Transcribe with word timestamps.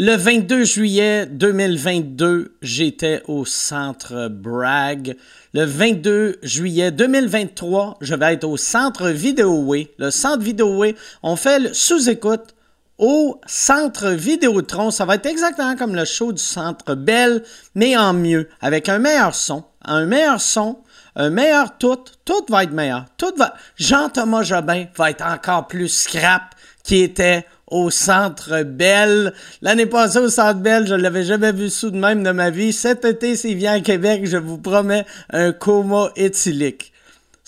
Le 0.00 0.14
22 0.14 0.62
juillet 0.62 1.26
2022, 1.26 2.54
j'étais 2.62 3.20
au 3.26 3.44
centre 3.44 4.28
Bragg. 4.28 5.16
Le 5.54 5.64
22 5.64 6.38
juillet 6.44 6.92
2023, 6.92 7.98
je 8.00 8.14
vais 8.14 8.34
être 8.34 8.44
au 8.44 8.56
centre 8.56 9.08
Vidéoway. 9.08 9.92
Le 9.98 10.12
centre 10.12 10.44
Vidéoway, 10.44 10.94
on 11.24 11.34
fait 11.34 11.58
le 11.58 11.74
sous-écoute 11.74 12.54
au 12.98 13.40
centre 13.48 14.10
Vidéotron. 14.10 14.92
Ça 14.92 15.04
va 15.04 15.16
être 15.16 15.26
exactement 15.26 15.74
comme 15.74 15.96
le 15.96 16.04
show 16.04 16.32
du 16.32 16.40
centre 16.40 16.94
Bell, 16.94 17.42
mais 17.74 17.96
en 17.96 18.12
mieux, 18.12 18.48
avec 18.60 18.88
un 18.88 19.00
meilleur 19.00 19.34
son. 19.34 19.64
Un 19.84 20.06
meilleur 20.06 20.40
son, 20.40 20.78
un 21.16 21.30
meilleur 21.30 21.76
tout. 21.76 22.04
Tout 22.24 22.46
va 22.50 22.62
être 22.62 22.70
meilleur. 22.70 23.06
Tout 23.16 23.34
va. 23.36 23.52
Jean-Thomas 23.74 24.44
Jobin 24.44 24.84
va 24.96 25.10
être 25.10 25.26
encore 25.26 25.66
plus 25.66 25.88
scrap 25.88 26.54
qui 26.84 27.02
était 27.02 27.44
au 27.70 27.90
Centre 27.90 28.62
Belle. 28.62 29.32
L'année 29.62 29.86
passée 29.86 30.18
au 30.18 30.28
Centre 30.28 30.60
Belle, 30.60 30.86
je 30.86 30.94
l'avais 30.94 31.24
jamais 31.24 31.52
vu 31.52 31.70
sous 31.70 31.90
de 31.90 31.98
même 31.98 32.22
de 32.22 32.30
ma 32.30 32.50
vie. 32.50 32.72
Cet 32.72 33.04
été, 33.04 33.36
s'il 33.36 33.56
vient 33.56 33.74
à 33.74 33.80
Québec, 33.80 34.22
je 34.24 34.36
vous 34.36 34.58
promets 34.58 35.04
un 35.30 35.52
coma 35.52 36.10
éthylique. 36.16 36.92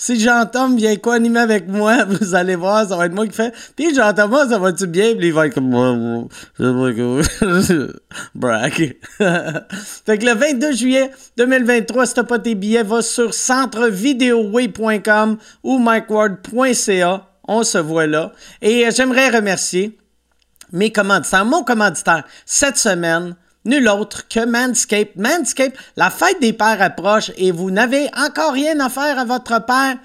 Si 0.03 0.19
Jean-Tom 0.19 0.79
vient 0.79 0.97
co-animer 0.97 1.41
avec 1.41 1.69
moi, 1.69 2.05
vous 2.09 2.35
allez 2.35 2.57
voir, 2.57 2.89
ça 2.89 2.97
va 2.97 3.05
être 3.05 3.13
moi 3.13 3.27
qui 3.27 3.35
fais. 3.35 3.53
Puis 3.77 3.95
Jean-Thomas, 3.95 4.49
ça 4.49 4.59
va-tu 4.59 4.87
bien? 4.87 5.15
Puis 5.15 5.27
il 5.27 5.33
va 5.35 5.47
être 5.47 5.53
comme 5.53 5.69
Brack. 8.35 8.75
fait 9.19 10.17
que 10.17 10.25
le 10.25 10.33
22 10.33 10.73
juillet 10.73 11.11
2023, 11.37 12.07
si 12.07 12.15
t'as 12.15 12.25
pas 12.25 12.39
tes 12.39 12.55
billets, 12.55 12.83
va 12.83 13.03
sur 13.03 13.35
centrevideoway.com 13.35 15.37
ou 15.65 15.79
mikeward.ca. 15.79 17.27
On 17.47 17.63
se 17.63 17.77
voit 17.77 18.07
là. 18.07 18.33
Et 18.63 18.87
euh, 18.87 18.91
j'aimerais 18.97 19.29
remercier 19.29 19.99
mes 20.73 20.93
commanditaires, 20.93 21.45
mon 21.45 21.65
commanditaire 21.65 22.25
cette 22.47 22.77
semaine, 22.77 23.37
nul 23.65 23.89
autre 23.89 24.29
que 24.29 24.45
Manscape. 24.45 25.17
Manscape, 25.17 25.77
la 25.97 26.11
fête 26.11 26.41
des 26.41 26.53
pères 26.53 26.81
approche 26.81 27.31
et 27.37 27.53
vous 27.53 27.71
n'avez 27.71 28.09
encore 28.17 28.53
rien 28.53 28.79
à 28.81 28.89
faire 28.89 29.19
à 29.19 29.25
votre 29.25 29.65
père. 29.65 29.97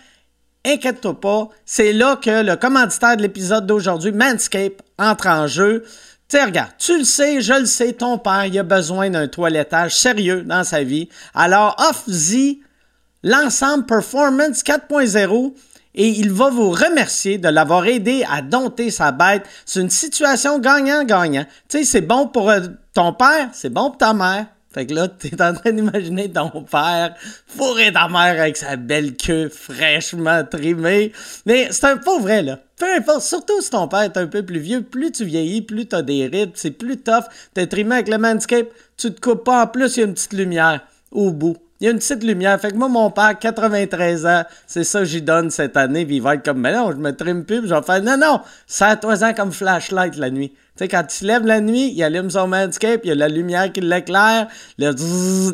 Inquiète-toi 0.65 1.19
pas, 1.21 1.49
c'est 1.65 1.93
là 1.93 2.15
que 2.15 2.43
le 2.43 2.55
commanditaire 2.55 3.17
de 3.17 3.21
l'épisode 3.21 3.67
d'aujourd'hui, 3.67 4.11
Manscape, 4.11 4.81
entre 4.97 5.27
en 5.27 5.45
jeu. 5.45 5.83
Tu 6.27 6.41
regarde, 6.41 6.71
tu 6.79 6.97
le 6.97 7.03
sais, 7.03 7.39
je 7.39 7.53
le 7.53 7.67
sais, 7.67 7.93
ton 7.93 8.17
père, 8.17 8.45
il 8.45 8.57
a 8.57 8.63
besoin 8.63 9.11
d'un 9.11 9.27
toilettage 9.27 9.95
sérieux 9.95 10.41
dans 10.41 10.63
sa 10.63 10.81
vie. 10.83 11.07
Alors, 11.35 11.75
offre-y 11.77 12.61
l'ensemble 13.21 13.85
Performance 13.85 14.63
4.0 14.63 15.53
et 15.95 16.09
il 16.09 16.31
va 16.31 16.49
vous 16.49 16.69
remercier 16.69 17.37
de 17.37 17.47
l'avoir 17.47 17.87
aidé 17.87 18.23
à 18.29 18.41
dompter 18.41 18.91
sa 18.91 19.11
bête. 19.11 19.43
C'est 19.65 19.81
une 19.81 19.89
situation 19.89 20.59
gagnant-gagnant. 20.59 21.45
Tu 21.69 21.79
sais, 21.79 21.85
c'est 21.85 22.01
bon 22.01 22.27
pour 22.27 22.49
euh, 22.49 22.59
ton 22.93 23.13
père, 23.13 23.49
c'est 23.53 23.69
bon 23.69 23.89
pour 23.89 23.97
ta 23.97 24.13
mère. 24.13 24.47
Fait 24.75 24.85
que 24.85 24.93
là, 24.93 25.07
t'es 25.07 25.41
en 25.41 25.53
train 25.53 25.71
d'imaginer 25.71 26.29
ton 26.29 26.49
père 26.63 27.15
fourrer 27.47 27.93
ta 27.93 28.09
mère 28.09 28.41
avec 28.41 28.57
sa 28.57 28.75
belle 28.75 29.15
queue 29.15 29.47
fraîchement 29.47 30.43
trimée. 30.43 31.13
Mais 31.45 31.69
c'est 31.71 31.85
un 31.85 31.95
pas 31.95 32.19
vrai, 32.19 32.43
là. 32.43 32.59
Peu 32.77 32.93
importe, 32.93 33.21
surtout 33.21 33.61
si 33.61 33.69
ton 33.69 33.87
père 33.87 34.01
est 34.01 34.17
un 34.17 34.27
peu 34.27 34.43
plus 34.43 34.59
vieux, 34.59 34.81
plus 34.81 35.13
tu 35.13 35.23
vieillis, 35.23 35.61
plus 35.61 35.85
t'as 35.85 36.01
des 36.01 36.27
rides, 36.27 36.51
c'est 36.55 36.71
plus 36.71 36.97
tough. 36.97 37.23
T'es 37.53 37.67
trimé 37.67 37.95
avec 37.95 38.09
le 38.09 38.17
manscape, 38.17 38.67
tu 38.97 39.13
te 39.13 39.21
coupes 39.21 39.45
pas. 39.45 39.63
En 39.63 39.67
plus, 39.67 39.95
il 39.95 39.99
y 40.01 40.03
a 40.03 40.07
une 40.07 40.13
petite 40.13 40.33
lumière 40.33 40.81
au 41.09 41.31
bout. 41.31 41.55
Il 41.81 41.85
y 41.85 41.87
a 41.89 41.91
une 41.91 41.99
petite 41.99 42.23
lumière. 42.23 42.59
Fait 42.59 42.71
que 42.71 42.77
moi, 42.77 42.87
mon 42.87 43.11
père, 43.11 43.37
93 43.37 44.25
ans, 44.25 44.43
c'est 44.65 44.85
ça 44.85 44.99
que 44.99 45.05
j'y 45.05 45.21
donne 45.21 45.49
cette 45.49 45.75
année. 45.75 46.05
Puis 46.05 46.17
il 46.17 46.21
va 46.21 46.35
être 46.35 46.45
comme, 46.45 46.59
mais 46.59 46.73
non, 46.73 46.91
je 46.91 46.97
me 46.97 47.11
trime 47.11 47.43
plus. 47.43 47.67
Je 47.67 47.73
vais 47.73 47.81
faire, 47.81 48.01
non, 48.01 48.17
non, 48.17 48.41
ça 48.65 48.87
a 48.87 48.95
toi 48.95 49.21
ans 49.23 49.33
comme 49.33 49.51
flashlight 49.51 50.15
la 50.15 50.29
nuit. 50.29 50.49
Tu 50.49 50.83
sais, 50.83 50.87
quand 50.87 51.05
il 51.21 51.27
lève 51.27 51.45
la 51.45 51.61
nuit, 51.61 51.91
il 51.93 52.03
allume 52.03 52.29
son 52.29 52.47
Manscape, 52.47 53.01
il 53.03 53.09
y 53.09 53.11
a 53.11 53.15
la 53.15 53.29
lumière 53.29 53.71
qui 53.71 53.81
l'éclaire, 53.81 54.47
le 54.77 54.91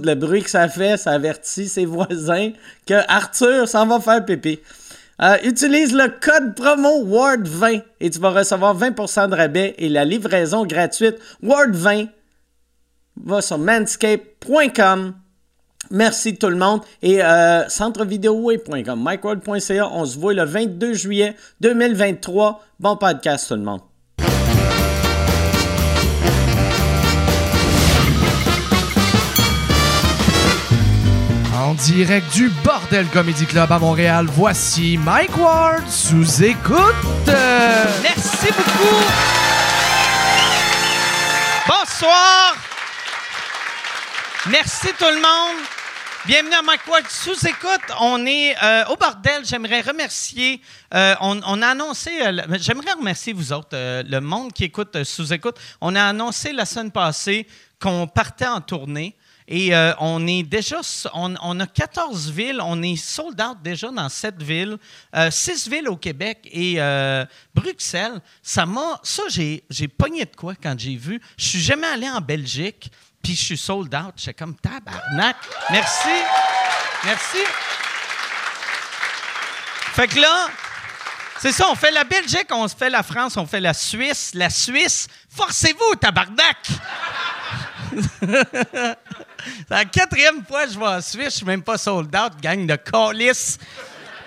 le 0.04 0.16
bruit 0.16 0.42
que 0.42 0.50
ça 0.50 0.68
fait, 0.68 0.98
ça 0.98 1.12
avertit 1.12 1.68
ses 1.68 1.86
voisins 1.86 2.52
que 2.88 2.96
Arthur 3.08 3.68
s'en 3.68 3.86
va 3.86 4.00
faire 4.00 4.26
pipi. 4.26 4.60
Euh, 5.22 5.38
utilise 5.44 5.94
le 5.94 6.08
code 6.08 6.56
promo 6.56 7.06
WARD20 7.06 7.84
et 8.00 8.10
tu 8.10 8.20
vas 8.20 8.32
recevoir 8.32 8.76
20% 8.76 9.30
de 9.30 9.36
rabais 9.36 9.76
et 9.78 9.90
la 9.90 10.04
livraison 10.04 10.66
gratuite 10.66 11.18
WARD20 11.44 12.10
va 13.24 13.42
sur 13.42 13.60
manscape.com 13.60 15.14
Merci 15.92 16.36
tout 16.38 16.48
le 16.48 16.56
monde. 16.56 16.82
Et 17.02 17.24
euh, 17.24 17.68
centrevideoway.com, 17.68 19.00
micworld.ca, 19.04 19.90
on 19.92 20.06
se 20.06 20.18
voit 20.18 20.34
le 20.34 20.46
22 20.46 20.94
juillet 20.94 21.36
2023. 21.60 22.64
Bon 22.80 22.96
podcast 22.96 23.48
tout 23.50 23.56
le 23.56 23.62
monde. 23.62 23.82
En 31.58 31.74
direct 31.76 32.34
du 32.34 32.50
Bordel 32.64 33.06
Comedy 33.08 33.46
Club 33.46 33.72
à 33.72 33.80
Montréal, 33.80 34.26
voici 34.30 34.98
Mike 34.98 35.38
Ward 35.38 35.88
sous 35.88 36.44
écoute. 36.44 37.28
Merci 38.02 38.48
beaucoup. 38.48 39.06
Bonsoir. 41.68 42.56
Merci 44.50 44.88
tout 44.98 45.06
le 45.06 45.22
monde. 45.22 45.81
Bienvenue 46.28 46.54
à 46.54 46.62
Mike 46.62 46.86
Ward 46.88 47.08
sous 47.10 47.48
écoute. 47.48 47.82
On 48.00 48.24
est 48.28 48.56
euh, 48.64 48.86
au 48.92 48.96
bordel. 48.96 49.44
J'aimerais 49.44 49.82
remercier. 49.82 50.62
euh, 50.94 51.16
on, 51.20 51.62
a 51.64 51.68
annoncé. 51.70 52.12
euh, 52.22 52.44
J'aimerais 52.60 52.94
remercier 52.94 53.34
vous 53.34 53.52
autres, 53.52 53.70
le 53.74 54.20
monde 54.20 54.54
qui 54.54 54.66
écoute 54.66 55.04
sous 55.04 55.34
écoute. 55.34 55.56
On 55.82 55.96
a 55.96 56.04
annoncé 56.04 56.54
la 56.54 56.66
semaine 56.66 56.92
passée 56.92 57.48
qu'on 57.80 58.06
partait 58.08 58.46
en 58.46 58.62
tournée. 58.62 59.16
Et 59.48 59.74
on 60.00 60.26
est 60.28 60.44
déjà, 60.44 60.80
on, 61.14 61.60
a 61.60 61.68
14 61.68 62.32
villes, 62.32 62.62
on 62.64 62.82
est 62.84 62.96
sold 62.96 63.42
out 63.42 63.58
déjà 63.62 63.90
dans 63.92 64.08
7 64.08 64.42
villes, 64.42 64.78
euh, 65.16 65.30
6 65.30 65.68
villes 65.68 65.90
au 65.90 65.98
Québec 65.98 66.48
et 66.52 66.76
Bruxelles. 67.54 68.22
Ça 68.44 68.66
m'a, 68.68 69.00
ça 69.04 69.24
j'ai, 69.28 69.64
j'ai 69.70 69.88
pogné 69.90 70.24
de 70.26 70.36
quoi 70.36 70.54
quand 70.56 70.80
j'ai 70.80 70.96
vu. 70.96 71.20
Je 71.36 71.46
suis 71.46 71.60
jamais 71.60 71.88
allé 71.88 72.08
en 72.08 72.22
Belgique, 72.22 72.92
puis 73.22 73.36
je 73.36 73.42
suis 73.44 73.58
sold 73.58 73.94
out. 73.94 74.14
J'étais 74.18 74.34
comme 74.34 74.56
tabarnak. 74.56 75.36
Merci, 75.70 76.10
merci. 77.04 77.38
Fait 79.94 80.08
que 80.08 80.20
là, 80.20 80.48
c'est 81.40 81.52
ça, 81.52 81.66
on 81.70 81.76
fait 81.76 81.92
la 81.92 82.04
Belgique, 82.04 82.48
on 82.52 82.68
se 82.68 82.76
fait 82.76 82.90
la 82.90 83.04
France, 83.04 83.36
on 83.38 83.46
fait 83.46 83.60
la 83.60 83.74
Suisse. 83.74 84.32
La 84.34 84.50
Suisse, 84.50 85.08
forcez-vous, 85.30 85.96
tabarnak! 85.96 86.58
C'est 88.20 88.98
la 89.70 89.86
quatrième 89.86 90.46
fois 90.46 90.66
que 90.66 90.72
je 90.74 90.80
vais 90.80 90.86
en 90.88 91.02
Suisse, 91.02 91.26
je 91.26 91.30
suis 91.38 91.46
même 91.46 91.62
pas 91.64 91.78
sold 91.78 92.16
out, 92.16 92.34
gang 92.42 92.66
de 92.66 92.76
calice. 92.76 93.58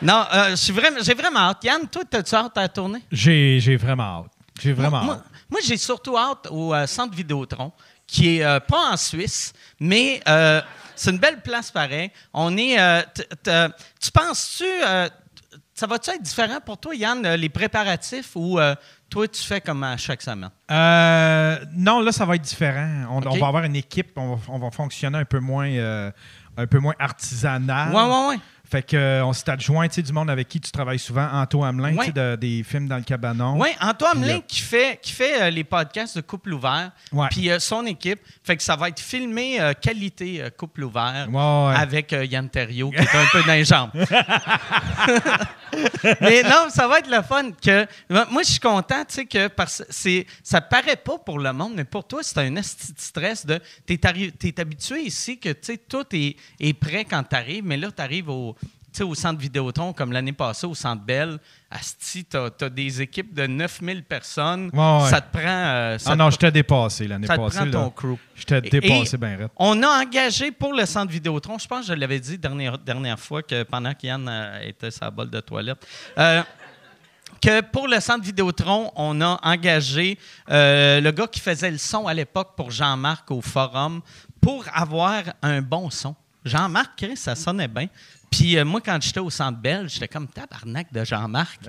Non, 0.02 0.26
euh, 0.32 0.50
je 0.50 0.56
suis 0.56 0.72
vraiment, 0.72 0.98
j'ai 1.00 1.14
vraiment 1.14 1.40
hâte. 1.40 1.64
Yann, 1.64 1.88
toi, 1.88 2.02
t'as-tu 2.08 2.34
hâte 2.34 2.58
à 2.58 2.62
la 2.62 2.68
tournée? 2.68 3.02
J'ai, 3.10 3.58
j'ai 3.60 3.76
vraiment 3.76 4.24
hâte. 4.24 4.32
J'ai 4.60 4.72
vraiment 4.72 5.02
Moi, 5.02 5.14
hâte. 5.14 5.24
moi, 5.48 5.60
j'ai 5.64 5.76
surtout 5.78 6.18
hâte 6.18 6.48
au 6.50 6.74
euh, 6.74 6.86
centre 6.86 7.14
Vidéotron, 7.14 7.72
qui 8.06 8.38
est 8.38 8.44
euh, 8.44 8.60
pas 8.60 8.92
en 8.92 8.96
Suisse, 8.96 9.52
mais 9.80 10.20
euh, 10.28 10.60
c'est 10.94 11.10
une 11.10 11.18
belle 11.18 11.40
place 11.40 11.70
pareil. 11.70 12.10
On 12.32 12.56
est. 12.56 12.78
euh, 12.78 13.02
tu 14.00 14.10
penses-tu. 14.12 14.64
ça 15.74 15.86
va-tu 15.86 16.10
être 16.10 16.22
différent 16.22 16.60
pour 16.64 16.78
toi, 16.78 16.94
Yann, 16.94 17.26
les 17.34 17.48
préparatifs, 17.48 18.36
ou 18.36 18.58
toi, 19.10 19.28
tu 19.28 19.42
fais 19.42 19.60
comme 19.60 19.82
à 19.82 19.96
chaque 19.96 20.22
semaine? 20.22 20.50
Non, 21.76 22.00
là, 22.00 22.12
ça 22.12 22.24
va 22.24 22.36
être 22.36 22.42
différent. 22.42 23.06
On, 23.10 23.20
va 23.20 23.46
avoir 23.46 23.64
une 23.64 23.76
équipe, 23.76 24.12
on 24.16 24.36
va, 24.36 24.42
on 24.48 24.58
va 24.58 24.70
fonctionner 24.70 25.18
un 25.18 25.24
peu 25.24 25.40
moins, 25.40 26.12
un 26.56 26.66
peu 26.66 26.78
moins 26.78 26.94
artisanal. 26.98 27.92
Ouais, 27.92 28.02
ouais, 28.02 28.28
ouais. 28.28 28.40
Fait 28.68 28.82
que, 28.82 28.96
euh, 28.96 29.24
on 29.26 29.32
s'est 29.32 29.50
adjoint 29.50 29.86
tu 29.88 29.94
sais, 29.96 30.02
du 30.02 30.12
monde 30.12 30.30
avec 30.30 30.48
qui 30.48 30.58
tu 30.60 30.70
travailles 30.70 30.98
souvent, 30.98 31.28
Anto 31.32 31.62
Hamelin, 31.62 31.96
Ouais. 31.96 32.10
de- 32.12 32.36
des 32.36 32.62
films 32.62 32.88
dans 32.88 32.96
le 32.96 33.02
cabanon. 33.02 33.60
Oui, 33.60 33.68
Antoine 33.80 34.12
Puis, 34.12 34.22
Hamelin 34.22 34.36
euh, 34.38 34.42
qui 34.48 34.60
fait, 34.62 34.98
qui 35.02 35.12
fait 35.12 35.42
euh, 35.42 35.50
les 35.50 35.64
podcasts 35.64 36.16
de 36.16 36.22
Couple 36.22 36.54
Ouvert, 36.54 36.90
puis 37.30 37.50
euh, 37.50 37.58
son 37.58 37.84
équipe. 37.86 38.20
Fait 38.42 38.56
que 38.56 38.62
ça 38.62 38.74
va 38.76 38.88
être 38.88 39.00
filmé 39.00 39.60
euh, 39.60 39.72
qualité 39.74 40.42
Couple 40.56 40.84
Ouvert 40.84 41.28
avec 41.76 42.12
Yann 42.12 42.48
Terriot 42.48 42.90
qui 42.90 42.96
est 42.96 43.14
un 43.14 43.26
peu 43.30 43.42
dans 43.42 43.52
les 43.52 43.64
jambes. 43.64 43.90
Mais 46.20 46.42
non, 46.44 46.66
ça 46.68 46.86
va 46.86 46.98
être 47.00 47.10
le 47.10 47.22
fun. 47.22 47.50
Que, 47.52 47.86
moi, 48.30 48.42
je 48.42 48.50
suis 48.52 48.60
content, 48.60 49.04
tu 49.06 49.14
sais, 49.14 49.24
que 49.26 49.48
parce, 49.48 49.82
c'est, 49.90 50.26
ça 50.42 50.60
paraît 50.60 50.96
pas 50.96 51.18
pour 51.18 51.38
le 51.38 51.52
monde, 51.52 51.72
mais 51.74 51.84
pour 51.84 52.06
toi, 52.06 52.20
c'est 52.22 52.38
un 52.38 52.54
esti 52.56 52.92
de 52.92 53.00
stress 53.00 53.44
de. 53.44 53.58
T'es, 53.86 53.98
t'es 53.98 54.60
habitué 54.60 55.00
ici 55.02 55.38
que, 55.38 55.48
tu 55.50 55.58
sais, 55.62 55.76
tout 55.78 56.04
est, 56.12 56.36
est 56.60 56.74
prêt 56.74 57.04
quand 57.04 57.22
t'arrives, 57.24 57.64
mais 57.64 57.76
là, 57.76 57.90
t'arrives 57.90 58.28
au. 58.28 58.54
Tu 58.94 58.98
sais, 58.98 59.02
au 59.04 59.14
centre 59.16 59.40
Vidéotron, 59.40 59.92
comme 59.92 60.12
l'année 60.12 60.32
passée, 60.32 60.66
au 60.68 60.74
centre 60.74 61.02
Bell, 61.02 61.38
Asti, 61.68 62.24
t'as, 62.24 62.48
t'as 62.50 62.68
des 62.68 63.02
équipes 63.02 63.34
de 63.34 63.44
9000 63.46 64.04
personnes. 64.04 64.70
Ouais, 64.72 65.02
ouais. 65.02 65.10
Ça 65.10 65.20
te 65.20 65.36
prend. 65.36 65.42
euh, 65.48 65.98
ça 65.98 66.10
Ah 66.10 66.12
te 66.14 66.18
non, 66.18 66.30
je 66.30 66.36
t'ai 66.36 66.50
dépassé 66.52 67.08
l'année 67.08 67.26
ça 67.26 67.36
te 67.36 67.40
passée. 67.42 67.58
prend 67.58 67.70
ton 67.70 67.90
crew. 67.90 68.16
Je 68.36 68.44
t'ai 68.44 68.60
dépassé 68.60 69.16
bien 69.18 69.36
raide. 69.36 69.48
On 69.56 69.82
a 69.82 69.88
engagé 70.04 70.52
pour 70.52 70.72
le 70.72 70.86
centre 70.86 71.10
Vidéotron, 71.10 71.58
je 71.58 71.66
pense 71.66 71.80
que 71.80 71.86
je 71.88 71.98
l'avais 71.98 72.20
dit 72.20 72.38
dernière, 72.38 72.78
dernière 72.78 73.18
fois 73.18 73.42
que 73.42 73.64
pendant 73.64 73.92
qu'Yann 73.94 74.28
euh, 74.28 74.60
était 74.62 74.92
sa 74.92 75.10
bolle 75.10 75.30
de 75.30 75.40
toilette, 75.40 75.84
euh, 76.16 76.42
que 77.40 77.60
pour 77.62 77.88
le 77.88 77.98
centre 77.98 78.24
Vidéotron, 78.24 78.92
on 78.94 79.20
a 79.20 79.40
engagé 79.42 80.16
euh, 80.50 81.00
le 81.00 81.10
gars 81.10 81.26
qui 81.26 81.40
faisait 81.40 81.70
le 81.72 81.78
son 81.78 82.06
à 82.06 82.14
l'époque 82.14 82.52
pour 82.56 82.70
Jean-Marc 82.70 83.28
au 83.32 83.40
forum 83.42 84.00
pour 84.40 84.64
avoir 84.72 85.24
un 85.42 85.60
bon 85.60 85.90
son. 85.90 86.14
Jean-Marc, 86.44 86.92
Chris, 86.98 87.16
ça 87.16 87.34
sonnait 87.34 87.68
bien. 87.68 87.88
Puis 88.36 88.56
euh, 88.58 88.64
moi, 88.64 88.80
quand 88.84 88.98
j'étais 89.00 89.20
au 89.20 89.30
centre 89.30 89.58
belge, 89.58 89.92
j'étais 89.94 90.08
comme 90.08 90.26
tabarnak 90.28 90.92
de 90.92 91.04
Jean-Marc. 91.04 91.60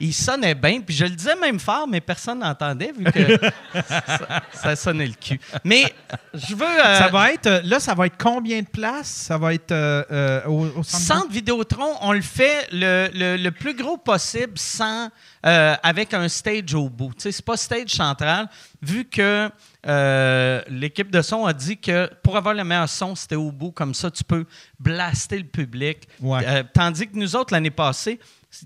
Il 0.00 0.12
sonnait 0.12 0.56
bien, 0.56 0.80
puis 0.80 0.94
je 0.94 1.04
le 1.04 1.10
disais 1.12 1.36
même 1.36 1.60
fort, 1.60 1.86
mais 1.86 2.00
personne 2.00 2.40
n'entendait 2.40 2.90
vu 2.92 3.04
que 3.04 3.38
ça, 3.88 4.42
ça 4.52 4.76
sonnait 4.76 5.06
le 5.06 5.14
cul. 5.14 5.38
Mais 5.62 5.94
je 6.34 6.54
veux. 6.56 6.64
euh, 6.66 6.98
Ça 6.98 7.08
va 7.08 7.32
être, 7.32 7.46
euh, 7.46 7.60
là, 7.62 7.78
ça 7.78 7.94
va 7.94 8.06
être 8.06 8.16
combien 8.20 8.60
de 8.60 8.66
places? 8.66 9.06
Ça 9.06 9.38
va 9.38 9.54
être 9.54 9.70
euh, 9.70 10.44
au, 10.46 10.66
au 10.80 10.82
centre? 10.82 11.04
Centre 11.04 11.30
Vidéotron, 11.30 11.94
on 12.00 12.12
le 12.12 12.22
fait 12.22 12.68
le, 12.72 13.08
le- 13.14 13.36
le 13.36 13.50
plus 13.52 13.74
gros 13.74 13.96
possible 13.96 14.58
sans 14.58 15.10
euh, 15.46 15.76
avec 15.80 16.12
un 16.12 16.28
stage 16.28 16.74
au 16.74 16.88
bout. 16.90 17.12
Tu 17.14 17.20
sais, 17.22 17.32
c'est 17.32 17.44
pas 17.44 17.56
stage 17.56 17.90
central, 17.90 18.48
vu 18.82 19.04
que 19.04 19.48
euh, 19.86 20.62
l'équipe 20.68 21.10
de 21.10 21.22
son 21.22 21.44
a 21.44 21.52
dit 21.52 21.78
que 21.78 22.10
pour 22.22 22.36
avoir 22.36 22.54
le 22.54 22.64
meilleur 22.64 22.88
son, 22.88 23.14
c'était 23.14 23.36
au 23.36 23.52
bout. 23.52 23.70
Comme 23.70 23.94
ça, 23.94 24.10
tu 24.10 24.24
peux 24.24 24.46
blaster 24.78 25.38
le 25.38 25.44
public. 25.44 26.08
Ouais. 26.20 26.44
Euh, 26.46 26.62
tandis 26.72 27.08
que 27.08 27.16
nous 27.16 27.36
autres, 27.36 27.52
l'année 27.52 27.70
passée, 27.70 28.18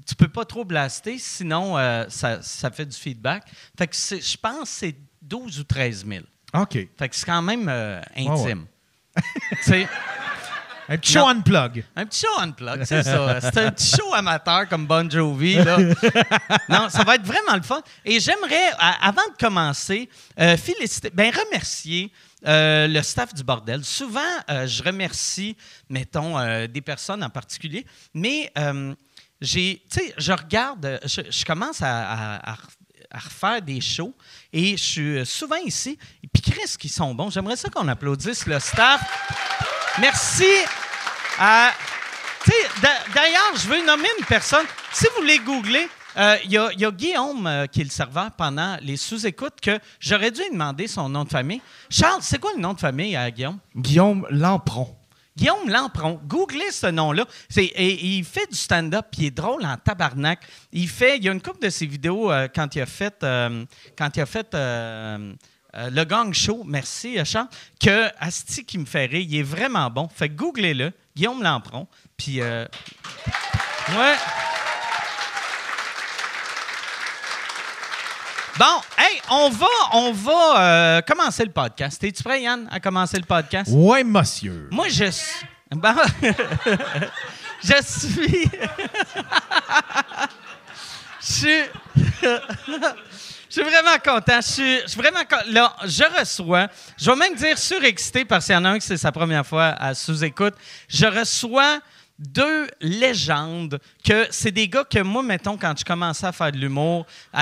tu 0.07 0.15
peux 0.15 0.29
pas 0.29 0.45
trop 0.45 0.65
blaster, 0.65 1.19
sinon 1.19 1.79
euh, 1.79 2.05
ça, 2.09 2.43
ça 2.43 2.71
fait 2.71 2.87
du 2.87 2.97
feedback. 2.97 3.45
Fait 3.77 3.87
que 3.87 3.97
je 3.97 4.37
pense 4.37 4.61
que 4.61 4.69
c'est 4.69 4.97
12 5.23 5.61
ou 5.61 5.65
13 5.65 6.07
000. 6.07 6.25
OK. 6.55 6.73
Fait 6.73 7.09
que 7.09 7.17
c'est 7.17 7.27
quand 7.27 7.43
même 7.43 7.69
intime. 8.17 8.67
Un 10.89 10.97
petit 10.97 11.13
show 11.13 11.21
Non. 11.21 11.29
unplug. 11.29 11.85
un 11.97 12.07
petit 12.07 12.21
show 12.21 12.41
unplug, 12.41 12.85
c'est 12.85 13.03
ça. 13.03 13.41
C'est 13.41 13.59
un 13.59 13.71
petit 13.71 13.95
show 13.97 14.15
amateur 14.15 14.69
comme 14.69 14.87
Bon 14.87 15.09
Jovi. 15.11 15.55
Là. 15.57 15.77
non, 16.69 16.89
ça 16.89 17.05
va 17.05 17.17
être 17.17 17.27
vraiment 17.27 17.55
le 17.57 17.63
fun. 17.63 17.83
Et 18.05 18.19
j'aimerais, 18.21 18.71
avant 18.79 19.27
de 19.31 19.37
commencer, 19.39 20.09
euh, 20.41 20.57
féliciter, 20.57 21.11
ben 21.11 21.31
remercier 21.31 22.11
euh, 22.47 22.87
le 22.89 23.03
staff 23.03 23.35
du 23.35 23.43
bordel. 23.45 23.85
Souvent, 23.85 24.21
euh, 24.51 24.67
je 24.67 24.83
remercie, 24.83 25.57
mettons, 25.91 26.39
euh, 26.39 26.67
des 26.67 26.81
personnes 26.81 27.23
en 27.23 27.31
particulier, 27.31 27.85
mais 28.15 28.51
j'ai, 29.41 29.83
tu 29.91 30.01
sais, 30.01 30.15
je 30.19 30.33
regarde, 30.33 31.01
je, 31.05 31.21
je 31.31 31.45
commence 31.45 31.81
à, 31.83 32.11
à- 32.11 32.53
à 32.53 32.57
à 33.11 33.19
refaire 33.19 33.63
des 33.63 33.81
shows 33.81 34.15
et 34.53 34.77
je 34.77 34.83
suis 34.83 35.27
souvent 35.27 35.57
ici. 35.65 35.99
Et 36.23 36.29
puis, 36.29 36.43
Chris, 36.53 36.75
qui 36.79 36.89
sont 36.89 37.15
bons. 37.15 37.31
J'aimerais 37.31 37.57
ça 37.57 37.69
qu'on 37.71 37.89
applaudisse 37.89 38.47
le 38.47 38.59
staff. 38.61 39.01
Merci 40.01 40.45
d'ailleurs, 43.15 43.53
je 43.57 43.69
veux 43.69 43.85
nommer 43.87 44.09
une 44.19 44.25
personne. 44.27 44.67
Si 44.93 45.07
vous 45.15 45.23
voulez 45.23 45.39
googler, 45.39 45.89
euh, 46.17 46.37
il 46.45 46.51
y, 46.53 46.59
a- 46.59 46.71
il 46.73 46.81
y 46.81 46.85
a 46.85 46.91
Guillaume, 46.91 47.47
euh, 47.47 47.67
qui 47.67 47.81
est 47.81 47.85
le 47.85 47.91
serveur 47.91 48.31
pendant 48.33 48.77
les 48.83 48.97
sous-écoutes, 48.97 49.61
que 49.63 49.79
j'aurais 50.01 50.31
dû 50.31 50.41
lui 50.43 50.51
demander 50.51 50.89
son 50.89 51.09
nom 51.09 51.25
de 51.25 51.29
famille. 51.31 51.61
Charles, 51.91 52.21
c'est 52.23 52.39
quoi 52.41 52.51
le 52.57 52.61
nom 52.61 52.75
de 52.75 52.81
famille 52.81 53.15
à 53.17 53.31
Guillaume? 53.31 53.59
Guillaume 53.77 54.27
Lampron. 54.31 54.97
Guillaume 55.39 55.69
Lampron. 55.69 56.21
Googlez 56.27 56.73
ce 56.73 56.89
nom-là. 56.89 57.25
Il 57.57 58.25
fait 58.25 58.51
du 58.51 58.57
stand-up, 58.57 59.07
puis 59.13 59.23
il 59.23 59.27
est 59.27 59.31
drôle 59.31 59.65
en 59.65 59.77
tabarnak. 59.77 60.41
Il 60.73 60.89
fait, 60.89 61.17
il 61.17 61.25
y 61.25 61.29
a 61.29 61.33
une 61.33 61.41
couple 61.41 61.65
de 61.65 61.71
ses 61.71 61.87
vidéos 61.87 62.33
euh, 62.33 62.49
quand 62.53 62.75
il 62.75 62.81
a 62.81 62.87
fait, 62.87 63.23
euh, 63.23 63.65
quand 63.97 64.17
il 64.17 64.21
a 64.21 64.27
fait 64.27 64.53
euh, 64.55 65.33
le 65.75 66.05
Gang 66.05 66.35
Show. 66.35 66.65
Merci, 66.67 67.25
Charles. 67.25 67.47
Que 67.81 68.09
Asti 68.19 68.65
qui 68.65 68.79
me 68.79 68.85
fait 68.85 69.07
rire, 69.07 69.25
il 69.29 69.37
est 69.37 69.43
vraiment 69.45 69.89
bon. 69.91 70.09
Fait 70.13 70.29
googlez-le, 70.29 70.93
Guillaume 71.15 71.41
Lampron. 71.41 71.87
Puis, 72.17 72.43
ouais. 72.43 72.67
Bon, 78.59 78.65
hey, 78.99 79.21
on 79.31 79.51
va, 79.51 79.67
on 79.93 80.13
va 80.13 80.61
euh, 80.61 81.01
commencer 81.03 81.45
le 81.45 81.53
podcast. 81.53 82.03
Es-tu 82.03 82.25
prêt, 82.25 82.43
Yann, 82.43 82.67
à 82.73 82.81
commencer 82.81 83.17
le 83.17 83.23
podcast? 83.25 83.71
Ouais, 83.73 84.03
monsieur. 84.03 84.69
Moi, 84.73 84.89
je 84.89 85.13
suis. 85.13 85.47
Bon. 85.71 85.95
je 87.63 87.75
suis. 87.85 88.51
je 91.21 91.33
suis. 91.33 91.63
Je 93.51 93.63
suis 93.63 93.63
vraiment 93.63 93.97
content. 94.05 94.43
Je 94.43 94.47
suis, 94.47 94.81
je 94.83 94.89
suis 94.89 95.01
vraiment 95.01 95.25
con- 95.25 95.37
Là, 95.47 95.75
je 95.85 96.05
reçois. 96.21 96.69
Je 96.99 97.11
vais 97.11 97.17
même 97.17 97.35
dire 97.35 97.57
surexcité 97.57 98.27
parce 98.27 98.45
qu'il 98.45 98.55
y 98.55 98.59
en 98.59 98.65
a 98.67 98.69
un 98.69 98.79
qui 98.79 98.87
c'est 98.87 98.99
sa 98.99 99.11
première 99.11 99.47
fois 99.47 99.69
à 99.69 99.95
sous-écoute. 99.95 100.53
Je 100.87 101.07
reçois 101.07 101.81
deux 102.19 102.69
légendes 102.83 103.81
que 104.05 104.27
c'est 104.31 104.51
des 104.51 104.69
gars 104.69 104.85
que 104.85 104.99
moi, 104.99 105.23
mettons, 105.23 105.57
quand 105.57 105.73
je 105.79 105.83
commençais 105.85 106.27
à 106.27 106.33
faire 106.33 106.53
de 106.53 106.59
l'humour, 106.59 107.07
tu 107.33 107.41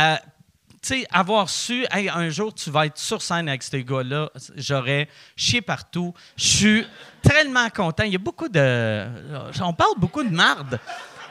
sais, 0.87 1.07
avoir 1.13 1.49
su, 1.49 1.87
un 1.91 2.29
jour, 2.31 2.55
tu 2.55 2.71
vas 2.71 2.87
être 2.87 2.99
sur 2.99 3.21
scène 3.21 3.49
avec 3.49 3.63
ces 3.63 3.83
gars-là, 3.83 4.31
j'aurais 4.57 5.09
chié 5.37 5.61
partout. 5.61 6.15
Je 6.37 6.47
suis 6.47 6.87
tellement 7.23 7.69
content. 7.71 8.05
Il 8.05 8.13
y 8.13 8.17
a 8.17 8.19
beaucoup 8.19 8.49
de. 8.49 9.07
On 9.61 9.73
parle 9.73 9.95
beaucoup 9.99 10.23
de 10.23 10.31
marde. 10.35 10.79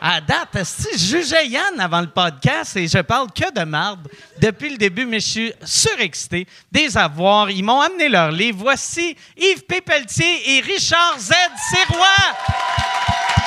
À 0.02 0.20
date, 0.20 0.64
si 0.66 0.98
je 0.98 1.18
jugeais 1.18 1.48
Yann 1.48 1.80
avant 1.80 2.02
le 2.02 2.08
podcast 2.08 2.76
et 2.76 2.88
je 2.88 3.00
parle 3.00 3.32
que 3.32 3.52
de 3.52 3.64
marde 3.64 4.08
depuis 4.40 4.70
le 4.70 4.78
début, 4.78 5.06
mais 5.06 5.22
je 5.22 5.28
suis 5.28 5.54
surexcité 5.64 6.46
des 6.72 6.98
avoirs. 6.98 7.50
Ils 7.50 7.64
m'ont 7.64 7.80
amené 7.80 8.10
leur 8.10 8.30
livre. 8.30 8.60
Voici 8.60 9.16
Yves 9.38 9.64
Pépeltier 9.64 10.58
et 10.58 10.60
Richard 10.60 11.16
Z. 11.18 11.32
Sirois. 11.70 13.45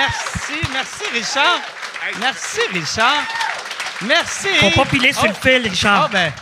Merci, 0.00 0.60
merci 0.72 1.04
Richard. 1.12 1.60
Merci 2.20 2.60
Richard. 2.72 3.22
Merci. 4.02 4.48
Faut 4.60 4.70
pas 4.70 4.86
piler 4.86 5.12
sur 5.12 5.26
le 5.26 5.34
fil, 5.34 5.62
Richard. 5.68 6.04
Ah 6.04 6.08
ben, 6.10 6.32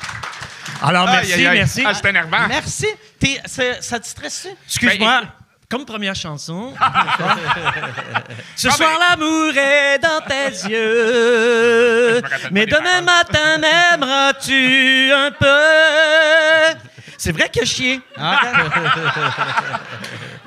Alors, 0.82 1.06
merci, 1.06 1.32
aïe, 1.34 1.46
aïe. 1.48 1.58
merci. 1.58 1.82
Ah, 1.86 1.92
c'est 1.94 2.08
énervant. 2.08 2.46
merci. 2.48 2.86
T'es- 3.18 3.40
ça 3.80 3.98
te 3.98 4.06
stresse-tu? 4.06 4.48
Excuse-moi. 4.66 5.20
Ben, 5.22 5.28
Comme 5.70 5.84
première 5.84 6.14
chanson. 6.14 6.72
Ce 8.56 8.68
Ah, 8.68 8.70
soir, 8.72 8.88
ben- 8.90 8.98
l'amour 9.10 9.52
est 9.56 9.98
dans 9.98 10.20
tes 10.20 10.68
yeux. 10.70 12.22
Mais 12.52 12.64
demain 12.66 13.00
matin, 13.02 13.58
m'aimeras-tu 13.58 15.10
un 15.12 15.30
peu? 15.32 16.78
C'est 17.18 17.32
vrai 17.32 17.48
que 17.52 17.64
chier. 17.66 18.00
Ah, 18.16 18.40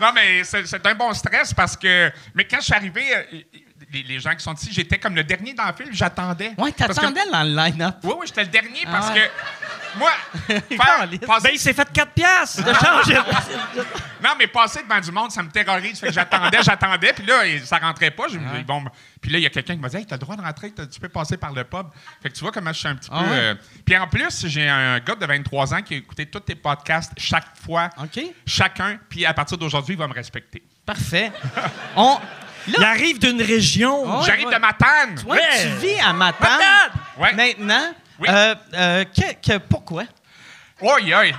Non, 0.01 0.11
mais 0.13 0.43
c'est 0.43 0.65
c'est 0.65 0.85
un 0.85 0.95
bon 0.95 1.13
stress 1.13 1.53
parce 1.53 1.77
que. 1.77 2.11
Mais 2.35 2.45
quand 2.45 2.57
je 2.59 2.65
suis 2.65 2.73
arrivé, 2.73 3.03
euh, 3.15 3.23
les, 3.93 4.03
les 4.03 4.19
gens 4.19 4.31
qui 4.35 4.43
sont 4.43 4.53
ici, 4.55 4.69
j'étais 4.71 4.97
comme 4.97 5.15
le 5.15 5.23
dernier 5.23 5.53
dans 5.53 5.65
le 5.67 5.73
film, 5.73 5.89
j'attendais. 5.91 6.53
que- 6.71 6.77
t'attendais 7.01 7.29
dans 7.31 7.43
le 7.43 7.55
line-up. 7.55 7.95
Oui, 8.03 8.13
oui, 8.19 8.25
j'étais 8.27 8.43
le 8.43 8.49
dernier 8.49 8.83
parce 8.85 9.07
Ah. 9.09 9.13
que. 9.13 9.19
Moi, 9.97 10.09
faire, 10.47 11.09
passer- 11.27 11.43
Ben, 11.43 11.49
il 11.53 11.59
s'est 11.59 11.73
fait 11.73 11.91
4 11.91 12.11
piastres 12.13 12.63
de 12.63 12.73
change. 12.73 13.13
non, 14.23 14.29
mais 14.39 14.47
passer 14.47 14.83
devant 14.83 15.01
du 15.01 15.11
monde, 15.11 15.31
ça 15.31 15.43
me 15.43 15.49
terrorise. 15.49 15.99
Fait 15.99 16.07
que 16.07 16.13
j'attendais, 16.13 16.63
j'attendais, 16.63 17.11
puis 17.13 17.25
là, 17.25 17.41
ça 17.65 17.77
rentrait 17.77 18.11
pas. 18.11 18.27
Je, 18.29 18.37
ils 18.57 18.65
vont 18.65 18.81
me- 18.81 18.89
puis 19.21 19.31
là, 19.31 19.37
il 19.37 19.43
y 19.43 19.45
a 19.45 19.49
quelqu'un 19.49 19.75
qui 19.75 19.79
m'a 19.79 19.87
dit 19.89 19.97
Hey, 19.97 20.05
t'as 20.05 20.15
le 20.15 20.19
droit 20.21 20.35
de 20.35 20.41
rentrer, 20.41 20.71
tu 20.91 20.99
peux 20.99 21.09
passer 21.09 21.37
par 21.37 21.53
le 21.53 21.63
pub. 21.63 21.85
Fait 22.21 22.29
que 22.29 22.33
tu 22.35 22.41
vois 22.41 22.51
comment 22.51 22.73
je 22.73 22.79
suis 22.79 22.87
un 22.87 22.95
petit 22.95 23.09
Ah 23.11 23.19
peu. 23.23 23.29
ouais? 23.29 23.37
euh, 23.37 23.55
Puis 23.85 23.97
en 23.97 24.07
plus, 24.07 24.47
j'ai 24.47 24.67
un 24.67 24.99
gars 24.99 25.15
de 25.15 25.25
23 25.25 25.73
ans 25.75 25.81
qui 25.81 25.93
a 25.93 25.97
écouté 25.97 26.25
tous 26.25 26.39
tes 26.41 26.55
podcasts 26.55 27.11
chaque 27.17 27.55
fois, 27.63 27.89
OK. 28.01 28.19
chacun, 28.47 28.97
puis 29.09 29.25
à 29.25 29.33
partir 29.33 29.57
d'aujourd'hui, 29.57 29.93
il 29.95 29.97
va 29.99 30.07
me 30.07 30.13
respecter. 30.13 30.63
Parfait. 30.85 31.31
On, 31.95 32.17
Il 32.67 32.73
là, 32.79 32.89
arrive 32.89 33.19
d'une 33.19 33.41
région. 33.41 34.01
Oh, 34.03 34.19
Ouais, 34.19 34.25
J'arrive 34.25 34.47
ouais. 34.47 34.53
de 34.55 34.59
Matane. 34.59 35.19
Ouais. 35.27 35.39
tu 35.61 35.67
vis 35.85 35.99
à 35.99 36.13
Matane. 36.13 36.49
Matane! 36.49 37.01
Ouais. 37.17 37.33
Maintenant, 37.33 37.93
Oui. 38.19 38.27
euh, 38.29 38.55
euh, 38.73 39.03
que- 39.05 39.33
que- 39.53 39.57
pourquoi? 39.59 40.03
Oui, 40.81 41.13
oui. 41.15 41.33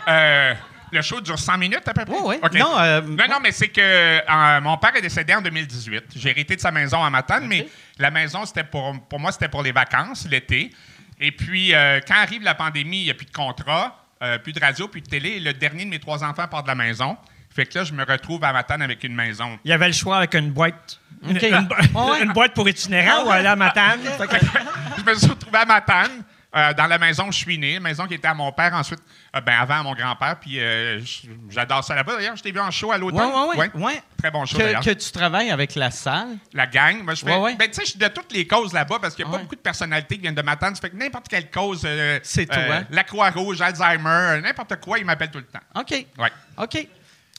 Le 0.93 1.01
show 1.03 1.21
dure 1.21 1.39
100 1.39 1.59
minutes 1.59 1.87
à 1.89 1.95
peu 1.95 2.05
près? 2.05 2.15
Oui, 2.21 2.37
oui. 2.43 2.59
Non, 2.61 2.79
euh, 2.79 3.01
non, 3.01 3.25
non, 3.29 3.37
mais 3.43 3.51
c'est 3.53 3.69
que 3.69 3.81
euh, 3.81 4.61
mon 4.61 4.77
père 4.77 4.95
est 4.95 5.01
décédé 5.03 5.35
en 5.35 5.41
2018. 5.41 6.05
J'ai 6.17 6.31
hérité 6.31 6.55
de 6.57 6.61
sa 6.61 6.71
maison 6.71 7.03
à 7.03 7.09
Matane, 7.11 7.47
mais 7.49 7.67
la 7.99 8.11
maison, 8.11 8.45
c'était 8.45 8.65
pour, 8.65 8.95
pour 9.09 9.19
moi, 9.19 9.33
c'était 9.33 9.49
pour 9.49 9.63
les 9.63 9.73
vacances, 9.73 10.27
l'été. 10.31 10.71
Et 11.19 11.33
puis, 11.33 11.75
euh, 11.75 12.01
quand 12.07 12.17
arrive 12.17 12.43
la 12.43 12.55
pandémie, 12.55 13.01
il 13.01 13.05
n'y 13.05 13.11
a 13.11 13.15
plus 13.15 13.27
de 13.27 13.33
contrat, 13.33 14.05
euh, 14.23 14.39
plus 14.39 14.53
de 14.53 14.61
radio, 14.61 14.87
plus 14.89 15.01
de 15.01 15.09
télé. 15.09 15.31
Et 15.31 15.41
le 15.41 15.53
dernier 15.55 15.85
de 15.85 15.91
mes 15.91 15.99
trois 15.99 16.23
enfants 16.25 16.47
part 16.47 16.63
de 16.63 16.69
la 16.69 16.75
maison. 16.75 17.17
Fait 17.55 17.67
que 17.67 17.79
là, 17.79 17.85
je 17.85 17.93
me 17.93 18.05
retrouve 18.05 18.43
à 18.45 18.53
Matane 18.53 18.81
avec 18.83 19.05
une 19.05 19.15
maison. 19.15 19.59
Il 19.65 19.71
y 19.71 19.75
avait 19.75 19.87
le 19.87 19.93
choix 19.93 20.17
avec 20.19 20.35
une 20.35 20.51
boîte. 20.51 20.99
Une, 21.29 21.37
OK. 21.37 21.43
une 21.43 21.67
bo- 21.67 22.11
Ouais. 22.11 22.23
une 22.25 22.33
boîte 22.33 22.55
pour 22.55 22.69
itinérants 22.69 23.27
ou 23.27 23.31
aller 23.31 23.47
à 23.47 23.57
Matane. 23.57 24.01
Je 24.99 25.03
me 25.05 25.15
suis 25.15 25.29
retrouvé 25.29 25.59
à 25.59 25.65
Matane, 25.67 26.23
euh, 26.55 26.75
dans 26.75 26.87
la 26.87 26.99
maison 26.99 27.29
où 27.29 27.33
je 27.33 27.39
suis 27.39 27.57
né, 27.59 27.81
maison 27.81 28.07
qui 28.07 28.15
était 28.15 28.29
à 28.29 28.35
mon 28.35 28.53
père, 28.53 28.75
ensuite, 28.75 29.01
euh, 29.35 29.41
ben, 29.41 29.59
avant 29.59 29.81
à 29.81 29.83
mon 29.83 29.95
grand-père. 29.95 30.37
Puis 30.41 30.61
euh, 30.61 31.01
j'adore 31.49 31.83
ça 31.83 31.95
là-bas. 31.95 32.17
D'ailleurs, 32.17 32.37
je 32.37 32.43
t'ai 32.43 32.53
vu 32.53 32.61
en 32.61 32.71
show 32.71 32.93
à 32.93 32.97
Oui, 32.97 33.01
l'automne. 33.01 33.31
oui, 33.57 33.57
oui. 33.75 33.83
Ouais. 33.83 34.03
Très 34.19 34.31
bon 34.31 34.45
show, 34.45 34.59
Que, 34.59 34.63
d'ailleurs. 34.63 34.83
que 34.85 34.91
tu 34.91 35.11
travailles 35.13 35.51
avec 35.51 35.75
la 35.75 35.91
salle. 35.91 36.37
La 36.53 36.67
gang. 36.67 37.03
Moi, 37.03 37.15
je 37.15 37.25
fais. 37.25 37.33
Ouais, 37.35 37.41
ouais. 37.41 37.57
Ben, 37.57 37.69
tu 37.69 37.75
sais, 37.75 37.85
je 37.85 37.91
suis 37.91 37.99
de 37.99 38.09
toutes 38.09 38.33
les 38.33 38.47
causes 38.47 38.73
là-bas 38.73 38.99
parce 39.01 39.15
qu'il 39.15 39.25
n'y 39.25 39.31
a 39.31 39.35
pas 39.35 39.43
beaucoup 39.43 39.57
de 39.57 39.61
personnalités 39.61 40.17
qui 40.17 40.21
viennent 40.23 40.35
de 40.35 40.43
Matane. 40.43 40.75
Ça 40.75 40.81
fait 40.83 40.91
que 40.91 40.97
n'importe 40.97 41.29
quelle 41.29 41.51
cause. 41.51 41.87
C'est 42.23 42.47
toi. 42.47 42.81
La 42.91 43.05
Croix-Rouge, 43.05 43.61
Alzheimer, 43.61 44.41
n'importe 44.43 44.77
quoi, 44.81 44.99
ils 44.99 45.05
m'appellent 45.05 45.31
tout 45.31 45.39
le 45.39 45.45
temps. 45.45 45.61
OK. 45.75 45.91
Ouais. 46.19 46.31
OK. 46.59 46.87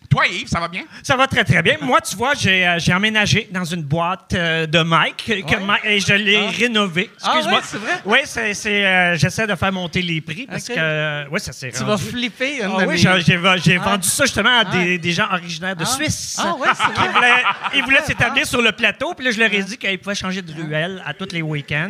Toi, 0.10 0.27
Yves, 0.27 0.48
ça 0.48 0.60
va 0.60 0.67
bien? 0.67 0.83
Ça 1.01 1.15
va 1.17 1.25
très, 1.27 1.43
très 1.43 1.62
bien. 1.63 1.77
Moi, 1.81 2.00
tu 2.01 2.15
vois, 2.15 2.33
j'ai 2.36 2.67
euh, 2.67 2.77
j'ai 2.77 2.93
emménagé 2.93 3.48
dans 3.51 3.63
une 3.63 3.81
boîte 3.81 4.33
euh, 4.33 4.67
de 4.67 4.79
Mike 4.83 5.25
que 5.25 5.55
Ouais. 5.55 5.60
Mike- 5.60 5.86
et 5.86 6.00
je 6.00 6.13
l'ai 6.13 6.38
Ah. 6.48 6.51
rénovée. 6.55 7.10
Ah 7.22 7.31
Excuse-moi. 7.36 7.60
ouais, 7.60 7.65
c'est 7.65 7.77
vrai? 7.77 7.91
Oui, 8.05 8.17
c'est, 8.25 8.53
c'est, 8.53 8.86
euh, 8.86 9.15
j'essaie 9.17 9.48
de 9.48 9.55
faire 9.55 9.72
monter 9.72 10.01
les 10.03 10.22
prix 10.22 10.45
parce 10.45 10.69
Ok. 10.69 10.75
que... 10.75 10.79
euh, 10.79 11.25
oui, 11.31 11.39
ça 11.39 11.51
s'est 11.51 11.72
Tu 11.72 11.83
vas 11.83 11.98
flipper 11.98 12.57
une 12.62 12.72
Ah 12.77 12.81
de 12.81 12.88
oui, 12.88 12.93
mes- 12.93 12.98
j'ai, 12.98 13.22
j'ai- 13.22 13.39
j'ai 13.63 13.77
Ah. 13.81 13.89
vendu 13.89 14.07
ça 14.07 14.25
justement 14.25 14.60
à 14.60 14.65
des, 14.65 14.95
Ah. 14.95 14.98
des 15.00 15.12
gens 15.12 15.27
originaires 15.31 15.75
de 15.75 15.83
Ah. 15.83 15.86
Suisse. 15.88 16.38
Ah 16.39 16.53
ouais, 16.55 16.67
c'est 16.75 16.83
vrai. 17.00 17.10
voulaient, 17.12 17.43
ils 17.75 17.83
voulaient 17.83 18.03
s'établir 18.05 18.45
sur 18.45 18.62
le 18.62 18.72
plateau, 18.72 19.13
puis 19.15 19.25
là, 19.25 19.31
je 19.31 19.39
leur 19.39 19.51
ai 19.51 19.63
dit 19.63 19.77
qu'ils 19.77 19.98
pouvaient 20.00 20.13
changer 20.15 20.41
de 20.43 20.53
ruelle 20.53 21.01
à 21.05 21.13
tous 21.15 21.29
les 21.31 21.41
week-ends. 21.41 21.89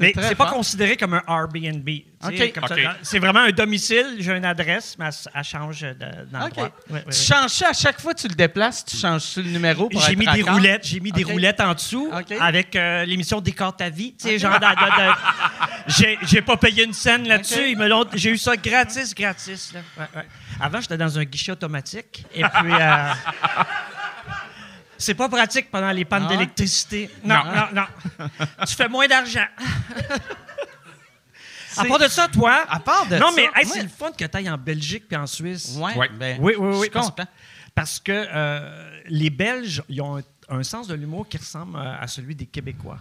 Mais 0.00 0.12
c'est 0.16 0.34
pas 0.34 0.46
considéré 0.50 0.96
comme 0.96 1.14
un 1.14 1.22
Airbnb. 1.28 1.88
c'est 3.02 3.18
vraiment 3.18 3.40
un 3.40 3.50
domicile, 3.50 4.16
j'ai 4.18 4.32
une 4.36 4.44
adresse, 4.44 4.96
mais 4.98 5.06
elle, 5.06 5.30
elle 5.34 5.44
change 5.44 5.80
de- 5.82 5.94
d'endroit. 6.32 6.48
OK. 6.66 6.72
Ouais, 6.90 6.96
ouais, 6.96 7.04
Tu 7.12 7.20
changes 7.22 7.50
ça 7.50 7.68
à 7.68 7.72
chaque 7.72 8.00
fois 8.00 8.12
que 8.14 8.20
tu 8.20 8.28
le 8.28 8.34
déplaces, 8.34 8.84
tu 8.84 8.96
changes 8.96 9.36
le 9.36 9.44
numéro 9.44 9.88
pour 9.88 10.00
J'ai 10.00 10.16
mis 10.16 10.26
des 10.26 10.42
roulettes, 10.42 10.84
j'ai 10.86 11.00
mis 11.00 11.12
des 11.12 11.24
roulettes 11.24 11.60
en 11.60 11.74
dessous 11.74 12.10
avec 12.40 12.74
euh, 12.76 13.04
l'émission 13.04 13.40
Décore 13.40 13.76
ta 13.76 13.88
vie. 13.88 14.14
Tu 14.18 14.28
sais, 14.28 14.38
genre, 14.38 14.58
de- 14.58 14.66
de- 14.66 15.08
de- 15.08 15.14
j'ai, 15.88 16.18
j'ai 16.22 16.42
pas 16.42 16.56
payé 16.56 16.84
une 16.84 16.92
scène 16.92 17.26
là-dessus. 17.28 17.76
J'ai 18.14 18.30
eu 18.30 18.38
ça 18.38 18.56
gratis, 18.56 19.14
gratis. 19.14 19.72
là. 19.74 19.80
Ouais, 19.96 20.06
ouais. 20.16 20.26
Avant, 20.60 20.80
j'étais 20.80 20.96
dans 20.98 21.18
un 21.18 21.24
guichet 21.24 21.52
automatique. 21.52 22.24
Et 22.34 22.42
puis, 22.42 22.72
euh, 22.72 23.12
c'est 24.98 25.14
pas 25.14 25.28
pratique 25.28 25.70
pendant 25.70 25.90
les 25.92 26.04
pannes 26.04 26.24
Ah 26.26 26.30
ouais? 26.30 26.36
d'électricité. 26.36 27.08
Non, 27.24 27.36
non, 27.44 27.52
Non. 27.72 27.86
non. 28.18 28.28
tu 28.66 28.74
fais 28.74 28.88
moins 28.88 29.06
d'argent. 29.06 29.46
À 31.76 31.84
part 31.84 31.98
de 31.98 32.08
ça, 32.08 32.26
toi? 32.28 32.64
À 32.68 32.80
part 32.80 33.06
de 33.06 33.16
non, 33.16 33.28
ça, 33.28 33.32
mais 33.36 33.48
hey, 33.54 33.66
c'est 33.66 33.82
le 33.82 33.88
fun 33.88 34.10
que 34.10 34.24
tu 34.24 34.36
ailles 34.36 34.50
en 34.50 34.58
Belgique 34.58 35.04
puis 35.06 35.16
en 35.16 35.26
Suisse. 35.26 35.76
Ouais, 35.78 35.94
Ouais. 35.96 36.08
ben, 36.08 36.38
Oui, 36.40 36.54
oui, 36.58 36.72
je 36.72 36.76
oui. 36.76 36.80
suis 36.82 36.90
Parce, 36.90 37.06
content. 37.10 37.26
parce 37.74 38.00
que 38.00 38.10
euh, 38.12 39.00
les 39.06 39.30
Belges, 39.30 39.82
ils 39.88 40.00
ont 40.02 40.18
un, 40.18 40.22
un 40.48 40.62
sens 40.64 40.88
de 40.88 40.94
l'humour 40.94 41.28
qui 41.28 41.36
ressemble 41.36 41.78
à, 41.78 42.06
celui 42.08 42.34
des 42.34 42.46
Québécois. 42.46 42.98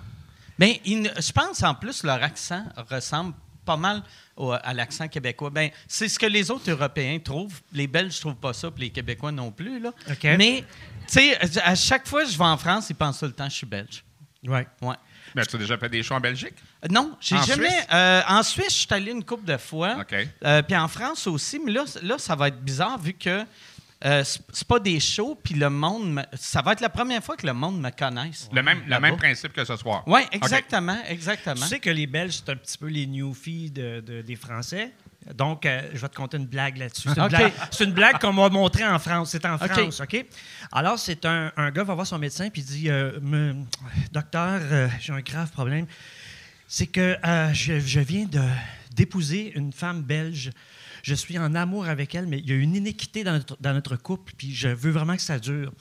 Ne- 0.59 0.67
je 0.85 1.31
pense 1.31 1.63
en 1.63 1.73
plus 1.73 2.03
leur 2.03 2.21
accent 2.21 2.63
ressemble 2.89 3.33
pas 3.67 3.77
mal 3.77 4.01
au- 4.35 4.51
à 4.53 4.73
l'accent 4.73 5.07
québécois. 5.07 5.49
Ben, 5.51 5.69
c'est 5.87 6.07
ce 6.09 6.17
que 6.17 6.25
les 6.25 6.49
autres 6.49 6.71
Européens 6.71 7.19
trouvent. 7.19 7.59
Les 7.73 7.85
Belges 7.87 8.19
trouvent 8.19 8.35
pas 8.35 8.53
ça, 8.53 8.71
puis 8.71 8.85
les 8.85 8.89
Québécois 8.89 9.31
non 9.31 9.51
plus. 9.51 9.79
Là. 9.79 9.91
Mais, 10.23 10.63
tu 11.07 11.13
sais, 11.19 11.59
à 11.61 11.75
chaque 11.75 12.07
fois 12.07 12.23
que 12.23 12.29
je 12.31 12.37
vais 12.37 12.43
en 12.45 12.57
France, 12.57 12.89
ils 12.89 12.95
pensent 12.95 13.19
tout 13.19 13.25
le 13.25 13.31
temps 13.33 13.45
que 13.45 13.51
je 13.51 13.57
suis 13.57 13.67
belge. 13.67 14.03
Ouais. 14.45 14.65
Ouais. 14.81 14.95
Ben, 15.35 15.45
tu 15.45 15.55
as 15.57 15.59
déjà 15.59 15.77
fait 15.77 15.89
des 15.89 16.01
shows 16.01 16.15
en 16.15 16.19
Belgique? 16.21 16.53
Euh, 16.83 16.87
Non, 16.89 17.15
j'ai 17.19 17.37
jamais. 17.43 17.69
Suisse? 17.69 17.85
euh, 17.93 18.21
en 18.27 18.41
Suisse, 18.43 18.69
je 18.69 18.77
suis 18.85 18.87
allé 18.91 19.11
une 19.11 19.23
couple 19.23 19.45
de 19.45 19.57
fois. 19.57 19.97
OK. 19.99 20.15
Euh, 20.45 20.61
puis 20.61 20.75
en 20.75 20.87
France 20.87 21.27
aussi, 21.27 21.59
mais 21.59 21.71
là, 21.73 21.83
là, 22.01 22.17
ça 22.17 22.35
va 22.35 22.47
être 22.47 22.61
bizarre 22.61 22.97
vu 22.97 23.13
que 23.13 23.43
euh, 24.05 24.23
c'est 24.23 24.67
pas 24.67 24.79
des 24.79 24.99
shows, 24.99 25.39
puis 25.43 25.55
le 25.55 25.69
monde. 25.69 26.13
me- 26.13 26.23
ça 26.35 26.61
va 26.61 26.73
être 26.73 26.81
la 26.81 26.89
première 26.89 27.23
fois 27.23 27.35
que 27.35 27.47
le 27.47 27.53
monde 27.53 27.81
me 27.81 27.89
connaisse. 27.89 28.47
Le 28.53 28.61
même, 28.61 28.81
le 28.87 28.99
même 28.99 29.17
principe 29.17 29.53
que 29.53 29.65
ce 29.65 29.75
soir. 29.75 30.03
Oui, 30.05 30.21
exactement, 30.31 30.97
exactement. 31.07 31.55
Tu 31.55 31.67
sais 31.67 31.79
que 31.79 31.89
les 31.89 32.05
Belges, 32.07 32.41
c'est 32.45 32.51
un 32.51 32.55
petit 32.55 32.77
peu 32.77 32.87
les 32.87 33.07
newfies 33.07 33.71
de, 33.71 33.99
de- 34.01 34.21
des 34.21 34.35
Français. 34.35 34.91
Donc, 35.35 35.65
euh, 35.65 35.81
je 35.93 35.97
vais 35.99 36.07
te 36.07 36.15
conter 36.15 36.37
une 36.37 36.45
blague 36.45 36.77
là-dessus. 36.77 37.09
C'est 37.13 37.19
une, 37.19 37.27
blague, 37.29 37.51
c'est 37.71 37.83
une 37.83 37.91
blague 37.91 38.19
qu'on 38.19 38.31
m'a 38.33 38.47
montrée 38.49 38.85
en 38.87 38.97
France. 38.99 39.31
C'est 39.31 39.45
en. 39.45 39.57
France, 39.57 39.99
OK? 39.99 40.25
Alors, 40.71 40.97
c'est 40.99 41.25
un, 41.25 41.51
un 41.57 41.71
gars 41.71 41.83
va 41.83 41.95
voir 41.95 42.07
son 42.07 42.17
médecin 42.19 42.49
puis 42.49 42.61
il 42.61 42.65
dit 42.65 42.89
euh, 42.89 43.19
Me- 43.21 43.55
Docteur, 44.13 44.61
euh, 44.63 44.87
j'ai 45.01 45.11
un 45.11 45.19
grave 45.21 45.49
problème. 45.51 45.85
C'est 46.67 46.87
que 46.87 47.17
euh, 47.25 47.53
je, 47.53 47.79
je 47.79 47.99
viens 47.99 48.25
de, 48.25 48.41
d'épouser 48.91 49.51
une 49.55 49.73
femme 49.73 50.01
belge. 50.01 50.51
Je 51.07 51.15
suis 51.15 51.39
en 51.39 51.55
amour 51.55 51.85
avec 51.87 52.15
elle, 52.15 52.27
mais 52.27 52.39
il 52.39 52.49
y 52.49 52.51
a 52.51 52.55
une 52.57 52.75
inéquité 52.75 53.23
dans 53.23 53.31
notre, 53.31 53.55
dans 53.61 53.73
notre 53.73 53.95
couple, 53.95 54.33
puis 54.35 54.53
je 54.53 54.67
veux 54.67 54.91
vraiment 54.91 55.15
que 55.15 55.21
ça 55.21 55.39
dure. 55.39 55.71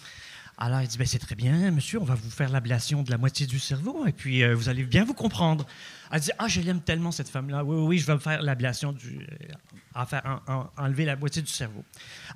Alors, 0.57 0.81
il 0.83 0.87
dit, 0.87 0.97
ben, 0.97 1.07
c'est 1.07 1.19
très 1.19 1.35
bien, 1.35 1.73
monsieur, 1.73 2.01
on 2.01 2.05
va 2.05 2.15
vous 2.15 2.31
faire 2.31 2.49
l'ablation 2.49 3.03
de 3.03 3.11
la 3.11 3.19
moitié 3.19 3.45
du 3.45 3.59
cerveau, 3.59 4.07
et 4.07 4.13
puis 4.13 4.45
euh, 4.45 4.55
vous 4.55 4.69
allez 4.69 4.85
bien 4.85 5.05
vous 5.05 5.15
comprendre. 5.15 5.67
Elle 6.13 6.21
dit, 6.21 6.31
ah, 6.39 6.47
je 6.47 6.61
l'aime 6.61 6.81
tellement, 6.81 7.11
cette 7.11 7.29
femme-là. 7.29 7.65
Oui, 7.65 7.77
oui, 7.77 7.87
oui, 7.89 7.99
je 7.99 8.07
vais 8.07 8.15
me 8.15 8.21
faire 8.21 8.41
l'ablation 8.41 8.93
du... 8.93 9.19
euh, 9.97 10.05
faire, 10.07 10.41
en- 10.47 10.53
en- 10.53 10.71
enlever 10.79 11.05
la 11.07 11.17
moitié 11.17 11.43
du 11.43 11.51
cerveau. 11.51 11.85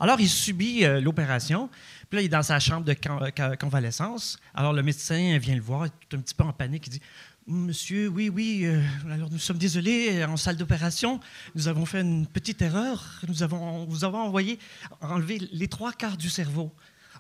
Alors, 0.00 0.20
il 0.20 0.28
subit 0.28 0.85
euh, 0.85 1.00
l'opération, 1.00 1.70
puis 2.11 2.16
là, 2.16 2.23
il 2.23 2.25
est 2.25 2.28
dans 2.28 2.42
sa 2.42 2.59
chambre 2.59 2.85
de 2.85 2.92
con- 2.94 3.20
con- 3.37 3.54
convalescence. 3.59 4.40
Alors, 4.52 4.73
le 4.73 4.82
médecin 4.82 5.38
vient 5.38 5.54
le 5.54 5.62
voir, 5.62 5.87
il 5.87 5.90
est 6.11 6.18
un 6.18 6.20
petit 6.20 6.35
peu 6.35 6.42
en 6.42 6.52
panique, 6.52 6.88
il 6.88 6.90
dit, 6.90 7.02
Monsieur, 7.47 8.09
oui, 8.09 8.28
oui, 8.28 8.62
euh, 8.64 8.80
alors 9.12 9.28
nous 9.30 9.38
sommes 9.38 9.56
désolés, 9.59 10.25
en 10.25 10.37
salle 10.37 10.56
d'opération, 10.56 11.18
nous 11.56 11.66
avons 11.68 11.85
fait 11.87 12.00
une 12.02 12.26
petite 12.26 12.62
erreur. 12.62 13.02
Nous 13.26 13.42
avons, 13.42 13.87
vous 13.87 14.04
avons 14.04 14.18
envoyé 14.20 14.59
enlever 15.00 15.40
les 15.52 15.66
trois 15.66 15.92
quarts 15.92 16.16
du 16.16 16.28
cerveau. 16.30 16.70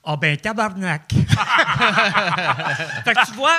Ah 0.04 0.16
ben 0.16 0.36
tabarnak! 0.36 1.10
fait 3.04 3.14
que 3.14 3.26
tu 3.26 3.32
vois, 3.34 3.58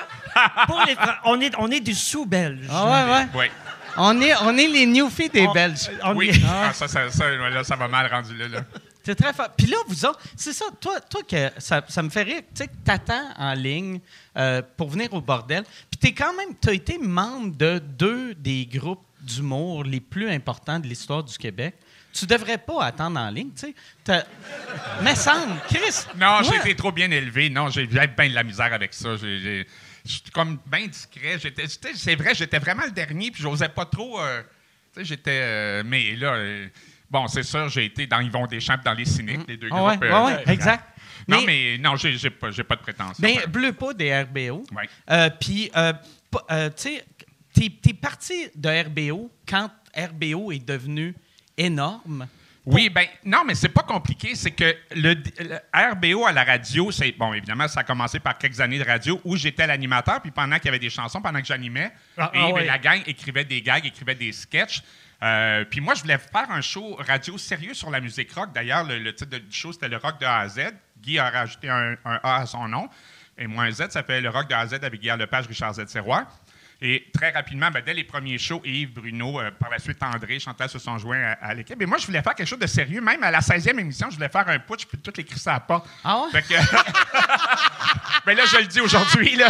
pour 0.65 0.81
les 0.87 0.95
Fran- 0.95 1.13
on 1.25 1.41
est, 1.41 1.53
on 1.57 1.67
est 1.69 1.81
des 1.81 1.93
sous-belges. 1.93 2.65
Ah 2.69 2.85
ouais, 2.85 3.13
ouais. 3.13 3.27
Oui. 3.35 3.45
On 3.97 4.21
est, 4.21 4.33
on 4.41 4.57
est 4.57 4.67
les 4.67 4.85
newfies 4.85 5.29
des 5.29 5.45
On- 5.45 5.51
Belges. 5.51 5.91
on 6.03 6.15
Oui. 6.15 6.29
est- 6.29 6.41
Ah, 6.47 6.71
ça, 6.73 6.87
ça, 6.87 7.11
ça, 7.11 7.29
là, 7.29 7.63
ça 7.63 7.75
va 7.75 7.87
mal 7.87 8.07
rendu 8.09 8.35
là. 8.37 8.47
là. 8.47 8.61
C'est 9.03 9.15
très 9.15 9.33
fort. 9.33 9.49
Puis 9.57 9.67
là, 9.67 9.77
vous 9.87 10.05
autres, 10.05 10.19
c'est 10.35 10.53
ça, 10.53 10.65
toi, 10.79 10.99
toi 11.01 11.21
que 11.27 11.49
ça, 11.57 11.83
ça 11.87 12.03
me 12.03 12.09
fait 12.09 12.23
rire, 12.23 12.41
tu 12.53 12.63
sais, 12.63 12.67
que 12.67 12.75
t'attends 12.85 13.29
en 13.37 13.53
ligne 13.53 13.99
euh, 14.37 14.61
pour 14.77 14.89
venir 14.89 15.11
au 15.13 15.21
bordel. 15.21 15.63
Puis 15.89 15.97
t'es 15.99 16.13
quand 16.13 16.33
même, 16.35 16.55
t'as 16.59 16.73
été 16.73 16.97
membre 16.99 17.55
de 17.57 17.79
deux 17.79 18.35
des 18.35 18.65
groupes 18.65 19.03
d'humour 19.21 19.83
les 19.83 19.99
plus 19.99 20.29
importants 20.29 20.79
de 20.79 20.87
l'histoire 20.87 21.23
du 21.23 21.37
Québec. 21.37 21.75
Tu 22.13 22.25
devrais 22.25 22.57
pas 22.57 22.83
attendre 22.83 23.19
en 23.19 23.29
ligne, 23.29 23.51
tu 23.57 23.73
sais. 24.05 24.23
Mais 25.01 25.15
semble, 25.15 25.53
Chris. 25.69 26.05
Non, 26.17 26.41
j'ai 26.43 26.57
été 26.57 26.75
trop 26.75 26.91
bien 26.91 27.09
élevé. 27.09 27.49
Non, 27.49 27.69
j'ai 27.69 27.87
bien 27.87 28.05
de 28.05 28.33
la 28.35 28.43
misère 28.43 28.73
avec 28.73 28.93
ça. 28.93 29.15
Je 29.15 29.63
suis 30.03 30.21
comme 30.33 30.59
bien 30.65 30.87
discret. 30.87 31.37
C'est 31.95 32.15
vrai, 32.15 32.35
j'étais 32.35 32.59
vraiment 32.59 32.83
le 32.83 32.91
dernier, 32.91 33.31
puis 33.31 33.41
j'osais 33.41 33.69
pas 33.69 33.85
trop. 33.85 34.19
euh, 34.19 34.41
tu 34.93 34.99
sais, 34.99 35.05
j'étais. 35.05 35.39
euh, 35.41 35.83
mais 35.85 36.15
là, 36.17 36.35
bon, 37.11 37.27
c'est 37.27 37.43
sûr, 37.43 37.69
j'ai 37.69 37.85
été 37.85 38.07
dans 38.07 38.19
Yvon 38.21 38.47
Deschamps, 38.47 38.77
dans 38.83 38.93
Les 38.93 39.05
Cyniques, 39.05 39.41
les 39.47 39.57
deux 39.57 39.69
ouais, 39.69 39.77
groupes. 39.79 40.01
ouais, 40.01 40.09
euh, 40.11 40.25
ouais, 40.25 40.43
exact. 40.47 40.85
Non, 41.27 41.43
mais 41.45 41.77
non, 41.77 41.95
j'ai 41.97 42.29
pas, 42.31 42.49
pas 42.49 42.75
de 42.75 42.81
prétention. 42.81 43.15
Ben, 43.19 43.37
Ouais. 43.37 43.47
bleu 43.47 43.73
pas 43.73 43.93
des 43.93 44.11
RBO. 44.21 44.63
Ouais. 44.75 44.89
Euh, 45.11 45.29
Puis, 45.39 45.69
euh, 45.75 45.93
euh, 46.49 46.69
tu 46.69 46.97
sais, 47.53 47.69
t'es 47.81 47.93
parti 47.93 48.47
de 48.55 48.69
RBO 48.85 49.31
quand 49.47 49.69
RBO 49.95 50.51
est 50.51 50.65
devenu 50.65 51.13
énorme. 51.57 52.27
Oui, 52.63 52.89
ben 52.89 53.05
non, 53.25 53.43
mais 53.45 53.55
c'est 53.55 53.69
pas 53.69 53.81
compliqué. 53.81 54.35
C'est 54.35 54.51
que 54.51 54.75
le, 54.95 55.15
le 55.39 55.57
RBO 55.73 56.25
à 56.27 56.31
la 56.31 56.43
radio, 56.43 56.91
c'est 56.91 57.11
bon, 57.11 57.33
évidemment, 57.33 57.67
ça 57.67 57.79
a 57.79 57.83
commencé 57.83 58.19
par 58.19 58.37
quelques 58.37 58.59
années 58.59 58.77
de 58.77 58.83
radio 58.83 59.19
où 59.23 59.35
j'étais 59.35 59.65
l'animateur, 59.65 60.21
puis 60.21 60.29
pendant 60.29 60.57
qu'il 60.57 60.65
y 60.65 60.69
avait 60.69 60.77
des 60.79 60.91
chansons, 60.91 61.21
pendant 61.21 61.39
que 61.41 61.47
j'animais, 61.47 61.91
Ah, 62.17 62.29
et 62.33 62.37
ah 62.37 62.47
ben, 62.47 62.53
ouais. 62.53 62.65
la 62.65 62.77
gang 62.77 63.01
écrivait 63.07 63.45
des 63.45 63.61
gags, 63.63 63.83
écrivait 63.85 64.13
des 64.15 64.31
sketchs. 64.31 64.83
Euh, 65.23 65.65
puis 65.65 65.81
moi, 65.81 65.93
je 65.93 66.01
voulais 66.01 66.17
faire 66.17 66.49
un 66.49 66.61
show 66.61 66.95
radio 66.99 67.37
sérieux 67.37 67.73
sur 67.73 67.91
la 67.91 67.99
musique 67.99 68.31
rock. 68.33 68.51
D'ailleurs, 68.53 68.83
le, 68.83 69.13
titre 69.13 69.37
du 69.37 69.55
show, 69.55 69.71
c'était 69.71 69.89
le 69.89 69.97
rock 69.97 70.19
de 70.19 70.25
A 70.25 70.39
à 70.39 70.47
Z. 70.47 70.73
Guy 70.99 71.19
a 71.19 71.29
rajouté 71.29 71.69
un, 71.69 71.95
A 72.05 72.37
à 72.37 72.45
son 72.45 72.67
nom. 72.67 72.89
Et 73.37 73.47
moi, 73.47 73.63
un 73.65 73.71
Z, 73.71 73.89
ça 73.89 74.03
fait 74.03 74.21
le 74.21 74.29
rock 74.29 74.47
de 74.47 74.53
A 74.53 74.59
à 74.59 74.67
Z 74.67 74.73
avec 74.83 74.99
Guy 74.99 75.09
Lepage, 75.09 75.47
Richard 75.47 75.73
Z. 75.73 75.87
Serrois. 75.87 76.27
Et 76.83 77.11
très 77.13 77.29
rapidement, 77.29 77.69
ben, 77.69 77.83
dès 77.85 77.93
les 77.93 78.03
premiers 78.03 78.39
shows, 78.39 78.61
Yves, 78.65 78.93
Bruno, 78.93 79.39
euh, 79.39 79.51
par 79.51 79.69
la 79.69 79.77
suite 79.77 80.01
André, 80.01 80.39
Chantal 80.39 80.67
se 80.67 80.79
sont 80.79 80.97
joints 80.97 81.21
à, 81.21 81.33
à 81.33 81.53
l'équipe. 81.53 81.79
Et 81.79 81.85
moi, 81.85 81.99
je 81.99 82.07
voulais 82.07 82.23
faire 82.23 82.33
quelque 82.33 82.47
chose 82.47 82.57
de 82.57 82.65
sérieux. 82.65 83.01
Même 83.01 83.21
à 83.21 83.29
la 83.29 83.39
16e 83.39 83.79
émission, 83.79 84.09
je 84.09 84.15
voulais 84.15 84.29
faire 84.29 84.47
un 84.49 84.57
putsch 84.57 84.87
puis 84.87 84.97
tout 84.97 85.19
écrit 85.19 85.37
ça 85.37 85.55
à 85.55 85.59
pas. 85.59 85.83
Ah 86.03 86.21
ouais? 86.21 86.31
Fait 86.31 86.41
que... 86.41 86.59
ben 88.25 88.35
là, 88.35 88.45
je 88.45 88.57
le 88.57 88.65
dis 88.65 88.81
aujourd'hui. 88.81 89.35
là. 89.35 89.49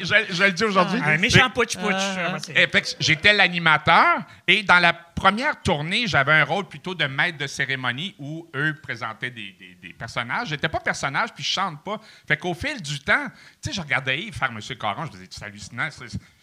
je, 0.00 0.14
je 0.30 0.44
le 0.44 0.52
dis 0.52 0.64
aujourd'hui. 0.64 1.00
Un 1.04 1.18
méchant. 1.18 1.50
Euh, 1.56 2.66
fait 2.70 2.82
que 2.82 2.88
J'étais 3.00 3.32
l'animateur 3.32 4.18
et 4.46 4.62
dans 4.62 4.78
la 4.78 4.92
première 5.22 5.62
tournée, 5.62 6.08
j'avais 6.08 6.32
un 6.32 6.44
rôle 6.44 6.64
plutôt 6.66 6.96
de 6.96 7.04
maître 7.04 7.38
de 7.38 7.46
cérémonie 7.46 8.14
où 8.18 8.48
eux 8.56 8.76
présentaient 8.82 9.30
des, 9.30 9.52
des- 9.52 9.76
des 9.80 9.92
personnages. 9.92 10.56
Pas 10.56 10.80
personnage 10.80 11.32
puis 11.32 11.44
je 11.44 11.48
chante 11.50 11.82
pas. 11.84 12.00
Fait 12.26 12.36
qu'au 12.36 12.54
fil 12.54 12.82
du 12.82 12.98
temps, 12.98 13.26
tu 13.62 13.70
sais, 13.70 13.72
je 13.72 13.80
regardais 13.80 14.18
Yves 14.20 14.34
faire 14.34 14.50
Monsieur 14.50 14.74
Caron, 14.74 15.02
je 15.06 15.12
me 15.12 15.12
disais, 15.12 15.28
c'est 15.30 15.44
hallucinant. 15.44 15.88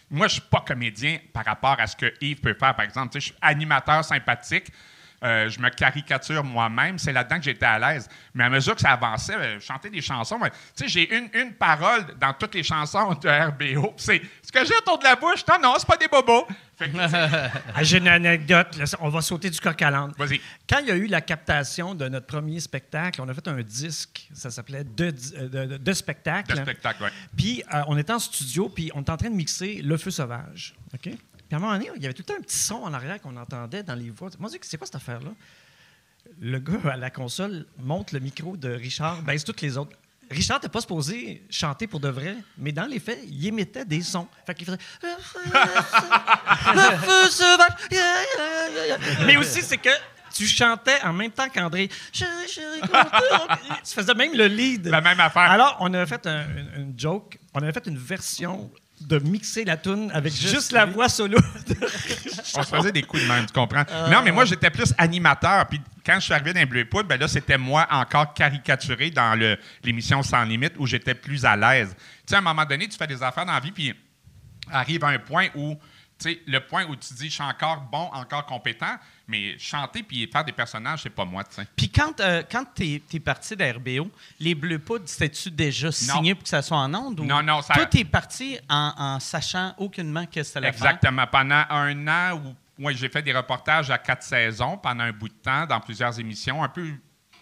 Moi, 0.10 0.28
je 0.28 0.34
suis 0.34 0.42
pas 0.50 0.62
comédien 0.66 1.18
par 1.34 1.44
rapport 1.46 1.76
à 1.78 1.88
ce 1.88 1.96
que 1.98 2.14
Yves 2.22 2.40
peut 2.40 2.54
faire, 2.58 2.74
par 2.74 2.86
exemple. 2.86 3.10
Tu 3.12 3.20
sais, 3.20 3.20
je 3.20 3.26
suis 3.34 3.36
animateur 3.42 4.04
sympathique. 4.06 4.68
Euh, 5.22 5.50
je 5.50 5.60
me 5.60 5.70
caricature 5.70 6.46
moi-même. 6.46 6.98
C'est 6.98 7.12
là-dedans 7.12 7.38
que 7.40 7.44
j'étais 7.44 7.66
à 7.66 7.78
l'aise. 7.78 8.08
Mais 8.34 8.46
à 8.46 8.50
mesure 8.50 8.76
que 8.76 8.82
ça 8.82 8.92
avançait, 8.92 9.36
euh, 9.36 9.60
je 9.60 9.66
chantais 9.66 9.90
des 9.90 10.02
chansons. 10.02 10.40
Tu 10.40 10.50
sais, 10.76 10.88
j'ai 10.88 11.14
une, 11.18 11.30
une 11.34 11.54
parole 11.54 12.06
dans 12.18 12.32
toutes 12.34 12.56
les 12.56 12.64
chansons 12.64 13.14
de 13.16 13.28
RBO. 13.28 13.94
C'est 13.98 14.22
ce 14.42 14.50
que 14.54 14.64
j'ai 14.66 14.76
autour 14.78 14.98
de 15.00 15.04
la 15.04 15.18
bouche. 15.18 15.46
Non, 15.46 15.56
non, 15.62 15.74
c'est 15.78 15.86
pas 15.88 15.98
des 15.98 16.08
bobos. 16.08 16.48
J'ai 17.82 17.98
une 18.00 18.08
anecdote. 18.08 18.76
là, 18.78 18.86
on 19.02 19.10
va 19.10 19.22
sauter 19.22 19.50
du 19.50 19.60
coq 19.60 19.82
à 19.82 19.92
l'âne. 19.92 20.14
Vas-y. 20.18 20.40
Quand 20.68 20.80
il 20.80 20.88
y 20.88 20.92
a 20.92 20.96
eu 20.96 21.08
la 21.08 21.22
captation 21.22 21.96
de 21.96 22.08
notre 22.08 22.26
premier 22.28 22.60
spectacle, 22.60 23.22
on 23.22 23.28
a 23.30 23.34
fait 23.34 23.48
un 23.48 23.62
disque, 23.62 24.28
ça 24.34 24.50
s'appelait 24.52 24.84
Deux 24.84 25.14
euh, 25.36 25.48
de, 25.50 25.66
de- 25.74 25.78
de 25.78 25.94
spectacles. 25.94 26.54
Ouais. 27.02 27.10
Puis 27.38 27.64
euh, 27.74 27.82
on 27.88 27.98
était 27.98 28.14
en 28.14 28.20
studio, 28.20 28.70
puis 28.70 28.92
on 28.96 29.02
était 29.02 29.12
en 29.12 29.18
train 29.18 29.30
de 29.30 29.36
mixer 29.36 29.82
Le 29.82 29.98
Feu 29.98 30.12
Sauvage. 30.12 30.76
OK? 30.94 31.02
Puis 31.02 31.18
à 31.52 31.56
un 31.56 31.60
moment 31.60 31.74
donné, 31.74 31.90
il 31.96 32.02
y 32.02 32.06
avait 32.06 32.14
tout 32.14 32.22
le 32.28 32.34
temps 32.34 32.40
un 32.40 32.44
petit 32.44 32.58
son 32.58 32.76
en 32.76 32.94
arrière 32.94 33.20
qu'on 33.22 33.36
entendait 33.36 33.84
dans 33.84 33.96
les 33.96 34.10
voix. 34.12 34.30
Moi, 34.40 34.50
je 34.54 34.58
c'est 34.62 34.78
quoi 34.78 34.86
cette 34.86 34.96
affaire-là? 34.96 35.32
le 36.40 36.60
gars 36.60 36.92
à 36.92 36.96
la 36.98 37.10
console 37.10 37.66
monte 37.80 38.12
le 38.12 38.20
micro 38.20 38.56
de 38.56 38.70
Richard, 38.70 39.24
baisse 39.24 39.44
toutes 39.44 39.62
les 39.62 39.78
autres. 39.78 39.98
Richard 40.30 40.58
n'était 40.58 40.70
pas 40.70 40.82
supposé 40.82 41.44
chanter 41.50 41.88
pour 41.88 42.00
de 42.00 42.10
vrai, 42.10 42.36
mais 42.58 42.72
dans 42.72 42.86
les 42.86 43.00
faits, 43.00 43.20
il 43.28 43.48
émettait 43.48 43.86
des 43.86 44.02
sons. 44.02 44.28
Fait 44.46 44.54
qu'il 44.54 44.66
faisait. 44.68 44.78
Le 45.02 46.98
feu 46.98 47.30
sauvage. 47.30 47.74
Mais 49.26 49.38
aussi, 49.38 49.62
c'est 49.62 49.78
que 49.78 49.90
tu 50.34 50.46
chantais 50.46 51.02
en 51.04 51.14
même 51.14 51.32
temps 51.32 51.50
qu'André. 51.50 51.90
Tu 52.12 52.24
faisais 53.86 54.14
même 54.14 54.34
le 54.36 54.46
lead. 54.48 54.88
La 54.88 55.02
même 55.02 55.20
affaire. 55.20 55.50
Alors, 55.50 55.78
on 55.80 55.92
a 55.94 56.06
fait 56.06 56.26
un- 56.28 56.46
une 56.78 56.94
joke. 56.98 57.38
On 57.54 57.62
avait 57.62 57.72
fait 57.74 57.88
une 57.88 57.98
version 57.98 58.72
de 59.02 59.20
mixer 59.20 59.64
la 59.66 59.78
tune 59.78 60.12
avec 60.14 60.34
juste, 60.34 60.72
la 60.72 60.86
voix 60.86 61.10
solo. 61.10 61.38
On 62.56 62.64
se 62.64 62.76
faisait 62.76 62.92
des 62.92 63.04
coups 63.04 63.24
de 63.24 63.28
main, 63.28 63.46
tu 63.46 63.54
comprends? 63.54 63.84
Non, 64.10 64.22
mais 64.24 64.32
moi, 64.32 64.46
j'étais 64.46 64.70
plus 64.70 64.94
animateur. 64.98 65.68
Puis 65.68 65.80
quand 66.06 66.16
je 66.16 66.26
suis 66.26 66.34
arrivé 66.34 66.54
dans 66.54 66.66
Bleu 66.68 66.82
et 66.82 66.86
Poudre, 66.86 67.08
ben 67.08 67.20
là, 67.20 67.28
c'était 67.28 67.58
moi 67.58 67.88
encore 67.90 68.34
caricaturé 68.34 69.12
dans 69.12 69.38
le- 69.38 69.58
l'émission 69.84 70.22
Sans 70.24 70.44
Limite 70.44 70.74
où 70.78 70.86
j'étais 70.88 71.14
plus 71.16 71.46
à 71.46 71.56
l'aise. 71.56 71.96
Tu 71.98 72.04
sais, 72.28 72.36
à 72.36 72.40
un 72.40 72.42
moment 72.42 72.66
donné, 72.66 72.88
tu 72.88 72.98
fais 72.98 73.08
des 73.08 73.22
affaires 73.24 73.46
dans 73.46 73.54
la 73.54 73.60
vie, 73.60 73.72
puis 73.72 73.94
arrive 74.72 75.04
un 75.04 75.18
point 75.20 75.48
où, 75.56 75.76
sais, 76.20 76.42
le 76.46 76.60
point 76.60 76.86
où 76.86 76.96
tu 76.96 77.14
dis, 77.14 77.30
je 77.30 77.34
suis 77.34 77.44
encore 77.44 77.82
bon, 77.82 78.10
encore 78.14 78.46
compétent, 78.46 78.98
mais 79.28 79.58
chanter 79.58 80.04
puis 80.04 80.28
faire 80.32 80.44
des 80.44 80.52
personnages, 80.52 81.04
c'est 81.04 81.10
pas 81.10 81.26
moi, 81.26 81.44
tu 81.44 81.56
sais. 81.56 81.68
Puis 81.76 81.90
quand, 81.90 82.20
euh, 82.20 82.44
quand 82.50 82.66
tu 82.76 83.02
es, 83.14 83.20
parti 83.20 83.56
d'RBO, 83.56 84.12
les 84.40 84.56
Bleus 84.56 84.80
Poudres, 84.80 85.08
c'était-tu 85.08 85.52
déjà 85.52 85.92
signé 85.92 86.36
pour 86.36 86.44
que 86.44 86.50
ça 86.50 86.62
soit 86.62 86.78
en 86.78 86.94
onde? 86.94 87.20
Ou... 87.20 87.26
Non, 87.26 87.42
non, 87.44 87.62
ça- 87.62 87.74
Toi, 87.74 87.86
tu 87.86 88.00
es 88.00 88.06
parti 88.06 88.58
en, 88.70 88.94
en 88.98 89.20
sachant 89.20 89.74
aucunement 89.78 90.26
qu'est-ce 90.26 90.50
que 90.50 90.54
ça 90.54 90.60
allait 90.60 90.72
faire? 90.72 90.88
Exactement. 90.88 91.28
Pendant 91.28 91.64
un 91.70 92.08
an 92.08 92.38
où 92.38 92.56
ouais, 92.80 92.96
j'ai 92.96 93.10
fait 93.10 93.22
des 93.22 93.34
reportages 93.34 93.92
à 93.92 93.98
quatre 93.98 94.24
saisons 94.24 94.78
pendant 94.78 95.04
un 95.04 95.12
bout 95.12 95.30
de 95.30 95.34
temps 95.34 95.66
dans 95.66 95.80
plusieurs 95.80 96.20
émissions, 96.20 96.64
un 96.64 96.70
peu 96.70 96.88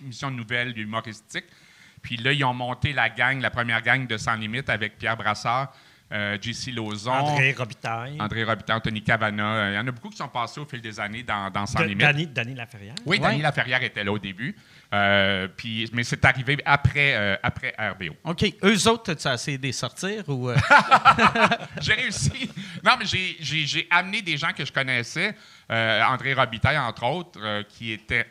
émissions 0.02 0.32
de 0.32 0.36
nouvelles, 0.36 0.78
humoristiques. 0.78 1.46
Puis 2.02 2.18
là, 2.18 2.32
ils 2.32 2.44
ont 2.44 2.54
monté 2.54 2.94
la 2.94 3.10
gang, 3.10 3.40
la 3.42 3.50
première 3.50 3.82
gang 3.82 4.06
de 4.06 4.18
Sans 4.18 4.36
Limite 4.36 4.70
avec 4.70 4.98
Pierre 4.98 5.18
Brassard, 5.18 5.74
euh, 6.12 6.38
JC 6.42 6.72
Lauzon, 6.74 7.12
André 7.12 7.52
Robitaille. 7.52 8.16
André 8.22 8.44
Robitaille, 8.46 8.78
Anthony 8.78 9.04
Cavana. 9.04 9.44
Euh, 9.56 9.72
Il 9.72 9.76
y 9.76 9.78
en 9.78 9.88
a 9.88 9.92
beaucoup 9.92 10.10
qui 10.10 10.16
sont 10.18 10.28
passés 10.30 10.60
au 10.62 10.66
fil 10.66 10.80
des 10.82 11.00
années 11.00 11.24
dans, 11.24 11.50
dans 11.50 11.66
Sans 11.66 11.80
De- 11.80 11.84
Limite. 11.86 12.00
Danny, 12.00 12.28
Danny 12.28 12.54
Laferrière. 12.56 12.96
Oui, 13.06 13.18
Ouais. 13.18 13.28
Dany 13.28 13.42
Laferrière 13.42 13.84
était 13.84 14.04
là 14.04 14.12
au 14.14 14.20
début. 14.20 14.56
Euh, 14.94 15.50
puis, 15.50 15.90
mais 15.92 16.04
c'est 16.06 16.24
arrivé 16.24 16.58
après, 16.64 17.14
euh, 17.16 17.36
après 17.44 17.76
RBO. 17.78 18.16
OK. 18.24 18.46
Eux 18.64 18.88
autres, 18.88 19.14
tu 19.16 19.28
as 19.28 19.34
essayé 19.34 19.58
de 19.58 19.64
les 19.64 19.74
sortir 19.74 20.24
ou. 20.30 20.50
euh, 20.50 20.56
j'ai 21.82 21.94
réussi. 21.94 22.50
Non, 22.86 22.94
mais 22.98 23.06
j'ai- 23.06 23.88
amené 23.90 24.22
des 24.22 24.38
gens 24.38 24.54
que 24.54 24.64
je 24.64 24.72
connaissais. 24.72 25.36
Euh, 25.70 26.02
André 26.04 26.34
Robitaille, 26.34 26.78
entre 26.78 27.04
autres, 27.04 27.40
euh, 27.44 27.64
qui 27.68 27.92
était 27.92 28.26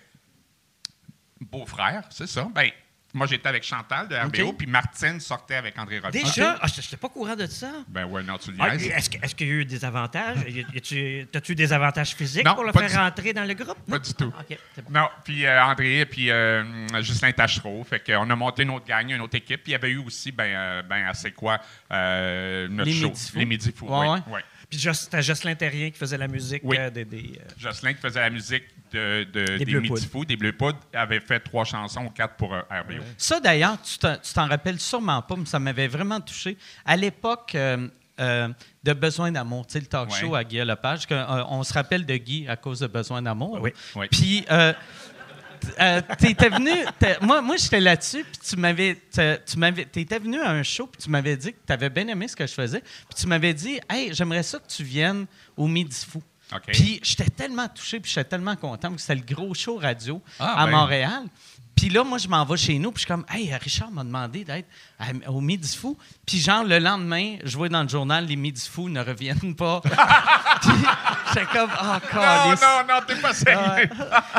beau-frère, 1.40 2.04
c'est 2.11 2.26
ça? 2.26 2.49
Ben, 2.54 2.71
moi, 3.17 3.27
j'étais 3.27 3.49
avec 3.49 3.63
Chantal 3.65 4.09
de 4.09 4.15
RBO, 4.17 4.53
puis 4.53 4.67
Martine 4.67 5.19
sortait 5.21 5.57
avec 5.57 5.79
André 5.79 5.99
Robitaille. 5.99 6.25
Déjà? 6.25 6.59
Ah, 6.61 6.67
je 6.67 6.81
n'étais 6.81 6.97
pas 6.97 7.07
au 7.07 7.11
courant 7.11 7.35
de 7.37 7.47
ça. 7.47 7.71
Ben 7.89 8.05
ouais, 8.05 8.23
non, 8.23 8.39
tu 8.39 8.53
le 8.53 8.57
Ah. 8.61 8.75
Est-ce 8.75 9.35
qu'il 9.35 9.47
y 9.49 9.51
a 9.51 9.55
eu 9.55 9.65
des 9.65 9.85
avantages? 9.85 10.39
Y 10.49 10.61
a- 10.61 10.75
y 10.75 10.77
a-tu- 10.79 11.27
T'as-tu 11.33 11.55
des 11.55 11.73
avantages 11.73 12.15
physiques 12.15 12.45
Non, 12.45 12.55
pour 12.55 12.65
le 12.65 12.73
faire 12.73 12.89
du- 12.89 12.97
rentrer 12.97 13.33
dans 13.33 13.45
le 13.45 13.55
groupe? 13.55 13.77
Pas 13.89 13.97
Non? 13.97 13.99
du 13.99 14.15
tout. 14.15 14.33
Ah, 14.39 14.43
bon. 14.83 14.91
Non, 14.91 15.09
puis 15.25 15.47
euh, 15.47 15.63
André, 15.65 16.07
puis 16.07 16.31
euh, 16.31 16.63
Justin 17.03 17.33
Tachereau. 17.33 17.83
Fait 17.85 18.01
qu'on 18.05 18.29
a 18.31 18.37
monté 18.37 18.63
une 18.63 18.71
autre 18.71 18.87
gang, 18.87 19.09
une 19.11 19.21
autre 19.21 19.37
équipe. 19.37 19.63
Puis 19.63 19.71
il 19.71 19.73
y 19.73 19.75
avait 19.77 19.91
eu 19.91 19.99
aussi, 19.99 20.33
ben, 20.33 20.45
euh, 20.45 20.83
ben 20.83 21.13
c'est 21.15 21.33
quoi, 21.33 21.61
euh, 21.93 22.69
notre 22.69 22.91
Les 22.91 22.97
show. 23.01 23.13
Les 23.35 23.45
Midi 23.45 23.73
Fous. 23.75 23.87
Ouais, 23.87 24.07
oui, 24.09 24.09
ouais. 24.09 24.21
oui. 24.29 24.41
Puis 24.69 24.81
c'était 24.95 25.23
Jocelyn 25.23 25.55
Terrien 25.55 25.91
qui 25.91 25.99
faisait 25.99 26.19
la 26.19 26.27
musique 26.29 26.63
Oui. 26.65 26.77
euh, 26.79 26.91
des... 26.91 27.05
des, 27.05 27.39
euh, 27.41 27.49
Jocelyn 27.57 27.93
qui 27.95 28.01
faisait 28.01 28.21
la 28.21 28.31
musique 28.31 28.65
de, 28.97 29.25
de- 29.25 29.59
des, 29.59 29.65
Bleus 29.65 29.81
Midi 29.81 29.88
Poudres. 29.95 30.07
Fous, 30.11 30.25
des 30.25 30.37
Bleus 30.37 30.53
Poudres, 30.53 30.79
avait 30.93 31.21
fait 31.21 31.41
trois 31.41 31.65
chansons 31.65 32.09
quatre 32.09 32.35
pour 32.37 32.55
euh, 32.55 32.61
RBO. 32.71 33.03
Ça, 33.17 33.41
d'ailleurs, 33.41 33.76
tu 33.83 33.99
t'en 33.99 34.49
rappelles 34.49 34.81
sûrement 34.81 35.23
pas, 35.23 35.37
mais 35.37 35.47
ça 35.47 35.59
m'avait 35.59 35.88
vraiment 35.88 36.21
touché. 36.21 36.57
À 36.85 36.97
l'époque 36.97 37.55
euh, 37.55 37.88
euh, 38.21 38.49
de 38.83 38.93
Besoin 38.93 39.31
d'amour, 39.31 39.67
tu 39.67 39.75
sais, 39.75 39.81
le 39.81 39.87
talk 39.87 40.11
Ouais. 40.11 40.19
show 40.21 40.35
à 40.35 40.43
Guy 40.45 40.59
Lepage, 40.59 41.05
on 41.49 41.62
se 41.62 41.73
rappelle 41.73 42.07
de 42.07 42.17
Guy 42.17 42.47
à 42.49 42.57
cause 42.57 42.81
de 42.81 42.87
Besoin 42.87 43.21
d'amour. 43.23 43.59
Oui. 43.61 43.73
Oui. 43.95 44.06
Puis, 44.11 44.45
euh, 44.50 44.73
t'étais 46.19 46.49
venu, 46.49 46.71
moi, 47.23 47.41
moi 47.43 47.56
j'étais 47.56 47.80
là-dessus, 47.80 48.25
puis 48.25 48.41
tu 48.50 48.56
m'avais, 48.56 48.97
tu 49.47 49.59
m'avais, 49.59 49.85
t'étais 49.87 50.19
venu 50.19 50.41
à 50.41 50.50
un 50.50 50.63
show, 50.63 50.87
puis 50.87 51.02
tu 51.02 51.11
m'avais 51.11 51.37
dit 51.37 51.52
que 51.52 51.59
tu 51.67 51.73
avais 51.73 51.91
bien 51.91 52.06
aimé 52.09 52.28
ce 52.28 52.37
que 52.37 52.47
je 52.47 52.52
faisais, 52.54 52.80
puis 52.80 53.19
tu 53.19 53.26
m'avais 53.26 53.52
dit, 53.54 53.80
hey, 53.91 54.13
j'aimerais 54.15 54.43
ça 54.43 54.59
que 54.59 54.67
tu 54.69 54.85
viennes 54.85 55.26
au 55.56 55.67
Midi 55.67 55.97
Fou. 56.09 56.23
OK. 56.54 56.63
Puis 56.73 57.00
j'étais 57.02 57.28
tellement 57.30 57.69
touché, 57.69 57.99
puis 58.00 58.11
j'étais 58.11 58.28
tellement 58.30 58.56
content, 58.56 58.89
parce 58.91 58.95
que 58.97 59.00
c'était 59.02 59.15
le 59.26 59.35
gros 59.35 59.52
show 59.54 59.76
radio 59.78 60.23
Ah, 60.39 60.63
à 60.63 60.67
ben. 60.67 60.73
Montréal. 60.73 61.23
Puis 61.75 61.91
là, 61.91 62.02
moi, 62.04 62.17
je 62.17 62.26
m'en 62.26 62.43
vais 62.47 62.56
chez 62.56 62.78
nous, 62.78 62.91
puis 62.91 63.02
je 63.02 63.06
suis 63.06 63.06
comme, 63.09 63.26
hey, 63.30 63.54
Richard 63.54 63.91
m'a 63.91 64.02
demandé 64.02 64.45
d'être 64.45 64.67
au 65.28 65.43
Midi 65.43 65.76
Fou. 65.76 65.99
Puis 66.25 66.39
genre, 66.39 66.65
le 66.65 66.78
lendemain, 66.78 67.37
je 67.45 67.54
vois 67.54 67.69
dans 67.69 67.82
le 67.82 67.89
journal, 67.89 68.25
les 68.25 68.35
Midi 68.37 68.67
Fous 68.67 68.89
ne 68.89 69.00
reviennent 69.02 69.54
pas. 69.54 69.82
puis 70.63 70.71
j'étais 71.28 71.45
comme, 71.52 71.69
oh, 71.78 71.97
Non, 72.15 72.50
non, 72.50 72.95
non, 72.95 73.00
t'es 73.06 73.17
pas 73.17 73.35
sérieux. 73.35 73.91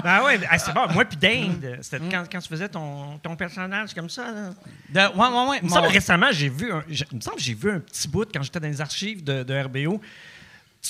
Ben 0.03 0.23
ouais, 0.25 0.39
ah, 0.49 0.57
c'est 0.57 0.73
bon. 0.73 0.87
Moi 0.91 1.05
puis 1.05 1.17
Dane, 1.17 1.77
c'était 1.81 1.99
quand, 2.09 2.23
quand 2.31 2.39
tu 2.39 2.47
faisais 2.49 2.69
ton, 2.69 3.19
ton 3.19 3.35
personnage 3.35 3.93
comme 3.93 4.09
ça. 4.09 4.31
Là. 4.31 4.49
De- 4.89 5.15
ouais, 5.15 5.27
ouais, 5.27 5.47
ouais. 5.49 5.57
Il 5.61 5.65
me 5.65 5.69
mon- 5.69 5.75
semble 5.75 5.87
récemment, 5.89 6.27
j'ai 6.31 6.49
vu 6.49 6.71
un, 6.71 6.83
il 6.89 7.05
me 7.17 7.21
semble 7.21 7.39
j'ai 7.39 7.53
vu 7.53 7.69
un 7.71 7.79
petit 7.81 8.07
bout 8.07 8.27
quand 8.33 8.41
j'étais 8.41 8.59
dans 8.59 8.67
les 8.67 8.81
archives 8.81 9.23
de, 9.23 9.43
de 9.43 9.61
RBO. 9.61 10.01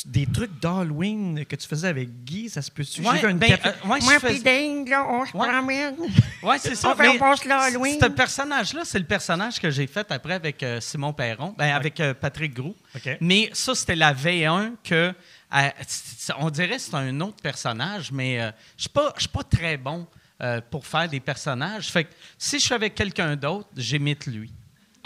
Des 0.06 0.28
trucs 0.28 0.60
d'Halloween 0.60 1.43
que 1.45 1.56
tu 1.56 1.67
faisais 1.67 1.88
avec 1.88 2.23
Guy, 2.23 2.50
ça 2.50 2.62
se 2.62 2.69
peut-tu? 2.69 3.02
Ouais, 3.02 3.19
une 3.30 3.38
ben, 3.38 3.54
euh, 3.65 3.88
ouais, 3.89 4.00
je 4.00 4.06
Moi 4.06 4.19
fais- 4.19 4.39
Dane, 4.39 4.88
là, 4.88 5.06
on 5.10 5.26
se 5.26 5.36
Ouais. 5.36 5.47
promène. 5.47 5.95
Ouais, 6.43 6.58
c'est 6.60 6.76
ça. 6.76 6.91
On 6.91 6.95
fait- 6.95 7.08
on 7.08 7.13
mais 7.13 7.19
passe 7.19 7.45
là, 7.45 7.62
Halloween. 7.62 7.97
Ce 8.00 8.06
personnage-là, 8.08 8.82
c'est 8.86 9.00
le 9.00 9.06
personnage 9.06 9.60
que 9.60 9.71
j'ai 9.71 9.88
fait 9.88 10.06
après 10.12 10.34
avec 10.36 10.62
euh, 10.62 10.80
Simon 10.82 11.13
Perron, 11.13 11.56
ben, 11.58 11.73
avec 11.73 12.00
euh, 12.00 12.13
Patrick 12.13 12.54
Groux. 12.54 12.76
Mais 13.21 13.50
ça, 13.54 13.73
c'était 13.76 13.95
la 13.95 14.13
V1 14.13 14.73
que. 14.84 15.13
euh, 15.56 15.69
on 16.39 16.50
dirait 16.50 16.76
que 16.76 16.82
c'est 16.82 16.93
un 16.95 17.19
autre 17.21 17.41
personnage, 17.41 18.12
mais 18.12 18.39
euh, 18.41 18.52
je 18.76 18.82
suis 18.84 18.89
pas, 18.89 19.13
je 19.15 19.21
suis 19.21 19.30
pas 19.30 19.43
très 19.43 19.78
bon 19.78 20.06
euh, 20.43 20.62
pour 20.69 20.86
faire 20.86 21.08
des 21.10 21.19
personnages. 21.21 21.88
Fait 21.89 22.04
que 22.04 22.13
si 22.38 22.60
je 22.60 22.65
suis 22.65 22.73
avec 22.76 22.93
quelqu'un 22.93 23.36
d'autre, 23.36 23.69
j'imite 23.76 24.28
lui. 24.28 24.52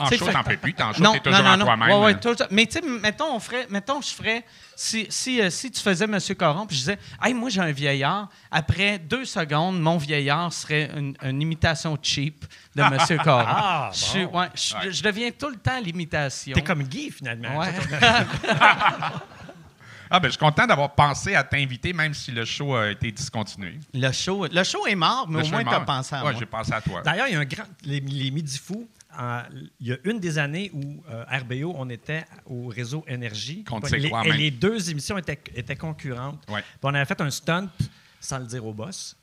En 0.02 0.06
T'sais, 0.08 0.18
show, 0.18 0.26
fait- 0.26 0.34
t'en 0.34 0.44
fais 0.44 0.58
plus. 0.58 0.76
En 0.82 0.94
show, 0.94 0.98
t'es 0.98 1.04
non, 1.04 1.18
toujours 1.20 1.44
non, 1.44 1.50
en 1.52 1.58
non. 1.58 1.66
toi-même. 1.66 1.90
Ouais, 1.90 2.06
ouais, 2.06 2.12
hein. 2.14 2.20
toujours. 2.22 2.48
Mais 2.52 2.66
tu 2.66 2.80
sais, 2.80 2.82
mettons, 2.82 3.36
on 3.36 3.40
ferait, 3.40 3.68
mettons, 3.70 4.02
je 4.02 4.10
ferais, 4.10 4.44
si, 4.76 5.06
si, 5.10 5.42
euh, 5.42 5.50
si 5.50 5.70
tu 5.72 5.82
faisais 5.82 6.06
M. 6.06 6.18
Coron, 6.38 6.66
puis 6.66 6.76
je 6.76 6.82
disais, 6.82 7.00
hey, 7.24 7.34
moi, 7.34 7.50
j'ai 7.50 7.62
un 7.62 7.72
vieillard, 7.72 8.30
après 8.50 8.98
deux 9.00 9.26
secondes, 9.26 9.80
mon 9.80 9.98
vieillard 9.98 10.52
serait 10.52 10.90
une, 10.98 11.16
une 11.24 11.42
imitation 11.42 11.98
cheap 12.02 12.46
de 12.76 12.82
M. 12.82 12.98
Coron. 13.24 13.44
Ah, 13.48 13.90
je, 13.94 13.98
suis- 14.00 14.26
bon. 14.26 14.40
ouais, 14.40 14.48
je, 14.56 14.76
Ouais. 14.76 14.92
je 14.92 15.04
deviens 15.04 15.30
tout 15.32 15.50
le 15.50 15.58
temps 15.58 15.80
l'imitation. 15.84 16.54
T'es 16.54 16.62
comme 16.62 16.84
Guy, 16.84 17.12
finalement. 17.12 17.58
Ouais. 17.60 17.74
Ah, 20.14 20.20
ben, 20.20 20.28
je 20.28 20.32
suis 20.32 20.40
content 20.40 20.68
d'avoir 20.68 20.94
pensé 20.94 21.36
à 21.36 21.44
t'inviter, 21.46 21.94
même 21.94 22.14
si 22.14 22.32
le 22.32 22.44
show 22.44 22.76
a 22.76 22.90
été 22.92 23.10
discontinué. 23.14 23.80
le, 23.94 24.12
show, 24.12 24.46
le 24.46 24.62
show 24.66 24.86
est 24.86 24.96
mort, 24.96 25.26
mais 25.30 25.40
Le 25.42 25.46
au 25.48 25.52
moins, 25.52 25.64
tu 25.64 25.70
as 25.74 25.80
pensé 25.80 26.14
à 26.16 26.18
Ouais, 26.26 26.32
moi. 26.32 26.40
j'ai 26.40 26.46
pensé 26.46 26.74
à 26.74 26.82
toi. 26.82 27.02
D'ailleurs, 27.02 27.28
il 27.30 27.34
y 27.34 27.38
a 27.38 27.40
un 27.40 27.46
grand. 27.46 27.64
Les, 27.86 28.02
les 28.02 28.30
Midi 28.30 28.58
Fous, 28.58 28.90
il 29.80 29.88
y 29.88 29.92
a 29.94 29.98
une 30.06 30.20
des 30.20 30.38
années 30.38 30.72
où 30.74 31.04
euh, 31.10 31.24
RBO, 31.30 31.74
on 31.78 31.90
était 31.90 32.26
au 32.46 32.68
réseau 32.68 33.04
Énergie. 33.08 33.64
Les, 33.92 34.10
quoi, 34.10 34.26
et 34.26 34.32
les 34.32 34.52
deux 34.52 34.90
émissions 34.90 35.18
étaient, 35.18 35.40
étaient 35.56 35.76
concurrentes. 35.76 36.42
Ouais. 36.50 36.64
On 36.84 36.94
avait 36.94 37.06
fait 37.06 37.20
un 37.22 37.30
stunt 37.30 37.70
sans 38.20 38.40
le 38.40 38.46
dire 38.46 38.66
au 38.66 38.74
boss. 38.74 39.16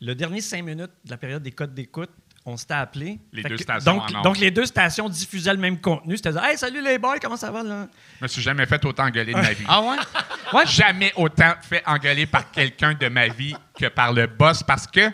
Le 0.00 0.14
dernier 0.14 0.40
cinq 0.40 0.62
minutes 0.64 0.92
de 1.04 1.10
la 1.10 1.16
période 1.16 1.42
des 1.42 1.50
codes 1.52 1.74
d'écoute, 1.74 2.10
on 2.46 2.56
s'était 2.56 2.74
appelé. 2.74 3.18
Les 3.32 3.42
deux 3.42 3.56
que- 3.56 3.62
stations 3.62 3.94
Donc, 3.96 4.14
en 4.14 4.22
donc, 4.22 4.38
les 4.38 4.50
deux 4.50 4.64
stations 4.64 5.08
diffusaient 5.08 5.52
le 5.52 5.58
même 5.58 5.80
contenu. 5.80 6.16
C'était 6.16 6.30
Hey, 6.40 6.56
salut 6.56 6.82
les 6.82 6.96
boys, 6.98 7.18
comment 7.20 7.36
ça 7.36 7.50
va 7.50 7.62
là? 7.62 7.88
Je 8.18 8.24
me 8.24 8.28
suis 8.28 8.40
jamais 8.40 8.64
fait 8.64 8.82
autant 8.84 9.04
engueuler 9.04 9.32
de 9.34 9.38
ma 9.38 9.52
vie. 9.52 9.64
Ah 9.68 9.82
ouais? 9.82 9.96
Ouais, 10.54 10.66
jamais 10.66 11.12
autant 11.16 11.52
fait 11.60 11.82
engueuler 11.86 12.24
par 12.26 12.50
quelqu'un 12.50 12.94
de 12.94 13.08
ma 13.08 13.28
vie 13.28 13.54
que 13.78 13.86
par 13.86 14.12
le 14.12 14.26
boss 14.26 14.62
parce 14.62 14.86
que 14.86 15.10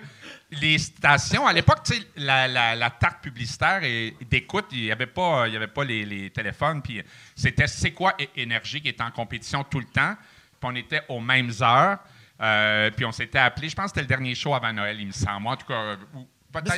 les 0.50 0.78
stations, 0.78 1.46
à 1.46 1.52
l'époque, 1.52 1.80
la, 2.16 2.46
la, 2.48 2.74
la 2.76 2.90
tarte 2.90 3.22
publicitaire 3.22 3.83
et 3.83 4.14
d'écoute, 4.30 4.66
il 4.72 4.83
n'y 4.83 4.92
avait 4.92 5.07
pas, 5.07 5.46
il 5.48 5.54
y 5.54 5.57
avait 5.57 5.66
pas 5.66 5.85
les, 5.85 6.04
les 6.04 6.30
téléphones. 6.30 6.80
Puis 6.83 7.02
c'était 7.35 7.66
C'est 7.66 7.92
quoi 7.92 8.14
Énergie 8.37 8.80
qui 8.80 8.88
était 8.88 9.02
en 9.02 9.11
compétition 9.11 9.64
tout 9.64 9.80
le 9.80 9.87
temps. 9.87 10.14
Puis 10.61 10.61
on 10.70 10.74
était 10.76 11.02
aux 11.09 11.20
mêmes 11.20 11.50
heures. 11.61 11.98
Euh, 12.40 12.90
puis 12.90 13.04
on 13.04 13.12
s'était 13.12 13.38
appelé, 13.38 13.68
je 13.68 13.76
pense 13.76 13.87
que 13.87 13.88
c'était 13.90 14.00
le 14.02 14.07
dernier 14.09 14.35
show 14.35 14.54
avant 14.54 14.72
Noël, 14.72 14.98
il 15.00 15.07
me 15.07 15.12
semble. 15.12 15.42
Moi, 15.42 15.52
en 15.52 15.57
tout 15.57 15.66
cas, 15.66 15.74
euh. 15.74 15.96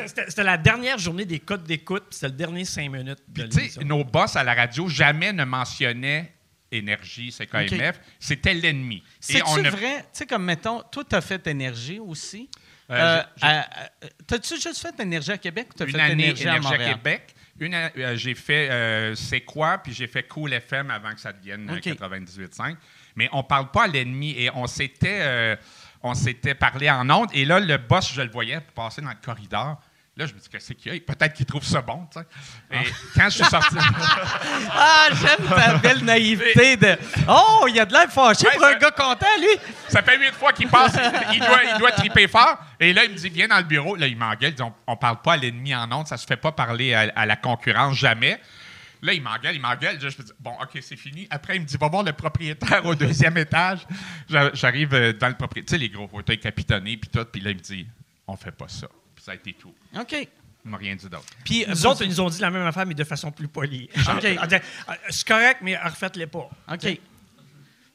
C'était 0.06 0.24
c'était 0.30 0.42
la 0.44 0.56
dernière 0.56 0.96
journée 0.96 1.26
des 1.26 1.38
codes 1.38 1.64
d'écoute, 1.64 2.04
puis 2.08 2.14
c'était 2.14 2.28
le 2.28 2.32
dernier 2.36 2.64
cinq 2.64 2.90
minutes 2.90 3.18
de 3.28 3.42
Puis, 3.42 3.48
tu 3.48 3.50
sais, 3.52 3.60
l'émission. 3.60 3.82
nos 3.84 4.04
boss 4.04 4.34
à 4.36 4.42
la 4.42 4.54
radio 4.54 4.88
jamais 4.88 5.32
ne 5.34 5.44
mentionnaient 5.44 6.32
Énergie, 6.72 7.30
CKMF. 7.30 8.00
C'était 8.18 8.54
l'ennemi. 8.54 9.02
Et 9.28 9.42
on 9.42 9.54
C'est-tu 9.54 9.66
a- 9.66 9.70
vrai? 9.70 9.98
Tu 10.00 10.06
sais, 10.12 10.26
comme 10.26 10.44
mettons, 10.44 10.82
toi, 10.90 11.04
tu 11.08 11.14
as 11.14 11.20
fait 11.20 11.46
Énergie 11.46 11.98
aussi? 11.98 12.50
Euh, 12.90 13.22
Euh, 13.44 13.60
T'as-tu 14.26 14.60
juste 14.60 14.80
fait 14.80 14.98
Énergie 15.00 15.32
à 15.32 15.38
Québec 15.38 15.68
ou 15.70 15.78
t'as 15.78 15.86
une 15.86 15.92
fait 15.92 16.00
année 16.00 16.24
Énergie, 16.24 16.48
à 16.48 16.60
Montréal? 16.60 16.94
Québec. 16.94 17.34
Une, 17.58 17.74
euh, 17.74 18.16
j'ai 18.16 18.34
fait 18.34 18.68
euh, 18.70 19.14
C'est 19.14 19.40
quoi, 19.40 19.78
puis 19.78 19.92
j'ai 19.92 20.06
fait 20.06 20.24
Cool 20.24 20.52
FM 20.52 20.90
avant 20.90 21.12
que 21.12 21.20
ça 21.20 21.32
devienne 21.32 21.68
euh, 21.70 21.76
OK. 21.76 21.84
98.5. 21.86 22.76
Mais 23.16 23.28
on 23.32 23.42
parle 23.42 23.70
pas 23.70 23.84
à 23.84 23.86
l'ennemi 23.86 24.34
et 24.38 24.50
on 24.54 24.66
s'était. 24.66 25.20
euh, 25.22 25.56
on 26.02 26.14
s'était 26.14 26.54
parlé 26.54 26.88
en 26.90 27.08
ondes. 27.10 27.30
Et 27.32 27.44
là, 27.44 27.58
le 27.58 27.78
boss, 27.78 28.12
je 28.12 28.20
le 28.22 28.30
voyais 28.30 28.60
passer 28.74 29.00
dans 29.02 29.08
le 29.08 29.16
corridor. 29.24 29.80
Là, 30.18 30.24
je 30.24 30.32
me 30.32 30.38
dis, 30.40 30.48
qu'est-ce 30.48 30.72
qu'il 30.72 30.94
y 30.94 30.96
a? 30.96 31.00
Peut-être 31.00 31.34
qu'il 31.34 31.44
trouve 31.44 31.62
ça 31.62 31.82
bon, 31.82 32.06
tu 32.10 32.18
sais. 32.18 32.26
Et 32.70 32.90
quand 33.14 33.24
je 33.28 33.34
suis 33.34 33.44
sorti. 33.44 33.76
Ah, 34.78 35.08
j'aime 35.12 35.46
ta 35.48 35.74
belle 35.78 36.04
naïveté 36.04 36.76
de. 36.76 36.96
Oh, 37.28 37.66
il 37.68 37.76
y 37.76 37.80
a 37.80 37.84
de 37.86 37.92
l'air 37.92 38.10
fâché 38.10 38.46
pour 38.54 38.64
un 38.64 38.74
gars 38.78 38.90
content, 38.90 39.26
lui. 39.38 39.48
Ça 39.88 40.02
fait 40.02 40.18
huit 40.18 40.32
fois 40.32 40.52
qu'il 40.52 40.68
passe, 40.68 40.94
il 41.32 41.38
doit, 41.40 41.60
il 41.64 41.78
doit 41.78 41.92
triper 41.92 42.28
fort. 42.28 42.58
Et 42.80 42.92
là, 42.92 43.04
il 43.04 43.12
me 43.12 43.16
dit, 43.16 43.28
viens 43.28 43.48
dans 43.48 43.58
le 43.58 43.64
bureau. 43.64 43.96
Là, 43.96 44.06
il 44.06 44.16
m'engueule. 44.16 44.50
Il 44.50 44.54
dit, 44.54 44.62
on, 44.62 44.72
on 44.86 44.96
parle 44.96 45.20
pas 45.20 45.34
à 45.34 45.36
l'ennemi 45.36 45.74
en 45.74 45.90
ondes, 45.92 46.06
ça 46.06 46.16
se 46.16 46.26
fait 46.26 46.36
pas 46.36 46.52
parler 46.52 46.94
à, 46.94 47.12
à 47.14 47.26
la 47.26 47.36
concurrence 47.36 47.96
jamais. 47.96 48.40
Là, 49.02 49.12
il 49.12 49.22
m'engueule, 49.22 49.54
il 49.54 49.60
m'engueule. 49.60 49.98
Je 50.00 50.06
me 50.06 50.10
dis, 50.24 50.32
bon, 50.40 50.52
OK, 50.62 50.78
c'est 50.80 50.96
fini. 50.96 51.26
Après, 51.30 51.56
il 51.56 51.60
me 51.62 51.66
dit, 51.66 51.76
va 51.76 51.88
voir 51.88 52.02
le 52.02 52.12
propriétaire 52.12 52.84
au 52.86 52.94
deuxième 52.94 53.36
étage. 53.36 53.80
J'a- 54.28 54.50
J'arrive 54.54 54.94
euh, 54.94 55.12
dans 55.12 55.28
le 55.28 55.34
propriétaire, 55.34 55.76
tu 55.78 55.82
sais, 55.82 55.88
les 55.88 55.90
gros 55.94 56.08
fauteuils 56.08 56.40
capitonnés, 56.40 56.96
puis 56.96 57.10
tout. 57.10 57.24
Puis 57.30 57.40
là, 57.42 57.50
il 57.50 57.56
me 57.56 57.62
dit, 57.62 57.86
on 58.26 58.36
fait 58.36 58.50
pas 58.52 58.68
ça. 58.68 58.86
Ça 59.26 59.32
a 59.32 59.34
été 59.34 59.52
tout. 59.54 59.74
OK. 59.98 60.12
Il 60.64 60.70
m'a 60.70 60.76
rien 60.76 60.94
dit 60.94 61.08
d'autre. 61.08 61.24
Puis, 61.44 61.64
Nous 61.68 61.84
autres, 61.84 62.02
ils 62.02 62.08
nous 62.08 62.20
ont 62.20 62.28
dit 62.30 62.40
la 62.40 62.48
même 62.48 62.64
affaire, 62.64 62.86
mais 62.86 62.94
de 62.94 63.02
façon 63.02 63.32
plus 63.32 63.48
polie. 63.48 63.90
OK. 63.96 64.24
On 64.40 64.44
disait, 64.44 64.62
Ah, 64.86 64.94
C'est 65.08 65.26
correct, 65.26 65.58
mais 65.62 65.76
refaites-les 65.76 66.28
pas. 66.28 66.48
OK. 66.72 67.00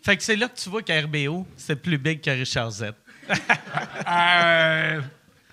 Fait 0.03 0.17
que 0.17 0.23
c'est 0.23 0.35
là 0.35 0.49
que 0.49 0.59
tu 0.59 0.67
vois 0.69 0.81
qu'RBO, 0.83 1.47
c'est 1.55 1.77
plus 1.77 1.97
big 1.97 2.19
que 2.19 2.31
Richard 2.31 2.71
Z. 2.71 2.83
Euh, 4.09 4.99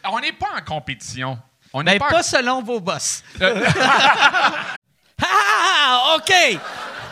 on 0.05 0.19
n'est 0.19 0.33
pas 0.33 0.49
en 0.57 0.63
compétition. 0.65 1.39
On 1.73 1.83
n'est 1.85 1.93
Ben, 1.93 1.99
pas, 2.01 2.11
pas 2.11 2.19
en- 2.21 2.23
selon 2.25 2.61
vos 2.63 2.81
boss. 2.81 3.23
ah, 5.23 6.17
OK! 6.17 6.33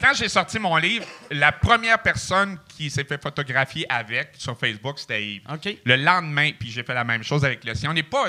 quand 0.00 0.12
j'ai 0.14 0.28
sorti 0.28 0.58
mon 0.58 0.76
livre, 0.76 1.04
la 1.30 1.52
première 1.52 2.00
personne 2.00 2.58
qui 2.68 2.90
s'est 2.90 3.04
fait 3.04 3.20
photographier 3.22 3.86
avec 3.88 4.32
sur 4.38 4.58
Facebook, 4.58 4.98
c'était 4.98 5.24
Yves. 5.24 5.42
OK. 5.52 5.76
Le 5.84 5.96
lendemain, 5.96 6.50
puis 6.58 6.70
j'ai 6.70 6.82
fait 6.82 6.94
la 6.94 7.04
même 7.04 7.22
chose 7.22 7.44
avec 7.44 7.64
le 7.64 7.74
sien. 7.74 7.90
On 7.90 7.94
n'est 7.94 8.02
pas. 8.02 8.26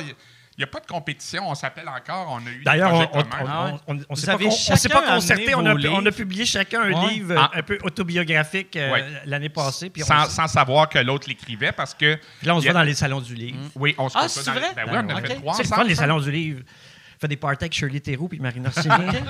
Il 0.57 0.61
n'y 0.61 0.63
a 0.63 0.67
pas 0.67 0.79
de 0.79 0.85
compétition, 0.87 1.49
on 1.49 1.53
s'appelle 1.53 1.89
encore, 1.89 2.29
on 2.31 2.37
a 2.47 2.49
eu 2.49 2.59
des 2.59 2.63
D'ailleurs, 2.63 2.89
projets 2.91 3.09
on- 3.11 3.19
on- 3.19 3.23
communs. 3.23 3.79
on- 3.87 3.97
Ah 3.99 4.03
on- 4.07 4.15
s'est 4.15 4.87
pas 4.87 5.01
concerté. 5.01 5.53
On 5.53 5.65
a, 5.65 5.73
on 5.75 6.11
publié 6.13 6.45
chacun 6.45 6.83
un 6.83 6.93
Ouais. 6.93 7.09
livre 7.09 7.35
Ah. 7.37 7.51
un 7.55 7.61
peu 7.61 7.77
autobiographique 7.83 8.73
euh, 8.77 8.89
Ouais. 8.93 9.03
l'année 9.25 9.49
passée. 9.49 9.89
Puis 9.89 10.03
sans, 10.03 10.47
savoir 10.47 10.87
que 10.87 10.97
l'autre 10.99 11.27
l'écrivait 11.27 11.73
parce 11.73 11.93
que. 11.93 12.15
puis 12.37 12.47
là, 12.47 12.55
on 12.55 12.61
se 12.61 12.67
a- 12.69 12.71
voit 12.71 12.79
dans 12.79 12.85
les 12.87 12.93
salons 12.95 13.19
du 13.19 13.35
livre. 13.35 13.57
Oui, 13.75 13.95
on 13.97 14.07
se 14.07 14.17
Ah, 14.17 14.21
côtoie 14.27 14.29
c'est 14.43 14.45
dans- 14.45 14.53
vrai? 14.53 14.69
Ben 14.77 14.83
oui, 14.87 14.97
on 15.03 15.09
a 15.09 15.19
Ok. 15.19 15.27
fait 15.27 15.35
trois 15.35 15.53
C'est 15.55 15.63
le 15.63 15.67
fun, 15.67 15.75
ensemble. 15.75 15.89
les 15.89 15.95
salons 15.95 16.19
du 16.21 16.31
livre. 16.31 16.61
On 17.17 17.19
fait 17.19 17.27
des 17.27 17.35
parties 17.37 17.63
avec 17.65 17.73
Shirley 17.73 17.99
Theroux 17.99 18.29
puis 18.29 18.39
Marina 18.39 18.69
Orsini. 18.69 18.93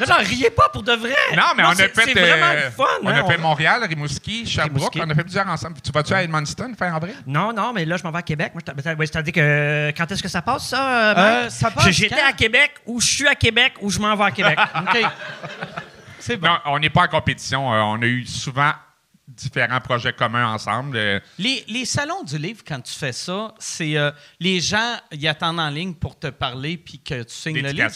Non, 0.00 0.06
non, 0.08 0.16
riez 0.18 0.50
pas 0.50 0.68
pour 0.70 0.82
de 0.82 0.92
vrai. 0.92 1.14
Non, 1.36 1.42
mais 1.56 1.62
on 1.64 1.68
a 1.68 1.74
c'est- 1.76 1.88
fait. 1.94 2.02
C'est 2.04 2.12
vraiment 2.20 2.46
euh, 2.46 2.64
le 2.64 2.70
fun. 2.70 2.84
On 3.02 3.08
hein, 3.08 3.24
a 3.24 3.30
fait 3.30 3.38
Montréal, 3.38 3.84
Rimouski, 3.88 4.44
Sherbrooke. 4.46 4.92
Rimouski. 4.92 5.00
On 5.04 5.10
a 5.10 5.14
fait 5.14 5.22
plusieurs 5.22 5.48
ensemble. 5.48 5.76
Tu 5.80 5.92
vas-tu 5.92 6.12
à 6.14 6.22
Edmundston 6.24 6.72
faire 6.78 6.94
avril? 6.94 7.14
Non, 7.26 7.52
non, 7.52 7.72
mais 7.72 7.84
là, 7.84 7.96
je 7.96 8.02
m'en 8.02 8.10
vais 8.10 8.18
à 8.18 8.22
Québec. 8.22 8.52
Moi, 8.54 8.62
ben, 8.74 8.96
C'est-à-dire 9.06 9.32
que 9.32 9.92
quand 9.96 10.10
est-ce 10.10 10.22
que 10.22 10.28
ça 10.28 10.42
passe, 10.42 10.68
ça? 10.68 10.88
euh, 10.88 11.14
Euh, 11.16 11.40
Mike? 11.42 11.50
ça 11.52 11.70
passe 11.70 11.90
J'étais 11.90 12.20
à 12.20 12.32
Québec 12.32 12.72
ou 12.86 13.00
je 13.00 13.06
suis 13.06 13.28
à 13.28 13.34
Québec 13.34 13.74
ou 13.80 13.90
je 13.90 13.98
m'en 14.00 14.16
vais 14.16 14.24
à 14.24 14.30
Québec. 14.32 14.58
OK. 14.80 14.98
C'est 16.18 16.36
bon. 16.38 16.48
Non, 16.48 16.58
on 16.66 16.78
n'est 16.78 16.90
pas 16.90 17.02
en 17.02 17.08
compétition. 17.08 17.72
Euh, 17.72 17.80
on 17.80 18.00
a 18.02 18.06
eu 18.06 18.24
souvent 18.26 18.72
différents 19.26 19.80
projets 19.80 20.12
communs 20.12 20.52
ensemble. 20.52 20.96
Euh, 20.96 21.18
Les, 21.38 21.64
les 21.68 21.84
salons 21.84 22.22
du 22.24 22.36
livre, 22.38 22.62
quand 22.66 22.80
tu 22.80 22.92
fais 22.92 23.12
ça, 23.12 23.54
c'est 23.58 23.96
euh, 23.96 24.10
les 24.38 24.60
gens 24.60 24.96
ils 25.12 25.26
attendent 25.26 25.60
en 25.60 25.70
ligne 25.70 25.94
pour 25.94 26.18
te 26.18 26.26
parler 26.28 26.76
puis 26.76 26.98
que 26.98 27.22
tu 27.22 27.32
signes 27.34 27.60
le 27.62 27.70
livre. 27.70 27.88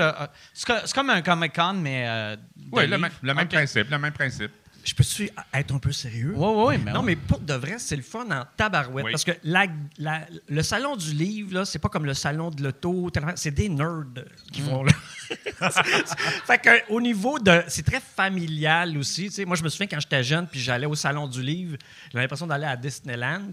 Euh, 0.00 0.26
c'est 0.54 0.66
co- 0.66 0.78
c'est 0.84 0.94
comme 0.94 1.10
un 1.10 1.22
Comic 1.22 1.54
Con, 1.54 1.74
mais. 1.74 2.04
euh, 2.08 2.36
Oui, 2.72 2.86
le, 2.86 2.96
le 3.22 3.34
même 3.34 3.48
principe, 3.48 3.90
le 3.90 3.98
même 3.98 4.12
principe. 4.12 4.52
Je 4.86 4.94
peux-tu 4.94 5.28
être 5.52 5.74
un 5.74 5.78
peu 5.78 5.90
sérieux? 5.92 6.32
Oui, 6.36 6.46
oui, 6.48 6.64
oui. 6.68 6.82
mais 6.84 6.92
Non, 6.92 7.02
mais 7.02 7.16
pour 7.16 7.40
de 7.40 7.54
vrai, 7.54 7.74
c'est 7.78 7.96
le 7.96 8.02
fun 8.02 8.24
en 8.30 8.44
tabarouette. 8.56 9.04
Oui. 9.04 9.10
Parce 9.12 9.24
que 9.24 9.32
la- 9.42 9.66
la- 9.98 10.26
le 10.48 10.62
salon 10.62 10.94
du 10.96 11.12
livre, 11.12 11.54
là, 11.54 11.64
c'est 11.64 11.78
pas 11.80 11.88
comme 11.88 12.06
le 12.06 12.14
salon 12.14 12.50
de 12.50 12.62
l'auto. 12.62 13.10
C'est 13.34 13.50
des 13.50 13.68
nerds 13.68 14.04
qui 14.52 14.62
vont 14.62 14.84
là. 14.84 14.92
fait 16.46 16.58
que, 16.58 16.92
au 16.92 17.00
niveau 17.00 17.38
de. 17.38 17.62
C'est 17.68 17.84
très 17.84 18.00
familial 18.00 18.96
aussi. 18.98 19.30
Moi, 19.46 19.56
je 19.56 19.62
me 19.64 19.68
souviens 19.68 19.86
quand 19.88 20.00
j'étais 20.00 20.22
jeune 20.22 20.46
puis 20.46 20.60
j'allais 20.60 20.86
au 20.86 20.94
salon 20.94 21.26
du 21.26 21.42
livre, 21.42 21.76
j'avais 22.12 22.22
l'impression 22.24 22.46
d'aller 22.46 22.66
à 22.66 22.76
Disneyland. 22.76 23.52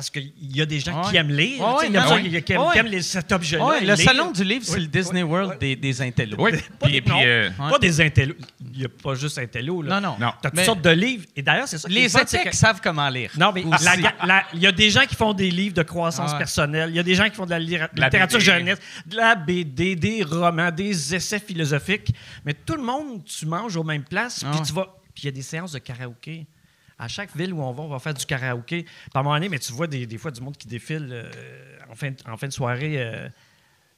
Parce 0.00 0.08
qu'il 0.08 0.32
y 0.40 0.62
a 0.62 0.64
des 0.64 0.80
gens 0.80 1.02
qui 1.02 1.16
aiment 1.18 1.30
lire. 1.30 1.60
Ouais, 1.60 1.86
il 1.88 1.92
y 1.92 1.96
a 1.98 2.18
y 2.22 2.36
a 2.38 2.40
qui 2.40 2.52
aiment, 2.54 2.62
Ouais. 2.62 2.72
qui 2.72 2.78
aiment 2.78 2.86
les, 2.86 3.02
cet 3.02 3.30
objet-là. 3.32 3.80
Le 3.82 3.96
salon 3.96 4.30
du 4.30 4.42
livre, 4.44 4.64
c'est 4.64 4.76
Oui, 4.76 4.80
le 4.80 4.86
Disney 4.86 5.22
oui, 5.22 5.28
World 5.30 5.50
oui. 5.50 5.58
Des, 5.60 5.76
des 5.76 6.00
intellos. 6.00 6.36
Oui, 6.38 6.52
Pas 6.52 6.86
puis, 6.86 6.92
des, 6.92 7.00
puis, 7.02 7.10
non, 7.10 7.20
euh, 7.22 7.50
Ouais. 7.50 7.70
pas 7.70 7.78
des 7.78 8.00
intellos. 8.00 8.34
Il 8.72 8.78
n'y 8.78 8.84
a 8.86 8.88
pas 8.88 9.14
juste 9.14 9.36
intello. 9.36 9.82
Là. 9.82 10.00
Non, 10.00 10.08
non. 10.12 10.16
Non. 10.18 10.32
Tu 10.40 10.46
as 10.46 10.50
toutes 10.52 10.64
sortes 10.64 10.80
de 10.80 10.88
livres. 10.88 11.26
Et 11.36 11.42
d'ailleurs, 11.42 11.68
c'est 11.68 11.76
ça 11.76 11.86
Les 11.86 12.16
éthiques 12.16 12.44
que- 12.50 12.56
savent 12.56 12.80
comment 12.82 13.10
lire. 13.10 13.30
Non, 13.36 13.52
mais 13.52 13.62
il 14.54 14.60
y 14.62 14.66
a 14.66 14.72
des 14.72 14.88
gens 14.88 15.04
qui 15.04 15.16
font 15.16 15.34
des 15.34 15.50
livres 15.50 15.74
de 15.74 15.82
croissance 15.82 16.30
Ah 16.30 16.32
ouais. 16.32 16.38
personnelle. 16.38 16.88
Il 16.88 16.96
y 16.96 17.00
a 17.00 17.02
des 17.02 17.14
gens 17.14 17.28
qui 17.28 17.36
font 17.36 17.44
de 17.44 17.50
la, 17.50 17.58
littérature 17.58 18.40
jeunesse, 18.40 18.78
de 19.04 19.16
la 19.16 19.34
BD, 19.34 19.96
des 19.96 20.22
romans, 20.22 20.70
des 20.70 21.14
essais 21.14 21.40
philosophiques. 21.40 22.14
Mais 22.46 22.54
tout 22.54 22.76
le 22.76 22.82
monde, 22.82 23.22
tu 23.26 23.44
manges 23.44 23.76
aux 23.76 23.84
mêmes 23.84 24.04
places, 24.04 24.40
Ah 24.46 24.50
puis 24.50 24.60
ouais. 24.60 24.66
tu 24.66 24.72
vas. 24.72 24.96
Puis 25.14 25.24
il 25.24 25.26
y 25.26 25.28
a 25.28 25.32
des 25.32 25.42
séances 25.42 25.72
de 25.72 25.78
karaoké. 25.78 26.46
À 27.00 27.08
chaque 27.08 27.34
ville 27.36 27.52
où 27.52 27.60
on 27.62 27.72
va, 27.72 27.82
on 27.82 27.88
va 27.88 27.98
faire 27.98 28.14
du 28.14 28.24
karaoké. 28.26 28.84
Par 29.12 29.24
moment 29.24 29.34
donné, 29.34 29.48
mais 29.48 29.58
tu 29.58 29.72
vois 29.72 29.86
des, 29.86 30.06
des 30.06 30.18
fois 30.18 30.30
du 30.30 30.40
monde 30.40 30.56
qui 30.56 30.68
défile 30.68 31.08
euh, 31.10 31.30
en, 31.90 31.94
fin, 31.94 32.10
de- 32.10 32.16
en 32.30 32.36
fin 32.36 32.46
de 32.46 32.52
soirée. 32.52 32.94
euh, 33.02 33.28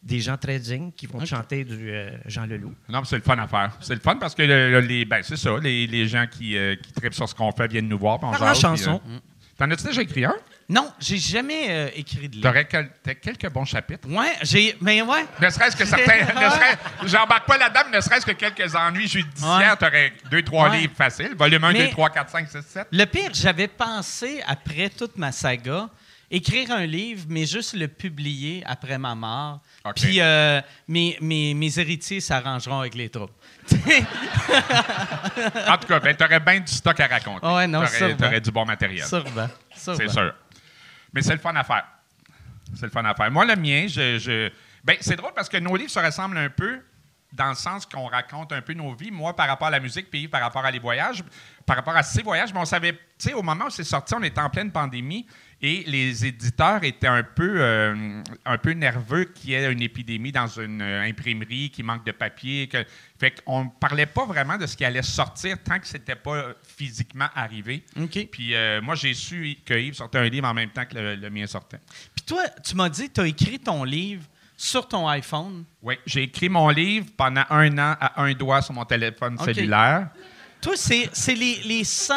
des 0.05 0.19
gens 0.19 0.37
très 0.37 0.59
dignes 0.59 0.91
qui 0.91 1.07
vont 1.07 1.21
te 1.21 1.25
chanter 1.27 1.65
du 1.65 1.93
euh, 1.93 2.11
Jean 2.27 2.45
Leloup. 2.45 2.75
Non, 2.89 2.99
mais 2.99 3.05
c'est 3.07 3.15
le 3.15 3.23
fun 3.23 3.39
à 3.39 3.47
faire. 3.47 3.77
C'est 3.81 3.95
le 3.95 4.01
fun 4.01 4.17
parce 4.17 4.35
que 4.35 4.43
le- 4.43 4.73
le- 4.73 4.81
les, 4.81 5.05
ben, 5.05 5.23
c'est 5.23 5.37
ça, 5.37 5.57
les, 5.63 5.87
les 5.87 6.09
gens 6.09 6.27
qui, 6.29 6.57
euh, 6.57 6.75
qui 6.75 6.93
trippent 6.93 7.15
sur 7.15 7.29
ce 7.29 7.35
qu'on 7.37 7.53
fait 7.53 7.69
viennent 7.71 7.87
nous 7.87 7.99
voir. 8.01 8.19
en 8.25 8.33
jase, 8.33 8.59
chanson. 8.59 8.99
puis, 9.05 9.15
euh, 9.15 9.19
T'en 9.57 9.71
as-tu 9.71 9.85
déjà 9.85 10.03
écrit 10.03 10.25
un? 10.25 10.35
Non, 10.69 10.91
j'ai 11.01 11.19
jamais 11.19 11.67
euh, 11.69 11.89
écrit 11.95 12.29
de 12.29 12.37
livre. 12.37 12.49
T'aurais 12.49 12.65
quel- 12.67 12.91
t'as 13.03 13.15
quelques 13.15 13.49
bons 13.51 13.65
chapitres. 13.65 14.09
Ouais, 14.09 14.33
j'ai. 14.43 14.77
Mais 14.81 15.03
ouais. 15.03 15.25
Ne 15.41 15.51
serait-ce 15.51 15.77
que 15.77 15.85
certains. 15.85 16.21
ne 16.35 16.51
serait- 16.51 16.79
J'embarque 17.07 17.47
pas 17.47 17.59
là-dedans, 17.59 17.81
mais 17.91 17.97
ne 17.99 18.01
serait-ce 18.03 18.25
que 18.27 18.33
quelques 18.33 18.75
ennuis 18.75 19.09
judiciaires, 19.09 19.77
t'aurais 19.79 20.13
deux, 20.31 20.43
trois 20.43 20.71
Ouais. 20.71 20.79
livres 20.79 20.95
faciles. 20.97 21.35
Volume 21.37 21.65
1, 21.65 21.73
Mais- 21.73 21.87
2, 21.87 21.91
3, 21.91 22.11
4, 22.11 22.31
5, 22.31 22.49
6, 22.49 22.63
7. 22.67 22.87
Le 22.91 23.05
pire, 23.05 23.31
j'avais 23.35 23.69
pensé, 23.69 24.43
après 24.47 24.89
toute 24.89 25.17
ma 25.19 25.33
saga, 25.33 25.89
écrire 26.31 26.71
un 26.71 26.87
livre, 26.87 27.25
mais 27.29 27.45
juste 27.45 27.75
le 27.75 27.89
publier 27.89 28.63
après 28.67 28.97
ma 28.97 29.15
mort. 29.15 29.61
OK. 29.85 29.95
Puis 29.97 30.21
euh, 30.21 30.61
mes, 30.89 31.19
mes, 31.21 31.53
mes 31.53 31.79
héritiers 31.79 32.21
s'arrangeront 32.21 32.81
avec 32.81 32.95
les 32.95 33.11
troupes. 33.11 33.33
En 35.69 35.77
tout 35.79 35.87
cas, 35.89 36.01
ben, 36.01 36.15
t'aurais 36.17 36.41
bien 36.41 36.61
du 36.61 36.73
stock 36.73 36.99
à 37.01 37.07
raconter. 37.07 37.47
Ouais, 37.47 37.67
non, 37.67 37.81
T'aurais- 37.85 37.99
sûrement. 37.99 38.17
T'aurais 38.17 38.41
du 38.41 38.51
bon 38.51 38.65
matériel. 38.65 39.07
Sûrement. 39.07 39.49
sûrement. 39.77 39.99
C'est 39.99 40.09
sûr. 40.09 40.35
Mais 41.13 41.23
c'est 41.23 41.35
le 41.35 41.41
fun 41.41 41.55
à 41.55 41.65
faire. 41.65 41.87
C'est 42.75 42.87
le 42.87 42.91
fun 42.91 43.05
à 43.05 43.15
faire. 43.15 43.31
Moi, 43.31 43.45
le 43.45 43.57
mien, 43.57 43.87
je. 43.87 44.51
Ben, 44.85 44.97
c'est 45.01 45.17
drôle 45.17 45.33
parce 45.35 45.49
que 45.49 45.59
nos 45.59 45.77
livres 45.77 45.91
se 45.91 46.01
ressemblent 46.01 46.39
un 46.39 46.51
peu 46.51 46.81
dans 47.33 47.49
le 47.49 47.55
sens 47.55 47.87
qu'on 47.87 48.07
raconte 48.07 48.53
un 48.53 48.61
peu 48.61 48.75
nos 48.75 48.95
vies. 48.95 49.11
Moi, 49.11 49.35
par 49.35 49.49
rapport 49.49 49.69
à 49.69 49.71
la 49.71 49.81
musique, 49.81 50.11
puis 50.11 50.29
par 50.29 50.41
rapport 50.41 50.65
à 50.65 50.71
les 50.71 50.79
voyages, 50.79 51.25
par 51.65 51.77
rapport 51.77 51.97
à 51.97 52.03
ces 52.03 52.23
voyages, 52.23 52.53
mais 52.53 52.61
on 52.61 52.65
savait, 52.65 52.93
tu 52.93 52.99
sais, 53.19 53.33
au 53.33 53.43
moment 53.43 53.67
où 53.67 53.71
c'est 53.71 53.85
sorti, 53.85 54.15
on 54.15 54.23
était 54.23 54.41
en 54.41 54.51
pleine 54.51 54.71
pandémie 54.71 55.27
et 55.65 55.85
les 55.87 56.27
éditeurs 56.27 56.83
étaient 56.83 57.07
un 57.07 57.23
peu, 57.23 57.55
euh, 57.59 58.21
un 58.45 58.59
peu 58.59 58.73
nerveux 58.73 59.25
qu'il 59.27 59.51
y 59.51 59.55
ait 59.55 59.71
une 59.71 59.81
épidémie 59.81 60.33
dans 60.33 60.49
une 60.49 60.83
euh, 60.83 61.09
imprimerie, 61.09 61.71
qui 61.71 61.85
manque 61.85 62.05
de 62.05 62.11
papier. 62.11 62.67
Que... 62.67 62.85
Fait 63.19 63.41
qu'on 63.45 63.67
ne 63.67 63.71
parlait 63.79 64.07
pas 64.07 64.27
vraiment 64.27 64.59
de 64.59 64.67
ce 64.67 64.77
qui 64.77 64.85
allait 64.85 65.03
sortir 65.03 65.57
tant 65.63 65.79
que 65.79 65.87
c'était 65.87 66.17
pas 66.17 66.49
physiquement 66.65 67.29
arrivé. 67.37 67.85
Puis 68.33 68.57
euh, 68.57 68.83
moi, 68.83 68.97
j'ai 68.97 69.15
su 69.15 69.57
que 69.65 69.75
Yves 69.75 69.95
sortait 69.95 70.19
un 70.19 70.29
livre 70.29 70.49
en 70.49 70.55
même 70.55 70.71
temps 70.71 70.85
que 70.85 70.97
le, 70.97 71.15
le 71.15 71.31
mien 71.31 71.47
sortait. 71.47 71.79
Puis 72.13 72.25
toi, 72.27 72.43
tu 72.65 72.75
m'as 72.75 72.89
dit, 72.89 73.09
tu 73.09 73.21
as 73.21 73.29
écrit 73.29 73.61
ton 73.61 73.85
livre 73.85 74.25
sur 74.57 74.89
ton 74.89 75.07
iPhone. 75.07 75.65
Oui, 75.81 75.95
j'ai 76.07 76.25
écrit 76.25 76.49
mon 76.49 76.71
livre 76.71 77.07
pendant 77.17 77.45
un 77.51 77.79
an 77.79 77.97
à 78.01 78.21
un 78.21 78.33
doigt 78.33 78.63
sur 78.63 78.75
mon 78.75 78.85
téléphone 78.85 79.39
cellulaire. 79.39 80.09
Toi, 80.61 80.73
c'est 80.77 81.09
c'est 81.13 81.37
les, 81.37 81.63
les 81.63 81.85
100... 81.85 82.15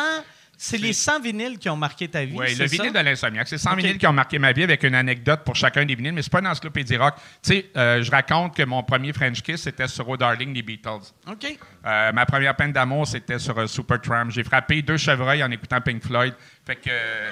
C'est 0.57 0.77
les 0.77 0.93
100 0.93 1.21
vinyles 1.21 1.57
qui 1.59 1.69
ont 1.69 1.75
marqué 1.75 2.07
ta 2.07 2.23
vie, 2.23 2.35
Oui, 2.37 2.55
le 2.55 2.65
vinyle 2.65 2.93
de 2.93 2.99
l'insomniaque. 2.99 3.47
C'est 3.47 3.57
100 3.57 3.71
OK. 3.73 3.77
vinyles 3.79 3.97
qui 3.97 4.07
ont 4.07 4.13
marqué 4.13 4.39
ma 4.39 4.51
vie 4.51 4.63
avec 4.63 4.83
une 4.83 4.95
anecdote 4.95 5.41
pour 5.43 5.55
chacun 5.55 5.85
des 5.85 5.95
vinyles, 5.95 6.13
mais 6.13 6.21
c'est 6.21 6.31
pas 6.31 6.39
une 6.39 6.47
encyclopédie 6.47 6.97
rock. 6.97 7.15
Tu 7.43 7.51
sais, 7.53 7.65
euh, 7.75 8.01
je 8.01 8.09
raconte 8.11 8.55
que 8.55 8.63
mon 8.63 8.81
premier 8.83 9.11
French 9.13 9.41
Kiss, 9.41 9.63
c'était 9.63 9.87
sur 9.87 10.07
Oh 10.07 10.17
Darling 10.17 10.53
des 10.53 10.61
Beatles. 10.61 11.11
OK. 11.27 11.57
Euh, 11.85 12.11
ma 12.13 12.25
première 12.25 12.55
peine 12.55 12.71
d'amour, 12.71 13.05
c'était 13.07 13.39
sur 13.39 13.57
euh, 13.57 13.67
Supertramp. 13.67 14.29
J'ai 14.29 14.43
frappé 14.43 14.81
deux 14.81 14.97
chevreuils 14.97 15.43
en 15.43 15.51
écoutant 15.51 15.81
Pink 15.81 16.03
Floyd. 16.03 16.33
Fait 16.65 16.75
que... 16.77 16.89
euh, 16.89 17.29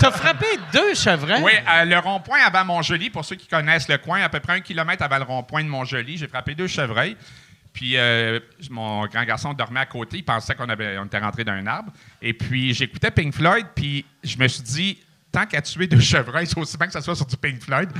T'as 0.00 0.10
frappé 0.10 0.46
deux 0.72 0.94
chevreuils? 0.94 1.42
Oui, 1.42 1.52
à 1.66 1.84
le 1.84 1.98
rond-point 1.98 2.40
avant 2.44 2.64
Montjoli, 2.64 3.10
pour 3.10 3.24
ceux 3.24 3.36
qui 3.36 3.46
connaissent 3.46 3.88
le 3.88 3.98
coin, 3.98 4.20
à 4.22 4.28
peu 4.28 4.40
près 4.40 4.54
un 4.54 4.60
kilomètre 4.60 5.02
avant 5.02 5.18
le 5.18 5.24
rond-point 5.24 5.62
de 5.64 5.68
Montjoli, 5.68 6.16
j'ai 6.18 6.28
frappé 6.28 6.54
deux 6.54 6.66
chevreuils. 6.66 7.16
Puis 7.72 7.96
euh, 7.96 8.40
mon 8.70 9.06
grand 9.06 9.24
garçon 9.24 9.52
dormait 9.52 9.80
à 9.80 9.86
côté, 9.86 10.18
il 10.18 10.24
pensait 10.24 10.54
qu'on 10.54 10.68
avait, 10.68 10.98
on 10.98 11.04
était 11.04 11.18
rentré 11.18 11.44
d'un 11.44 11.66
arbre. 11.66 11.92
Et 12.20 12.32
puis 12.34 12.74
j'écoutais 12.74 13.10
Pink 13.10 13.34
Floyd, 13.34 13.66
puis 13.74 14.04
je 14.24 14.36
me 14.38 14.48
suis 14.48 14.62
dit, 14.62 14.98
tant 15.30 15.46
qu'à 15.46 15.62
tuer 15.62 15.86
deux 15.86 16.00
chevreuils, 16.00 16.46
c'est 16.46 16.58
aussi 16.58 16.76
bien 16.76 16.86
que 16.86 16.92
ça 16.92 17.00
soit 17.00 17.14
sur 17.14 17.26
du 17.26 17.36
Pink 17.36 17.60
Floyd. 17.60 17.90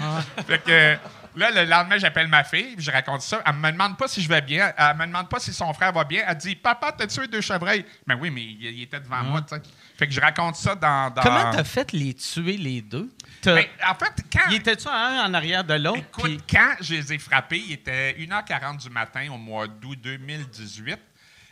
Fait 0.47 0.63
que 0.63 0.97
là, 1.37 1.51
le 1.51 1.65
lendemain, 1.69 1.99
j'appelle 1.99 2.29
ma 2.29 2.45
fille, 2.45 2.75
je 2.79 2.91
raconte 2.91 3.23
ça. 3.23 3.43
Elle 3.47 3.55
me 3.55 3.71
demande 3.71 3.97
pas 3.97 4.09
si 4.09 4.23
je 4.23 4.29
vais 4.29 4.41
bien, 4.41 4.73
elle 4.77 4.97
me 4.97 5.07
demande 5.07 5.29
pas 5.29 5.39
si 5.39 5.53
son 5.53 5.73
frère 5.73 5.93
va 5.93 6.05
bien. 6.05 6.25
Elle 6.27 6.37
dit, 6.37 6.57
papa, 6.57 6.93
t'as 6.93 7.07
tué 7.07 7.27
deux 7.29 7.41
chevreuils? 7.41 7.85
Mais 8.07 8.15
oui, 8.15 8.31
mais 8.31 8.43
il, 8.43 8.63
il 8.65 8.83
était 8.83 9.01
devant 9.01 9.23
moi, 9.23 9.43
tu 9.43 9.55
sais. 9.55 9.63
Fait 9.99 10.07
que 10.07 10.13
je 10.15 10.21
raconte 10.21 10.57
ça 10.57 10.75
dans. 10.75 11.11
dans- 11.11 11.23
Comment 11.23 11.51
t'as 11.53 11.65
fait 11.65 11.93
les 11.93 12.15
tuer, 12.15 12.57
les 12.57 12.81
deux? 12.83 13.11
Ben, 13.55 13.67
en 13.89 13.95
fait, 13.95 14.13
quand. 14.33 14.49
Il 14.51 14.57
était-tu 14.57 14.89
un 14.89 15.25
en 15.25 15.35
arrière 15.35 15.63
de 15.65 15.75
l'autre? 15.75 15.99
Écoute, 15.99 16.25
puis- 16.25 16.41
quand 16.51 16.75
je 16.81 16.95
les 16.95 17.13
ai 17.13 17.19
frappés, 17.19 17.59
il 17.67 17.73
était 17.73 18.13
1h40 18.19 18.79
du 18.79 18.91
matin 18.91 19.29
au 19.31 19.37
mois 19.39 19.67
d'août 19.69 19.99
2018. 20.03 20.99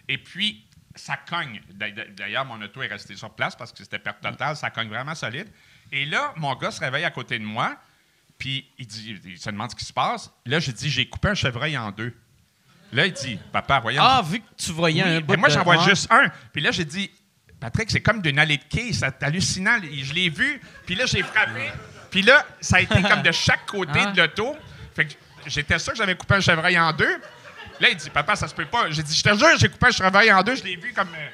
Et 0.09 0.19
puis, 0.19 0.65
ça 0.95 1.17
cogne. 1.29 1.61
D'a- 1.73 1.91
d'a- 1.91 2.07
D'ailleurs, 2.07 2.45
mon 2.45 2.61
auto 2.63 2.83
est 2.83 2.87
resté 2.89 3.15
sur 3.17 3.31
place 3.35 3.55
parce 3.55 3.73
que 3.73 3.79
c'était 3.79 3.99
perte 3.99 4.21
totale. 4.21 4.57
Ça 4.57 4.71
cogne 4.71 4.89
vraiment 4.89 5.15
solide. 5.15 5.49
Et 5.93 6.05
là, 6.07 6.33
mon 6.37 6.55
gars 6.57 6.71
se 6.71 6.81
réveille 6.81 7.05
à 7.05 7.11
côté 7.11 7.39
de 7.39 7.45
moi. 7.45 7.77
Puis, 8.39 8.71
il, 8.79 8.87
dit, 8.87 9.17
il 9.25 9.39
se 9.39 9.51
demande 9.51 9.71
ce 9.71 9.77
qui 9.77 9.85
se 9.85 9.93
passe. 9.93 10.31
Là, 10.47 10.61
j'ai 10.61 10.73
dit, 10.73 10.89
j'ai 10.89 11.09
coupé 11.09 11.29
un 11.29 11.35
chevreuil 11.35 11.77
en 11.77 11.91
deux. 11.91 12.15
Là, 12.93 13.07
il 13.07 13.13
dit, 13.13 13.39
papa, 13.53 13.81
voyons. 13.81 14.03
Ah, 14.05 14.23
vu 14.25 14.41
que 14.41 14.47
tu 14.57 14.73
voyais 14.73 15.03
Oui, 15.03 15.09
un 15.09 15.15
mais 15.15 15.21
bout 15.21 15.37
moi, 15.37 15.49
de- 15.49 15.55
j'en 15.55 15.65
vois 15.65 15.79
juste 15.85 16.07
un. 16.11 16.29
Puis 16.53 16.63
là, 16.63 16.71
j'ai 16.71 16.85
dit, 16.85 17.11
Patrick, 17.61 17.91
c'est 17.91 18.01
comme 18.01 18.23
d'une 18.23 18.39
allée 18.39 18.57
de 18.57 18.63
quai. 18.71 18.93
C'est 18.93 19.23
hallucinant. 19.23 19.79
Je 19.83 20.13
l'ai 20.15 20.29
vu. 20.31 20.61
Puis 20.87 20.95
là, 20.95 21.05
j'ai 21.07 21.23
frappé. 21.23 21.71
Puis 22.11 22.23
là, 22.23 22.47
ça 22.61 22.77
a 22.77 22.81
été 22.81 23.03
comme 23.03 23.23
de 23.23 23.33
chaque 23.33 23.67
côté 23.67 23.99
Ah. 24.01 24.13
de 24.13 24.21
l'auto. 24.23 24.57
Fait 24.95 25.07
que 25.07 25.15
j'étais 25.47 25.79
sûr 25.79 25.93
que 25.93 25.99
j'avais 25.99 26.17
coupé 26.17 26.37
un 26.37 26.41
chevreuil 26.41 26.79
en 26.79 26.93
deux. 26.93 27.21
Là, 27.81 27.89
il 27.91 27.97
dit, 27.97 28.09
papa, 28.11 28.37
ça 28.37 28.47
se 28.49 28.55
peut 28.55 28.65
pas. 28.67 28.89
J'ai 28.91 29.03
dit, 29.03 29.15
je 29.15 29.23
te 29.23 29.37
jure, 29.37 29.59
j'ai 29.59 29.69
coupé 29.69 29.87
un 29.89 29.91
chevreuil 29.91 30.33
en 30.33 30.43
deux. 30.43 30.55
Je 30.55 30.63
l'ai 30.65 30.77
vu 30.77 30.93
comme. 30.93 31.09
euh. 31.09 31.29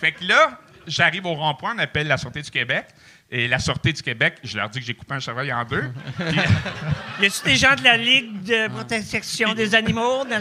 Fait 0.00 0.12
que 0.12 0.24
là, 0.24 0.58
j'arrive 0.86 1.24
au 1.26 1.34
rond-point, 1.34 1.74
on 1.76 1.78
appelle 1.78 2.08
la 2.08 2.16
Sûreté 2.18 2.42
du 2.42 2.50
Québec. 2.50 2.86
Et 3.32 3.46
la 3.46 3.60
Sûreté 3.60 3.92
du 3.92 4.02
Québec, 4.02 4.38
je 4.42 4.56
leur 4.56 4.68
dis 4.70 4.80
que 4.80 4.84
j'ai 4.84 4.94
coupé 4.94 5.14
un 5.14 5.20
chevreuil 5.20 5.52
en 5.52 5.64
deux. 5.64 5.84
Y 7.20 7.26
a-tu 7.26 7.44
des 7.44 7.56
gens 7.56 7.74
de 7.74 7.84
la 7.84 7.96
Ligue 7.96 8.42
de 8.42 8.68
protection 8.68 9.52
des 9.54 9.74
animaux? 9.74 10.24
la- 10.28 10.38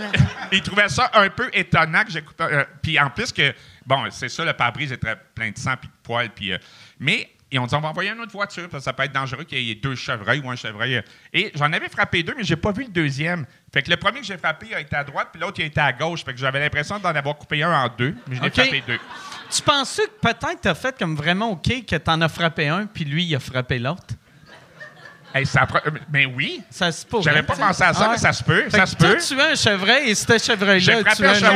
Ils 0.52 0.62
trouvaient 0.62 0.88
ça 0.90 1.12
un 1.14 1.30
peu 1.30 1.50
étonnant 1.54 2.04
que 2.04 2.12
j'ai 2.12 2.22
coupé. 2.22 2.44
euh, 2.46 2.64
puis 2.82 3.00
en 3.00 3.10
plus 3.10 3.32
que, 3.34 3.54
bon, 3.86 4.06
c'est 4.10 4.30
ça, 4.30 4.46
le 4.46 4.54
pare-brise 4.54 4.92
était 4.92 5.16
plein 5.36 5.52
de 5.52 5.58
sang 5.58 5.76
puis 5.80 5.90
de 5.90 5.94
poils. 6.02 6.30
Puis, 6.30 6.54
euh, 6.54 6.58
mais 7.00 7.30
ils 7.52 7.60
ont 7.60 7.66
dit, 7.68 7.76
on 7.76 7.82
va 7.82 7.90
envoyer 7.90 8.12
une 8.12 8.20
autre 8.22 8.32
voiture 8.32 8.70
parce 8.70 8.82
que 8.84 8.86
ça 8.86 8.94
peut 8.94 9.04
être 9.04 9.12
dangereux 9.12 9.44
qu'il 9.44 9.60
y 9.60 9.72
ait 9.72 9.76
deux 9.76 9.96
chevreuils 9.96 10.40
ou 10.40 10.50
un 10.50 10.56
chevreuil. 10.56 10.96
euh. 10.98 11.02
Et 11.34 11.52
j'en 11.56 11.72
avais 11.74 11.90
frappé 11.90 12.24
deux, 12.24 12.34
mais 12.38 12.44
j'ai 12.44 12.56
pas 12.56 12.72
vu 12.72 12.84
le 12.84 12.90
deuxième. 12.92 13.46
Fait 13.74 13.82
que 13.84 13.90
le 13.92 13.98
premier 13.98 14.22
que 14.22 14.26
j'ai 14.26 14.38
frappé 14.38 14.74
a 14.74 14.80
été 14.80 14.96
à 14.96 15.04
droite, 15.04 15.30
puis 15.34 15.42
l'autre 15.42 15.60
il 15.60 15.64
a 15.64 15.66
été 15.66 15.82
à 15.82 15.92
gauche. 15.92 16.24
Fait 16.24 16.34
que 16.34 16.40
j'avais 16.40 16.60
l'impression 16.60 16.98
d'en 16.98 17.10
avoir 17.10 17.36
coupé 17.38 17.62
un 17.62 17.72
en 17.72 17.88
deux, 17.90 18.16
mais 18.28 18.36
je 18.38 18.42
l'ai 18.42 18.48
OK. 18.48 18.54
frappé 18.54 18.84
deux. 18.88 19.00
Tu 19.52 19.62
penses 19.62 19.98
que 19.98 20.10
peut-être 20.28 20.62
t'as 20.62 20.76
fait 20.76 20.98
comme 20.98 21.16
vraiment 21.16 21.52
OK 21.52 21.86
que 21.86 21.96
t'en 21.96 22.22
as 22.22 22.30
frappé 22.30 22.68
un, 22.68 22.86
puis 22.86 23.04
lui, 23.06 23.24
il 23.26 23.36
a 23.36 23.40
frappé 23.40 23.80
l'autre? 23.80 24.04
Hey, 25.34 25.46
ça 25.46 25.62
appre- 25.62 25.84
mais 26.12 26.26
oui, 26.26 26.60
Ça 26.72 26.92
se 26.92 27.06
pourrait. 27.06 27.22
j'avais 27.24 27.44
pas 27.44 27.56
pensé 27.56 27.84
à 27.84 27.94
ça, 27.94 28.06
Ah 28.06 28.10
mais 28.12 28.18
ça 28.18 28.34
se 28.34 28.44
peut, 28.44 28.64
Fait 28.64 28.78
ça 28.78 28.88
se 28.88 28.96
peut. 28.96 29.16
tu 29.16 29.40
as 29.40 29.46
un 29.50 29.56
chevreuil 29.56 30.10
et 30.10 30.16
ce 30.16 30.26
chevreuil-là 30.40 30.80
J'ai 30.80 30.94
a 30.94 31.02
frappé 31.02 31.16
tué 31.18 31.28
un 31.28 31.34
chevreuil, 31.36 31.56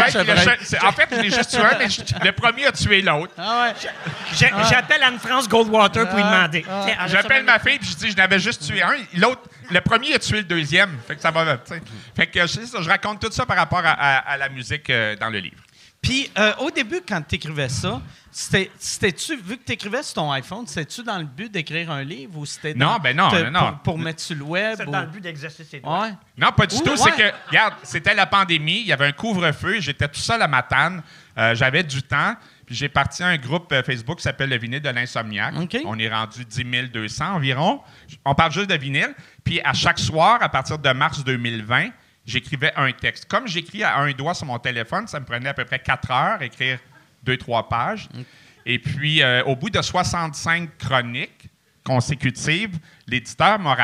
En 0.86 0.92
fait, 0.92 1.08
je 1.12 1.16
l'ai 1.22 1.32
juste 1.32 1.50
tué 1.50 1.60
un, 1.60 1.78
mais 1.80 1.90
je- 1.90 2.02
le 2.24 2.32
premier 2.34 2.66
a 2.68 2.72
tué 2.72 3.02
l'autre. 3.02 3.34
Ah 3.36 3.64
ouais. 3.64 3.90
J'ai- 4.36 4.52
J'appelle 4.70 5.02
Anne-France 5.02 5.50
Goldwater 5.50 6.08
pour 6.08 6.18
lui 6.18 6.24
Ah, 6.24 6.38
demander. 6.38 6.66
ah. 6.70 7.08
J'appelle 7.08 7.44
ma 7.46 7.58
fille 7.58 7.80
puis 7.80 7.90
je 7.90 7.96
dis 7.96 8.12
je 8.12 8.16
n'avais 8.18 8.38
juste 8.40 8.64
tué 8.64 8.84
un. 8.84 8.94
L'autre, 9.18 9.42
le 9.72 9.82
premier 9.82 10.14
a 10.14 10.20
tué 10.20 10.38
le 10.38 10.44
deuxième. 10.44 10.92
Fait 11.08 11.16
que 11.16 11.22
ça 11.22 11.32
va. 11.32 11.58
tu 11.58 11.74
sais. 11.74 11.82
Fait 12.16 12.28
que 12.28 12.46
je 12.46 12.88
raconte 12.90 13.22
tout 13.22 13.32
ça 13.32 13.44
par 13.48 13.58
rapport 13.58 13.82
à, 13.84 13.94
à- 13.94 14.34
à 14.34 14.38
la 14.38 14.50
musique 14.50 14.88
euh, 14.92 15.16
dans 15.16 15.32
le 15.32 15.40
livre. 15.40 15.58
Puis 16.04 16.30
euh, 16.38 16.54
au 16.60 16.70
début, 16.70 17.02
quand 17.08 17.22
tu 17.28 17.36
écrivais 17.36 17.70
ça, 17.70 18.00
c'était- 18.30 18.70
c'était-tu, 18.78 19.38
vu 19.38 19.58
que 19.58 19.64
tu 19.66 19.72
écrivais 19.72 20.04
sur 20.04 20.16
ton 20.16 20.32
iPhone, 20.32 20.68
c'était-tu 20.68 21.02
dans 21.02 21.18
le 21.18 21.24
but 21.24 21.52
d'écrire 21.52 21.90
un 21.92 22.04
livre 22.04 22.38
ou 22.38 22.46
c'était 22.46 22.74
dans- 22.74 22.94
Non, 22.94 22.98
ben 23.02 23.16
non, 23.16 23.30
te- 23.30 23.50
non. 23.50 23.60
Pour, 23.72 23.80
pour 23.80 23.98
mettre 24.00 24.22
sur 24.22 24.36
le 24.36 24.44
web? 24.44 24.80
Ou- 24.86 24.92
dans 24.92 25.02
le 25.02 25.08
but 25.08 25.22
d'exercer 25.22 25.64
ses 25.64 25.80
droits. 25.80 26.04
Ouais. 26.04 26.14
Non, 26.38 26.52
pas 26.52 26.68
du 26.68 26.76
tout. 26.78 26.90
ouais. 26.90 26.98
C'est 26.98 27.12
que, 27.12 27.36
regarde, 27.48 27.74
c'était 27.84 28.14
la 28.14 28.26
pandémie, 28.26 28.82
il 28.82 28.88
y 28.88 28.92
avait 28.94 29.06
un 29.08 29.12
couvre-feu, 29.14 29.80
j'étais 29.80 30.08
tout 30.10 30.20
seul 30.20 30.42
à 30.42 30.48
Matane, 30.48 31.02
euh, 31.38 31.56
j'avais 31.56 31.84
du 31.84 32.04
temps, 32.04 32.36
puis 32.66 32.76
j'ai 32.76 32.90
parti 32.90 33.24
à 33.24 33.28
un 33.28 33.38
groupe 33.38 33.72
euh, 33.72 33.82
Facebook 33.82 34.18
qui 34.18 34.24
s'appelle 34.24 34.50
Le 34.50 34.58
Vinyle 34.58 34.82
de 34.82 34.90
l'Insomniaque. 34.90 35.56
OK. 35.58 35.78
On 35.86 35.98
est 36.00 36.10
rendu 36.14 36.44
10 36.44 36.90
200 36.92 37.36
environ. 37.36 37.80
On 38.26 38.36
parle 38.36 38.52
juste 38.52 38.70
de 38.70 38.76
vinyle. 38.76 39.14
Puis 39.44 39.62
à 39.64 39.72
chaque 39.74 40.00
soir, 40.00 40.40
à 40.42 40.50
partir 40.50 40.78
de 40.80 40.90
mars 40.92 41.24
2020, 41.24 41.90
j'écrivais 42.26 42.74
un 42.76 42.92
texte. 42.92 43.26
Comme 43.26 43.48
j'écris 43.48 43.84
à 43.84 43.98
un 43.98 44.12
doigt 44.12 44.34
sur 44.34 44.46
mon 44.46 44.60
téléphone, 44.60 45.08
ça 45.08 45.20
me 45.20 45.26
prenait 45.26 45.50
à 45.50 45.54
peu 45.54 45.66
près 45.66 45.80
4 45.80 46.12
heures 46.12 46.42
écrire 46.42 46.80
deux, 47.24 47.38
trois 47.38 47.68
pages. 47.70 48.10
Et 48.66 48.80
puis, 48.80 49.22
euh, 49.22 49.44
au 49.44 49.56
bout 49.56 49.70
de 49.70 49.82
65 49.82 50.78
chroniques 50.78 51.50
consécutives, 51.84 52.78
l'éditeur 53.08 53.60
m'a 53.60 53.76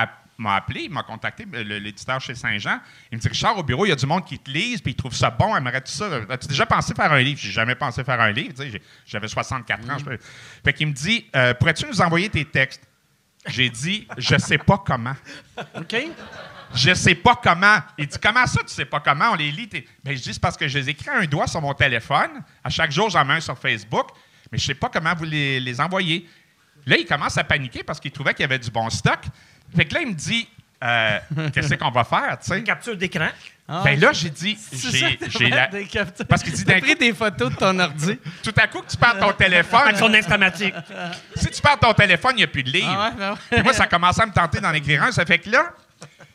m'a 0.42 0.56
appelé, 0.56 0.84
il 0.84 0.90
m'a 0.90 1.04
contacté, 1.04 1.46
euh, 1.54 1.64
l'éditeur 1.80 2.22
chez 2.22 2.34
Saint-Jean. 2.34 2.80
Il 3.12 3.18
me 3.18 3.22
dit 3.22 3.28
Richard, 3.28 3.58
au 3.58 3.64
bureau, 3.64 3.86
il 3.86 3.90
y 3.90 3.92
a 3.92 3.96
du 3.98 4.06
monde 4.06 4.24
qui 4.24 4.40
te 4.40 4.50
lise, 4.50 4.80
puis 4.80 4.94
ils 4.94 4.96
trouvent 4.96 5.14
ça 5.14 5.30
bon, 5.30 5.54
aimerait 5.54 5.82
tout 5.82 5.92
ça? 5.92 6.10
As-tu 6.30 6.48
déjà 6.48 6.66
pensé 6.66 6.94
faire 6.96 7.12
un 7.12 7.20
livre? 7.20 7.38
J'ai 7.42 7.52
jamais 7.52 7.76
pensé 7.76 8.06
faire 8.06 8.22
un 8.22 8.32
livre. 8.32 8.54
J'avais 9.06 9.28
64 9.28 9.90
ans. 9.90 9.98
je 9.98 10.06
peux- 10.06 10.18
Fait 10.64 10.72
qu'il 10.72 10.88
me 10.88 10.94
dit 10.94 11.26
Euh, 11.36 11.54
Pourrais-tu 11.56 11.86
nous 11.88 12.00
envoyer 12.00 12.30
tes 12.30 12.46
textes? 12.46 12.82
J'ai 13.48 13.70
dit 13.70 14.08
Je 14.18 14.38
sais 14.38 14.58
pas 14.58 14.78
comment. 14.78 15.16
OK? 15.76 15.96
Je 16.76 16.94
sais 16.94 17.16
pas 17.16 17.36
comment. 17.42 17.78
Il 17.98 18.08
dit 18.08 18.18
Comment 18.22 18.46
ça, 18.46 18.62
tu 18.62 18.74
sais 18.74 18.86
pas 18.86 19.00
comment 19.00 19.32
On 19.32 19.36
les 19.36 19.52
lit? 19.52 19.68
Ben, 20.04 20.16
je 20.16 20.22
dis 20.22 20.34
C'est 20.34 20.42
parce 20.42 20.56
que 20.58 20.68
je 20.68 20.78
les 20.78 20.90
écris 20.90 21.10
à 21.10 21.18
un 21.20 21.26
doigt 21.26 21.48
sur 21.48 21.62
mon 21.62 21.74
téléphone. 21.74 22.44
À 22.64 22.70
chaque 22.70 22.92
jour, 22.92 23.10
j'en 23.10 23.26
mets 23.26 23.36
un 23.36 23.40
sur 23.40 23.58
Facebook, 23.58 24.08
mais 24.52 24.58
je 24.58 24.66
sais 24.66 24.76
pas 24.76 24.90
comment 24.92 25.14
vous 25.16 25.26
les, 25.26 25.60
les 25.60 25.82
envoyer. 25.82 26.28
Là, 26.86 26.98
il 26.98 27.06
commence 27.06 27.38
à 27.38 27.44
paniquer 27.44 27.84
parce 27.84 28.00
qu'il 28.00 28.12
trouvait 28.12 28.34
qu'il 28.34 28.44
y 28.44 28.46
avait 28.46 28.60
du 28.60 28.72
bon 28.72 28.90
stock. 28.90 29.20
Fait 29.76 29.86
que 29.86 29.94
là, 29.96 30.02
il 30.02 30.08
me 30.10 30.14
dit 30.14 30.48
Euh, 30.84 31.20
Qu'est-ce 31.54 31.74
qu'on 31.76 31.92
va 31.92 32.04
faire? 32.04 32.38
Une 32.56 32.64
capture 32.64 32.96
d'écran. 32.96 33.30
Ah, 33.72 33.82
Ben 33.84 34.00
là, 34.00 34.12
j'ai 34.14 34.30
dit 34.32 34.58
c'est 34.60 34.98
ça, 34.98 35.08
J'ai 35.38 35.50
la-. 35.50 35.70
Parce 36.28 36.42
qu'il 36.42 36.54
dit 36.54 36.64
d'un 36.64 36.80
pris 36.80 36.94
coup- 36.94 37.00
des 37.00 37.14
photos 37.14 37.52
de 37.52 37.56
ton 37.56 37.78
ordi. 37.78 38.18
Tout 38.44 38.54
à 38.58 38.66
coup, 38.68 38.82
que 38.82 38.88
tu 38.90 38.98
perds 38.98 39.20
ton 39.20 39.32
téléphone. 39.34 39.96
Son 39.96 40.12
informatique. 40.14 40.74
si 41.36 41.48
tu 41.52 41.62
perds 41.62 41.78
ton 41.80 41.94
téléphone, 41.94 42.32
il 42.34 42.38
n'y 42.38 42.44
a 42.44 42.48
plus 42.48 42.64
de 42.64 42.72
livre. 42.72 42.88
Ah 42.90 43.10
ouais, 43.20 43.36
ben 43.58 43.64
moi, 43.64 43.74
ça 43.74 43.84
a 43.84 43.88
commencé 43.88 44.22
à 44.22 44.26
me 44.26 44.32
tenter 44.32 44.60
d'en 44.60 44.74
écrire 44.74 45.04
un. 45.04 45.12
Ça 45.12 45.24
fait 45.26 45.38
que 45.40 45.50
là, 45.52 45.72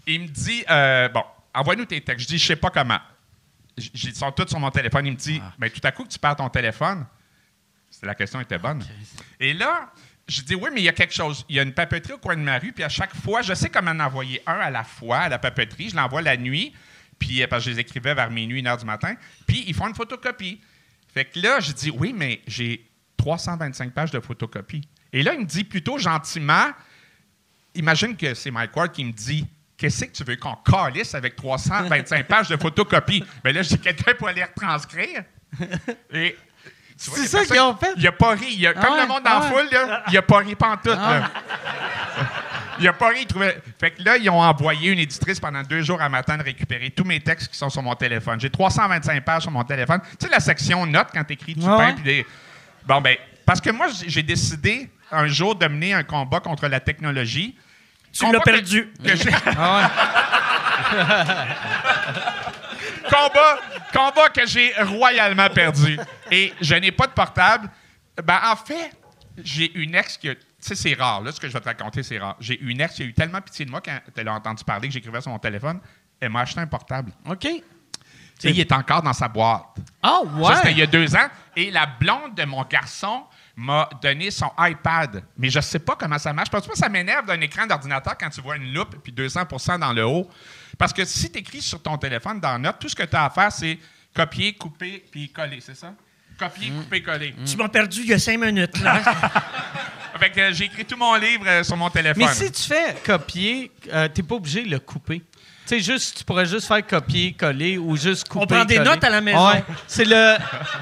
il 0.07 0.23
me 0.23 0.29
dit 0.29 0.65
euh, 0.71 1.09
Bon, 1.09 1.25
envoie-nous 1.55 1.85
tes 1.87 2.01
textes. 2.01 2.23
Je 2.29 2.35
dis 2.35 2.39
Je 2.39 2.47
sais 2.47 2.57
pas 2.57 2.71
comment. 2.71 2.99
J- 3.77 3.91
Ils 3.95 4.15
sont 4.15 4.31
tous 4.33 4.49
sur 4.49 4.61
mon 4.61 4.71
téléphone. 4.71 5.07
Il 5.07 5.13
me 5.13 5.17
dit 5.17 5.41
Ben, 5.59 5.71
tout 5.71 5.81
à 5.85 5.93
coup, 5.93 6.05
que 6.05 6.09
tu 6.09 6.19
perds 6.19 6.37
ton 6.37 6.49
téléphone. 6.49 7.07
La 8.03 8.15
question 8.15 8.41
était 8.41 8.59
bonne. 8.59 8.85
Et 9.41 9.55
là, 9.55 9.93
je 10.29 10.43
dis 10.43 10.55
Oui, 10.55 10.71
mais 10.73 10.81
il 10.81 10.85
y 10.85 10.89
a 10.89 10.93
quelque 10.93 11.15
chose. 11.15 11.45
Il 11.49 11.57
y 11.57 11.61
a 11.61 11.63
une 11.63 11.73
papeterie 11.73 12.15
au 12.15 12.19
coin 12.19 12.37
de 12.37 12.43
ma 12.43 12.59
rue. 12.59 12.73
Puis 12.73 12.85
à 12.85 12.89
chaque 12.89 13.15
fois, 13.15 13.43
je 13.43 13.55
sais 13.55 13.71
comment 13.71 13.93
en 13.93 14.01
envoyer 14.01 14.43
un 14.47 14.59
à 14.59 14.71
la 14.71 14.85
fois 14.85 15.19
à 15.21 15.29
la 15.29 15.39
papeterie. 15.39 15.91
Je 15.91 15.97
l'envoie 15.97 16.23
la 16.23 16.37
nuit. 16.37 16.75
Puis, 17.19 17.43
euh, 17.43 17.47
parce 17.47 17.65
que 17.65 17.71
je 17.71 17.75
les 17.77 17.81
écrivais 17.81 18.13
vers 18.15 18.31
minuit, 18.31 18.59
une 18.59 18.67
heure 18.67 18.77
du 18.77 18.85
matin. 18.85 19.15
Puis, 19.47 19.65
ils 19.69 19.75
font 19.75 19.87
une 19.87 19.95
photocopie. 19.95 20.61
Fait 21.13 21.25
que 21.25 21.39
là, 21.41 21.61
je 21.61 21.73
dis 21.73 21.91
Oui, 21.91 22.13
mais 22.13 22.43
j'ai 22.47 22.85
325 23.17 23.93
pages 23.93 24.11
de 24.11 24.19
photocopie. 24.21 24.87
Et 25.13 25.23
là, 25.23 25.33
il 25.35 25.41
me 25.41 25.45
dit 25.47 25.63
plutôt 25.65 25.97
gentiment 25.97 26.67
imagine 27.75 28.17
que 28.17 28.35
c'est 28.35 28.51
Mike 28.51 28.77
Ward 28.77 28.93
qui 28.93 29.05
me 29.05 29.13
dit 29.13 29.47
Qu'est-ce 29.77 30.05
que 30.05 30.13
tu 30.13 30.25
veux 30.25 30.37
qu'on 30.37 30.55
calisse 30.57 31.15
avec 31.15 31.35
325 31.37 32.27
pages 32.27 32.49
de 32.49 32.57
photocopie? 32.57 33.25
Bien 33.43 33.53
là, 33.53 33.63
j'ai 33.63 33.77
quelqu'un 33.79 34.13
pour 34.17 34.29
aller 34.29 34.45
retranscrire. 34.45 35.25
Et. 36.13 36.37
C'est 36.97 37.27
ça 37.27 37.45
qu'ils 37.45 37.61
ont 37.61 37.75
fait? 37.77 37.93
Il 37.97 38.07
a 38.07 38.13
pas 38.13 38.31
ri. 38.35 38.47
Il 38.57 38.67
a- 38.69 38.73
Ah 38.77 38.81
comme 38.81 38.95
ouais, 38.95 39.01
le 39.03 39.09
monde 39.09 39.23
ah 39.25 39.39
en 39.39 39.43
ouais. 39.43 39.49
foule, 39.49 39.69
là, 39.73 40.05
il 40.11 40.17
a 40.17 40.23
pas 40.23 40.39
ri 40.39 40.55
pantoute. 40.55 40.97
Ah. 40.97 41.19
là. 41.19 41.31
Il 42.79 42.87
a 42.89 42.93
pas 42.93 43.09
ri. 43.09 43.19
il 43.23 43.27
trouvait- 43.27 43.61
Fait 43.81 43.91
que 43.91 44.03
là, 44.03 44.17
ils 44.17 44.31
ont 44.31 44.41
envoyé 44.41 44.91
une 44.93 44.99
éditrice 45.01 45.41
pendant 45.41 45.63
deux 45.63 45.83
jours 45.83 46.01
à 46.01 46.09
matin 46.09 46.37
de 46.39 46.45
récupérer 46.45 46.91
tous 46.91 47.05
mes 47.05 47.19
textes 47.21 47.49
qui 47.51 47.59
sont 47.59 47.69
sur 47.69 47.83
mon 47.83 47.95
téléphone. 47.97 48.39
J'ai 48.41 48.51
325 48.51 49.25
pages 49.25 49.43
sur 49.43 49.51
mon 49.51 49.65
téléphone. 49.65 50.01
Tu 50.19 50.27
sais, 50.27 50.33
la 50.33 50.41
section 50.41 50.87
notes 50.87 51.09
quand 51.13 51.25
tu 51.25 51.33
écris 51.35 51.55
du 51.55 51.67
pain 51.67 51.95
puis 51.95 52.05
des. 52.05 52.27
Bon, 52.87 53.01
ben, 53.01 53.17
parce 53.45 53.61
que 53.61 53.71
moi, 53.71 53.87
j'ai 54.07 54.23
décidé 54.23 54.89
un 55.11 55.27
jour 55.27 55.57
de 55.57 55.67
mener 55.67 55.95
un 55.95 56.05
combat 56.05 56.39
contre 56.41 56.69
la 56.69 56.79
technologie. 56.81 57.57
Tu 58.15 58.25
Combat 58.25 58.39
l'as 58.39 58.45
que- 58.45 58.51
perdu. 58.51 58.93
que 59.05 59.17
j'ai- 59.17 59.31
Ah 59.59 59.91
combat, 63.11 63.59
combat 63.93 64.29
que 64.29 64.47
j'ai 64.47 64.73
royalement 64.83 65.49
perdu. 65.51 65.99
Et 66.31 66.53
je 66.61 66.75
n'ai 66.75 66.93
pas 66.93 67.07
de 67.07 67.13
portable. 67.13 67.71
Ben, 68.23 68.39
en 68.45 68.57
fait, 68.57 68.91
j'ai 69.43 69.73
une 69.77 69.95
ex 69.95 70.17
qui 70.17 70.29
a- 70.31 70.35
Tu 70.35 70.41
sais, 70.61 70.75
c'est 70.77 70.95
rare. 70.95 71.21
Là, 71.23 71.33
ce 71.33 71.41
que 71.41 71.49
je 71.49 71.53
vais 71.53 71.61
te 71.61 71.65
raconter, 71.67 72.03
c'est 72.03 72.19
rare. 72.19 72.37
J'ai 72.41 72.59
une 72.61 72.81
ex 72.81 72.95
qui 72.95 73.03
a 73.03 73.07
eu 73.07 73.13
tellement 73.13 73.41
pitié 73.41 73.65
de 73.67 73.71
moi 73.71 73.81
quand 73.85 73.99
elle 74.17 74.29
a 74.29 74.33
entendu 74.33 74.65
parler 74.65 74.89
que 74.89 74.95
j'écrivais 74.95 75.21
sur 75.21 75.31
mon 75.31 75.39
téléphone. 75.39 75.81
Elle 76.21 76.31
m'a 76.31 76.41
acheté 76.41 76.61
un 76.61 76.67
portable. 76.67 77.13
OK. 77.29 77.45
Et 77.47 77.63
il 78.43 78.61
est 78.61 78.73
encore 78.73 79.03
dans 79.03 79.13
sa 79.13 79.29
boîte. 79.29 79.65
Ah, 80.03 80.21
Ça, 80.47 80.57
c'était 80.57 80.71
il 80.73 80.79
y 80.79 80.81
ouais. 80.81 80.85
a 80.85 80.91
deux 80.91 81.15
ans. 81.17 81.27
Et 81.57 81.71
la 81.71 81.87
blonde 81.87 82.35
de 82.35 82.45
mon 82.45 82.63
garçon 82.65 83.25
m'a 83.57 83.89
donné 84.03 84.31
son 84.31 84.51
iPad. 84.59 85.23
Mais 85.39 85.49
je 85.51 85.59
ne 85.59 85.63
sais 85.63 85.79
pas 85.79 85.97
comment 85.97 86.19
ça 86.19 86.33
marche. 86.33 86.51
Parce 86.51 86.67
que 86.67 86.77
ça 86.77 86.89
m'énerve 86.89 87.27
d'un 87.27 87.41
écran 87.41 87.67
d'ordinateur 87.67 88.17
quand 88.19 88.31
tu 88.31 88.41
vois 88.41 88.57
une 88.57 88.73
loupe 88.73 88.97
puis 89.03 89.13
200% 89.13 89.79
dans 89.79 89.93
le 89.93 90.05
haut. 90.05 90.29
Parce 90.77 90.93
que 90.93 91.05
si 91.05 91.31
tu 91.31 91.39
écris 91.39 91.63
sur 91.63 91.81
ton 91.81 91.97
téléphone 91.97 92.41
dans 92.41 92.59
Note, 92.59 92.77
tout 92.81 92.89
ce 92.89 92.97
que 92.97 93.05
tu 93.05 93.15
as 93.17 93.25
à 93.27 93.31
faire, 93.31 93.53
c'est 93.53 93.79
copier, 94.15 94.55
couper 94.55 95.05
puis 95.11 95.31
coller, 95.31 95.61
c'est 95.61 95.77
ça? 95.77 95.95
Copier, 96.39 96.71
Mm. 96.71 96.83
couper, 96.83 97.03
coller. 97.03 97.35
Tu 97.47 97.57
m'as 97.57 97.69
perdu 97.69 98.01
il 98.01 98.09
y 98.09 98.13
a 98.13 98.19
cinq 98.19 98.39
minutes. 98.41 98.81
Là. 98.81 99.01
Fait 100.19 100.31
que 100.31 100.41
euh, 100.41 100.53
j'ai 100.53 100.65
écrit 100.65 100.85
tout 100.85 100.97
mon 100.97 101.15
livre 101.17 101.45
euh, 101.47 101.63
sur 101.65 101.77
mon 101.77 101.91
téléphone. 101.91 102.25
Mais 102.27 102.33
si 102.33 102.51
tu 102.51 102.63
fais 102.63 102.95
copier, 103.05 103.71
euh, 103.93 104.09
t'es 104.09 104.23
pas 104.23 104.37
obligé 104.37 104.63
de 104.65 104.71
le 104.71 104.79
couper. 104.79 105.23
Tu 105.67 105.77
sais, 105.77 105.81
juste, 105.81 106.19
tu 106.19 106.25
pourrais 106.25 106.45
juste 106.45 106.67
faire 106.69 106.87
copier, 106.87 107.33
coller 107.33 107.79
ou 107.79 107.97
juste 107.97 108.29
couper. 108.29 108.47
prend 108.55 108.65
des 108.67 108.77
coller. 108.77 108.89
notes 108.91 109.05
à 109.05 109.09
la 109.11 109.21
maison. 109.23 109.49
Ouais. 109.49 109.65
C'est 109.87 110.05
le, 110.05 110.35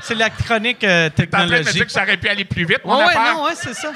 c'est 0.03 0.15
la 0.17 0.29
chronique 0.31 0.83
euh, 0.83 1.09
T'es 1.15 1.29
en 1.29 1.31
train 1.31 1.47
de 1.47 1.51
me 1.53 1.57
dire 1.57 1.59
technologique. 1.59 1.87
que 1.87 1.93
ça 1.93 2.03
aurait 2.03 2.17
pu 2.17 2.29
aller 2.29 2.45
plus 2.45 2.65
vite, 2.65 2.81
mon 2.85 2.97
Ouais, 2.99 3.05
ouais, 3.05 3.17
affaire? 3.17 3.35
non, 3.37 3.45
ouais, 3.45 3.53
c'est 3.55 3.75
ça. 3.75 3.93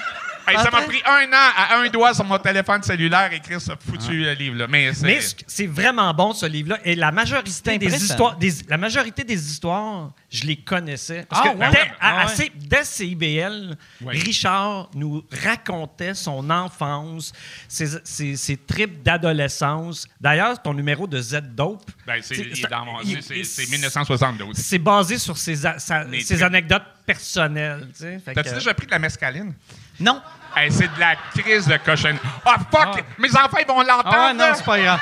Hey, 0.47 0.57
ça 0.57 0.71
m'a 0.71 0.83
pris 0.83 1.03
un 1.05 1.27
an 1.33 1.51
à 1.57 1.77
un 1.79 1.89
doigt 1.89 2.15
sur 2.15 2.25
mon 2.25 2.39
téléphone 2.39 2.83
cellulaire 2.83 3.33
écrire 3.33 3.61
ce 3.61 3.73
foutu 3.79 4.25
euh, 4.27 4.35
livre-là. 4.35 4.67
Mais 4.69 4.93
c'est... 4.95 5.07
Mais 5.07 5.21
c- 5.21 5.37
c'est 5.47 5.67
vraiment 5.67 6.13
bon, 6.15 6.33
ce 6.33 6.47
livre-là. 6.47 6.79
Et 6.85 6.95
la 6.95 7.11
majorité, 7.11 7.79
des 7.79 7.95
histoires, 8.05 8.37
des- 8.37 8.53
la 8.69 8.77
majorité 8.77 9.25
des 9.25 9.51
histoires, 9.51 10.13
je 10.31 10.45
les 10.45 10.57
connaissais. 10.57 11.27
Parce 11.29 11.43
Ah, 11.47 11.51
que 11.51 11.57
ouais? 11.59 11.71
dès, 11.71 11.79
Ouais. 11.79 11.93
à- 12.01 12.21
Ah, 12.23 12.27
à 12.27 12.35
dès 12.55 12.85
CIBL, 12.85 13.77
Ouais. 14.03 14.15
Richard 14.19 14.91
nous 14.95 15.25
racontait 15.43 16.15
son 16.15 16.49
enfance, 16.51 17.33
ses, 17.69 17.87
ses, 18.05 18.37
ses 18.37 18.57
tripes 18.57 19.03
d'adolescence. 19.03 20.07
D'ailleurs, 20.21 20.61
ton 20.63 20.75
numéro 20.75 21.07
de 21.07 21.21
Z-Dope, 21.21 21.91
Ben, 22.07 22.21
c'est, 22.23 22.35
c'est- 22.35 22.43
il 22.43 22.53
est 22.53 22.63
ça- 22.63 22.69
dans 22.69 22.85
mon... 22.85 23.01
il- 23.03 23.23
c'est, 23.23 23.43
c'est 23.45 23.65
il- 23.65 23.71
1972. 23.71 24.57
c'est 24.57 24.79
basé 24.79 25.19
sur 25.19 25.37
ses, 25.37 25.67
a- 25.67 25.79
sa- 25.79 26.05
Les 26.05 26.21
ses 26.21 26.43
anecdotes 26.43 26.83
personnelles. 27.05 27.89
tu 27.93 28.01
sais. 28.01 28.19
Fait 28.25 28.35
T'as-tu 28.35 28.51
que- 28.51 28.55
déjà 28.57 28.75
pris 28.75 28.87
de 28.87 28.91
la 28.93 28.99
mescaline? 28.99 29.53
Non? 30.01 30.23
Hey, 30.55 30.73
c'est 30.73 30.93
de 30.95 31.01
la 31.01 31.17
crise 31.17 31.67
de 31.67 31.77
cochonne. 31.77 32.19
Ah, 32.45 32.57
fuck! 32.71 33.05
Mes 33.19 33.31
enfants, 33.37 33.59
ils 33.61 33.67
vont 33.67 33.83
l'entendre! 33.83 34.17
Ah, 34.17 34.33
non, 34.33 34.53
c'est 34.55 34.65
pas 34.65 34.79
grave. 34.79 35.01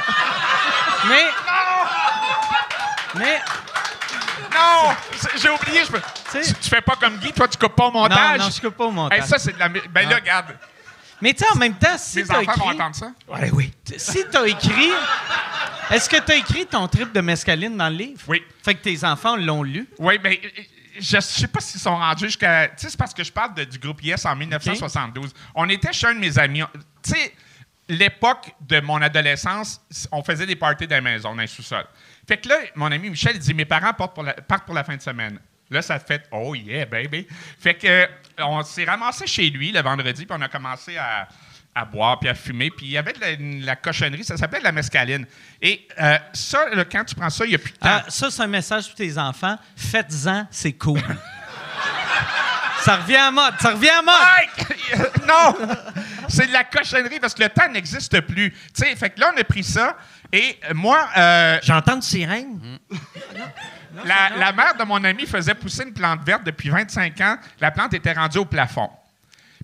Mais. 1.09 1.25
Mais. 3.17 3.41
Non! 4.53 4.95
J'ai 5.37 5.51
oublié. 5.51 5.85
Je 5.85 5.93
peux... 5.93 6.01
Tu 6.33 6.55
tu, 6.55 6.69
fais 6.69 6.81
pas 6.81 6.97
comme 6.97 7.19
Guy, 7.19 7.33
toi, 7.33 7.47
tu 7.47 7.57
coupes 7.57 7.77
pas 7.77 7.87
au 7.87 7.93
Non, 7.93 8.01
montage. 8.01 8.41
non, 8.41 8.51
je 8.51 8.61
coupe 8.61 8.77
pas 8.77 8.85
au 8.85 8.91
montage. 8.91 9.19
Hey, 9.19 9.27
ça, 9.27 9.39
c'est 9.39 9.53
de 9.53 9.59
la... 9.59 9.69
Ben 9.69 10.09
là, 10.09 10.17
regarde. 10.17 10.57
Mais 11.21 11.33
tu 11.33 11.45
sais, 11.45 11.51
en 11.53 11.57
même 11.57 11.75
temps, 11.75 11.97
si 11.97 12.25
t'as 12.25 12.41
enfants 12.41 12.53
vont 12.57 12.71
écrit. 12.73 12.81
entendre 12.81 12.97
ça. 12.97 13.13
Ouais, 13.29 13.51
oui. 13.53 13.73
Si 13.97 14.25
t'as 14.31 14.45
écrit. 14.47 14.91
Est-ce 15.91 16.09
que 16.09 16.17
t'as 16.17 16.37
écrit 16.37 16.67
ton 16.67 16.89
trip 16.89 17.13
de 17.13 17.21
mescaline 17.21 17.77
dans 17.77 17.89
le 17.89 17.95
livre? 17.95 18.21
Oui. 18.27 18.43
Fait 18.65 18.75
que 18.75 18.83
tes 18.83 19.05
enfants 19.05 19.37
l'ont 19.37 19.63
lu? 19.63 19.89
Oui, 19.99 20.19
ben, 20.19 20.33
euh, 20.33 20.49
je 20.99 21.21
sais 21.21 21.47
pas 21.49 21.61
s'ils 21.61 21.81
sont 21.81 21.97
rendus 21.97 22.27
jusqu'à. 22.27 22.69
Tu 22.69 22.75
sais, 22.79 22.91
c'est 22.91 22.97
parce 22.99 23.15
que 23.15 23.25
je 23.25 23.33
parle 23.33 23.55
de- 23.55 23.65
du 23.65 23.79
groupe 23.79 24.03
Yes 24.03 24.25
en 24.27 24.35
1972. 24.37 25.33
On 25.55 25.69
était 25.69 25.93
chez 25.93 26.07
un 26.07 26.15
de 26.15 26.21
mes 26.21 26.39
amis. 26.39 26.63
Tu 27.03 27.11
sais, 27.11 27.33
l'époque 27.89 28.53
de 28.61 28.81
mon 28.81 29.01
adolescence, 29.03 29.81
on 30.11 30.23
faisait 30.23 30.47
des 30.47 30.57
parties 30.57 30.87
dans 30.87 30.97
la 30.97 31.01
maison, 31.03 31.35
dans 31.35 31.43
le 31.43 31.47
sous-sol. 31.47 31.85
Fait 32.27 32.39
que 32.39 32.49
là, 32.49 32.57
mon 32.77 32.91
ami 32.91 33.11
Michel, 33.11 33.33
il 33.37 33.39
dit 33.41 33.55
Mes 33.55 33.65
parents 33.65 33.93
partent 33.93 34.15
pour 34.15 34.23
la, 34.23 34.33
partent 34.35 34.65
pour 34.65 34.75
la 34.75 34.85
fin 34.85 34.97
de 34.97 35.03
semaine. 35.03 35.39
Là, 35.71 35.83
ça 35.83 35.99
fait 35.99 36.27
Oh 36.31 36.55
yeah, 36.55 36.85
baby. 36.87 37.27
Fait 37.59 37.75
que, 37.75 37.87
euh, 37.87 38.07
on 38.39 38.63
s'est 38.63 38.85
ramassé 38.85 39.27
chez 39.27 39.49
lui 39.51 39.73
le 39.73 39.81
vendredi, 39.81 40.27
puis 40.27 40.37
on 40.39 40.43
a 40.43 40.49
commencé 40.49 40.97
à, 40.97 41.27
à 41.75 41.85
boire 41.85 42.19
puis 42.21 42.29
à 42.29 42.35
fumer. 42.35 42.71
Puis 42.71 42.87
il 42.87 42.93
y 42.93 42.99
avait 42.99 43.13
de 43.13 43.21
la, 43.21 43.37
de 43.37 43.67
la 43.67 43.77
cochonnerie, 43.77 44.25
ça 44.25 44.37
s'appelait 44.37 44.61
de 44.61 44.65
la 44.65 44.73
mescaline. 44.73 45.27
Et 45.61 45.87
euh, 46.01 46.19
ça, 46.33 46.67
quand 46.91 47.05
tu 47.05 47.15
prends 47.15 47.31
ça, 47.31 47.45
il 47.45 47.51
n'y 47.51 47.55
a 47.55 47.59
plus 47.59 47.73
de 47.73 47.79
temps. 47.79 47.89
Ah, 47.91 48.05
ça, 48.09 48.31
c'est 48.31 48.43
un 48.43 48.47
message 48.47 48.87
pour 48.87 48.95
tes 48.95 49.19
enfants. 49.19 49.59
Faites-en, 49.77 50.47
c'est 50.51 50.75
cool. 50.75 51.01
ça 52.81 52.97
revient 52.97 53.17
à 53.17 53.31
mode. 53.31 53.55
Ça 53.61 53.71
revient 53.71 53.89
à 53.91 54.03
mode. 54.03 54.69
Non! 55.27 55.57
C'est 56.29 56.47
de 56.47 56.53
la 56.53 56.65
cochonnerie 56.65 57.19
parce 57.19 57.33
que 57.35 57.43
le 57.43 57.49
temps 57.49 57.69
n'existe 57.71 58.21
plus. 58.21 58.51
Tu 58.51 58.59
sais, 58.75 58.95
fait 58.97 59.11
que 59.11 59.21
là, 59.21 59.33
on 59.35 59.41
a 59.41 59.45
pris 59.45 59.65
ça 59.65 59.97
et 60.31 60.59
euh, 60.69 60.75
moi, 60.75 61.09
euh, 61.17 61.59
J'entends 61.63 61.97
une 61.97 62.03
sirène. 62.03 62.79
la, 64.05 64.37
la 64.37 64.53
mère 64.53 64.75
de 64.77 64.85
mon 64.85 65.03
ami 65.03 65.27
faisait 65.27 65.55
pousser 65.55 65.85
une 65.85 65.95
plante 65.95 66.23
verte 66.25 66.45
depuis 66.45 66.69
25 66.69 67.21
ans. 67.23 67.37
La 67.61 67.71
plante 67.71 67.95
était 67.95 68.13
rendue 68.13 68.39
au 68.39 68.45
plafond. 68.45 68.91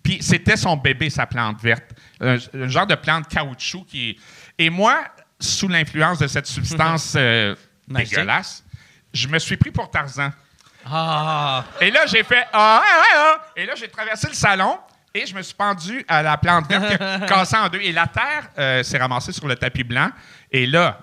Puis 0.02 0.22
c'était 0.22 0.56
son 0.56 0.76
bébé, 0.76 1.10
sa 1.10 1.26
plante 1.26 1.60
verte. 1.60 1.92
Un, 2.20 2.36
un 2.54 2.68
genre 2.68 2.86
de 2.86 2.94
plante 2.94 3.28
caoutchouc 3.28 3.84
qui. 3.86 4.18
Et 4.58 4.70
moi, 4.70 5.04
sous 5.38 5.68
l'influence 5.68 6.18
de 6.18 6.26
cette 6.26 6.46
substance 6.46 7.14
euh, 7.16 7.54
dégueulasse, 7.88 8.64
je 9.12 9.28
me 9.28 9.38
suis 9.38 9.56
pris 9.56 9.70
pour 9.70 9.90
Tarzan. 9.90 10.30
Ah. 10.86 11.64
Et 11.80 11.90
là, 11.90 12.06
j'ai 12.06 12.22
fait 12.22 12.46
ah, 12.52 12.82
ah, 12.82 13.02
ah, 13.02 13.06
ah. 13.14 13.46
Et 13.56 13.66
là, 13.66 13.74
j'ai 13.74 13.88
traversé 13.88 14.28
le 14.28 14.34
salon 14.34 14.78
et 15.12 15.26
je 15.26 15.34
me 15.34 15.42
suis 15.42 15.54
pendu 15.54 16.04
à 16.08 16.22
la 16.22 16.36
plante 16.38 16.68
verte 16.68 16.96
qui 16.96 17.02
a 17.02 17.18
cassé 17.28 17.56
en 17.56 17.68
deux. 17.68 17.80
Et 17.80 17.92
la 17.92 18.06
terre 18.06 18.50
euh, 18.58 18.82
s'est 18.82 18.98
ramassée 18.98 19.32
sur 19.32 19.46
le 19.46 19.56
tapis 19.56 19.84
blanc. 19.84 20.10
Et 20.50 20.66
là, 20.66 21.00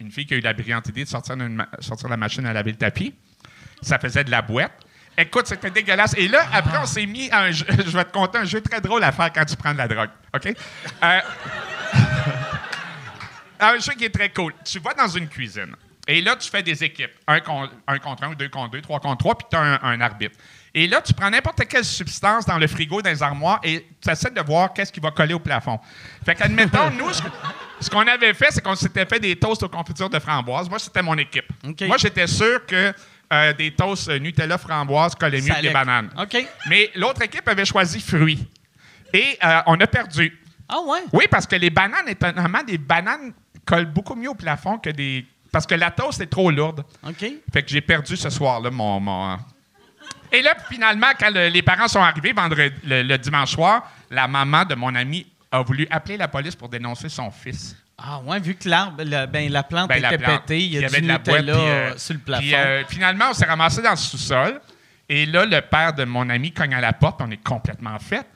une 0.00 0.10
fille 0.10 0.26
qui 0.26 0.34
a 0.34 0.36
eu 0.36 0.40
la 0.40 0.52
brillante 0.52 0.88
idée 0.88 1.04
de 1.04 1.08
sortir, 1.08 1.34
une 1.34 1.64
sortir 1.80 2.08
la 2.08 2.16
machine 2.16 2.46
à 2.46 2.52
laver 2.52 2.72
le 2.72 2.78
tapis, 2.78 3.14
ça 3.82 3.98
faisait 3.98 4.24
de 4.24 4.30
la 4.30 4.42
boîte. 4.42 4.72
Écoute, 5.20 5.46
c'était 5.46 5.70
dégueulasse. 5.70 6.14
Et 6.16 6.28
là, 6.28 6.46
après, 6.52 6.78
on 6.78 6.86
s'est 6.86 7.04
mis 7.06 7.30
à 7.30 7.40
un 7.42 7.50
jeu. 7.50 7.66
Je 7.86 7.90
vais 7.96 8.04
te 8.04 8.12
conter 8.12 8.38
un 8.38 8.44
jeu 8.44 8.60
très 8.60 8.80
drôle 8.80 9.04
à 9.04 9.12
faire 9.12 9.30
quand 9.32 9.44
tu 9.44 9.54
prends 9.56 9.72
de 9.72 9.78
la 9.78 9.86
drogue. 9.88 10.08
OK? 10.34 10.46
Euh, 11.04 11.20
un 13.60 13.78
jeu 13.78 13.92
qui 13.92 14.04
est 14.04 14.14
très 14.14 14.30
cool. 14.30 14.54
Tu 14.64 14.78
vas 14.78 14.94
dans 14.94 15.08
une 15.08 15.28
cuisine 15.28 15.74
et 16.08 16.22
là, 16.22 16.34
tu 16.36 16.48
fais 16.50 16.62
des 16.62 16.82
équipes. 16.82 17.10
Un, 17.26 17.40
con- 17.40 17.68
un 17.86 17.98
contre 17.98 18.24
un, 18.24 18.32
deux 18.32 18.48
contre 18.48 18.70
deux, 18.70 18.80
trois 18.80 18.98
contre 18.98 19.18
trois, 19.18 19.36
puis 19.36 19.46
tu 19.50 19.56
as 19.56 19.60
un, 19.60 19.78
un 19.82 20.00
arbitre. 20.00 20.36
Et 20.74 20.86
là, 20.86 21.00
tu 21.02 21.12
prends 21.12 21.30
n'importe 21.30 21.66
quelle 21.68 21.84
substance 21.84 22.46
dans 22.46 22.56
le 22.58 22.66
frigo, 22.66 23.02
dans 23.02 23.10
les 23.10 23.22
armoires, 23.22 23.60
et 23.62 23.86
tu 24.00 24.10
essaies 24.10 24.30
de 24.30 24.40
voir 24.40 24.72
qu'est-ce 24.72 24.92
qui 24.92 25.00
va 25.00 25.10
coller 25.10 25.34
au 25.34 25.38
plafond. 25.40 25.78
Fait 26.24 26.34
qu'admettons, 26.34 26.90
nous, 26.98 27.12
ce, 27.12 27.22
ce 27.80 27.90
qu'on 27.90 28.06
avait 28.06 28.34
fait, 28.34 28.48
c'est 28.50 28.62
qu'on 28.62 28.74
s'était 28.74 29.04
fait 29.06 29.20
des 29.20 29.36
toasts 29.36 29.62
aux 29.62 29.68
confitures 29.68 30.08
de 30.08 30.18
framboise. 30.18 30.68
Moi, 30.68 30.78
c'était 30.78 31.02
mon 31.02 31.16
équipe. 31.18 31.46
Moi, 31.86 31.96
j'étais 31.98 32.26
sûr 32.26 32.64
que 32.66 32.92
euh, 33.32 33.52
des 33.52 33.70
toasts 33.72 34.08
euh, 34.08 34.18
Nutella 34.18 34.58
framboise 34.58 35.14
collaient 35.14 35.40
mieux 35.40 35.54
que 35.54 35.62
les 35.62 35.70
bananes. 35.70 36.10
OK. 36.18 36.46
Mais 36.68 36.90
l'autre 36.96 37.22
équipe 37.22 37.46
avait 37.48 37.64
choisi 37.64 38.00
fruits. 38.00 38.46
Et 39.12 39.38
euh, 39.44 39.60
on 39.66 39.80
a 39.80 39.86
perdu. 39.86 40.36
Ah, 40.68 40.80
ouais? 40.86 41.00
Oui, 41.12 41.24
parce 41.30 41.46
que 41.46 41.56
les 41.56 41.70
bananes, 41.70 42.08
étonnamment, 42.08 42.62
des 42.62 42.78
bananes 42.78 43.32
collent 43.64 43.86
beaucoup 43.92 44.14
mieux 44.14 44.30
au 44.30 44.34
plafond 44.34 44.78
que 44.78 44.90
des. 44.90 45.26
Parce 45.52 45.66
que 45.66 45.74
la 45.74 45.90
toast 45.90 46.20
est 46.20 46.26
trop 46.30 46.50
lourde. 46.50 46.84
OK. 47.06 47.24
Fait 47.52 47.62
que 47.62 47.68
j'ai 47.68 47.80
perdu 47.80 48.16
ce 48.16 48.30
soir-là 48.30 48.70
mon. 48.70 49.00
mon- 49.00 49.36
Et 50.32 50.42
là, 50.42 50.54
finalement, 50.70 51.08
quand 51.18 51.30
le- 51.30 51.48
les 51.48 51.62
parents 51.62 51.88
sont 51.88 52.00
arrivés 52.00 52.32
vendredi, 52.32 52.74
le, 52.84 53.02
le 53.02 53.18
dimanche 53.18 53.50
soir, 53.52 53.90
la 54.10 54.28
maman 54.28 54.64
de 54.64 54.76
mon 54.76 54.94
ami 54.94 55.26
a 55.50 55.60
voulu 55.62 55.88
appeler 55.90 56.16
la 56.16 56.28
police 56.28 56.54
pour 56.54 56.68
dénoncer 56.68 57.08
son 57.08 57.30
fils. 57.32 57.74
Ah, 58.02 58.20
ouais, 58.24 58.40
vu 58.40 58.54
que 58.54 58.68
l'arbre, 58.68 59.02
le- 59.04 59.26
ben, 59.26 59.50
la 59.52 59.62
plante 59.62 59.88
Ben, 59.88 60.00
la 60.00 60.14
était 60.14 60.24
plante. 60.24 60.40
pétée, 60.42 60.60
il 60.60 60.72
y 60.72 60.84
a 60.84 60.88
du 60.88 61.00
de 61.02 61.06
la 61.06 61.18
boîte, 61.18 61.40
Nutella 61.40 61.52
puis, 61.58 61.68
euh, 61.68 61.98
sur 61.98 62.14
le 62.14 62.20
plafond. 62.20 62.42
Puis 62.42 62.54
euh, 62.54 62.84
finalement, 62.88 63.26
on 63.30 63.34
s'est 63.34 63.44
ramassé 63.44 63.82
dans 63.82 63.90
le 63.90 63.96
sous-sol. 63.96 64.60
Et 65.08 65.26
là, 65.26 65.44
le 65.44 65.60
père 65.60 65.92
de 65.92 66.04
mon 66.04 66.28
ami 66.30 66.52
cogne 66.52 66.74
à 66.74 66.80
la 66.80 66.92
porte. 66.94 67.20
On 67.20 67.30
est 67.30 67.42
complètement 67.44 67.98
fait. 67.98 68.26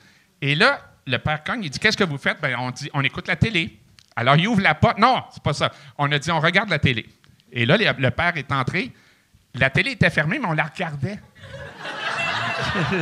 Et 0.42 0.54
là, 0.54 0.80
le 1.06 1.16
père 1.18 1.42
cogne. 1.44 1.64
Il 1.64 1.70
dit 1.70 1.78
Qu'est-ce 1.78 1.96
que 1.96 2.04
vous 2.04 2.18
faites? 2.18 2.40
Ben, 2.42 2.56
On 2.58 2.70
dit 2.72 2.90
On 2.92 3.02
écoute 3.02 3.26
la 3.28 3.36
télé. 3.36 3.78
Alors, 4.16 4.36
il 4.36 4.46
ouvre 4.48 4.60
la 4.60 4.74
porte. 4.74 4.98
Non, 4.98 5.22
c'est 5.32 5.42
pas 5.42 5.54
ça. 5.54 5.72
On 5.96 6.10
a 6.12 6.18
dit 6.18 6.30
On 6.30 6.40
regarde 6.40 6.68
la 6.68 6.78
télé. 6.78 7.06
Et 7.52 7.64
là, 7.64 7.76
le 7.78 8.10
père 8.10 8.36
est 8.36 8.50
entré. 8.52 8.92
La 9.54 9.70
télé 9.70 9.92
était 9.92 10.10
fermée, 10.10 10.38
mais 10.40 10.48
on 10.48 10.52
la 10.52 10.64
regardait. 10.64 11.20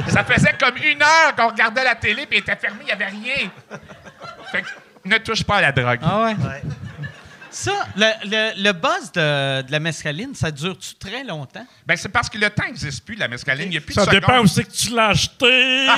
ça 0.08 0.24
faisait 0.24 0.54
comme 0.60 0.76
une 0.76 1.02
heure 1.02 1.34
qu'on 1.36 1.48
regardait 1.48 1.84
la 1.84 1.94
télé, 1.94 2.26
puis 2.26 2.36
elle 2.38 2.42
était 2.42 2.56
fermée, 2.56 2.80
il 2.82 2.86
n'y 2.86 2.92
avait 2.92 3.06
rien. 3.06 3.50
Fait 4.50 4.62
que 4.62 4.68
ne 5.04 5.18
touche 5.18 5.44
pas 5.44 5.56
à 5.56 5.60
la 5.62 5.72
drogue. 5.72 6.00
Ah, 6.02 6.24
ouais? 6.24 6.36
Ça, 7.50 7.86
le, 7.96 8.06
le, 8.24 8.62
le 8.62 8.72
buzz 8.72 9.12
de, 9.12 9.60
de 9.62 9.72
la 9.72 9.78
mescaline, 9.78 10.34
ça 10.34 10.50
dure-tu 10.50 10.94
très 10.94 11.22
longtemps? 11.22 11.66
Ben, 11.86 11.96
c'est 11.96 12.08
parce 12.08 12.30
que 12.30 12.38
le 12.38 12.48
temps 12.48 12.64
n'existe 12.64 13.04
plus, 13.04 13.14
la 13.14 13.28
mescaline. 13.28 13.66
Il 13.66 13.70
n'y 13.72 13.76
a 13.76 13.80
plus 13.82 13.92
Ça 13.92 14.06
de 14.06 14.10
dépend 14.10 14.28
secondes. 14.28 14.44
où 14.44 14.48
c'est 14.48 14.64
que 14.64 14.70
tu 14.72 14.90
l'as 14.94 15.08
acheté. 15.08 15.86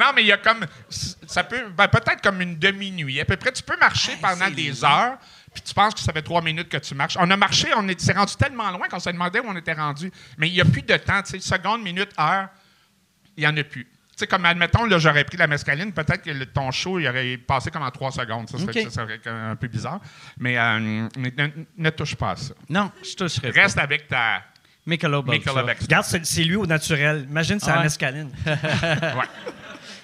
Non, 0.00 0.12
mais 0.14 0.22
il 0.22 0.28
y 0.28 0.32
a 0.32 0.36
comme. 0.36 0.64
Ça 0.88 1.42
peut. 1.42 1.64
ben, 1.76 1.88
peut-être 1.88 2.22
comme 2.22 2.40
une 2.40 2.56
demi-nuit. 2.56 3.20
À 3.20 3.24
peu 3.24 3.36
près, 3.36 3.50
tu 3.50 3.64
peux 3.64 3.76
marcher 3.78 4.12
pendant 4.22 4.48
des 4.48 4.84
heures, 4.84 5.18
puis 5.52 5.60
tu 5.60 5.74
penses 5.74 5.92
que 5.92 5.98
ça 5.98 6.12
fait 6.12 6.22
trois 6.22 6.40
minutes 6.40 6.68
que 6.68 6.76
tu 6.76 6.94
marches. 6.94 7.16
On 7.18 7.28
a 7.28 7.36
marché, 7.36 7.66
on 7.76 7.86
est- 7.88 8.00
s'est 8.00 8.12
rendu 8.12 8.36
tellement 8.36 8.70
loin 8.70 8.86
qu'on 8.86 9.00
se 9.00 9.10
demandait 9.10 9.40
où 9.40 9.46
on 9.48 9.56
était 9.56 9.72
rendu. 9.72 10.12
Mais 10.36 10.46
il 10.48 10.54
n'y 10.54 10.60
a 10.60 10.64
plus 10.64 10.82
de 10.82 10.96
temps, 10.98 11.20
tu 11.22 11.32
sais, 11.32 11.40
seconde, 11.40 11.82
minute, 11.82 12.10
heure, 12.16 12.46
il 13.36 13.40
n'y 13.40 13.46
en 13.48 13.56
a 13.56 13.64
plus. 13.64 13.88
Sais, 14.18 14.26
comme 14.26 14.44
admettons, 14.44 14.84
là, 14.84 14.98
j'aurais 14.98 15.24
pris 15.24 15.36
la 15.36 15.46
mescaline, 15.46 15.92
peut-être 15.92 16.22
que 16.22 16.30
le- 16.30 16.46
ton 16.46 16.70
show, 16.70 16.98
il 16.98 17.06
aurait 17.08 17.36
passé 17.36 17.70
comme 17.70 17.82
en 17.82 17.90
trois 17.90 18.10
secondes. 18.12 18.48
Ça 18.48 18.58
serait, 18.58 18.82
OK. 18.86 18.90
ça 18.90 19.06
serait 19.06 19.20
un 19.26 19.56
peu 19.56 19.68
bizarre. 19.68 20.00
Mais, 20.38 20.58
euh, 20.58 21.08
mais 21.18 21.32
ne, 21.36 21.48
ne 21.76 21.90
touche 21.90 22.14
pas 22.16 22.30
à 22.32 22.36
ça. 22.36 22.54
Non, 22.68 22.90
je 23.02 23.14
toucherai 23.14 23.52
pas. 23.52 23.60
Reste 23.62 23.78
avec 23.78 24.08
ta 24.08 24.42
Michelob. 24.86 25.28
Regarde, 25.28 26.04
c'est 26.22 26.44
lui 26.44 26.56
au 26.56 26.66
naturel. 26.66 27.26
Imagine, 27.28 27.60
c'est 27.60 27.70
Ah 27.70 27.76
la 27.76 27.82
mescaline. 27.82 28.30
Ouais. 28.46 29.26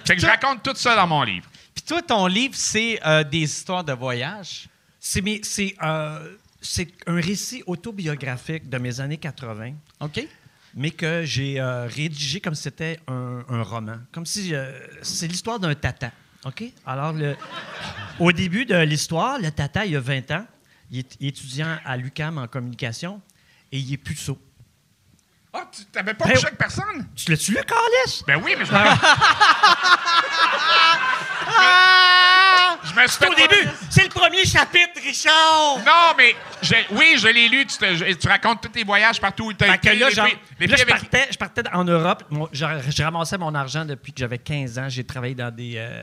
Fait 0.04 0.16
que 0.16 0.20
je 0.20 0.26
raconte 0.26 0.62
tout 0.62 0.74
ça 0.74 0.94
dans 0.96 1.06
mon 1.06 1.22
livre. 1.22 1.46
Puis 1.74 1.82
toi, 1.84 2.02
ton 2.02 2.26
livre, 2.26 2.54
c'est 2.54 3.00
euh, 3.06 3.24
des 3.24 3.38
histoires 3.42 3.82
de 3.82 3.92
voyage? 3.94 4.68
C'est 5.00 5.22
mes- 5.22 5.40
c'est, 5.42 5.74
euh, 5.82 6.34
c'est 6.60 6.88
un 7.06 7.14
récit 7.20 7.62
autobiographique 7.66 8.68
de 8.68 8.76
mes 8.78 9.00
années 9.00 9.16
80, 9.16 9.72
OK? 10.00 10.26
Mais 10.76 10.90
que 10.90 11.24
j'ai 11.24 11.60
euh, 11.60 11.86
rédigé 11.86 12.40
comme 12.40 12.54
si 12.54 12.62
c'était 12.62 12.98
un, 13.06 13.62
roman. 13.62 13.96
Comme 14.12 14.26
si 14.26 14.54
euh, 14.54 14.72
c'est 15.02 15.26
l'histoire 15.26 15.58
d'un 15.58 15.74
tata. 15.74 16.10
OK? 16.44 16.64
Alors, 16.84 17.14
au 18.18 18.32
début 18.32 18.66
de 18.66 18.76
l'histoire, 18.76 19.38
le 19.38 19.50
tata, 19.50 19.86
il 19.86 19.96
a 19.96 20.00
20 20.00 20.30
ans. 20.32 20.46
Il 20.90 20.98
est 20.98 21.16
il 21.20 21.26
est 21.26 21.28
étudiant 21.30 21.78
à 21.84 21.96
l'UCAM 21.96 22.38
en 22.38 22.46
communication 22.46 23.20
et 23.72 23.78
il 23.78 23.92
est 23.92 23.96
puceau. 23.96 24.38
Ah, 25.56 25.68
tu 25.74 25.84
t'avais 25.84 26.14
pas 26.14 26.24
Ben, 26.24 26.32
couché 26.34 26.46
avec 26.46 26.58
personne? 26.58 27.06
Tu 27.14 27.30
l'as-tu 27.30 27.52
lu, 27.52 27.58
Carlis? 27.66 28.24
Ben 28.26 28.40
oui, 28.44 28.54
mais 28.58 28.64
je 28.64 28.72
me, 28.72 28.78
je 32.84 33.00
me 33.00 33.06
suis 33.06 33.18
fait 33.18 33.28
Au 33.28 33.34
début, 33.34 33.68
c'est 33.90 34.02
le 34.04 34.08
premier 34.08 34.44
chapitre, 34.44 35.00
Richard! 35.02 35.78
Non, 35.86 36.14
mais 36.18 36.34
j'ai- 36.62 36.86
oui, 36.90 37.14
je 37.18 37.28
l'ai 37.28 37.48
lu. 37.48 37.66
Tu, 37.66 37.78
te- 37.78 37.94
je- 37.94 38.12
tu 38.14 38.28
racontes 38.28 38.62
tous 38.62 38.68
tes 38.68 38.84
voyages 38.84 39.20
partout 39.20 39.46
où 39.46 39.52
tu 39.52 39.64
as 39.64 39.74
été. 39.76 39.94
là, 39.96 40.10
genre- 40.10 40.26
les 40.60 40.66
je, 40.68 40.72
avec- 40.74 40.88
partais, 40.88 41.28
je 41.30 41.38
partais 41.38 41.62
en 41.72 41.84
Europe. 41.84 42.24
Je, 42.52 42.64
je 42.90 43.02
ramassais 43.02 43.38
mon 43.38 43.54
argent 43.54 43.84
depuis 43.84 44.12
que 44.12 44.20
j'avais 44.20 44.38
15 44.38 44.78
ans. 44.78 44.88
J'ai 44.88 45.04
travaillé 45.04 45.34
dans 45.34 45.50
des, 45.54 45.74
euh, 45.76 46.02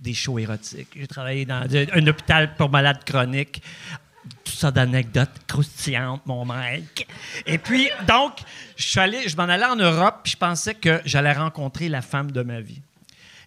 des 0.00 0.14
shows 0.14 0.38
érotiques. 0.38 0.88
J'ai 0.96 1.06
travaillé 1.06 1.44
dans 1.44 1.66
de- 1.66 1.86
un 1.92 2.06
hôpital 2.06 2.54
pour 2.54 2.70
malades 2.70 3.04
chroniques. 3.04 3.62
Tout 4.44 4.52
ça 4.52 4.70
d'anecdotes 4.70 5.30
croustillantes, 5.48 6.24
mon 6.26 6.44
mec. 6.44 7.06
Et 7.46 7.58
puis, 7.58 7.88
donc, 8.06 8.34
je 8.76 8.88
suis 8.88 9.00
allé, 9.00 9.28
je 9.28 9.36
m'en 9.36 9.44
allais 9.44 9.64
en 9.64 9.76
Europe, 9.76 10.20
puis 10.22 10.32
je 10.32 10.36
pensais 10.36 10.74
que 10.74 11.00
j'allais 11.04 11.32
rencontrer 11.32 11.88
la 11.88 12.02
femme 12.02 12.30
de 12.30 12.42
ma 12.42 12.60
vie. 12.60 12.80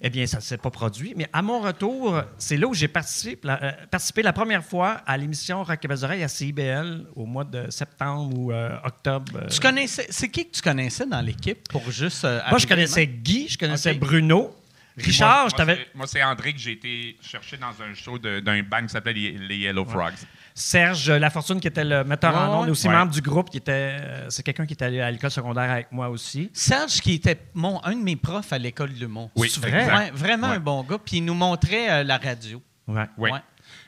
Eh 0.02 0.10
bien, 0.10 0.28
ça 0.28 0.38
ne 0.38 0.42
s'est 0.42 0.58
pas 0.58 0.70
produit. 0.70 1.14
Mais 1.16 1.28
à 1.32 1.42
mon 1.42 1.62
retour, 1.62 2.22
c'est 2.38 2.58
là 2.58 2.68
où 2.68 2.74
j'ai 2.74 2.90
participé, 2.90 3.40
la, 3.48 3.64
euh, 3.64 3.72
participé 3.90 4.22
la 4.24 4.34
première 4.34 4.64
fois 4.64 5.02
à 5.08 5.18
l'émission 5.18 5.64
Rock 5.64 5.80
et 5.84 5.88
Belles 5.88 6.04
Oreilles 6.04 6.24
à 6.24 6.28
CIBL 6.28 7.06
au 7.16 7.26
mois 7.26 7.46
de 7.46 7.72
septembre 7.72 8.38
ou 8.38 8.52
euh, 8.52 8.76
octobre. 8.84 9.32
euh, 9.38 9.48
Tu 9.48 9.60
connaissais, 9.62 10.06
c'est 10.10 10.28
qui 10.30 10.46
que 10.48 10.56
tu 10.58 10.62
connaissais 10.62 11.06
dans 11.06 11.22
l'équipe 11.22 11.68
pour 11.70 11.90
juste. 11.90 12.28
Moi, 12.50 12.60
je 12.60 12.68
connaissais? 12.68 13.08
Guy, 13.08 13.48
je 13.48 13.58
connaissais. 13.58 13.94
Bruno. 13.94 14.54
Richard, 14.98 15.28
Moi- 15.30 15.38
je 15.50 15.56
moi, 15.56 15.58
t'avais. 15.58 15.76
c'est- 15.76 15.98
Moi, 15.98 16.08
c'est 16.08 16.24
André 16.24 16.54
que 16.54 16.60
j'ai 16.60 16.72
été 16.72 17.18
chercher 17.22 17.58
dans 17.58 17.68
un 17.82 17.94
show 17.94 18.18
d'un 18.18 18.64
band 18.64 18.84
qui 18.84 18.90
s'appelait 18.90 19.14
les, 19.14 19.32
les 19.38 19.58
Yellow 19.58 19.86
Frogs. 19.86 20.14
Serge 20.54 21.12
Lafortune, 21.12 21.60
qui 21.60 21.68
était 21.68 21.84
le 21.84 22.04
metteur 22.06 22.34
Ouais, 22.34 22.40
en 22.40 22.62
ondes, 22.62 22.70
aussi 22.70 22.88
Ouais. 22.88 22.94
membre 22.94 23.12
du 23.12 23.20
groupe, 23.22 23.50
qui 23.50 23.58
était. 23.58 23.98
euh, 24.00 24.30
c'est 24.30 24.42
quelqu'un 24.42 24.66
qui 24.66 24.74
était 24.74 24.86
allé 24.86 25.02
à 25.02 25.12
l'école 25.12 25.32
secondaire 25.32 25.70
avec 25.70 25.92
moi 25.92 26.08
aussi. 26.10 26.50
Serge, 26.54 27.02
qui 27.02 27.14
était 27.16 27.38
mon, 27.54 27.84
un 27.84 27.92
de 27.94 28.02
mes 28.04 28.16
profs 28.16 28.54
à 28.54 28.58
l'école 28.58 28.94
de 28.94 29.00
l'humour. 29.02 29.32
Oui, 29.36 29.50
C'est 29.50 29.60
vrai? 29.60 29.86
Ouais, 29.94 30.12
vraiment 30.14 30.50
Ouais. 30.52 30.56
un 30.56 30.60
bon 30.60 30.82
gars. 30.84 30.98
Puis 31.04 31.18
il 31.18 31.26
nous 31.26 31.34
montrait 31.34 31.92
euh, 31.92 32.04
la 32.06 32.18
radio. 32.18 32.62
Ouais. 32.88 33.04
Oui. 33.18 33.32
Ouais. 33.32 33.40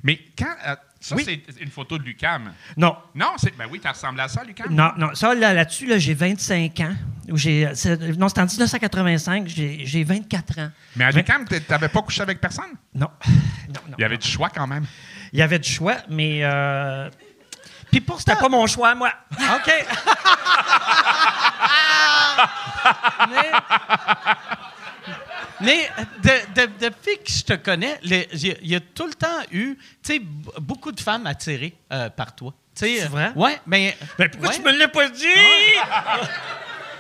Mais 0.03 0.19
quand. 0.37 0.53
Ça, 0.99 1.15
Oui. 1.15 1.23
c'est 1.25 1.61
une 1.61 1.69
photo 1.69 1.97
de 1.97 2.03
Lucam. 2.03 2.51
Non, 2.75 2.95
Non, 3.15 3.33
c'est. 3.37 3.55
Ben 3.57 3.65
oui, 3.71 3.79
tu 3.79 3.87
ressemblé 3.87 4.21
à 4.23 4.27
ça, 4.27 4.43
Lucam? 4.43 4.67
non, 4.73 4.91
non. 4.97 5.13
Ça, 5.15 5.33
là, 5.35 5.53
là-dessus, 5.53 5.85
là, 5.85 5.97
j'ai 5.97 6.13
25 6.13 6.79
ans. 6.81 6.95
J'ai, 7.33 7.65
non, 8.17 8.29
c'était 8.29 8.41
en 8.41 8.45
1985, 8.45 9.47
j'ai, 9.47 9.85
j'ai 9.85 10.03
24 10.03 10.59
ans. 10.59 10.69
Mais 10.95 11.05
à 11.05 11.11
Lucam, 11.11 11.45
tu 11.47 11.55
n'avais 11.69 11.89
pas 11.89 12.01
couché 12.01 12.21
avec 12.21 12.39
personne? 12.39 12.71
Non. 12.95 13.09
non, 13.27 13.81
non. 13.89 13.95
Il 13.97 14.01
y 14.01 14.05
avait 14.05 14.17
du 14.17 14.27
choix 14.27 14.49
quand 14.49 14.67
même. 14.67 14.85
Il 15.33 15.39
y 15.39 15.41
avait 15.41 15.59
du 15.59 15.69
choix, 15.69 15.97
mais. 16.09 16.39
Euh, 16.43 17.09
Puis 17.91 18.01
pour 18.01 18.19
c'était 18.19 18.35
pas 18.35 18.49
mon 18.49 18.65
choix, 18.65 18.95
moi. 18.95 19.11
OK. 19.31 19.71
mais 23.29 23.51
mais 25.61 25.89
de- 26.23 26.61
de- 26.61 26.71
depuis 26.87 27.17
que 27.23 27.31
je 27.31 27.43
te 27.43 27.53
connais, 27.53 27.99
il 28.03 28.57
y 28.69 28.75
a 28.75 28.79
tout 28.79 29.07
le 29.07 29.13
temps 29.13 29.39
eu 29.51 29.75
tu 30.03 30.13
sais, 30.13 30.19
b- 30.19 30.23
beaucoup 30.59 30.91
de 30.91 30.99
femmes 30.99 31.25
attirées 31.27 31.75
euh, 31.91 32.09
par 32.09 32.35
toi. 32.35 32.53
C'est 32.75 33.05
vrai? 33.07 33.31
Ouais, 33.35 33.59
mais. 33.65 33.97
Ben, 34.19 34.29
pourquoi 34.29 34.49
ouais. 34.49 34.55
tu 34.55 34.61
me 34.61 34.71
l'as 34.71 34.87
pas 34.87 35.09
dit? 35.09 35.25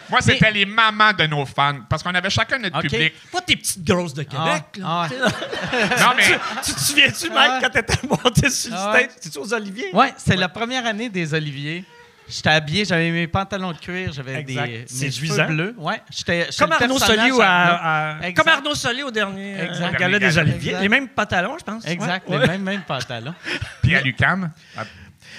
Moi, 0.09 0.21
c'était 0.21 0.49
les 0.51 0.65
mamans 0.65 1.11
de 1.11 1.27
nos 1.27 1.45
fans. 1.45 1.81
Parce 1.89 2.01
qu'on 2.01 2.15
avait 2.15 2.29
chacun 2.29 2.57
notre 2.59 2.79
public. 2.79 3.13
Pas 3.31 3.41
tes 3.41 3.57
petites 3.57 3.83
grosses 3.83 4.13
de 4.13 4.23
Québec, 4.23 4.63
Ah, 4.83 5.07
là. 5.11 5.27
ah. 5.27 5.99
Non, 5.99 6.13
mais. 6.15 6.39
Tu 6.63 6.73
te 6.73 6.79
souviens-tu, 6.79 7.29
Mike, 7.29 7.51
Ah. 7.55 7.59
quand 7.61 7.69
t'étais 7.69 8.07
monté 8.07 8.49
sur 8.49 8.71
le 8.71 8.77
Ah 8.79 8.93
stage? 8.95 9.09
Tu-tu 9.21 9.37
aux 9.37 9.53
Oliviers? 9.53 9.89
Ouais, 9.93 10.13
c'est 10.17 10.37
la 10.37 10.47
première 10.49 10.85
année 10.85 11.09
des 11.09 11.33
Oliviers. 11.33 11.83
J'étais 12.29 12.49
habillé, 12.49 12.83
j'avais 12.85 13.09
mes 13.11 13.27
pantalons 13.27 13.71
de 13.71 13.77
cuir, 13.77 14.11
j'avais 14.11 14.35
Exact. 14.41 14.67
des 14.67 14.85
mes 15.05 15.11
cheveux 15.11 15.45
bleus. 15.45 15.75
Ouais, 15.77 16.01
j'étais 16.09 16.45
j'étais 16.45 16.55
Comme 16.57 16.71
Arnaud 16.73 16.97
personnage 16.97 17.17
Solier 17.19 17.31
ou 17.31 17.41
à, 17.41 18.17
à- 18.17 18.31
comme 18.33 18.47
Arnaud 18.49 18.75
Solier 18.75 19.03
au 19.03 19.11
dernier 19.11 19.55
euh, 19.59 19.65
Exact. 19.67 19.97
gala 19.99 20.19
des 20.19 20.25
Dernier 20.25 20.35
gala. 20.35 20.49
Oliviers. 20.51 20.69
Exact. 20.71 20.81
Les 20.83 20.89
mêmes 20.89 21.07
pantalons, 21.07 21.55
je 21.57 21.63
pense. 21.63 21.85
Exact, 21.87 22.27
Ouais. 22.29 22.39
les 22.39 22.47
mêmes, 22.47 22.63
mêmes 22.63 22.81
pantalons. 22.81 23.33
Puis 23.81 23.95
à 23.95 24.01
Lucam. 24.01 24.51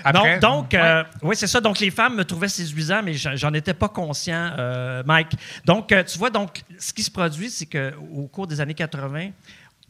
Après? 0.05 0.39
Donc, 0.39 0.41
donc 0.41 0.75
euh, 0.75 1.03
oui, 1.23 1.35
c'est 1.37 1.47
ça. 1.49 1.61
Donc, 1.61 1.81
les 1.81 1.91
femmes 1.91 2.15
me 2.17 2.25
trouvaient 2.25 2.49
séduisant, 2.49 3.03
mais 3.03 3.15
j'en 3.15 3.35
j'en 3.37 3.53
étais 3.53 3.75
pas 3.75 3.89
conscient, 3.89 4.53
euh, 4.57 5.03
Mike. 5.05 5.33
Donc, 5.65 5.91
euh, 5.93 6.05
tu 6.05 6.17
vois, 6.19 6.31
donc, 6.31 6.63
ce 6.79 6.93
qui 6.93 7.03
se 7.03 7.11
produit, 7.11 7.51
c'est 7.51 7.67
qu'au 7.67 8.29
cours 8.29 8.47
des 8.47 8.61
années 8.61 8.75
80, 8.75 9.31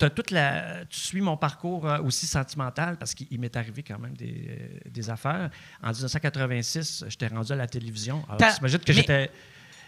toute 0.07 0.30
la, 0.30 0.84
tu 0.88 1.01
suis 1.01 1.20
mon 1.20 1.36
parcours 1.36 1.86
euh, 1.88 1.99
aussi 2.03 2.26
sentimental, 2.26 2.96
parce 2.96 3.14
qu'il 3.14 3.26
il 3.30 3.40
m'est 3.40 3.57
arrivé 3.57 3.82
quand 3.82 3.99
même 3.99 4.14
des, 4.16 4.46
euh, 4.49 4.78
des 4.88 5.11
affaires. 5.11 5.51
En 5.82 5.88
1986, 5.90 7.05
j'étais 7.09 7.26
rendu 7.26 7.53
à 7.53 7.57
la 7.57 7.66
télévision. 7.66 8.24
Alors, 8.28 8.55
t'imagines 8.55 8.78
que 8.78 8.92
j'étais... 8.92 9.30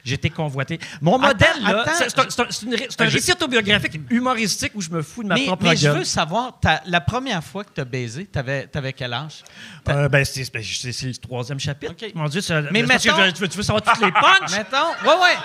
J'étais 0.03 0.31
convoité. 0.31 0.81
Mon 1.03 1.17
Attends, 1.23 1.27
modèle, 1.27 1.63
là, 1.63 1.85
c'est- 1.93 2.19
un- 2.19 2.23
un, 2.23 3.09
je- 3.11 3.15
récit 3.15 3.33
autobiographique 3.33 4.01
humoristique 4.09 4.73
où 4.75 4.81
je 4.81 4.89
me 4.89 5.03
fous 5.03 5.23
de 5.23 5.29
ma 5.29 5.35
Mais, 5.35 5.45
propre 5.45 5.63
mais 5.65 5.77
je 5.77 5.83
gueule. 5.89 5.99
veux 5.99 6.05
savoir, 6.05 6.59
la 6.87 7.03
première 7.03 7.45
fois 7.45 7.65
que 7.65 7.75
tu 7.75 7.83
as 7.83 7.85
baisé, 7.85 8.27
tu 8.33 8.39
avais, 8.39 8.67
quel 8.97 9.13
âge? 9.13 9.45
Euh, 9.91 10.09
ben, 10.09 10.25
c'est 10.25 10.51
ben, 10.51 10.63
c'est- 10.65 11.03
le 11.07 11.15
troisième 11.17 11.61
chapitre. 11.61 11.93
Mon 12.15 12.29
Dieu, 12.29 12.41
Mais 12.73 12.81
que 12.81 12.87
mettons- 12.87 13.31
tu 13.33 13.41
veux, 13.43 13.49
tu 13.49 13.57
veux 13.59 13.63
savoir 13.63 13.83
toutes 13.83 14.01
les 14.03 14.11
punches? 14.13 14.53
Mettons, 14.53 14.89
ouais, 15.07 15.17
ouais. 15.21 15.37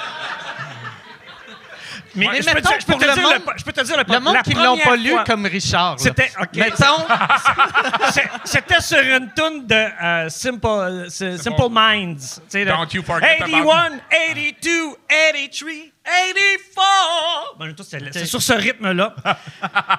Mais 2.16 2.28
mais 2.32 2.42
je, 2.42 2.48
peux 2.48 2.54
mettons, 2.56 2.70
te, 2.70 2.80
je 2.82 2.86
peux 2.86 2.92
pour 2.94 3.02
te 3.02 3.08
le 3.08 3.14
dire 3.14 3.24
monde- 3.24 3.34
le, 3.34 3.40
je 3.58 3.64
peux 3.64 3.74
te 3.74 3.82
dire 3.82 3.98
le, 3.98 4.04
Le 4.14 4.20
monde 4.20 4.34
la 4.34 4.44
qui 4.44 4.56
ne 4.56 4.64
l'ont 4.64 4.78
pas 4.78 4.96
lu 4.96 5.10
fois- 5.10 5.24
comme 5.26 5.46
Richard. 5.46 5.92
là. 5.92 5.98
C'était, 6.00 6.32
OK. 6.42 6.56
Mettons, 6.56 7.06
C'était 8.46 8.82
sur 8.82 9.00
une 9.00 9.30
tune 9.36 9.68
de 9.68 9.76
euh, 9.76 10.30
Simple, 10.30 11.06
Simple 11.10 11.70
Minds. 11.72 12.16
Tu 12.16 12.42
sais, 12.50 12.66
de 12.66 12.70
Don't 12.72 12.88
you 12.94 13.04
forget 13.04 13.38
about- 13.42 13.52
81, 13.52 14.00
82, 14.10 14.96
83, 15.16 17.56
84. 17.60 18.04
Ben, 18.04 18.10
c'est, 18.14 18.26
sur 18.26 18.42
ce 18.42 18.54
rythme-là. 18.54 19.16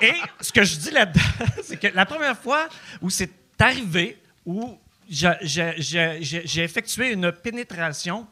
Et 0.01 0.14
ce 0.41 0.53
que 0.53 0.64
je 0.64 0.77
dis 0.77 0.91
là-dedans, 0.91 1.21
c'est 1.64 1.77
que 1.79 1.89
la 1.95 2.07
première 2.07 2.37
fois 2.39 2.67
où 3.01 3.11
c'est 3.11 3.31
arrivé, 3.59 4.19
où 4.45 4.79
j'ai 5.09 6.62
effectué 6.62 7.12
une 7.12 7.33
pénétration, 7.33 8.27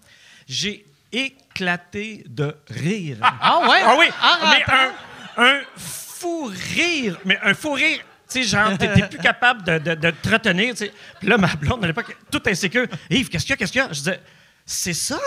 j'ai 0.49 0.85
éclaté 1.17 2.25
de 2.29 2.57
rire. 2.69 3.19
Ah 3.23 3.61
ouais? 3.69 3.81
Ah 3.85 3.95
oui, 3.99 4.07
En 4.23 4.51
mais 4.51 4.65
un, 4.69 5.45
un 5.45 5.61
fou 5.77 6.51
rire, 6.75 7.19
mais 7.25 7.39
un 7.43 7.55
fou 7.55 7.73
rire, 7.73 7.99
tu 8.29 8.43
sais, 8.43 8.43
genre, 8.43 8.77
t'es 8.79 8.89
plus 8.89 9.19
capable 9.19 9.63
de, 9.65 9.79
de, 9.79 9.95
de 9.95 10.11
te 10.11 10.29
retenir, 10.29 10.71
tu 10.73 10.79
sais. 10.87 10.93
Puis 11.21 11.29
là, 11.29 11.37
ma 11.39 11.49
blonde, 11.49 11.85
à 11.85 11.87
l'époque, 11.87 12.17
toute 12.31 12.47
insécure, 12.49 12.87
Yves, 13.11 13.29
qu'est-ce 13.29 13.45
qu'il 13.45 13.51
y 13.51 13.55
a, 13.55 13.57
qu'est-ce 13.57 13.73
qu'il 13.73 13.81
y 13.81 13.85
a? 13.85 13.89
Je 13.89 13.99
disais, 13.99 14.21
c'est 14.67 14.95
ça? 14.95 15.19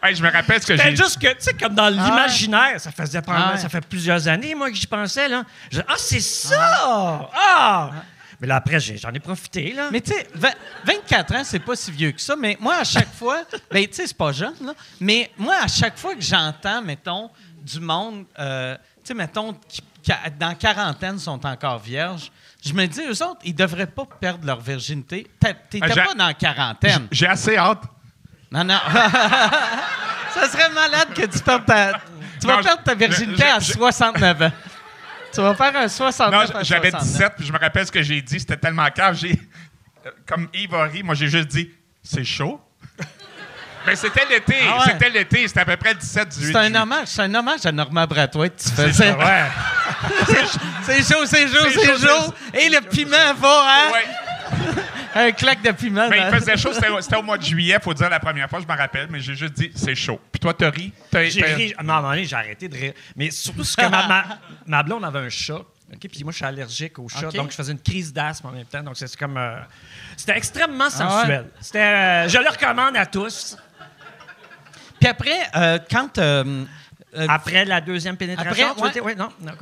Hey, 0.00 0.14
je 0.14 0.22
me 0.22 0.30
rappelle 0.30 0.62
ce 0.62 0.66
que 0.68 0.76
j'ai 0.76 0.82
C'est 0.82 0.96
juste 0.96 1.20
que, 1.20 1.26
tu 1.26 1.36
sais, 1.40 1.54
comme 1.54 1.74
dans 1.74 1.88
l'imaginaire, 1.88 2.80
ça 2.80 2.92
faisait 2.92 3.20
probablement- 3.20 3.50
Ah 3.50 3.54
ouais. 3.56 3.60
ça 3.60 3.68
fait 3.68 3.80
plusieurs 3.80 4.28
années, 4.28 4.54
moi, 4.54 4.70
que 4.70 4.76
j'y 4.76 4.86
pensais, 4.86 5.28
là. 5.28 5.42
Je 5.72 5.80
ah, 5.88 5.94
c'est 5.96 6.20
ça! 6.20 7.28
Ah! 7.34 7.90
Mais 8.40 8.46
là, 8.46 8.56
après, 8.56 8.78
j'en 8.78 9.10
ai 9.12 9.18
profité, 9.20 9.72
là. 9.72 9.88
Mais 9.90 10.00
tu 10.00 10.12
sais, 10.12 10.28
vingt- 10.34 10.54
24 10.84 11.34
ans, 11.34 11.42
c'est 11.44 11.58
pas 11.58 11.74
si 11.74 11.90
vieux 11.90 12.12
que 12.12 12.20
ça, 12.20 12.36
mais 12.36 12.56
moi, 12.60 12.76
à 12.76 12.84
chaque 12.84 13.12
fois, 13.12 13.42
ben 13.70 13.84
tu 13.86 13.94
sais, 13.94 14.06
c'est 14.06 14.16
pas 14.16 14.30
jeune, 14.32 14.54
là, 14.64 14.74
mais 15.00 15.30
moi, 15.36 15.56
à 15.62 15.66
chaque 15.68 15.98
fois 15.98 16.14
que 16.14 16.20
j'entends, 16.20 16.80
mettons, 16.82 17.30
du 17.62 17.80
monde, 17.80 18.24
euh, 18.38 18.76
tu 18.76 19.08
sais, 19.08 19.14
mettons, 19.14 19.54
qui, 19.68 19.82
qui, 20.02 20.12
dans 20.38 20.54
quarantaine, 20.54 21.18
sont 21.18 21.44
encore 21.44 21.80
vierges, 21.80 22.30
je 22.64 22.72
me 22.72 22.86
dis, 22.86 23.00
eux 23.02 23.22
autres, 23.24 23.40
ils 23.44 23.54
devraient 23.54 23.86
pas 23.86 24.04
perdre 24.20 24.46
leur 24.46 24.60
virginité. 24.60 25.26
T'étais 25.40 25.88
j'ai- 25.88 26.02
pas 26.02 26.14
dans 26.14 26.26
la 26.28 26.34
quarantaine. 26.34 27.08
J'ai 27.10 27.26
assez 27.26 27.56
hâte. 27.56 27.82
Non, 28.52 28.62
non. 28.64 28.78
ça 30.34 30.48
serait 30.48 30.70
malade 30.70 31.08
que 31.14 31.26
tu 31.26 31.38
perdes 31.40 31.66
ta... 31.66 31.92
Tu 32.40 32.46
vas 32.46 32.62
perdre 32.62 32.82
ta 32.84 32.92
je- 32.92 32.98
virginité 32.98 33.42
je- 33.42 33.56
à 33.56 33.58
je- 33.58 33.72
69 33.72 34.42
ans. 34.42 34.52
Tu 35.32 35.40
vas 35.40 35.54
faire 35.54 35.76
un 35.76 35.88
69 35.88 36.32
Non, 36.54 36.60
j'avais 36.62 36.90
69. 36.90 37.02
17, 37.02 37.32
puis 37.36 37.46
je 37.46 37.52
me 37.52 37.58
rappelle 37.58 37.86
ce 37.86 37.92
que 37.92 38.02
j'ai 38.02 38.20
dit. 38.22 38.40
C'était 38.40 38.56
tellement 38.56 38.88
cave. 38.90 39.16
J'ai, 39.16 39.38
comme 40.26 40.48
Yves 40.54 40.74
a 40.74 40.84
ri, 40.84 41.02
moi, 41.02 41.14
j'ai 41.14 41.28
juste 41.28 41.48
dit 41.48 41.70
c'est 42.02 42.24
chaud. 42.24 42.60
Ben, 43.86 43.96
c'était 43.96 44.26
l'été. 44.28 44.56
Ah 44.68 44.78
ouais. 44.80 44.84
C'était 44.92 45.08
l'été. 45.08 45.48
C'était 45.48 45.60
à 45.60 45.64
peu 45.64 45.76
près 45.78 45.94
le 45.94 46.00
17-18 46.00 46.52
C'est 46.52 46.56
un 46.56 46.74
hommage, 46.74 47.06
c'est 47.06 47.22
un 47.22 47.34
hommage 47.34 47.64
à 47.64 47.72
Normand 47.72 48.06
Bratois 48.06 48.50
que 48.50 48.60
tu 48.60 48.68
faisais. 48.68 49.12
Ouais. 49.12 49.44
C'est 50.82 51.02
chaud, 51.02 51.24
c'est 51.24 51.48
chaud, 51.48 51.66
C'est 51.72 52.06
chaud. 52.06 52.34
Et 52.52 52.68
le 52.68 52.80
piment 52.82 53.34
va, 53.38 53.64
hein? 53.66 53.92
Ouais. 53.92 54.82
Un 55.14 55.32
claque 55.32 55.62
de 55.62 55.70
piment. 55.72 56.08
Mais 56.08 56.18
il 56.20 56.34
faisait 56.38 56.56
chaud, 56.56 56.72
c'était 56.72 56.88
au- 56.88 57.18
au 57.20 57.22
mois 57.22 57.38
de 57.38 57.42
juillet, 57.44 57.78
faut 57.82 57.94
dire 57.94 58.08
la 58.10 58.20
première 58.20 58.48
fois, 58.48 58.60
je 58.60 58.66
m'en 58.66 58.76
rappelle, 58.76 59.08
mais 59.10 59.20
j'ai 59.20 59.34
juste 59.34 59.54
dit 59.54 59.70
c'est 59.74 59.94
chaud. 59.94 60.20
Puis 60.32 60.40
toi, 60.40 60.52
t'as 60.54 60.70
ri? 60.70 60.92
J'ai 61.12 61.42
ri. 61.44 61.74
À 61.76 61.80
un 61.80 61.84
moment 61.84 62.10
donné, 62.10 62.24
j'ai 62.24 62.36
arrêté 62.36 62.68
de 62.68 62.76
rire. 62.76 62.92
Mais 63.16 63.30
surtout, 63.30 63.62
que 63.62 63.88
ma, 63.88 64.06
ma, 64.06 64.24
ma 64.66 64.82
blonde 64.82 65.04
avait 65.04 65.20
un 65.20 65.28
chat. 65.28 65.62
OK, 65.90 66.00
puis 66.12 66.22
moi, 66.22 66.32
je 66.32 66.36
suis 66.36 66.44
allergique 66.44 66.98
aux 66.98 67.08
chats. 67.08 67.28
OK. 67.28 67.34
Donc, 67.34 67.50
je 67.50 67.56
faisais 67.56 67.72
une 67.72 67.80
crise 67.80 68.12
d'asthme 68.12 68.48
en 68.48 68.50
même 68.52 68.66
temps. 68.66 68.82
Donc, 68.82 68.96
c'est 68.96 69.16
comme. 69.16 69.38
euh, 69.38 69.56
c'était 70.16 70.36
extrêmement 70.36 70.84
Ah 70.84 71.04
ouais? 71.04 71.10
sensuel. 71.10 71.46
C'était. 71.60 71.78
euh, 71.78 72.28
je 72.28 72.38
le 72.38 72.48
recommande 72.50 72.96
à 72.96 73.06
tous. 73.06 73.56
Puis 75.00 75.08
après, 75.08 75.38
euh, 75.56 75.78
quand. 75.90 76.18
Euh, 77.16 77.26
Après 77.28 77.64
la 77.64 77.80
deuxième 77.80 78.16
pénétration. 78.16 78.68
Après, 78.70 78.74
tu 78.74 78.82
ouais. 78.82 78.90
dire? 78.92 79.04
Oui, 79.04 79.14
non. 79.16 79.52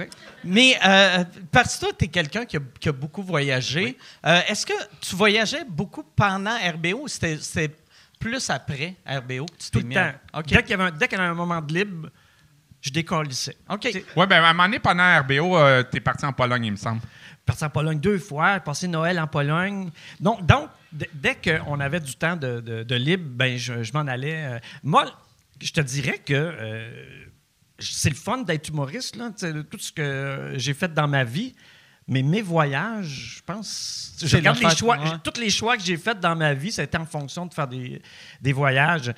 mais 0.45 0.77
euh, 0.87 1.25
parce 1.53 1.77
que 1.77 1.81
toi, 1.81 1.89
tu 1.99 2.05
es 2.07 2.09
quelqu'un 2.09 2.45
qui 2.45 2.57
a, 2.57 2.61
qui 2.81 2.89
a 2.89 2.93
beaucoup 2.93 3.23
voyagé. 3.23 3.97
Euh, 4.25 4.41
Est-ce 4.49 4.67
que 4.67 4.73
tu 5.01 5.15
voyageais 5.17 5.65
beaucoup 5.69 6.03
pendant 6.03 6.57
RBO 6.57 7.03
ou 7.05 7.09
c'était 7.09 7.71
plus 8.19 8.49
après 8.51 8.95
RBO 9.07 9.47
que 9.47 9.53
tu 9.59 9.71
Tout 9.71 9.79
t'es 9.79 9.81
le 9.81 9.87
mis 9.89 9.95
temps. 9.95 10.13
à-. 10.33 10.43
Dès 10.43 10.63
qu'il 10.63 10.71
y 10.71 10.75
avait 10.75 10.85
un, 10.85 10.91
dès 10.91 11.07
qu'il 11.09 11.19
y 11.19 11.21
avait 11.21 11.31
un 11.31 11.35
moment 11.35 11.61
de 11.61 11.73
libre, 11.75 12.09
je 12.81 12.91
décollissais. 12.91 13.57
OK. 13.71 13.81
Tu 13.91 14.05
Ouais, 14.17 14.27
ben 14.27 14.43
à 14.43 14.49
un 14.49 14.53
moment 14.53 14.65
donné, 14.65 14.79
pendant 14.79 15.21
RBO, 15.21 15.57
euh, 15.59 15.83
t'es 15.83 16.01
parti 16.01 16.25
en 16.25 16.33
Pologne, 16.33 16.65
il 16.67 16.73
me 16.73 16.77
semble. 16.77 17.01
parti 17.45 17.65
en 17.65 17.71
Pologne 17.71 18.01
deux 18.01 18.19
fois, 18.19 18.59
passé 18.61 18.89
Noël 18.89 19.19
en 19.21 19.27
Pologne. 19.27 19.91
Donc, 20.21 20.41
dès 21.13 21.37
qu'on 21.37 21.79
avait 21.81 22.01
du 22.01 22.15
temps 22.17 22.37
de, 22.37 22.61
de- 22.61 22.83
de 22.83 22.95
libre, 22.97 23.25
ben, 23.29 23.57
je, 23.59 23.83
je 23.83 23.93
m'en 23.93 24.07
allais. 24.07 24.45
euh. 24.45 24.59
Moi, 24.83 25.05
je 25.63 25.73
te 25.73 25.81
dirais 25.81 26.19
que 26.19 26.33
euh, 26.35 27.25
c'est 27.79 28.11
le 28.11 28.15
fun 28.17 28.39
d'être 28.39 28.69
humoriste, 28.69 29.17
là, 29.17 29.31
tout 29.71 29.79
ce 29.79 29.93
que 29.93 30.53
j'ai 30.57 30.75
fait 30.75 30.93
dans 30.93 31.09
ma 31.09 31.25
vie. 31.25 31.55
Mais 32.09 32.23
mes 32.23 32.41
voyages, 32.41 33.37
je 33.39 33.43
pense. 33.43 34.13
Je 34.21 34.29
C'est 34.29 34.37
regarde 34.37 34.59
les 34.59 34.63
l'affaire- 34.63 34.79
choix. 34.79 34.97
ouais. 34.99 35.11
Tous 35.25 35.41
les 35.41 35.51
choix 35.51 35.77
que 35.77 35.83
j'ai 35.83 35.97
faits 35.97 36.21
dans 36.21 36.37
ma 36.37 36.55
vie, 36.55 36.71
ça 36.71 36.83
a 36.83 36.85
été 36.85 36.97
en 36.97 37.05
fonction 37.05 37.47
de 37.47 37.53
faire 37.53 37.67
des, 37.67 38.01
des 38.41 38.53
voyages. 38.53 39.13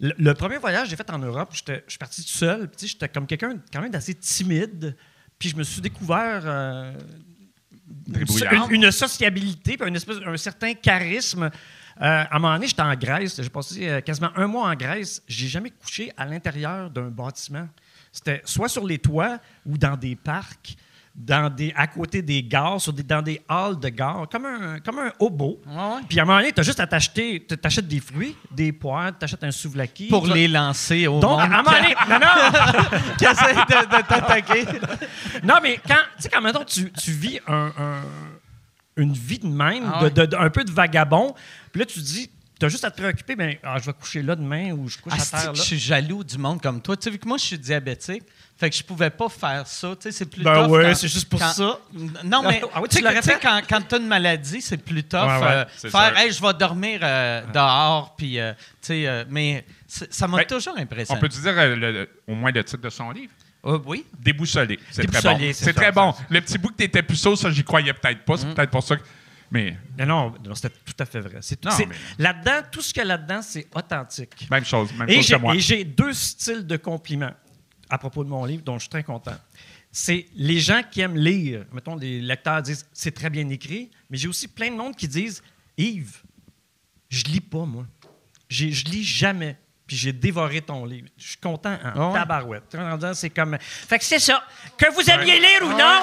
Le, 0.00 0.12
le 0.18 0.34
premier 0.34 0.58
voyage 0.58 0.84
que 0.84 0.90
j'ai 0.90 0.96
fait 0.96 1.08
en 1.10 1.20
Europe, 1.20 1.50
je 1.52 1.58
suis 1.86 1.98
parti 1.98 2.22
tout 2.22 2.28
seul. 2.28 2.68
J'étais 2.80 3.08
comme 3.08 3.26
quelqu'un 3.28 3.56
quand 3.72 3.80
même 3.80 3.92
d'assez 3.92 4.14
timide. 4.14 4.96
Puis 5.38 5.50
je 5.50 5.56
me 5.56 5.62
suis 5.62 5.80
découvert 5.80 6.42
euh, 6.44 6.92
une 8.70 8.90
sociabilité, 8.90 9.76
puis 9.76 9.88
une 9.88 9.96
espèce, 9.96 10.16
un 10.26 10.36
certain 10.36 10.74
charisme. 10.74 11.44
Euh, 11.44 11.50
à 12.00 12.36
un 12.36 12.38
moment 12.38 12.54
donné, 12.54 12.66
j'étais 12.66 12.82
en 12.82 12.94
Grèce. 12.94 13.40
J'ai 13.40 13.48
passé 13.50 13.88
euh, 13.88 14.00
quasiment 14.00 14.30
un 14.36 14.46
mois 14.46 14.68
en 14.68 14.74
Grèce. 14.74 15.22
J'ai 15.28 15.48
jamais 15.48 15.70
couché 15.70 16.12
à 16.16 16.26
l'intérieur 16.26 16.90
d'un 16.90 17.08
bâtiment. 17.08 17.68
C'était 18.16 18.40
soit 18.46 18.68
sur 18.70 18.86
les 18.86 18.96
toits 18.98 19.38
ou 19.66 19.76
dans 19.76 19.94
des 19.94 20.16
parcs, 20.16 20.74
dans 21.14 21.50
des, 21.54 21.70
à 21.76 21.86
côté 21.86 22.22
des 22.22 22.42
gares, 22.42 22.80
sur 22.80 22.92
des, 22.94 23.02
dans 23.02 23.20
des 23.20 23.42
halls 23.46 23.78
de 23.78 23.88
gare, 23.90 24.26
comme 24.32 24.46
un, 24.46 24.78
comme 24.80 24.98
un 25.00 25.12
hobo. 25.18 25.60
Puis 26.08 26.18
à 26.18 26.22
un 26.22 26.24
moment 26.26 26.38
donné, 26.38 26.52
tu 26.52 26.60
as 26.60 26.62
juste 26.62 26.80
à 26.80 26.86
t'acheter, 26.86 27.44
tu 27.46 27.56
t'achètes 27.58 27.86
des 27.88 28.00
fruits, 28.00 28.34
des 28.50 28.72
poires, 28.72 29.12
tu 29.18 29.24
achètes 29.24 29.44
un 29.44 29.50
souvlaki. 29.50 30.08
Pour 30.08 30.26
les 30.26 30.48
lancer 30.48 31.06
au 31.06 31.20
Donc, 31.20 31.40
à 31.40 31.44
un 31.44 31.48
moment 31.48 31.62
donné, 31.70 31.94
non, 32.08 32.18
non! 32.18 33.00
qui 33.18 33.24
essaie 33.24 33.54
de, 33.54 33.96
de 33.96 34.02
t'attaquer. 34.08 34.64
Non, 35.44 35.56
mais 35.62 35.78
quand, 35.86 35.94
tu 36.16 36.22
sais, 36.22 36.28
quand 36.30 36.64
tu, 36.64 36.90
tu 36.92 37.10
vis 37.12 37.38
un- 37.46 37.72
un- 37.78 38.02
une 38.96 39.12
vie 39.12 39.38
de 39.38 39.46
même, 39.46 39.84
Ah 39.94 39.98
de- 40.00 40.04
ouais. 40.04 40.10
de- 40.10 40.26
de- 40.26 40.36
un 40.36 40.48
peu 40.50 40.64
de 40.64 40.70
vagabond, 40.72 41.34
puis 41.70 41.80
là, 41.80 41.86
tu 41.86 42.00
te 42.00 42.04
dis, 42.04 42.30
tu 42.58 42.64
as 42.66 42.68
juste 42.68 42.84
à 42.84 42.90
te 42.90 42.96
préoccuper, 42.96 43.36
ben, 43.36 43.56
ah, 43.62 43.76
je 43.78 43.84
vais 43.86 43.92
coucher 43.92 44.22
là 44.22 44.34
demain 44.34 44.72
ou 44.72 44.88
je 44.88 44.96
couche 44.98 45.12
Ah, 45.16 45.20
à 45.22 45.26
terre 45.40 45.52
là. 45.52 45.54
je 45.54 45.62
suis 45.62 45.78
jaloux 45.78 46.24
du 46.24 46.38
monde 46.38 46.60
comme 46.62 46.80
toi? 46.80 46.96
Tu 46.96 47.04
sais, 47.04 47.10
vu 47.10 47.18
que 47.18 47.28
moi, 47.28 47.36
je 47.36 47.44
suis 47.44 47.58
diabétique, 47.58 48.22
fait 48.56 48.70
que 48.70 48.76
je 48.76 48.82
pouvais 48.82 49.10
pas 49.10 49.28
faire 49.28 49.66
ça. 49.66 49.88
Tu 49.96 50.02
sais, 50.04 50.12
c'est 50.12 50.24
plus 50.26 50.42
Ben 50.42 50.62
tough 50.64 50.70
ouais, 50.70 50.94
c'est 50.94 51.08
juste 51.08 51.28
pour 51.28 51.38
quand- 51.38 51.52
ça. 51.52 51.78
Non, 52.24 52.42
mais 52.42 52.62
Ah 52.74 52.80
oui, 52.80 52.88
tu 52.88 52.98
sais, 53.02 53.38
quand, 53.42 53.60
quand 53.68 53.82
tu 53.82 53.94
as 53.94 53.98
une 53.98 54.06
maladie, 54.06 54.62
c'est 54.62 54.78
plus 54.78 55.04
tough. 55.04 55.20
Ouais, 55.20 55.38
ouais, 55.38 55.66
euh, 55.84 55.90
faire, 55.90 56.16
hey, 56.18 56.32
je 56.32 56.40
vais 56.40 56.54
dormir 56.54 57.00
euh, 57.02 57.42
dehors, 57.52 58.14
puis, 58.16 58.40
euh, 58.40 58.52
tu 58.80 59.04
sais, 59.04 59.26
mais 59.28 59.64
ça 59.86 60.26
m'a 60.26 60.38
Ben, 60.38 60.46
toujours 60.46 60.74
On 60.76 60.80
impressionné. 60.80 61.20
peut-tu 61.20 61.40
dire 61.40 61.52
le- 61.54 62.08
au 62.26 62.34
moins 62.34 62.50
le 62.52 62.64
titre 62.64 62.82
de 62.82 62.90
son 62.90 63.10
livre? 63.10 63.32
Euh, 63.66 63.78
oui. 63.84 64.06
Déboussolé. 64.18 64.78
C'est 64.92 65.10
très 65.10 65.20
bon. 65.34 65.40
C'est 65.52 65.72
très 65.72 65.90
bon. 65.92 66.14
Le 66.30 66.40
petit 66.40 66.56
bout 66.56 66.68
que 66.68 66.76
t'étais 66.76 67.02
puceau, 67.02 67.34
ça, 67.34 67.50
j'y 67.50 67.64
croyais 67.64 67.92
peut-être 67.92 68.24
pas. 68.24 68.34
Mm. 68.34 68.38
C'est 68.38 68.54
peut-être 68.54 68.70
pour 68.70 68.82
ça 68.84 68.96
que. 68.96 69.02
Mais 69.50 69.76
Non, 69.98 70.06
non, 70.06 70.34
non, 70.44 70.54
c'était 70.54 70.74
tout 70.84 70.94
à 70.98 71.06
fait 71.06 71.20
vrai. 71.20 71.38
C'est 71.40 71.64
mais- 71.64 71.94
Là-dedans, 72.18 72.60
tout 72.70 72.82
ce 72.82 72.92
qu'il 72.92 72.98
y 73.00 73.02
a 73.02 73.04
là-dedans, 73.06 73.42
c'est 73.42 73.66
authentique. 73.74 74.48
même 74.50 74.64
chose. 74.64 74.92
Même 74.94 75.08
Et 75.08 75.16
chose 75.22 75.30
que 75.30 75.36
moi. 75.36 75.54
et 75.54 75.60
j'ai 75.60 75.84
deux 75.84 76.12
styles 76.12 76.66
de 76.66 76.76
compliments 76.76 77.32
à 77.88 77.98
propos 77.98 78.24
de 78.24 78.28
mon 78.28 78.44
livre 78.44 78.62
dont 78.64 78.74
je 78.74 78.80
suis 78.82 78.88
très 78.90 79.04
content. 79.04 79.36
C'est 79.92 80.26
les 80.34 80.58
gens 80.58 80.82
qui 80.90 81.00
aiment 81.00 81.16
lire. 81.16 81.64
Mettons, 81.72 81.96
les 81.96 82.20
lecteurs 82.20 82.60
disent 82.62 82.86
c'est 82.92 83.12
très 83.14 83.30
bien 83.30 83.48
écrit, 83.48 83.90
mais 84.10 84.16
j'ai 84.18 84.28
aussi 84.28 84.48
plein 84.48 84.70
de 84.70 84.76
monde 84.76 84.94
qui 84.96 85.08
disent 85.08 85.42
Yves, 85.78 86.22
je 87.08 87.24
lis 87.24 87.40
pas, 87.40 87.64
moi. 87.64 87.86
Je 88.48 88.64
lis 88.66 89.04
jamais. 89.04 89.56
Puis 89.86 89.96
j'ai 89.96 90.12
dévoré 90.12 90.60
ton 90.62 90.84
livre. 90.84 91.06
Je 91.16 91.28
suis 91.28 91.36
content 91.36 91.74
en 91.74 91.78
Ah 91.94 92.08
ouais? 92.08 92.14
tabarouette. 92.18 92.76
C'est 93.14 93.30
comme. 93.30 93.56
Fait 93.60 93.98
que 94.00 94.04
c'est 94.04 94.18
ça. 94.18 94.42
Que 94.76 94.92
vous 94.92 95.08
aimiez 95.08 95.38
lire 95.38 95.62
ou 95.62 95.68
non. 95.78 96.02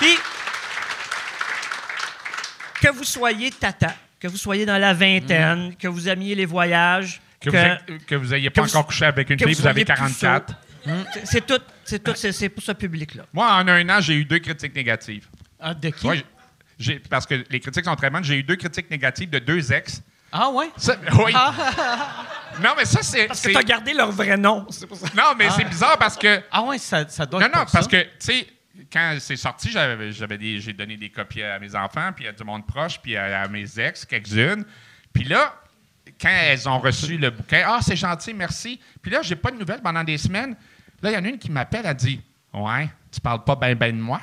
Puis 0.00 0.16
que 2.80 2.88
vous 2.92 3.04
soyez 3.04 3.50
tata, 3.50 3.94
que 4.18 4.28
vous 4.28 4.36
soyez 4.36 4.64
dans 4.66 4.78
la 4.78 4.94
vingtaine, 4.94 5.76
que 5.76 5.88
vous 5.88 6.08
aimiez 6.08 6.34
les 6.34 6.46
voyages, 6.46 7.20
Que, 7.40 7.50
que, 7.50 7.56
vous, 7.56 7.56
ayez- 7.56 7.98
que 8.06 8.14
vous 8.14 8.34
ayez 8.34 8.50
pas 8.50 8.62
que 8.62 8.66
vous- 8.68 8.76
encore 8.76 8.86
couché 8.86 9.04
avec 9.06 9.30
une 9.30 9.36
que 9.36 9.44
fille, 9.46 9.54
vous 9.54 9.62
vous 9.62 9.66
avez 9.66 9.84
soyez 9.84 9.84
44. 9.86 10.54
c'est- 11.12 11.26
c'est 11.26 11.46
tout, 11.46 11.60
c'est 11.84 12.02
tout, 12.02 12.12
c'est, 12.14 12.32
c'est 12.32 12.48
pour 12.48 12.62
ce 12.62 12.72
public-là. 12.72 13.24
Moi, 13.32 13.46
en 13.46 13.66
un 13.68 13.88
an, 13.88 14.00
j'ai 14.00 14.14
eu 14.14 14.24
deux 14.24 14.38
critiques 14.38 14.74
négatives. 14.74 15.26
Ah, 15.58 15.74
de 15.74 15.90
qui? 15.90 16.08
J'ai- 16.78 16.98
parce 16.98 17.26
que 17.26 17.44
les 17.50 17.60
critiques 17.60 17.84
sont 17.84 17.96
très 17.96 18.08
bonnes. 18.08 18.24
J'ai 18.24 18.36
eu 18.36 18.42
deux 18.42 18.56
critiques 18.56 18.90
négatives 18.90 19.28
de 19.28 19.38
deux 19.38 19.70
ex. 19.72 20.00
Ah, 20.32 20.48
ouais? 20.50 20.70
Ça- 20.78 20.96
oui. 21.24 21.32
non, 22.62 22.70
mais 22.76 22.84
ça, 22.86 23.00
c'est. 23.02 23.26
Parce 23.26 23.40
que 23.40 23.48
c'est- 23.48 23.52
tu 23.52 23.58
as 23.58 23.62
gardé 23.62 23.92
leur 23.92 24.10
vrai 24.12 24.36
nom. 24.38 24.66
C'est 24.70 24.86
pour 24.86 24.96
ça. 24.96 25.06
Non, 25.14 25.34
mais 25.36 25.50
c'est 25.50 25.64
bizarre 25.64 25.98
parce 25.98 26.16
que. 26.16 26.40
Ah, 26.50 26.62
ouais, 26.62 26.78
ça, 26.78 27.06
ça 27.08 27.26
doit 27.26 27.40
Non, 27.40 27.46
être 27.46 27.52
non, 27.54 27.62
pour 27.64 27.72
parce 27.72 27.84
ça. 27.84 27.90
que, 27.90 28.02
tu 28.02 28.08
sais, 28.20 28.46
quand 28.92 29.16
c'est 29.18 29.36
sorti, 29.36 29.70
j'avais, 29.70 30.12
j'ai 30.12 30.72
donné 30.72 30.96
des 30.96 31.10
copies 31.10 31.42
à 31.42 31.58
mes 31.58 31.74
enfants, 31.74 32.10
puis 32.14 32.26
à 32.26 32.32
du 32.32 32.44
monde 32.44 32.66
proche, 32.66 33.00
puis 33.00 33.16
à, 33.16 33.46
mes 33.48 33.78
ex, 33.78 34.04
quelques-unes. 34.04 34.64
Puis 35.12 35.24
là, 35.24 35.54
quand 36.20 36.28
elles 36.28 36.68
ont 36.68 36.78
reçu 36.78 37.16
le 37.16 37.30
bouquin, 37.30 37.64
ah, 37.66 37.80
c'est 37.82 37.96
gentil, 37.96 38.34
merci. 38.34 38.80
Puis 39.02 39.10
là, 39.10 39.22
j'ai 39.22 39.36
pas 39.36 39.50
de 39.50 39.56
nouvelles 39.56 39.82
pendant 39.82 40.04
des 40.04 40.18
semaines. 40.18 40.56
Là, 41.02 41.10
il 41.10 41.14
y 41.14 41.16
en 41.16 41.24
a 41.24 41.28
une 41.28 41.38
qui 41.38 41.50
m'appelle, 41.50 41.82
elle 41.84 41.94
dit 41.94 42.20
Ouais, 42.52 42.88
tu 43.10 43.20
parles 43.20 43.44
pas 43.44 43.56
ben 43.56 43.76
de 43.76 44.02
moi. 44.02 44.20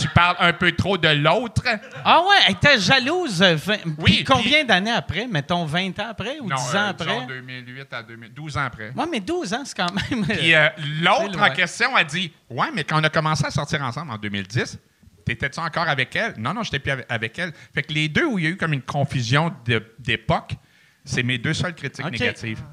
Tu 0.00 0.08
parles 0.08 0.36
un 0.40 0.52
peu 0.52 0.72
trop 0.72 0.98
de 0.98 1.08
l'autre. 1.08 1.62
Ah, 2.04 2.20
ouais, 2.22 2.36
elle 2.46 2.52
était 2.52 2.78
jalouse. 2.78 3.40
euh, 3.42 3.56
Oui, 3.98 4.16
puis 4.16 4.24
combien 4.24 4.58
puis- 4.58 4.64
d'années 4.66 4.90
après? 4.92 5.26
Mettons 5.26 5.64
20 5.64 5.98
ans 6.00 6.08
après 6.10 6.38
ou 6.40 6.46
10 6.48 6.52
ans 6.52 6.58
euh, 6.74 6.88
après? 6.90 7.06
disons 7.06 7.26
2008 7.26 7.92
à 7.92 8.02
2000, 8.02 8.32
12 8.34 8.56
ans 8.56 8.64
après. 8.64 8.90
Ouais, 8.94 9.04
mais 9.10 9.20
12 9.20 9.54
ans, 9.54 9.62
c'est 9.64 9.76
quand 9.76 9.92
même. 9.92 10.26
Puis 10.26 10.54
euh, 10.54 10.68
l'autre 11.02 11.40
en 11.40 11.50
question 11.50 11.94
a 11.96 12.04
dit 12.04 12.32
Ouais, 12.50 12.68
mais 12.74 12.84
quand 12.84 13.00
on 13.00 13.04
a 13.04 13.10
commencé 13.10 13.46
à 13.46 13.50
sortir 13.50 13.82
ensemble 13.82 14.12
en 14.12 14.18
2010, 14.18 14.78
t'étais-tu 15.24 15.60
encore 15.60 15.88
avec 15.88 16.14
elle? 16.14 16.34
Non, 16.38 16.52
non, 16.54 16.62
j'étais 16.62 16.78
plus 16.78 16.92
avec- 17.08 17.38
elle. 17.38 17.52
Fait 17.74 17.82
que 17.82 17.92
les 17.92 18.08
deux 18.08 18.24
où 18.26 18.38
il 18.38 18.44
y 18.44 18.46
a 18.48 18.50
eu 18.50 18.56
comme 18.56 18.72
une 18.72 18.82
confusion 18.82 19.52
d'époque, 19.98 20.52
c'est 21.04 21.22
mes 21.22 21.38
deux 21.38 21.54
seules 21.54 21.74
critiques 21.74 22.04
négatives. 22.10 22.60
Ah! 22.62 22.72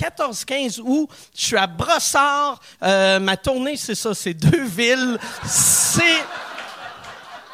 14, 0.01 0.45
15 0.45 0.79
août. 0.83 1.07
Je 1.35 1.45
suis 1.45 1.57
à 1.57 1.67
Brossard. 1.67 2.59
Euh, 2.81 3.19
ma 3.19 3.37
tournée, 3.37 3.77
c'est 3.77 3.93
ça, 3.93 4.15
c'est 4.15 4.33
deux 4.33 4.63
villes. 4.65 5.19
C'est... 5.45 6.23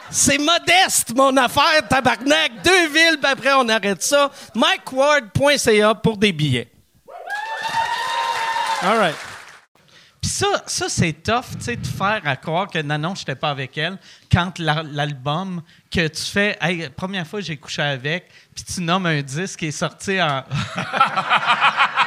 C'est 0.10 0.38
modeste, 0.38 1.14
mon 1.14 1.36
affaire, 1.36 1.86
tabarnak. 1.90 2.64
Deux 2.64 2.88
villes, 2.88 3.18
puis 3.22 3.30
après, 3.30 3.52
on 3.54 3.68
arrête 3.68 4.02
ça. 4.02 4.32
MikeWard.ca 4.56 5.96
pour 5.96 6.16
des 6.16 6.32
billets. 6.32 6.72
All 8.82 8.98
right. 8.98 9.16
Puis 10.22 10.32
ça, 10.32 10.48
ça 10.66 10.88
c'est 10.88 11.12
tough, 11.12 11.58
tu 11.60 11.66
sais, 11.66 11.76
de 11.76 11.86
faire 11.86 12.22
à 12.24 12.36
croire 12.38 12.68
que 12.70 12.82
non, 12.82 12.98
non, 12.98 13.16
je 13.16 13.22
n'étais 13.22 13.36
pas 13.36 13.50
avec 13.50 13.78
elle. 13.78 13.98
Quand 14.32 14.58
la- 14.60 14.84
l'album 14.84 15.62
que 15.92 16.08
tu 16.08 16.24
fais, 16.24 16.58
hey, 16.62 16.90
première 16.90 17.28
fois 17.28 17.42
j'ai 17.42 17.58
couché 17.58 17.82
avec, 17.82 18.30
puis 18.56 18.64
tu 18.64 18.82
nommes 18.82 19.06
un 19.06 19.22
disque 19.22 19.60
qui 19.60 19.68
est 19.68 19.72
sorti 19.72 20.22
en, 20.22 20.44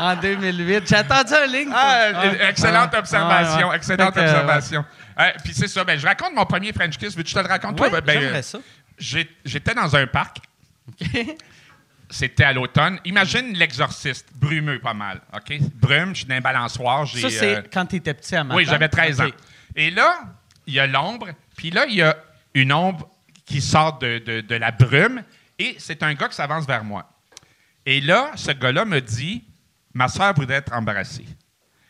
en 0.00 0.16
2008. 0.16 0.88
J'ai 0.88 0.96
attendu 0.96 1.32
un 1.34 1.46
ligne. 1.46 1.70
Ah, 1.72 2.10
Ah, 2.14 2.48
excellente 2.48 2.90
ah, 2.94 2.98
observation, 2.98 3.72
excellente 3.72 4.14
que, 4.14 4.20
observation. 4.20 4.84
Euh, 5.18 5.30
Puis 5.44 5.52
c'est 5.54 5.68
ça, 5.68 5.84
ben, 5.84 5.98
je 5.98 6.06
raconte 6.06 6.34
mon 6.34 6.46
premier 6.46 6.72
French 6.72 6.96
Kiss. 6.96 7.16
Veux-tu 7.16 7.34
te 7.34 7.38
le 7.38 7.46
raconte? 7.46 7.78
Ouais, 7.80 7.90
toi? 7.90 8.00
Ben, 8.00 8.20
j'aimerais 8.20 8.42
ça. 8.42 8.58
J'étais 8.98 9.74
dans 9.74 9.94
un 9.96 10.06
parc. 10.06 10.38
C'était 12.12 12.44
à 12.44 12.52
l'automne. 12.52 12.98
Imagine 13.04 13.52
l'exorciste, 13.52 14.26
brumeux 14.34 14.80
pas 14.80 14.94
mal. 14.94 15.20
OK? 15.32 15.58
Brume, 15.74 16.10
je 16.14 16.18
suis 16.20 16.26
dans 16.26 16.34
un 16.34 16.40
balançoire. 16.40 17.06
Ça, 17.06 17.30
c'est 17.30 17.56
euh, 17.56 17.62
quand 17.72 17.86
tu 17.86 17.96
étais 17.96 18.14
petit 18.14 18.34
à 18.34 18.42
ma 18.42 18.54
Oui, 18.56 18.64
j'avais 18.64 18.88
13 18.88 19.20
OK. 19.20 19.26
ans. 19.28 19.30
Et 19.76 19.90
là, 19.92 20.18
il 20.66 20.74
y 20.74 20.80
a 20.80 20.86
l'ombre, 20.88 21.28
puis 21.56 21.70
là, 21.70 21.86
il 21.86 21.94
y 21.94 22.02
a 22.02 22.16
une 22.54 22.72
ombre 22.72 23.08
qui 23.46 23.60
sort 23.60 23.98
de, 24.00 24.18
de- 24.18 24.40
de 24.40 24.54
la 24.56 24.72
brume, 24.72 25.22
et 25.58 25.76
c'est 25.78 26.02
un 26.02 26.14
gars 26.14 26.28
qui 26.28 26.34
s'avance 26.34 26.66
vers 26.66 26.82
moi. 26.82 27.08
Et 27.86 28.00
là, 28.00 28.32
ce 28.34 28.50
gars-là 28.50 28.84
me 28.84 29.00
dit 29.00 29.44
Ma 29.94 30.08
soeur 30.08 30.34
voudrait 30.34 30.56
être 30.56 30.72
embrassée. 30.72 31.26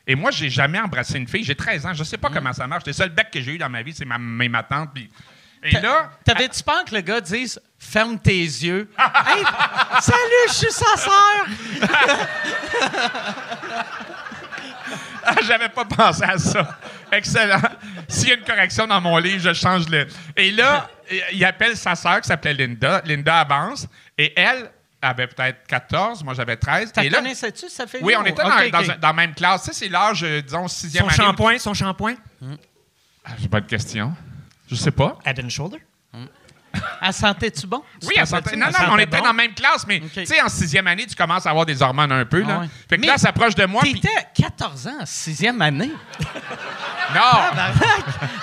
Et 0.07 0.15
moi, 0.15 0.31
j'ai 0.31 0.49
jamais 0.51 0.81
embrassé 0.81 1.19
une 1.19 1.29
fille. 1.29 1.45
J'ai 1.45 1.55
13 1.55 1.87
ans. 1.87 1.95
Je 1.95 2.03
sais 2.05 2.17
pas 2.19 2.31
Mm. 2.31 2.35
comment 2.35 2.53
ça 2.53 2.67
marche. 2.67 2.85
Le 2.87 2.93
seul 2.93 3.11
bec 3.11 3.31
que 3.31 3.41
j'ai 3.41 3.53
eu 3.55 3.59
dans 3.59 3.69
ma 3.69 3.83
vie, 3.83 3.93
c'est 3.93 4.05
ma, 4.05 4.19
ma, 4.19 4.49
ma 4.49 4.63
tante. 4.63 4.91
Et 5.63 5.71
là, 5.73 6.11
T'avais-tu 6.25 6.63
peur 6.63 6.85
que 6.87 6.95
le 6.95 7.03
gars 7.03 7.21
dise 7.21 7.61
ferme 7.79 8.19
tes 8.19 8.33
yeux? 8.41 8.91
hey, 8.99 9.45
salut, 10.01 10.49
je 10.49 10.53
suis 10.55 10.73
sa 10.73 10.97
sœur! 10.97 11.47
Ah, 15.23 15.35
J'avais 15.47 15.69
pas 15.69 15.85
pensé 15.85 16.25
à 16.25 16.39
ça. 16.39 16.79
Excellent. 17.13 17.61
S'il 18.09 18.29
y 18.31 18.33
a 18.33 18.37
une 18.37 18.45
correction 18.45 18.87
dans 18.87 19.01
mon 19.01 19.19
livre, 19.19 19.43
je 19.43 19.53
change 19.53 19.89
le. 19.89 20.07
Et 20.37 20.51
là, 20.51 20.89
il 21.33 21.45
appelle 21.45 21.77
sa 21.77 21.95
sœur 21.95 22.21
qui 22.23 22.29
s'appelait 22.29 22.55
Linda. 22.55 23.03
Linda 23.05 23.41
avance 23.41 23.87
et 24.17 24.33
elle 24.39 24.71
avait 25.03 25.27
peut-être 25.27 25.67
14, 25.67 26.23
moi 26.25 26.35
j'avais 26.35 26.57
13. 26.57 26.93
T'as 26.93 27.03
là, 27.05 27.19
connaissais-tu, 27.19 27.69
ça 27.69 27.87
fait 27.87 28.01
oui, 28.03 28.15
on 28.19 28.25
était 28.25 28.43
dans, 28.43 28.49
OK, 28.51 28.71
dans 28.71 28.81
OK. 28.81 28.89
un- 28.91 28.97
dans 28.99 29.09
la 29.09 29.13
même 29.15 29.35
classe. 29.35 29.63
Ça, 29.65 29.73
c'est 29.73 29.89
l'âge, 29.89 30.23
euh, 30.23 30.43
disons, 30.43 30.69
sixième 30.69 31.05
Son 31.05 31.09
année. 31.09 31.17
shampoing, 31.17 31.59
son 31.59 31.75
shampoing? 31.75 32.15
Ah, 33.25 33.31
J'ai 33.39 33.49
pas 33.49 33.61
de 33.61 33.67
question. 33.67 34.13
Je 34.71 34.75
sais 34.75 34.91
pas. 34.91 35.19
Head 35.25 35.41
and 35.45 35.49
shoulder? 35.49 35.79
Elle 37.03 37.13
sentait-tu 37.13 37.67
bon? 37.67 37.83
Tu 38.01 38.07
Oui, 38.07 38.15
elle 38.17 38.27
sentait- 38.27 38.55
non, 38.55 38.67
Elle 38.69 38.87
non, 38.87 38.93
on 38.93 38.99
était 38.99 39.17
bon? 39.17 39.23
dans 39.23 39.29
la 39.29 39.33
même 39.33 39.55
classe, 39.55 39.85
mais 39.89 39.97
OK. 40.05 40.13
tu 40.13 40.25
sais, 40.27 40.41
en 40.41 40.49
sixième 40.49 40.87
année, 40.87 41.05
tu 41.07 41.17
commences 41.17 41.45
à 41.47 41.51
avoir 41.51 41.67
des 41.67 41.83
hormones 41.83 42.13
un 42.13 42.25
peu. 42.25 42.43
Là. 42.43 42.55
Ah 42.59 42.61
ouais. 42.61 42.69
Fait 42.89 42.95
que 42.97 43.01
Mais 43.01 43.07
là, 43.09 43.15
elle 43.15 43.19
s'approche 43.19 43.57
de 43.57 43.65
moi. 43.67 43.83
T'étais 43.83 44.09
à 44.17 44.23
14 44.23 44.87
ans, 44.87 44.99
en 45.01 45.07
sixième 45.07 45.61
année. 45.63 45.91
Non! 47.13 47.21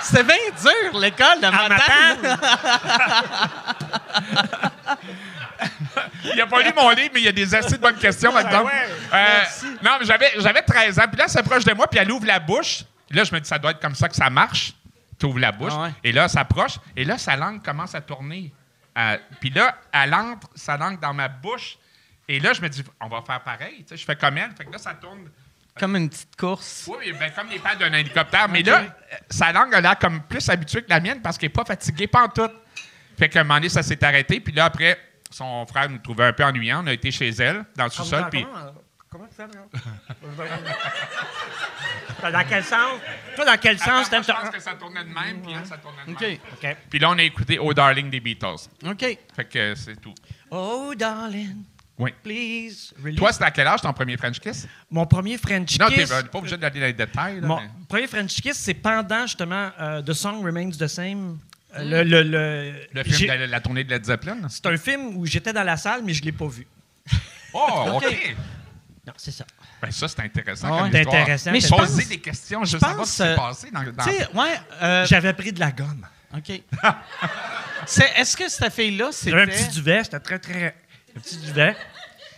C'était 0.01 0.23
bien 0.25 0.35
dur, 0.61 0.99
l'école 0.99 1.39
de 1.39 1.47
matin. 1.47 2.37
Il 6.33 6.41
a 6.41 6.47
pas 6.47 6.61
lu 6.61 6.71
mon 6.75 6.89
livre, 6.91 7.11
mais 7.13 7.21
il 7.21 7.25
y 7.25 7.29
a 7.29 7.31
des 7.31 7.55
assez 7.55 7.77
de 7.77 7.81
bonnes 7.81 7.97
questions 7.97 8.33
là-dedans. 8.33 8.65
Euh, 9.13 9.39
non, 9.83 9.97
mais 9.99 10.05
j'avais, 10.05 10.31
j'avais 10.37 10.61
13 10.61 10.99
ans. 10.99 11.07
Puis 11.07 11.17
là, 11.17 11.25
elle 11.25 11.29
s'approche 11.29 11.63
de 11.63 11.73
moi, 11.73 11.87
puis 11.87 11.99
elle 11.99 12.11
ouvre 12.11 12.25
la 12.25 12.39
bouche. 12.39 12.83
Puis 13.07 13.17
là, 13.17 13.23
je 13.23 13.33
me 13.33 13.39
dis, 13.39 13.47
ça 13.47 13.57
doit 13.57 13.71
être 13.71 13.79
comme 13.79 13.95
ça 13.95 14.09
que 14.09 14.15
ça 14.15 14.29
marche. 14.29 14.73
Tu 15.19 15.25
ouvres 15.25 15.39
la 15.39 15.51
bouche. 15.51 15.73
Ah 15.75 15.83
ouais. 15.83 15.93
Et 16.03 16.11
là, 16.11 16.23
elle 16.25 16.29
s'approche. 16.29 16.79
Et 16.95 17.03
là, 17.03 17.17
sa 17.17 17.35
langue 17.35 17.63
commence 17.63 17.95
à 17.95 18.01
tourner. 18.01 18.53
Euh, 18.97 19.17
puis 19.39 19.49
là, 19.49 19.77
elle 19.91 20.13
entre 20.13 20.49
sa 20.55 20.77
langue 20.77 20.99
dans 20.99 21.13
ma 21.13 21.27
bouche. 21.27 21.77
Et 22.27 22.39
là, 22.39 22.53
je 22.53 22.61
me 22.61 22.69
dis, 22.69 22.83
on 22.99 23.07
va 23.07 23.21
faire 23.21 23.41
pareil. 23.41 23.77
Tu 23.79 23.89
sais, 23.89 23.97
je 23.97 24.05
fais 24.05 24.15
comme 24.15 24.37
elle. 24.37 24.51
Fait 24.57 24.65
que 24.65 24.71
là, 24.71 24.77
ça 24.77 24.93
tourne. 24.93 25.29
Comme 25.79 25.95
une 25.95 26.09
petite 26.09 26.35
course. 26.35 26.87
Oui, 26.87 27.13
ben, 27.19 27.31
comme 27.31 27.49
les 27.49 27.59
pads 27.59 27.75
d'un 27.75 27.93
hélicoptère. 27.93 28.49
Mais 28.49 28.63
là, 28.63 28.81
euh, 28.81 29.15
sa 29.29 29.51
langue 29.51 29.73
a 29.73 29.81
l'air 29.81 29.97
comme 29.97 30.21
plus 30.23 30.47
habituée 30.49 30.81
que 30.81 30.89
la 30.89 30.99
mienne 30.99 31.21
parce 31.21 31.37
qu'elle 31.37 31.49
n'est 31.49 31.53
pas 31.53 31.65
fatiguée, 31.65 32.07
pas 32.07 32.23
en 32.23 32.29
tout. 32.29 32.49
Fait 33.17 33.29
qu'à 33.29 33.41
un 33.41 33.43
moment 33.43 33.55
donné, 33.55 33.69
ça 33.69 33.83
s'est 33.83 34.03
arrêté. 34.03 34.39
Puis 34.39 34.53
là, 34.53 34.65
après, 34.65 34.99
son 35.31 35.65
frère 35.65 35.89
nous 35.89 35.97
trouvait 35.99 36.25
un 36.25 36.33
peu 36.33 36.43
ennuyant. 36.43 36.83
On 36.83 36.87
a 36.87 36.93
été 36.93 37.11
chez 37.11 37.29
elle, 37.29 37.65
dans 37.75 37.85
le 37.85 37.89
sous-sol. 37.89 38.27
Puis 38.31 38.45
Comment 39.09 39.25
tu 39.27 39.35
fais, 39.35 39.47
là? 39.47 39.65
Dans 42.31 42.45
quel 42.49 42.63
sens? 42.63 42.99
Toi, 43.35 43.45
dans 43.45 43.57
quel 43.57 43.75
Attends, 43.75 44.03
sens 44.03 44.25
je 44.27 44.31
pense 44.31 44.49
que 44.49 44.59
ça 44.59 44.73
tournait 44.73 45.03
de 45.03 45.09
même, 45.09 45.41
puis 45.41 45.53
elle, 45.53 45.65
ça 45.65 45.77
tournait 45.77 46.03
de 46.05 46.11
OK. 46.11 46.21
même. 46.21 46.37
OK. 46.71 46.77
Puis 46.89 46.99
là, 46.99 47.09
on 47.11 47.17
a 47.17 47.23
écouté 47.23 47.59
Oh 47.59 47.73
Darling 47.73 48.09
des 48.09 48.19
Beatles. 48.19 48.67
OK. 48.85 48.99
Fait 49.35 49.45
que 49.45 49.59
euh, 49.59 49.75
c'est 49.75 49.95
tout. 50.01 50.13
Oh, 50.49 50.93
darling, 50.97 51.63
Oui. 51.99 52.11
please. 52.23 52.93
release- 53.01 53.15
Toi, 53.17 53.31
c'était 53.31 53.45
à 53.45 53.51
quel 53.51 53.67
âge 53.67 53.81
ton 53.81 53.93
premier 53.93 54.17
French 54.17 54.39
kiss? 54.39 54.67
Mon 54.89 55.05
premier 55.05 55.37
French 55.37 55.77
Non, 55.79 55.87
t'es 55.89 55.95
kiss. 56.03 56.11
euh, 56.11 56.23
pas 56.23 56.39
obligé 56.39 56.57
d'aller 56.57 56.79
dans 56.79 56.85
les 56.87 56.93
détails. 56.93 57.39
Là, 57.39 57.47
Mon 57.47 57.61
mais- 57.61 57.69
premier 57.87 58.07
French 58.07 58.41
kiss, 58.41 58.57
c'est 58.57 58.73
pendant 58.73 59.21
justement 59.27 59.69
euh, 59.79 60.01
The 60.01 60.13
Song 60.13 60.43
Remains 60.43 60.71
the 60.71 60.87
Same. 60.87 61.37
Euh, 61.79 62.03
le, 62.03 62.03
le, 62.03 62.23
le, 62.23 62.73
Le 62.93 63.03
film 63.03 63.29
de 63.31 63.33
la, 63.39 63.47
la 63.47 63.59
tournée 63.61 63.83
de 63.83 63.89
Led 63.89 64.05
Zeppelin? 64.05 64.37
C'est 64.49 64.65
un 64.65 64.77
film 64.77 65.17
où 65.17 65.25
j'étais 65.25 65.53
dans 65.53 65.63
la 65.63 65.77
salle, 65.77 66.01
mais 66.03 66.13
je 66.13 66.21
ne 66.21 66.25
l'ai 66.25 66.31
pas 66.31 66.47
vu. 66.47 66.65
Oh, 67.53 67.85
OK. 67.95 68.35
Non, 69.05 69.13
c'est 69.17 69.31
ça. 69.31 69.45
Ben 69.81 69.91
ça, 69.91 70.07
c'est 70.07 70.19
intéressant 70.21 70.67
comme 70.69 70.81
ouais. 70.85 70.89
C'est 70.91 70.99
histoire. 71.01 71.21
intéressant. 71.21 71.51
Mais 71.51 71.59
je 71.61 71.67
des 72.09 72.19
questions, 72.19 72.65
je 72.65 72.73
veux 72.73 72.79
savoir 72.79 72.97
pense, 72.97 73.09
ce 73.09 73.11
qui 73.11 73.17
s'est 73.17 73.33
euh, 73.33 73.35
passé 73.35 73.71
dans, 73.71 73.83
dans 73.83 74.03
Tu 74.03 74.11
sais, 74.11 74.27
ouais. 74.33 74.59
euh, 74.81 75.05
J'avais 75.05 75.33
pris 75.33 75.53
de 75.53 75.59
la 75.59 75.71
gomme. 75.71 76.05
OK. 76.35 76.61
C'est- 77.85 78.11
Est-ce 78.17 78.35
que 78.35 78.49
cette 78.49 78.73
fille-là, 78.73 79.11
J'avais 79.23 79.43
un 79.43 79.45
petit 79.45 79.57
c'était. 79.59 79.71
duvet, 79.73 80.03
c'était 80.03 80.19
très, 80.19 80.39
très... 80.39 80.75
Un 81.15 81.19
petit 81.19 81.37
duvet. 81.37 81.75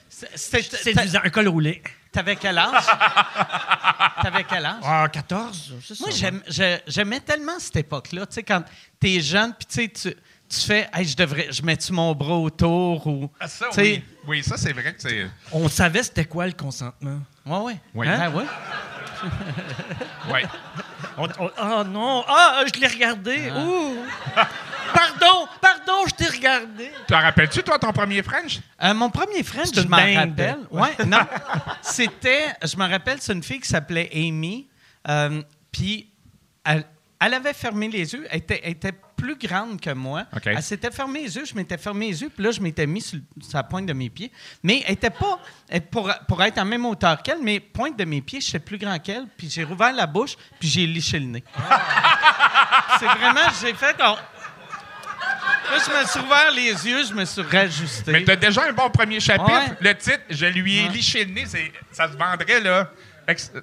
c'est- 0.10 0.30
c'était- 0.38 0.78
C'est 1.08 1.16
un 1.18 1.30
col 1.30 1.48
roulé. 1.48 1.82
T'avais 2.12 2.36
quel 2.36 2.58
âge? 2.58 2.86
T'avais 4.24 4.44
quel 4.44 4.66
âge? 4.66 4.82
Ah, 4.84 5.08
14, 5.12 5.74
c'est 5.86 5.96
ça. 5.96 6.04
Moi, 6.04 6.10
j'aime- 6.16 6.42
je- 6.48 6.80
j'aimais 6.88 7.20
tellement 7.20 7.60
cette 7.60 7.76
époque-là. 7.78 8.26
Tu 8.26 8.34
sais, 8.36 8.44
quand 8.44 8.64
t'es 9.00 9.20
jeune, 9.22 9.54
puis 9.54 9.66
tu 9.68 9.76
sais, 10.02 10.14
tu- 10.50 10.66
fais, 10.66 10.90
hey, 10.94 11.06
je 11.06 11.16
devrais, 11.16 11.48
je 11.52 11.62
mets-tu 11.62 11.94
mon 11.94 12.14
bras 12.16 12.34
autour 12.38 13.06
ou. 13.06 13.30
Ah, 13.40 13.48
ça, 13.48 13.68
tu 13.70 13.76
sais, 13.76 13.82
oui. 13.82 14.04
Oui, 14.28 14.44
ça, 14.44 14.58
c'est 14.58 14.74
vrai 14.74 14.94
que 14.94 15.02
c'est... 15.02 15.30
On 15.52 15.70
savait 15.70 16.02
c'était 16.04 16.26
quoi 16.26 16.48
le 16.48 16.54
consentement. 16.54 17.20
Ouais, 17.46 17.58
ouais. 17.60 17.80
Oui. 17.94 18.08
Ah, 18.10 18.30
ouais. 18.32 18.46
Ouais. 20.32 20.44
On- 21.18 21.28
on- 21.40 21.52
Ah 21.58 21.84
non, 21.84 22.24
ah, 22.28 22.64
je 22.74 22.80
l'ai 22.80 22.88
regardé. 22.88 23.52
Ouh. 23.52 23.98
Pardon, 24.94 25.48
pardon, 25.62 25.69
je 26.08 26.14
t'ai 26.16 26.28
regardé. 26.28 26.92
Tu 27.08 27.14
te 27.14 27.14
rappelles-tu, 27.14 27.64
toi, 27.64 27.80
ton 27.80 27.92
premier 27.92 28.24
French? 28.24 28.60
Euh, 28.82 28.94
mon 28.94 29.10
premier 29.10 29.44
French, 29.44 29.70
je 29.74 29.82
m'en 29.88 29.98
rappelle. 29.98 30.60
Ouais, 30.72 31.06
non. 31.06 31.20
C'était, 31.82 32.54
je 32.64 32.76
me 32.78 32.88
rappelle, 32.90 33.18
c'est 33.22 33.34
une 33.34 33.44
fille 33.44 33.60
qui 33.60 33.68
s'appelait 33.70 34.10
Amy. 34.14 34.68
Euh, 35.08 35.42
Puis, 35.72 36.10
elle, 36.66 36.84
elle 37.22 37.34
avait 37.34 37.54
fermé 37.54 37.90
les 37.90 38.14
yeux. 38.14 38.26
Elle 38.30 38.38
était, 38.40 38.62
elle 38.64 38.72
était 38.72 38.94
plus 39.18 39.36
grande 39.36 39.82
que 39.82 39.90
moi. 39.90 40.26
OK. 40.34 40.48
Elle 40.48 40.64
s'était 40.64 40.92
fermé 40.92 41.24
les 41.24 41.36
yeux. 41.36 41.46
Je 41.46 41.54
m'étais 41.54 41.78
fermé 41.78 42.08
les 42.08 42.22
yeux. 42.22 42.30
Puis 42.30 42.44
là, 42.44 42.52
je 42.52 42.62
m'étais 42.62 42.88
mis 42.88 43.02
sur, 43.02 43.20
sur 43.42 43.58
la 43.58 43.64
pointe 43.64 43.86
de 43.86 43.94
mes 43.94 44.10
pieds. 44.10 44.32
Mais 44.64 44.84
elle 44.86 44.94
était 44.94 45.10
pas, 45.10 45.40
pour, 45.92 46.10
pour 46.28 46.42
être 46.44 46.58
en 46.58 46.66
même 46.66 46.86
hauteur 46.86 47.22
qu'elle, 47.22 47.42
mais 47.42 47.60
pointe 47.60 47.98
de 47.98 48.06
mes 48.06 48.22
pieds, 48.22 48.40
j'étais 48.40 48.60
plus 48.60 48.78
grand 48.78 48.98
qu'elle. 49.00 49.26
Puis 49.38 49.50
j'ai 49.50 49.64
rouvert 49.64 49.92
la 49.92 50.08
bouche, 50.08 50.38
puis 50.60 50.70
j'ai 50.70 50.86
liché 50.88 51.20
le 51.20 51.26
nez. 51.26 51.44
c'est 53.00 53.06
vraiment, 53.06 53.50
j'ai 53.62 53.74
fait 53.74 53.98
comme. 53.98 54.16
Là, 55.72 55.78
je 55.86 56.02
me 56.02 56.08
suis 56.08 56.20
ouvert 56.20 56.52
les 56.52 56.88
yeux, 56.88 57.06
je 57.06 57.14
me 57.14 57.26
suis 57.26 57.42
rajusté. 57.42 58.12
Mais 58.12 58.24
t'as 58.24 58.36
déjà 58.36 58.66
un 58.68 58.74
bon 58.74 58.90
premier 58.90 59.20
chapitre. 59.20 59.52
Ouais. 59.52 59.78
Le 59.80 59.96
titre, 59.96 60.22
je 60.30 60.46
lui 60.46 60.80
ai 60.80 60.84
Ouais. 60.88 60.90
liché 60.90 61.26
le 61.26 61.32
nez, 61.34 61.46
ça 61.92 62.12
se 62.12 62.18
vendrait, 62.18 62.60
là. 62.62 62.92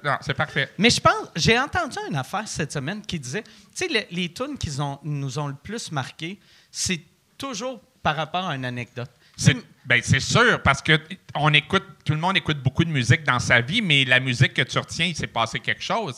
Non, 0.03 0.15
c'est 0.21 0.33
parfait. 0.33 0.69
Mais 0.77 0.89
je 0.89 1.01
pense, 1.01 1.27
j'ai 1.35 1.59
entendu 1.59 1.97
une 2.09 2.15
affaire 2.15 2.47
cette 2.47 2.71
semaine 2.71 3.01
qui 3.01 3.19
disait, 3.19 3.43
tu 3.43 3.49
sais, 3.73 3.87
le- 3.89 4.15
les 4.15 4.31
tunes 4.31 4.57
qui 4.57 4.69
ont, 4.79 4.97
nous 5.03 5.37
ont 5.39 5.47
le 5.47 5.55
plus 5.61 5.91
marqué, 5.91 6.39
c'est 6.71 7.01
toujours 7.37 7.81
par 8.01 8.15
rapport 8.15 8.47
à 8.47 8.55
une 8.55 8.63
anecdote. 8.63 9.09
C'est 9.35 9.57
ben, 9.85 10.01
c'est 10.03 10.19
sûr, 10.21 10.61
parce 10.63 10.81
que 10.81 10.99
on 11.35 11.53
écoute, 11.53 11.83
tout 12.05 12.13
le 12.13 12.19
monde 12.19 12.35
écoute 12.37 12.57
beaucoup 12.63 12.83
de 12.85 12.89
musique 12.89 13.23
dans 13.23 13.39
sa 13.39 13.59
vie, 13.61 13.81
mais 13.81 14.03
la 14.05 14.19
musique 14.21 14.53
que 14.53 14.61
tu 14.63 14.77
retiens, 14.79 15.05
il 15.07 15.15
s'est 15.15 15.27
passé 15.27 15.59
quelque 15.59 15.83
chose. 15.83 16.15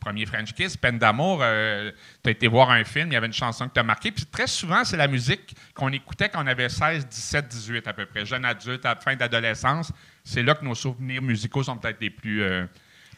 Premier 0.00 0.24
French 0.26 0.52
Kiss, 0.54 0.76
Peine 0.76 0.98
d'amour, 0.98 1.38
tu 1.38 2.28
as 2.28 2.30
été 2.30 2.48
voir 2.48 2.70
un 2.70 2.82
film, 2.84 3.08
il 3.08 3.12
y 3.12 3.16
avait 3.16 3.26
une 3.26 3.32
chanson 3.32 3.66
qui 3.66 3.74
t'a 3.74 3.82
marqué. 3.82 4.10
Puis 4.10 4.24
très 4.26 4.46
souvent, 4.46 4.82
c'est 4.84 4.96
la 4.96 5.06
musique 5.08 5.54
qu'on 5.74 5.92
écoutait 5.92 6.28
quand 6.30 6.42
on 6.42 6.46
avait 6.46 6.68
16, 6.68 7.06
17, 7.06 7.48
18 7.48 7.86
à 7.86 7.92
peu 7.92 8.06
près, 8.06 8.24
jeune 8.26 8.44
adulte, 8.44 8.84
à 8.86 8.94
la 8.94 9.00
fin 9.00 9.14
d'adolescence. 9.14 9.92
C'est 10.24 10.42
là 10.42 10.54
que 10.54 10.64
nos 10.64 10.74
souvenirs 10.74 11.22
musicaux 11.22 11.62
sont 11.62 11.76
peut-être 11.76 12.00
les 12.00 12.10
plus. 12.10 12.42
euh, 12.42 12.66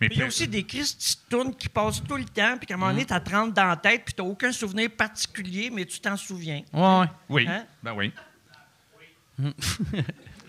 mais 0.01 0.09
Il 0.11 0.19
y 0.19 0.23
a 0.23 0.27
aussi 0.27 0.49
des 0.49 0.65
Christ 0.65 1.21
tunes 1.31 1.55
qui 1.55 1.69
passent 1.69 2.03
tout 2.03 2.17
le 2.17 2.25
temps, 2.25 2.57
puis 2.59 2.67
qu'à 2.67 2.75
un 2.75 2.77
moment 2.77 2.91
donné, 2.91 3.05
t'as 3.05 3.21
30 3.21 3.55
dans 3.55 3.67
la 3.67 3.77
tête, 3.77 4.03
puis 4.05 4.15
t'as 4.15 4.25
aucun 4.25 4.51
souvenir 4.51 4.91
particulier, 4.91 5.71
mais 5.73 5.85
tu 5.85 6.01
t'en 6.01 6.17
souviens. 6.17 6.63
Ouais, 6.73 6.81
ouais. 7.01 7.07
Oui, 7.29 7.47
Hein? 7.49 7.65
ben 7.83 7.93
oui. 7.95 8.13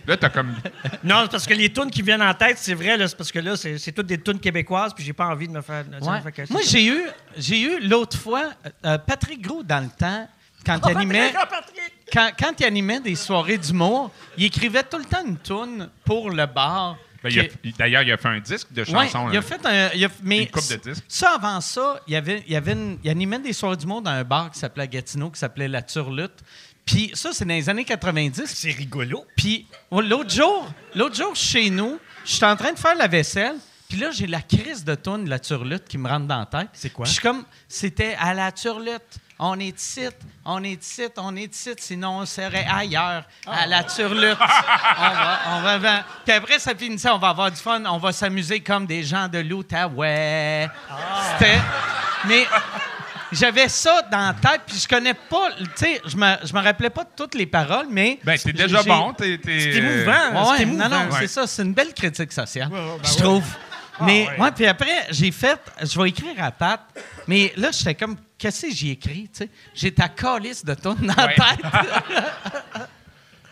Là, 0.07 0.17
t'as 0.17 0.29
comme. 0.29 0.53
Non, 1.03 1.21
c'est 1.23 1.31
parce 1.31 1.45
que 1.47 1.53
les 1.53 1.71
tunes 1.71 1.89
qui 1.91 2.01
viennent 2.01 2.21
en 2.21 2.33
tête, 2.33 2.57
c'est 2.57 2.73
vrai, 2.73 2.97
là, 2.97 3.07
c'est 3.07 3.15
parce 3.17 3.31
que 3.31 3.39
là, 3.39 3.55
c'est 3.57 3.77
c'est 3.77 3.91
toutes 3.91 4.07
des 4.07 4.19
tunes 4.19 4.39
québécoises, 4.39 4.93
puis 4.93 5.03
j'ai 5.03 5.13
pas 5.13 5.27
envie 5.27 5.47
de 5.47 5.53
me 5.53 5.61
faire. 5.61 5.83
Ouais. 6.01 6.45
Moi, 6.49 6.61
j'ai 6.65 6.85
eu, 6.85 7.01
j'ai 7.37 7.61
eu 7.61 7.79
l'autre 7.87 8.17
fois, 8.17 8.51
euh, 8.85 8.97
Patrick 8.97 9.41
Gros, 9.41 9.63
dans 9.63 9.83
le 9.83 9.89
temps, 9.89 10.27
quand 10.65 10.79
il 10.89 10.95
animait. 10.97 11.31
Patrick! 11.33 11.93
quand, 12.11 12.29
quand 12.39 12.51
il 12.59 12.65
animait 12.65 12.99
des 12.99 13.15
soirées 13.15 13.57
d'humour, 13.57 14.11
il 14.37 14.45
écrivait 14.45 14.83
tout 14.83 14.97
le 14.97 15.05
temps 15.05 15.25
une 15.25 15.37
toune 15.37 15.89
pour 16.05 16.29
le 16.29 16.45
bar 16.45 16.95
Ben, 17.23 17.29
il 17.31 17.39
a- 17.39 17.45
que- 17.45 17.53
il- 17.63 17.73
D'ailleurs, 17.73 18.03
il 18.03 18.11
a 18.11 18.17
fait 18.17 18.27
un 18.27 18.39
disque 18.39 18.71
de 18.71 18.81
Ouais, 18.81 19.07
chansons. 19.07 19.29
il 19.31 19.37
a 19.37 19.41
fait 19.41 19.65
un. 19.65 19.89
il 19.95 20.05
a- 20.05 20.09
mais 20.21 20.43
Une 20.43 20.47
coupe 20.51 20.69
de 20.69 20.75
disques. 20.91 21.03
Ça, 21.07 21.31
avant 21.35 21.59
ça, 21.61 22.01
il, 22.07 22.13
y 22.13 22.15
avait, 22.15 22.43
il, 22.45 22.53
y 22.53 22.55
avait 22.55 22.73
une- 22.73 22.97
il 23.03 23.09
animait 23.09 23.39
des 23.39 23.51
soirées 23.53 23.77
du 23.77 23.85
monde 23.87 24.03
dans 24.05 24.11
un 24.11 24.23
bar 24.23 24.51
qui 24.51 24.59
s'appelait 24.59 24.87
Gatineau, 24.87 25.29
qui 25.31 25.39
s'appelait 25.39 25.67
La 25.67 25.81
Turlute. 25.81 26.43
Puis 26.85 27.11
ça, 27.13 27.29
c'est 27.33 27.45
dans 27.45 27.53
les 27.53 27.69
années 27.69 27.85
90. 27.85 28.43
C'est 28.45 28.71
rigolo. 28.71 29.25
Puis 29.35 29.67
oh, 29.89 30.01
l'autre 30.01 30.29
jour, 30.29 30.67
l'autre 30.95 31.15
jour, 31.15 31.35
chez 31.35 31.69
nous, 31.69 31.99
je 32.25 32.33
suis 32.33 32.45
en 32.45 32.55
train 32.55 32.73
de 32.73 32.79
faire 32.79 32.95
la 32.95 33.07
vaisselle. 33.07 33.55
Puis 33.89 33.99
là, 33.99 34.09
j'ai 34.11 34.25
la 34.27 34.41
crise 34.41 34.83
de 34.83 34.95
tourne 34.95 35.25
de 35.25 35.29
la 35.29 35.39
turlute 35.39 35.85
qui 35.85 35.97
me 35.97 36.09
rentre 36.09 36.25
dans 36.25 36.39
la 36.39 36.45
tête. 36.47 36.69
C'est 36.73 36.89
quoi? 36.91 37.03
Puis 37.03 37.13
je 37.13 37.19
suis 37.19 37.27
comme, 37.27 37.45
c'était 37.67 38.15
à 38.19 38.33
la 38.33 38.51
turlute. 38.51 39.01
On 39.37 39.59
est 39.59 39.79
ici, 39.79 40.07
on 40.45 40.63
est 40.63 40.81
ici, 40.81 41.03
on 41.17 41.35
est 41.35 41.53
ici, 41.53 41.71
sinon 41.77 42.19
on 42.19 42.25
serait 42.25 42.65
ailleurs, 42.71 43.23
à 43.45 43.67
la 43.67 43.83
turlute. 43.83 44.37
on 44.39 45.09
va, 45.09 45.39
on 45.49 45.61
va, 45.61 45.77
va- 45.79 46.05
Puis 46.23 46.33
après, 46.33 46.59
ça 46.59 46.73
finissait, 46.73 47.09
on 47.09 47.17
va 47.17 47.29
avoir 47.29 47.51
du 47.51 47.57
fun, 47.57 47.83
on 47.85 47.97
va 47.97 48.11
s'amuser 48.11 48.61
comme 48.61 48.85
des 48.85 49.03
gens 49.03 49.27
de 49.27 49.39
l'Outaouais. 49.39 50.69
C'était... 51.37 51.59
Mais 52.25 52.45
j'avais 53.33 53.67
ça 53.69 54.01
dans 54.11 54.27
la 54.27 54.33
tête, 54.33 54.61
puis 54.65 54.77
je 54.77 54.87
connais 54.87 55.13
pas, 55.13 55.49
tu 55.57 55.65
sais, 55.75 56.01
je 56.05 56.15
me, 56.17 56.35
je 56.43 56.53
me 56.53 56.61
rappelais 56.61 56.89
pas 56.89 57.03
de 57.03 57.09
toutes 57.15 57.35
les 57.35 57.45
paroles, 57.45 57.87
mais... 57.89 58.19
Ben, 58.23 58.37
c'est 58.37 58.53
déjà 58.53 58.81
bon. 58.83 59.13
t'es- 59.13 59.39
C'est 59.43 59.75
émouvant. 59.75 60.51
Ouais, 60.51 60.65
non, 60.65 60.89
non, 60.89 61.09
c'est 61.19 61.27
ça. 61.27 61.45
C'est 61.47 61.63
une 61.63 61.73
belle 61.73 61.93
critique 61.93 62.31
sociale, 62.31 62.69
ben 62.69 62.97
je 63.03 63.15
trouve. 63.17 63.43
Mais, 64.01 64.27
ouais. 64.27 64.39
ouais, 64.39 64.51
puis 64.51 64.65
après, 64.65 65.05
j'ai 65.11 65.31
fait, 65.31 65.59
je 65.83 65.99
vais 66.01 66.09
écrire 66.09 66.33
à 66.43 66.51
Pat, 66.51 66.81
mais 67.27 67.53
là, 67.57 67.69
j'étais 67.71 67.93
comme, 67.93 68.17
qu'est-ce 68.39 68.63
que 68.67 68.73
j'ai 68.73 68.89
écrit, 68.91 69.29
tu 69.31 69.43
sais? 69.43 69.49
J'ai 69.75 69.93
ta 69.93 70.09
calice 70.09 70.65
de 70.65 70.73
tonne 70.73 70.97
dans 71.01 71.13
la 71.15 71.27
Ouais. 71.27 71.35
tête. 71.35 72.83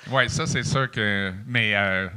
Oui, 0.09 0.29
ça, 0.29 0.45
c'est 0.47 0.63
sûr 0.63 0.89
que. 0.89 1.31
Mais 1.45 1.73
euh, 1.75 2.07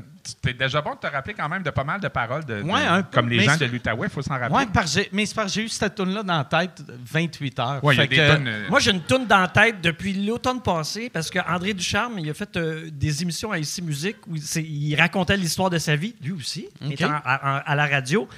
t'es 0.42 0.54
déjà 0.54 0.80
bon 0.80 0.92
de 0.94 0.98
te 0.98 1.06
rappeler 1.06 1.34
quand 1.34 1.48
même 1.48 1.62
de 1.62 1.70
pas 1.70 1.84
mal 1.84 2.00
de 2.00 2.08
paroles, 2.08 2.44
de, 2.44 2.56
de- 2.56 2.62
Ouais, 2.62 2.80
un 2.84 3.02
peu, 3.02 3.16
comme 3.16 3.28
les 3.28 3.40
gens 3.40 3.56
c'est- 3.58 3.66
de 3.66 3.72
l'Outaouais, 3.72 4.06
il 4.08 4.10
faut 4.10 4.22
s'en 4.22 4.38
rappeler. 4.38 4.54
j'ai- 4.86 5.08
mais 5.12 5.26
c'est 5.26 5.34
parce 5.34 5.48
que 5.52 5.60
j'ai 5.60 5.66
eu 5.66 5.68
cette 5.68 5.94
tune 5.94 6.12
là 6.14 6.22
dans 6.22 6.38
la 6.38 6.44
tête 6.44 6.82
28 6.88 7.58
heures. 7.58 7.84
Ouais, 7.84 7.94
Fait 7.94 8.08
que- 8.08 8.32
tonnes. 8.34 8.48
euh, 8.48 8.68
Moi, 8.68 8.80
j'ai 8.80 8.90
une 8.92 9.02
toune 9.02 9.26
dans 9.26 9.40
la 9.40 9.48
tête 9.48 9.80
depuis 9.80 10.12
l'automne 10.24 10.60
passé 10.62 11.10
parce 11.10 11.30
que 11.30 11.38
André 11.48 11.74
Ducharme, 11.74 12.18
il 12.18 12.30
a 12.30 12.34
fait 12.34 12.56
euh, 12.56 12.88
des 12.90 13.22
émissions 13.22 13.52
à 13.52 13.58
ICI 13.58 13.82
Musique 13.82 14.16
où 14.26 14.36
c'est- 14.36 14.62
il 14.62 14.94
racontait 14.96 15.36
l'histoire 15.36 15.70
de 15.70 15.78
sa 15.78 15.96
vie, 15.96 16.14
lui 16.22 16.32
aussi, 16.32 16.68
étant 16.90 17.10
à, 17.10 17.16
à- 17.24 17.58
à 17.58 17.74
la 17.74 17.86
radio. 17.86 18.28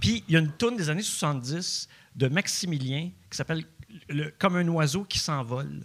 Puis 0.00 0.24
il 0.28 0.34
y 0.34 0.36
a 0.36 0.40
une 0.40 0.52
toune 0.52 0.76
des 0.76 0.88
années 0.90 1.02
70 1.02 1.88
de 2.16 2.28
Maximilien 2.28 3.10
qui 3.30 3.36
s'appelle 3.36 3.64
le- 4.08 4.32
Comme 4.38 4.56
un 4.56 4.66
oiseau 4.68 5.04
qui 5.04 5.18
s'envole. 5.18 5.82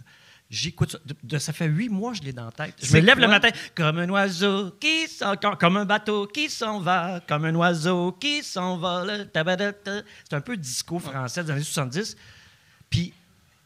J'écoute 0.50 0.90
ça. 0.90 0.98
De, 1.06 1.14
de- 1.22 1.38
ça 1.38 1.52
fait 1.52 1.66
huit 1.66 1.88
mois 1.88 2.10
que 2.10 2.18
je 2.18 2.22
l'ai 2.24 2.32
dans 2.32 2.46
la 2.46 2.50
tête. 2.50 2.74
Je 2.82 2.92
me 2.96 3.00
lève 3.00 3.14
quoi? 3.16 3.24
le 3.26 3.30
matin 3.30 3.50
comme 3.72 3.98
un 3.98 4.08
oiseau 4.08 4.72
qui 4.80 5.06
s'en, 5.06 5.36
comme, 5.36 5.56
comme 5.56 5.76
un 5.76 5.84
bateau 5.84 6.26
qui 6.26 6.50
s'en 6.50 6.80
va, 6.80 7.20
comme 7.28 7.44
un 7.44 7.54
oiseau 7.54 8.10
qui 8.12 8.42
s'envole. 8.42 9.30
C'est 9.32 10.34
un 10.34 10.40
peu 10.40 10.56
disco 10.56 10.98
français 10.98 11.44
des 11.44 11.52
années 11.52 11.62
70. 11.62 12.16
Puis 12.90 13.14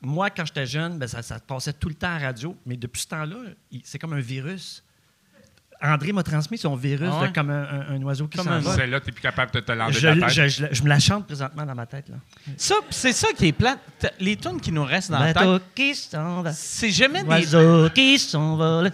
moi, 0.03 0.29
quand 0.29 0.45
j'étais 0.45 0.67
jeune, 0.67 0.99
ben, 0.99 1.07
ça, 1.09 1.23
ça 1.23 1.41
passait 1.41 1.73
tout 1.73 1.89
le 1.89 1.95
temps 1.95 2.09
à 2.15 2.19
la 2.19 2.27
radio. 2.27 2.55
Mais 2.67 2.77
depuis 2.77 3.01
ce 3.01 3.09
temps-là, 3.09 3.37
c'est 3.83 3.99
comme 3.99 4.13
un 4.13 4.21
virus. 4.21 4.84
André 5.83 6.13
m'a 6.13 6.23
transmis 6.23 6.57
son 6.59 6.75
virus 6.77 7.11
Ah 7.13 7.21
ouais? 7.21 7.29
de 7.29 7.35
comme 7.35 7.51
un, 7.51 7.63
un- 7.63 7.95
un 7.97 8.03
oiseau 8.03 8.27
qui 8.27 8.39
Comme 8.39 8.47
s'en 8.47 8.53
un- 8.53 8.59
va. 8.61 8.75
Celle-là, 8.75 9.01
t'es 9.01 9.13
plus 9.13 9.21
capable 9.21 9.53
de 9.53 9.61
te 9.61 9.73
l'enlever 9.73 9.99
Je, 10.01 10.09
la 10.09 10.27
tête. 10.27 10.31
je- 10.35 10.49
je- 10.49 10.65
je 10.73 10.83
me 10.83 10.89
la 10.89 10.99
chante 10.99 11.27
présentement 11.27 11.67
dans 11.67 11.75
ma 11.75 11.87
tête. 11.87 12.09
Là. 12.09 12.17
Ça, 12.57 12.75
c'est 12.91 13.13
ça 13.13 13.29
qui 13.37 13.49
est 13.49 13.53
plate. 13.53 13.79
Les 14.21 14.37
tunes 14.37 14.61
qui 14.61 14.73
nous 14.73 14.85
restent 14.85 15.11
dans 15.11 15.19
la 15.19 15.35
tête, 15.35 15.63
qui 15.75 15.95
s'en 15.95 16.43
va. 16.43 16.53
c'est 16.53 16.91
jamais 16.91 17.23
des... 17.23 17.47
Qui 17.95 18.19
s'envole. 18.19 18.91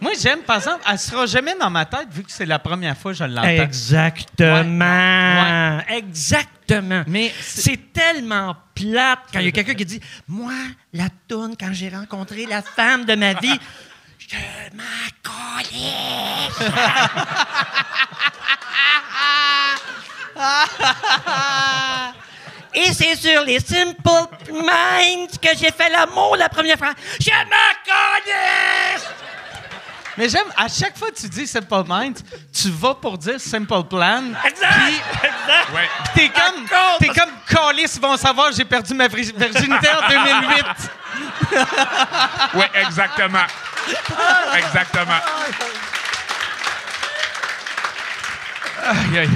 Moi, 0.00 0.10
j'aime, 0.20 0.40
par 0.40 0.56
exemple, 0.56 0.82
elle 0.90 0.98
sera 0.98 1.24
jamais 1.24 1.54
dans 1.58 1.70
ma 1.70 1.86
tête 1.86 2.08
vu 2.12 2.24
que 2.24 2.30
c'est 2.30 2.44
la 2.44 2.58
première 2.58 2.96
fois 2.96 3.12
que 3.12 3.18
je 3.18 3.24
l'entends. 3.24 3.48
Exactement. 3.48 5.80
Exactement. 5.88 7.04
Mais 7.06 7.32
c'est 7.40 7.92
tellement 7.92 8.56
plate 8.74 9.20
quand 9.32 9.38
il 9.38 9.46
y 9.46 9.48
a 9.48 9.52
quelqu'un 9.52 9.74
qui 9.74 9.84
dit 9.84 10.00
Moi, 10.28 10.52
la 10.92 11.08
toune, 11.28 11.54
quand 11.58 11.72
j'ai 11.72 11.88
rencontré 11.88 12.46
la 12.46 12.62
femme 12.62 13.04
de 13.04 13.14
ma 13.14 13.34
vie, 13.34 13.58
je 14.28 14.36
m'en. 14.76 14.84
Et 22.76 22.92
c'est 22.92 23.14
sur 23.16 23.42
les 23.42 23.60
Simple 23.60 24.00
Minds 24.50 25.38
que 25.40 25.48
j'ai 25.56 25.70
fait 25.70 25.88
l'amour 25.90 26.36
la 26.36 26.48
première 26.48 26.76
fois. 26.76 26.92
Je 27.20 27.30
m'en 27.30 27.74
collais. 27.84 29.00
Mais 30.16 30.28
j'aime, 30.28 30.46
à 30.56 30.68
chaque 30.68 30.96
fois 30.96 31.08
que 31.10 31.16
tu 31.20 31.28
dis 31.28 31.46
Simple 31.46 31.82
Minds, 31.86 32.20
tu 32.52 32.70
vas 32.70 32.94
pour 32.94 33.16
dire 33.18 33.40
Simple 33.40 33.84
Plan. 33.84 34.22
Exact. 34.44 35.02
Puis 36.14 36.14
t'es 36.14 36.28
comme, 36.28 36.66
t'es 36.98 37.08
comme 37.08 37.30
Callis, 37.48 37.92
ils 37.94 38.00
vont 38.00 38.16
savoir 38.16 38.50
j'ai 38.52 38.64
perdu 38.64 38.94
ma 38.94 39.06
virginité 39.08 39.88
en 39.88 40.08
2008. 40.08 40.64
Oui, 42.54 42.64
exactement. 42.74 43.46
exactement. 44.56 45.18
Aïe, 48.82 49.18
aïe. 49.18 49.30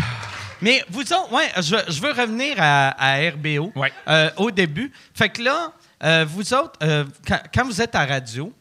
Mais 0.60 0.84
vous 0.90 1.00
autres, 1.12 1.32
ouais, 1.32 1.50
je, 1.56 1.76
je 1.92 2.00
veux 2.00 2.10
revenir 2.12 2.56
à, 2.58 2.88
à 2.98 3.30
RBO 3.30 3.72
Ouais. 3.76 3.92
euh, 4.08 4.30
au 4.36 4.50
début. 4.50 4.92
Fait 5.14 5.28
que 5.28 5.42
là, 5.42 5.72
euh, 6.02 6.24
vous 6.28 6.52
autres, 6.52 6.78
euh, 6.82 7.04
quand, 7.26 7.40
quand 7.54 7.64
vous 7.64 7.80
êtes 7.80 7.94
à 7.94 8.04
radio, 8.04 8.52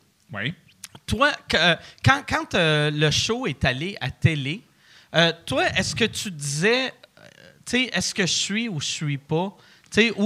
toi, 1.06 1.32
quand, 1.50 2.22
quand 2.28 2.54
le 2.54 3.10
show 3.12 3.48
est 3.48 3.64
allé 3.66 3.98
à 4.02 4.12
télé, 4.12 4.62
toi, 5.46 5.66
est-ce 5.76 5.96
que 5.96 6.06
tu 6.06 6.30
disais, 6.32 6.94
tu 7.66 7.72
sais, 7.72 7.90
est-ce 7.94 8.14
que 8.14 8.24
je 8.28 8.34
suis 8.34 8.70
ou 8.70 8.80
je 8.80 8.86
suis 8.86 9.18
pas? 9.18 9.52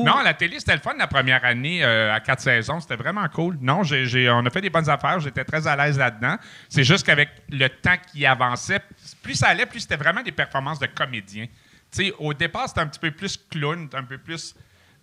Non, 0.03 0.21
la 0.23 0.33
télé, 0.33 0.59
c'était 0.59 0.73
le 0.75 0.81
fun 0.81 0.93
la 0.97 1.07
première 1.07 1.43
année 1.45 1.83
euh, 1.83 2.13
à 2.13 2.19
quatre 2.19 2.41
saisons. 2.41 2.79
C'était 2.79 2.95
vraiment 2.95 3.27
cool. 3.29 3.57
Non, 3.61 3.83
j'ai- 3.83 4.29
on 4.29 4.45
a 4.45 4.49
fait 4.49 4.61
des 4.61 4.69
bonnes 4.69 4.89
affaires. 4.89 5.19
J'étais 5.19 5.43
très 5.43 5.65
à 5.67 5.75
l'aise 5.75 5.97
là-dedans. 5.97 6.35
C'est 6.69 6.83
juste 6.83 7.05
qu'avec 7.05 7.29
le 7.49 7.67
temps 7.69 7.95
qui 8.11 8.25
avançait, 8.25 8.79
plus 9.23 9.35
ça 9.35 9.47
allait, 9.47 9.65
plus 9.65 9.79
c'était 9.81 9.95
vraiment 9.97 10.21
des 10.23 10.31
performances 10.31 10.79
de 10.79 10.87
comédiens. 10.87 11.45
Tu 11.91 12.05
sais, 12.05 12.13
au 12.19 12.33
départ, 12.33 12.67
c'était 12.67 12.81
un 12.81 12.87
petit 12.87 12.99
peu 12.99 13.11
plus 13.11 13.37
clown, 13.49 13.89
un 13.93 14.03
peu 14.03 14.17
plus 14.17 14.55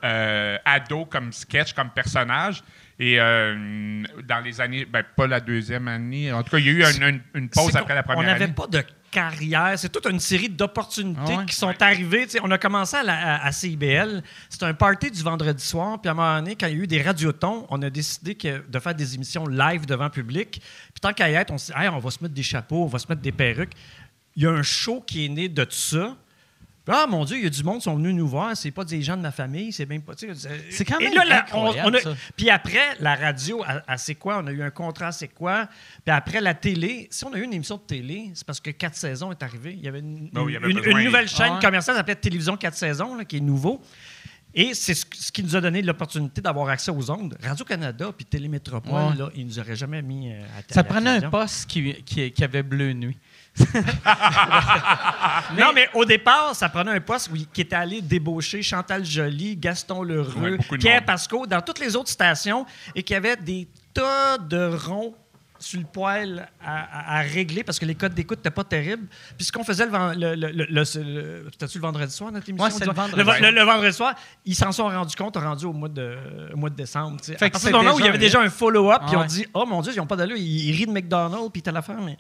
euh, 0.05 0.57
ado 0.65 1.05
comme 1.07 1.33
sketch, 1.33 1.73
comme 1.73 1.91
personnage. 1.91 2.63
Et 3.01 3.21
euh, 3.21 4.03
dans 4.27 4.41
les 4.45 4.61
années, 4.61 4.85
ben, 4.85 5.03
pas 5.17 5.27
la 5.27 5.41
deuxième 5.41 5.87
année. 5.89 6.33
En 6.33 6.43
tout 6.43 6.51
cas, 6.51 6.59
il 6.59 6.67
y 6.67 6.69
a 6.69 6.73
eu 6.91 6.95
une, 6.97 7.03
une- 7.03 7.21
une 7.35 7.49
pause 7.49 7.77
après 7.77 7.95
la 7.95 8.03
première 8.03 8.21
On 8.21 8.27
n'avait 8.27 8.45
année. 8.45 8.53
pas 8.55 8.67
de 8.67 8.83
carrière. 9.11 9.79
C'est 9.79 9.89
toute 9.89 10.07
une 10.07 10.21
série 10.21 10.49
d'opportunités 10.49 11.21
Ah 11.27 11.37
ouais? 11.39 11.47
qui 11.47 11.55
sont 11.55 11.75
arrivées. 11.83 12.27
On 12.43 12.51
a 12.51 12.59
commencé 12.59 12.97
à, 12.97 13.03
la- 13.03 13.37
à- 13.37 13.47
à 13.47 13.53
CIBL. 13.53 14.23
C'était 14.49 14.65
un 14.67 14.75
party 14.75 15.11
du 15.11 15.23
vendredi 15.23 15.65
soir. 15.65 16.01
Puis 16.01 16.09
à 16.09 16.13
un 16.13 16.15
moment 16.15 16.39
donné, 16.39 16.57
quand 16.57 16.67
il 16.67 16.77
y 16.77 16.81
a 16.81 16.83
eu 16.85 16.87
des 16.87 17.03
radiotons, 17.03 17.67
on 17.71 17.81
a 17.83 17.91
décidé 17.91 18.35
que- 18.35 18.63
de 18.69 18.79
faire 18.79 18.95
des 18.95 19.15
émissions 19.15 19.47
live 19.47 19.87
devant 19.87 20.11
public. 20.11 20.61
Puis 20.61 21.01
tant 21.01 21.13
qu'à 21.13 21.31
y 21.31 21.35
être, 21.35 21.51
on 21.53 21.59
s'est 21.59 21.73
dit, 21.73 21.81
Hey, 21.83 21.89
on 21.89 21.99
va 21.99 22.11
se 22.11 22.19
mettre 22.23 22.35
des 22.35 22.43
chapeaux, 22.43 22.85
on 22.85 22.89
va 22.89 22.99
se 22.99 23.07
mettre 23.09 23.23
des 23.23 23.33
perruques. 23.33 23.73
Il 24.37 24.43
y 24.43 24.47
a 24.47 24.51
un 24.51 24.63
show 24.63 25.01
qui 25.07 25.25
est 25.25 25.29
né 25.29 25.49
de 25.49 25.65
tout 25.65 25.73
ça. 25.73 26.17
Ah 26.91 27.07
mon 27.07 27.25
Dieu, 27.25 27.37
il 27.37 27.45
y 27.45 27.47
a 27.47 27.51
du 27.51 27.63
monde 27.63 27.77
qui 27.79 27.83
sont 27.85 27.97
venus 27.97 28.15
nous 28.15 28.27
voir. 28.27 28.57
C'est 28.57 28.71
pas 28.71 28.85
des 28.85 29.03
gens 29.03 29.17
de 29.17 29.23
ma 29.23 29.31
famille, 29.31 29.73
c'est 29.73 29.85
même 29.87 30.03
pas. 30.03 30.15
sais, 30.17 30.29
C'est 30.71 30.85
quand 30.85 30.99
Et 30.99 31.05
même 31.05 31.15
là, 31.15 31.25
la- 31.25 31.37
on- 31.53 31.67
incroyable, 31.69 31.91
on 31.93 31.99
a- 31.99 32.01
ça. 32.01 32.15
Puis 32.37 32.51
après, 32.51 32.97
la 33.01 33.15
radio, 33.15 33.63
à, 33.67 33.83
à 33.87 33.99
C'est 33.99 34.15
quoi? 34.15 34.39
On 34.43 34.47
a 34.47 34.53
eu 34.53 34.63
un 34.63 34.71
contrat 34.71 35.09
à 35.09 35.13
C'est 35.13 35.29
quoi? 35.29 35.69
Puis 36.05 36.15
après, 36.15 36.41
la 36.41 36.55
télé, 36.55 37.09
si 37.11 37.25
on 37.25 37.33
a 37.33 37.39
eu 37.39 37.43
une 37.43 37.53
émission 37.55 37.77
de 37.77 37.83
télé, 37.83 38.31
c'est 38.35 38.47
parce 38.47 38.61
que 38.61 38.71
quatre 38.71 38.97
saisons 38.97 39.31
est 39.33 39.43
arrivé. 39.43 39.75
Il 39.77 39.85
y 39.85 39.89
avait 39.89 40.01
une, 40.01 40.31
Ben 40.33 40.43
oui, 40.43 40.53
il 40.53 40.55
y 40.55 40.57
avait 40.57 40.71
une- 40.71 40.79
besoin. 40.81 40.99
une 41.01 41.05
nouvelle 41.07 41.29
chaîne 41.29 41.47
Ah 41.51 41.55
ouais. 41.57 41.61
commerciale 41.63 41.95
qui 41.95 41.99
s'appelait 41.99 42.15
Télévision 42.17 42.57
4 42.57 42.75
saisons, 42.77 43.15
là, 43.17 43.25
qui 43.25 43.37
est 43.37 43.41
nouveau. 43.41 43.83
Et 44.55 44.73
c'est 44.73 44.95
ce, 44.95 45.05
ce 45.13 45.31
qui 45.31 45.43
nous 45.43 45.55
a 45.57 45.61
donné 45.61 45.83
l'opportunité 45.83 46.41
d'avoir 46.41 46.69
accès 46.71 46.91
aux 46.91 47.11
ondes. 47.11 47.37
Radio-Canada 47.43 48.11
puis 48.17 48.25
Télémétropole, 48.25 48.93
Ouais. 49.13 49.17
là, 49.17 49.29
ils 49.37 49.45
nous 49.47 49.59
auraient 49.59 49.77
jamais 49.77 50.01
mis 50.01 50.33
euh, 50.33 50.43
à 50.59 50.73
Ça 50.73 50.81
à 50.81 50.85
prenait 50.85 51.23
un 51.23 51.31
poste 51.31 51.67
qui, 51.69 51.93
qui, 52.03 52.33
qui 52.33 52.45
avait 52.45 52.63
bleu 52.63 52.95
nuit. 52.95 53.19
Non, 55.57 55.73
mais 55.75 55.89
au 55.95 56.05
départ, 56.05 56.55
ça 56.55 56.69
prenait 56.69 56.93
un 56.93 57.01
poste 57.01 57.31
où 57.33 57.37
qui 57.53 57.61
était 57.63 57.77
allé 57.77 58.01
débaucher 58.01 58.63
Chantal 58.63 59.05
Joly, 59.05 59.57
Gaston 59.57 60.01
Ouais, 60.01 60.15
Leroux, 60.15 60.57
beaucoup 60.59 60.77
de 60.77 60.83
Pierre. 60.83 61.05
Pasco, 61.05 61.47
dans 61.47 61.61
toutes 61.61 61.79
les 61.81 61.97
autres 61.97 62.11
stations, 62.11 62.67
et 62.95 63.03
qu'il 63.03 63.15
y 63.15 63.17
avait 63.17 63.37
des 63.37 63.69
tas 63.95 64.39
de 64.39 64.73
ronds 64.87 65.15
sur 65.61 65.81
le 65.81 65.87
poil 65.87 66.49
à, 66.65 67.17
à- 67.17 67.19
à 67.19 67.21
régler 67.23 67.65
parce 67.65 67.81
que 67.81 67.85
les 67.85 67.97
codes 67.97 68.15
d'écoute 68.15 68.39
n'étaient 68.39 68.51
pas 68.51 68.63
terribles. 68.63 69.09
Puis 69.37 69.45
ce 69.45 69.51
qu'on 69.51 69.65
faisait 69.65 69.87
le, 69.87 69.91
le, 70.15 70.35
le, 70.37 70.53
le- 70.53 70.65
le- 70.67 70.85
le- 71.03 71.49
C'était-tu 71.51 71.79
le 71.79 71.83
vendredi 71.83 72.15
soir, 72.15 72.31
notre 72.31 72.49
émission? 72.49 72.65
Ouais, 72.65 72.71
c'est 72.71 72.87
le 72.87 72.93
vendredi 72.93 73.19
le, 73.19 73.25
soir. 73.25 73.41
le 73.41 73.63
vendredi 73.65 73.93
soir, 73.97 74.15
ils 74.45 74.55
s'en 74.55 74.71
sont 74.71 74.85
rendus 74.89 75.17
compte, 75.17 75.37
rendu 75.37 75.65
au 75.65 75.73
mois 75.73 75.89
de, 75.89 76.17
au 76.55 76.57
mois 76.57 76.71
de 76.71 76.77
décembre. 76.77 77.17
Fait 77.25 77.35
À 77.35 77.39
partir 77.51 77.59
c'est 77.61 77.69
du 77.71 77.73
moment 77.75 77.97
où 77.97 77.99
il 77.99 78.05
y 78.07 78.09
avait 78.09 78.19
déjà 78.19 78.41
un 78.41 78.51
follow-up, 78.51 79.01
Ah 79.03 79.07
puis 79.09 79.17
on 79.17 79.21
ouais. 79.23 79.27
dit 79.27 79.47
Oh 79.53 79.67
mon 79.67 79.83
Dieu, 79.83 79.93
ils 79.93 79.97
n'ont 79.99 80.07
pas 80.07 80.15
d'allure, 80.15 80.37
ils, 80.37 80.69
ils 80.69 80.77
rient 80.77 80.87
de 80.87 80.93
McDonald's, 80.93 81.51
puis 81.53 81.61
telle 81.61 81.77
affaire, 81.77 82.01
mais 82.01 82.17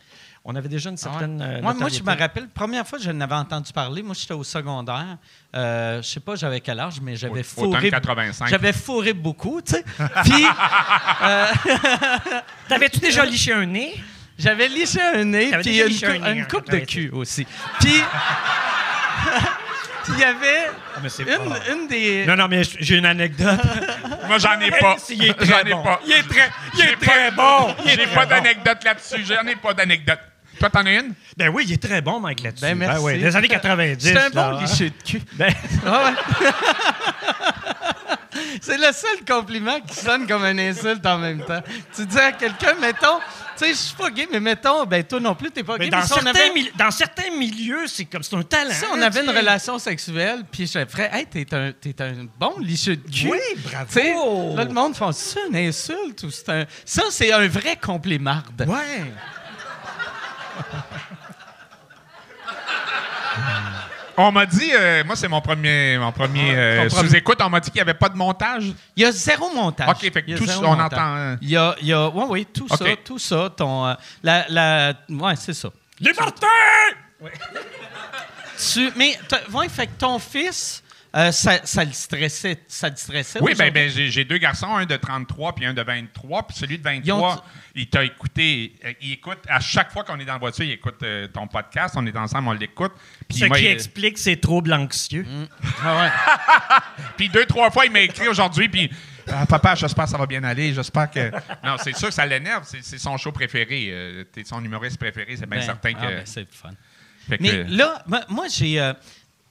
on 0.51 0.55
avait 0.57 0.69
déjà 0.71 0.89
une 0.89 0.97
certaine. 0.97 1.43
euh, 1.43 1.61
moi, 1.61 1.75
moi, 1.75 1.91
je 1.91 2.03
me 2.03 2.19
rappelle, 2.19 2.45
la 2.45 2.49
première 2.55 2.87
fois 2.87 2.99
que 2.99 3.05
je 3.05 3.11
n'avais 3.11 3.35
entendu 3.35 3.71
parler, 3.71 4.03
moi, 4.03 4.15
j'étais 4.19 4.33
au 4.33 4.43
secondaire. 4.43 5.19
Euh, 5.55 6.01
je 6.01 6.09
sais 6.09 6.21
pas 6.21 6.37
j'avais 6.37 6.61
quel 6.61 6.81
âge, 6.81 7.03
mais 7.03 7.17
j'avais 7.17 7.43
de 7.43 7.47
fourré. 7.47 7.91
85. 7.91 8.49
J'avais 8.49 8.73
fourré 8.73 9.13
beaucoup, 9.13 9.61
tu 9.61 9.75
sais. 9.75 9.85
Puis, 10.25 10.45
T'avais-tu 12.69 12.99
déjà 12.99 13.27
liché 13.27 13.53
un 13.53 13.67
nez? 13.67 13.95
J'avais 14.39 14.69
liché 14.69 15.03
un 15.03 15.25
nez, 15.25 15.51
puis 15.63 15.81
une, 15.81 15.87
liché 15.89 16.07
un 16.07 16.19
nez 16.19 16.31
une 16.39 16.43
en 16.45 16.47
coupe 16.47 16.71
de 16.71 16.79
88. 16.79 16.87
cul 16.87 17.11
aussi. 17.13 17.47
Puis. 17.81 18.01
Il 20.11 20.19
y 20.19 20.25
avait 20.25 20.71
Ah, 20.97 21.01
mais 21.03 21.11
c'est 21.11 21.23
une, 21.25 21.31
une 21.83 21.87
des. 21.87 22.25
Non, 22.27 22.35
non, 22.37 22.49
mais 22.49 22.63
j'ai 22.81 22.97
une 22.97 23.05
anecdote. 23.05 23.61
Moi, 24.27 24.39
j'en 24.39 24.59
ai 24.59 24.71
pas. 24.71 24.97
Il 25.11 25.23
est 25.27 25.35
très 25.35 25.45
J'en 25.45 25.59
ai 25.59 25.71
bon? 25.73 25.83
pas. 25.83 26.01
Il 26.07 26.13
est 26.13 26.23
très, 26.23 26.51
il 26.75 26.81
est 26.81 26.97
très 26.97 27.31
bon. 27.33 27.75
J'ai 27.85 28.07
pas 28.07 28.25
d'anecdote 28.25 28.83
là-dessus. 28.85 29.23
J'en 29.27 29.47
ai 29.47 29.57
pas 29.57 29.75
d'anecdote. 29.75 30.19
Toi, 30.59 30.71
t'en 30.71 30.85
as 30.87 30.93
une? 30.93 31.15
Ben 31.37 31.49
oui, 31.49 31.65
il 31.67 31.73
est 31.75 31.83
très 31.83 32.01
bon, 32.01 32.21
Mike, 32.21 32.43
là-dessus. 32.43 32.63
Ben, 32.63 32.77
merci. 32.77 33.03
oui, 33.03 33.19
des 33.19 33.37
années 33.37 33.49
90. 33.49 34.05
C'est 34.05 34.17
un 34.17 34.31
bon 34.31 34.41
hein. 34.41 34.61
liché 34.61 34.91
de 34.91 35.03
cul. 35.05 35.23
Ben, 35.35 35.53
Ah 35.87 36.05
ouais. 36.05 36.51
C'est 38.61 38.77
le 38.77 38.93
seul 38.93 39.25
compliment 39.27 39.81
qui 39.81 39.95
sonne 39.95 40.27
comme 40.27 40.45
une 40.45 40.61
insulte 40.61 41.05
en 41.07 41.19
même 41.19 41.45
temps. 41.45 41.63
Tu 41.95 42.07
dis 42.07 42.19
à 42.19 42.33
quelqu'un, 42.33 42.75
mettons, 42.81 43.19
tu 43.57 43.65
sais, 43.65 43.71
je 43.71 43.77
suis 43.77 43.97
pas 43.97 44.11
gay, 44.11 44.29
mais 44.31 44.41
mettons, 44.41 44.85
ben 44.85 45.03
toi 45.03 45.21
non 45.21 45.35
plus, 45.35 45.51
t'es 45.51 45.65
pas 45.65 45.77
mais 45.79 45.87
gay. 45.87 45.91
dans, 45.91 45.99
mais 45.99 46.07
si 46.07 46.13
on 46.13 46.21
certains 46.21 46.51
avait, 46.51 46.73
dans 46.77 46.91
certains 46.91 47.31
milieux, 47.37 47.87
c'est 47.87 48.05
comme 48.05 48.23
c'est 48.23 48.37
un 48.37 48.43
talent. 48.43 48.71
si 48.73 48.85
on 48.93 49.01
avait 49.01 49.25
une 49.25 49.31
relation 49.31 49.79
sexuelle, 49.79 50.45
puis 50.51 50.67
je 50.67 50.85
ferais, 50.87 51.11
hey, 51.13 51.27
t'es 51.27 51.47
un, 51.55 51.73
t'es 51.73 52.01
un 52.03 52.27
bon 52.39 52.59
licheux 52.61 52.97
de 52.97 53.11
cul. 53.11 53.29
Oui, 53.31 53.39
bravo. 53.65 53.87
Tu 53.93 54.01
sais, 54.01 54.15
là, 54.15 54.65
le 54.65 54.73
monde 54.73 54.95
fait, 54.95 55.13
c'est 55.13 55.41
une 55.49 55.57
insulte 55.57 56.23
ou 56.23 56.31
c'est 56.31 56.49
un. 56.49 56.65
Ça, 56.85 57.05
c'est 57.11 57.33
un 57.33 57.49
vrai 57.49 57.77
compliment. 57.77 58.43
Ouais. 58.61 59.13
On 64.21 64.33
m'a 64.33 64.47
dit, 64.47 64.73
euh, 64.75 65.05
moi, 65.05 65.15
c'est 65.15 65.29
mon 65.29 65.41
premier, 65.41 65.97
mon 65.97 66.11
premier 66.11 66.53
euh, 66.57 66.89
ton 66.89 66.97
premier- 66.97 67.09
sous-écoute, 67.09 67.39
on 67.41 67.49
m'a 67.51 67.61
dit 67.61 67.71
qu'il 67.71 67.79
n'y 67.79 67.83
avait 67.89 67.95
pas 67.95 68.09
de 68.09 68.17
montage. 68.17 68.65
Il 68.97 69.03
y 69.05 69.07
a 69.07 69.13
zéro 69.13 69.49
montage. 69.55 69.89
OK, 69.89 70.01
fait 70.13 70.23
que 70.25 70.37
tout 70.37 70.45
ça, 70.45 70.59
on 70.59 70.75
montage. 70.75 70.87
entend, 70.87 71.17
euh, 71.17 71.37
Il 71.41 71.51
y 71.51 71.57
a, 71.57 71.77
il 71.81 71.87
y 71.87 71.93
a, 71.93 72.09
ouais, 72.09 72.25
oui, 72.29 72.47
tout 72.53 72.67
ça, 72.69 72.85
tout 73.05 73.19
ça, 73.21 73.49
ton, 73.57 73.87
euh, 73.87 73.95
la, 74.25 74.45
la, 74.49 74.93
ouais, 75.09 75.37
c'est 75.37 75.53
ça. 75.55 75.69
Liberté! 76.01 76.47
Tu, 78.73 78.91
mais, 78.97 79.17
ouais, 79.53 79.69
fait 79.69 79.87
que 79.87 79.93
ton 79.99 80.19
fils, 80.19 80.83
euh, 81.17 81.33
ça, 81.33 81.61
ça 81.65 81.85
le 81.85 81.93
stressait, 81.93 82.59
ça 82.69 82.89
le 82.91 82.97
stressait. 82.97 83.39
Oui, 83.43 83.55
ben, 83.57 83.73
ben, 83.73 83.89
j'ai 83.91 84.25
deux 84.25 84.39
garçons, 84.39 84.75
un 84.77 84.85
de 84.87 84.97
33 84.97 85.55
puis 85.55 85.65
un 85.65 85.73
de 85.75 85.83
23. 85.83 86.47
Puis 86.47 86.57
celui 86.57 86.79
de 86.79 86.89
Ils 87.05 87.13
ont- 87.13 87.17
23, 87.21 87.45
il 87.75 87.89
t'a 87.89 88.05
écouté. 88.05 88.75
euh, 88.85 88.93
Il 89.01 89.13
écoute, 89.13 89.39
à 89.49 89.61
chaque 89.61 89.91
fois 89.93 90.05
qu'on 90.05 90.19
est 90.21 90.25
dans 90.25 90.35
la 90.35 90.39
voiture, 90.39 90.65
il 90.65 90.73
écoute 90.73 91.03
euh, 91.03 91.27
ton 91.29 91.47
podcast. 91.47 91.95
On 91.97 92.07
est 92.07 92.17
ensemble, 92.17 92.49
on 92.49 92.53
l'écoute. 92.53 92.93
Ce 93.31 93.45
moi, 93.47 93.57
qui 93.57 93.65
il- 93.65 93.69
explique 93.71 94.19
ses 94.19 94.37
troubles 94.39 94.73
anxieux. 94.73 95.25
Ah 95.85 95.97
ouais. 96.03 96.11
Puis 97.17 97.29
deux, 97.29 97.47
trois 97.47 97.71
fois, 97.71 97.87
il 97.87 97.93
m'a 97.93 98.01
écrit 98.01 98.29
aujourd'hui, 98.29 98.69
puis 98.69 98.91
Ah, 99.31 99.47
papa, 99.47 99.75
j'espère 99.75 100.05
que 100.05 100.11
ça 100.11 100.19
va 100.19 100.27
bien 100.27 100.43
aller, 100.45 100.73
j'espère 100.75 101.11
que... 101.11 101.31
Non, 101.65 101.77
c'est 101.83 101.95
sûr 101.97 102.09
que 102.09 102.15
ça 102.15 102.25
l'énerve, 102.27 102.65
c'est 102.67 102.99
son 102.99 103.17
show 103.19 103.31
préféré. 103.33 103.89
euh, 103.91 104.25
T'es 104.25 104.43
son 104.45 104.65
humoriste 104.65 104.99
préféré, 104.99 105.37
c'est 105.37 105.47
bien 105.49 105.61
Ben, 105.61 105.67
certain 105.67 105.93
que... 105.93 105.99
ah, 106.03 106.07
ben, 106.09 106.23
c'est 106.25 106.51
fun. 106.53 106.71
fait 107.29 107.37
que- 107.39 107.43
Mais 107.43 107.65
là, 107.65 108.03
moi, 108.07 108.21
moi, 108.29 108.47
j'ai. 108.49 108.81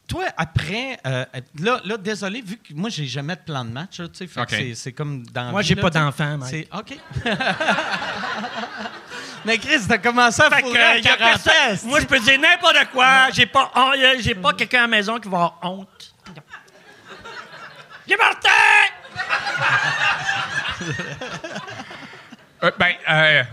Toi, 0.08 0.26
après, 0.38 0.98
euh, 1.06 1.26
là, 1.60 1.82
là, 1.84 1.98
désolé, 1.98 2.42
vu 2.42 2.58
que 2.58 2.74
moi, 2.74 2.90
j'ai 2.90 3.06
jamais 3.06 3.36
de 3.36 3.42
plan 3.42 3.66
de 3.66 3.72
match, 3.72 3.98
tu 3.98 4.04
sais, 4.14 4.28
que 4.28 4.50
c'est- 4.50 4.76
c'est 4.76 4.94
comme 4.94 5.26
dans. 5.28 5.52
Moi, 5.52 5.62
vie, 5.62 5.68
j'ai 5.68 5.76
là, 5.76 5.82
pas 5.82 5.90
d'enfant. 5.90 6.40
C'est 6.46 6.68
OK. 6.74 6.98
Mais 9.46 9.58
Chris, 9.60 9.80
t'as 9.88 9.98
commencé 9.98 10.42
à 10.42 10.50
Fait 10.50 10.62
que, 10.62 10.68
fourrer 10.68 10.82
à 10.84 10.98
y 10.98 11.08
a 11.08 11.16
40 11.16 11.20
personne- 11.44 11.54
ans, 11.54 11.78
Moi, 11.90 12.00
je 12.02 12.06
peux 12.06 12.20
dire 12.20 12.40
n'importe 12.40 12.90
quoi. 12.92 13.30
J'ai 13.32 13.46
pas, 13.46 13.72
a- 13.76 13.94
j'ai 14.20 14.36
pas 14.36 14.54
quelqu'un 14.54 14.80
à 14.80 14.82
la 14.82 14.88
maison 14.88 15.20
qui 15.20 15.30
va 15.30 15.38
avoir 15.38 15.60
honte. 15.64 16.14
Liberté! 18.08 18.50
Euh, 22.64 22.72
ben, 22.80 22.94
euh, 23.08 23.44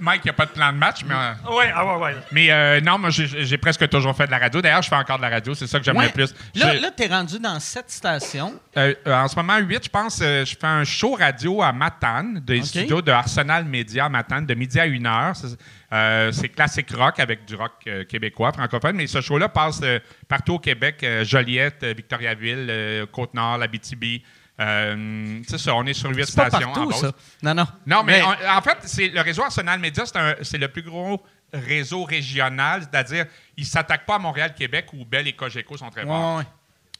Mike, 0.00 0.22
il 0.24 0.26
n'y 0.26 0.30
a 0.30 0.34
pas 0.34 0.46
de 0.46 0.50
plan 0.50 0.72
de 0.72 0.78
match, 0.78 1.00
mais... 1.06 1.14
euh, 1.14 1.56
Ouais, 1.56 1.72
ah 1.74 1.84
ouais, 1.86 2.02
ouais. 2.04 2.16
Mais 2.32 2.50
euh, 2.50 2.80
non, 2.80 2.98
moi, 2.98 3.10
j'ai 3.10 3.58
presque 3.58 3.88
toujours 3.88 4.16
fait 4.16 4.26
de 4.26 4.30
la 4.30 4.38
radio. 4.38 4.60
D'ailleurs, 4.60 4.82
je 4.82 4.88
fais 4.88 4.96
encore 4.96 5.16
de 5.18 5.22
la 5.22 5.30
radio, 5.30 5.54
c'est 5.54 5.66
ça 5.66 5.78
que 5.78 5.84
j'aime 5.84 5.96
Ouais. 5.96 6.06
le 6.06 6.12
plus. 6.12 6.34
Là, 6.54 6.74
là 6.74 6.90
t'es 6.90 7.06
rendu 7.06 7.38
dans 7.38 7.58
cette 7.60 7.90
station. 7.90 8.54
Euh, 8.76 8.94
euh, 9.06 9.14
en 9.14 9.28
ce 9.28 9.36
moment, 9.36 9.56
8, 9.58 9.84
je 9.84 9.88
pense, 9.88 10.20
euh, 10.22 10.44
je 10.44 10.56
fais 10.58 10.66
un 10.66 10.84
show 10.84 11.14
radio 11.14 11.62
à 11.62 11.72
Matane, 11.72 12.40
des 12.44 12.62
studios 12.62 13.02
de 13.02 13.10
Arsenal 13.12 13.64
Média 13.64 14.06
à 14.06 14.08
Matane, 14.08 14.46
de 14.46 14.54
midi 14.54 14.78
à 14.80 14.84
1 14.84 15.04
heure. 15.06 15.36
C'est 15.36 15.56
euh, 15.92 16.32
c'est 16.32 16.48
classique 16.48 16.90
rock 16.90 17.20
avec 17.20 17.44
du 17.44 17.54
rock 17.54 17.70
euh, 17.86 18.04
québécois, 18.04 18.52
francophone. 18.52 18.96
Mais 18.96 19.06
ce 19.06 19.20
show-là 19.20 19.48
passe 19.48 19.80
euh, 19.84 20.00
partout 20.28 20.54
au 20.54 20.58
Québec, 20.58 20.96
euh, 21.04 21.24
Joliette, 21.24 21.84
euh, 21.84 21.94
Victoriaville, 21.96 22.66
euh, 22.68 23.06
Côte-Nord, 23.06 23.58
l'Abitibi. 23.58 24.20
Euh, 24.60 25.40
c'est 25.46 25.58
ça, 25.58 25.74
on 25.74 25.84
est 25.84 25.92
sur 25.92 26.10
8 26.10 26.24
C'est 26.26 26.34
pas 26.36 26.48
stations 26.48 26.70
en 26.70 26.74
partout, 26.74 26.92
ça. 26.92 27.12
Non, 27.42 27.54
non. 27.54 27.66
Non, 27.86 28.02
mais, 28.02 28.22
on- 28.22 28.48
en 28.56 28.62
fait, 28.62 28.78
c'est 28.84 29.08
le 29.08 29.20
réseau 29.20 29.42
Arsenal 29.42 29.78
Média, 29.78 30.04
c'est 30.42 30.58
le 30.58 30.68
plus 30.68 30.82
gros 30.82 31.22
réseau 31.52 32.04
régional, 32.04 32.82
c'est-à-dire 32.90 33.26
ils 33.56 33.64
ne 33.64 33.68
s'attaquent 33.68 34.06
pas 34.06 34.16
à 34.16 34.18
Montréal, 34.18 34.54
Québec, 34.56 34.86
où 34.94 35.04
Bell 35.04 35.26
et 35.28 35.32
Cogeco 35.34 35.76
sont 35.76 35.90
très 35.90 36.04
forts. 36.04 36.36
Ouais, 36.36 36.38
ouais. 36.40 36.46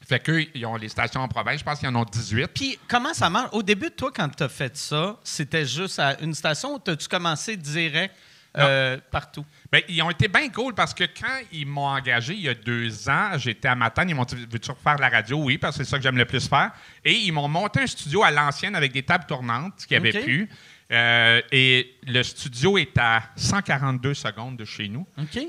Fait 0.06 0.20
qu'eux, 0.20 0.44
ils 0.54 0.64
ont 0.66 0.76
les 0.76 0.88
stations 0.88 1.20
en 1.20 1.26
province, 1.28 1.58
je 1.60 1.64
pense 1.64 1.78
qu'ils 1.80 1.88
en 1.88 1.96
ont 1.96 2.04
18. 2.04 2.46
Puis, 2.48 2.78
comment 2.86 3.12
ça 3.14 3.28
marche? 3.30 3.48
Au 3.52 3.62
début, 3.62 3.90
toi, 3.90 4.12
quand 4.14 4.28
tu 4.28 4.42
as 4.42 4.48
fait 4.48 4.76
ça, 4.76 5.16
c'était 5.24 5.64
juste 5.66 5.98
à 5.98 6.16
une 6.20 6.34
station 6.34 6.74
ou 6.76 6.90
as-tu 6.90 7.08
commencé 7.08 7.56
direct 7.56 8.14
euh, 8.58 8.98
partout? 9.10 9.44
Ben, 9.70 9.82
ils 9.88 10.02
ont 10.02 10.10
été 10.10 10.28
bien 10.28 10.48
cool 10.48 10.74
parce 10.74 10.94
que 10.94 11.04
quand 11.04 11.38
ils 11.52 11.66
m'ont 11.66 11.86
engagé 11.86 12.34
il 12.34 12.40
y 12.40 12.48
a 12.48 12.54
deux 12.54 13.08
ans, 13.08 13.30
j'étais 13.36 13.68
à 13.68 13.74
Matane, 13.74 14.10
ils 14.10 14.14
m'ont 14.14 14.24
dit 14.24 14.46
Veux-tu 14.50 14.70
refaire 14.70 14.96
la 14.98 15.08
radio? 15.08 15.38
Oui, 15.38 15.58
parce 15.58 15.76
que 15.76 15.84
c'est 15.84 15.90
ça 15.90 15.96
que 15.96 16.02
j'aime 16.02 16.16
le 16.16 16.24
plus 16.24 16.48
faire. 16.48 16.70
Et 17.04 17.12
ils 17.12 17.32
m'ont 17.32 17.48
monté 17.48 17.80
un 17.80 17.86
studio 17.86 18.22
à 18.22 18.30
l'ancienne 18.30 18.74
avec 18.74 18.92
des 18.92 19.02
tables 19.02 19.26
tournantes, 19.26 19.74
ce 19.78 19.86
qu'il 19.86 20.00
n'y 20.00 20.08
avait 20.08 20.18
OK. 20.18 20.24
plus. 20.24 20.48
Euh, 20.92 21.40
et 21.50 21.96
le 22.06 22.22
studio 22.22 22.78
est 22.78 22.96
à 22.96 23.22
142 23.34 24.14
secondes 24.14 24.56
de 24.56 24.64
chez 24.64 24.88
nous. 24.88 25.06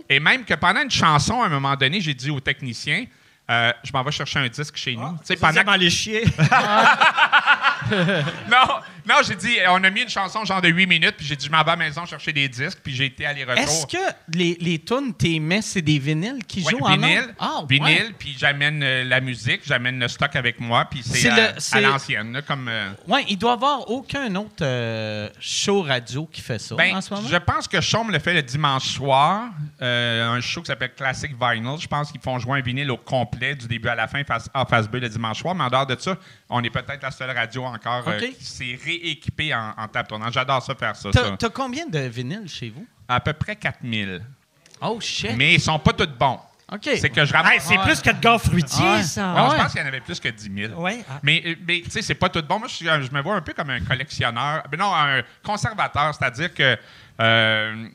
Et 0.10 0.20
même 0.20 0.44
que 0.46 0.56
pendant 0.56 0.82
une 0.82 0.90
chanson, 0.92 1.42
à 1.42 1.46
un 1.46 1.50
moment 1.50 1.76
donné, 1.76 2.02
j'ai 2.02 2.16
dit 2.16 2.32
au 2.32 2.40
technicien 2.40 3.06
euh, 3.50 3.72
Je 3.84 3.92
m'en 3.94 4.04
vais 4.04 4.12
chercher 4.12 4.40
un 4.40 4.48
disque 4.48 4.76
chez 4.78 4.96
nous. 4.96 5.12
Tu 5.20 5.26
sais, 5.26 5.36
pendant 5.38 5.74
les 5.76 5.90
chier. 5.90 6.24
non, 7.92 8.68
non, 9.08 9.16
j'ai 9.26 9.36
dit, 9.36 9.56
on 9.70 9.82
a 9.84 9.90
mis 9.90 10.02
une 10.02 10.10
chanson 10.10 10.44
genre 10.44 10.62
de 10.62 10.68
8 10.68 10.88
minutes, 10.88 11.16
puis 11.18 11.26
j'ai 11.26 11.36
dit, 11.36 11.46
je 11.46 11.52
m'en 11.52 11.64
vais 11.64 11.72
à 11.72 11.76
la 11.76 11.86
maison 11.86 12.06
chercher 12.06 12.34
des 12.34 12.50
disques, 12.50 12.80
puis 12.84 12.94
j'ai 12.94 13.06
été 13.06 13.26
aller-retour. 13.26 13.64
Est-ce 13.64 13.86
que 13.88 13.98
les, 14.34 14.58
les 14.60 14.80
tunes 14.80 15.14
t'aimais, 15.14 15.62
c'est 15.62 15.82
des 15.82 15.98
vinyles 16.00 16.44
qui 16.46 16.64
Ouais, 16.64 16.72
jouent 16.72 16.84
en 16.86 16.98
vinyle, 16.98 17.20
ondes? 17.22 17.36
Ah, 17.40 17.60
ouais. 17.62 17.66
vinyle, 17.70 18.14
puis 18.18 18.36
j'amène 18.38 18.82
euh, 18.84 19.04
la 19.06 19.22
musique, 19.22 19.62
j'amène 19.66 20.00
le 20.00 20.08
stock 20.08 20.36
avec 20.36 20.60
moi, 20.60 20.86
puis 20.90 21.02
C'est 21.04 21.18
c'est 21.20 21.30
le- 21.30 21.42
à, 21.42 21.60
c'est- 21.60 21.82
l'ancienne, 21.82 22.34
là, 22.34 22.42
comme... 22.42 22.68
euh, 22.68 22.90
Ouais, 23.08 23.24
il 23.30 23.38
doit 23.38 23.52
y 23.52 23.54
avoir 23.54 23.90
aucun 23.90 24.34
autre 24.36 24.64
euh, 24.64 25.30
show 25.40 25.82
radio 25.84 26.26
qui 26.32 26.42
fait 26.42 26.60
ça 26.60 26.76
ben, 26.76 26.96
en 26.96 27.02
ce 27.02 27.14
moment? 27.14 27.28
je 27.28 27.38
pense 27.38 27.68
que 27.68 27.80
Chaume 27.80 28.12
le 28.12 28.20
fait 28.20 28.34
le 28.34 28.42
dimanche 28.44 28.88
soir, 28.96 29.46
euh, 29.82 30.28
un 30.30 30.42
show 30.42 30.62
qui 30.62 30.68
s'appelle 30.68 30.94
Classic 30.96 31.32
Vinyl. 31.32 31.80
Je 31.80 31.88
pense 31.88 32.12
qu'ils 32.12 32.20
font 32.22 32.38
jouer 32.40 32.60
un 32.60 32.62
vinyle 32.62 32.92
au 32.92 32.98
complet, 32.98 33.37
du 33.38 33.68
début 33.68 33.88
à 33.90 33.96
la 33.96 34.08
fin, 34.08 34.24
face 34.24 34.50
A, 34.54 34.66
face 34.66 34.88
B, 34.88 34.96
le 34.96 35.10
dimanche 35.10 35.40
soir. 35.40 35.56
Mais 35.56 35.64
en 35.64 35.70
dehors 35.70 35.86
de 35.86 35.96
ça, 36.00 36.16
on 36.50 36.64
est 36.64 36.70
peut-être 36.70 37.02
la 37.02 37.12
seule 37.12 37.32
radio 37.32 37.64
encore 37.66 38.08
euh, 38.08 38.18
OK. 38.18 38.38
qui 38.38 38.46
s'est 38.46 38.80
rééquipée 38.84 39.54
en, 39.54 39.74
en 39.78 39.88
table 39.88 40.08
tournante. 40.10 40.34
J'adore 40.34 40.62
ça, 40.62 40.76
faire 40.76 40.96
ça. 40.96 41.10
T'as 41.12 41.38
t'as 41.38 41.50
combien 41.50 41.86
de 41.88 42.00
vinyles 42.00 42.50
chez 42.50 42.70
vous? 42.70 42.86
À 43.08 43.20
peu 43.20 43.34
près 43.34 43.56
4000. 43.56 44.22
Oh, 44.82 45.00
shit. 45.00 45.32
Mais 45.36 45.56
ils 45.56 45.62
sont 45.62 45.80
pas 45.80 45.94
tous 45.94 46.06
bons. 46.08 46.40
OK. 46.72 46.90
C'est 46.98 47.10
que 47.10 47.24
je 47.24 47.32
ramasse. 47.32 47.54
Hey, 47.54 47.60
c'est 47.62 47.78
Ouais. 47.78 47.84
plus 47.86 48.02
que 48.02 48.10
de 48.12 48.20
gars 48.20 48.38
fruitiers, 48.38 48.86
Ouais. 48.86 49.04
ça. 49.04 49.28
Non, 49.28 49.46
ouais. 49.48 49.56
je 49.56 49.62
pense 49.64 49.72
qu'il 49.72 49.80
y 49.80 49.84
en 49.86 49.88
avait 49.88 50.02
plus 50.02 50.20
que 50.20 50.28
10 50.28 50.52
000. 50.68 50.82
Ouais. 50.82 51.00
Ah. 51.10 51.20
Mais, 51.24 51.42
euh, 51.46 51.56
mais 51.66 51.82
tu 51.82 51.92
sais, 51.92 52.02
c'est 52.02 52.16
pas 52.16 52.28
tout 52.28 52.42
bon. 52.42 52.60
Moi, 52.60 52.68
je, 52.68 53.12
me 53.14 53.22
vois 53.22 53.36
un 53.36 53.42
peu 53.42 53.54
comme 53.54 53.70
un 53.70 53.80
collectionneur. 53.80 54.64
Ben 54.70 54.78
non, 54.78 54.94
un 54.94 55.22
conservateur, 55.44 56.14
c'est-à-dire 56.14 56.54
que 56.54 56.78
euh, 57.22 57.88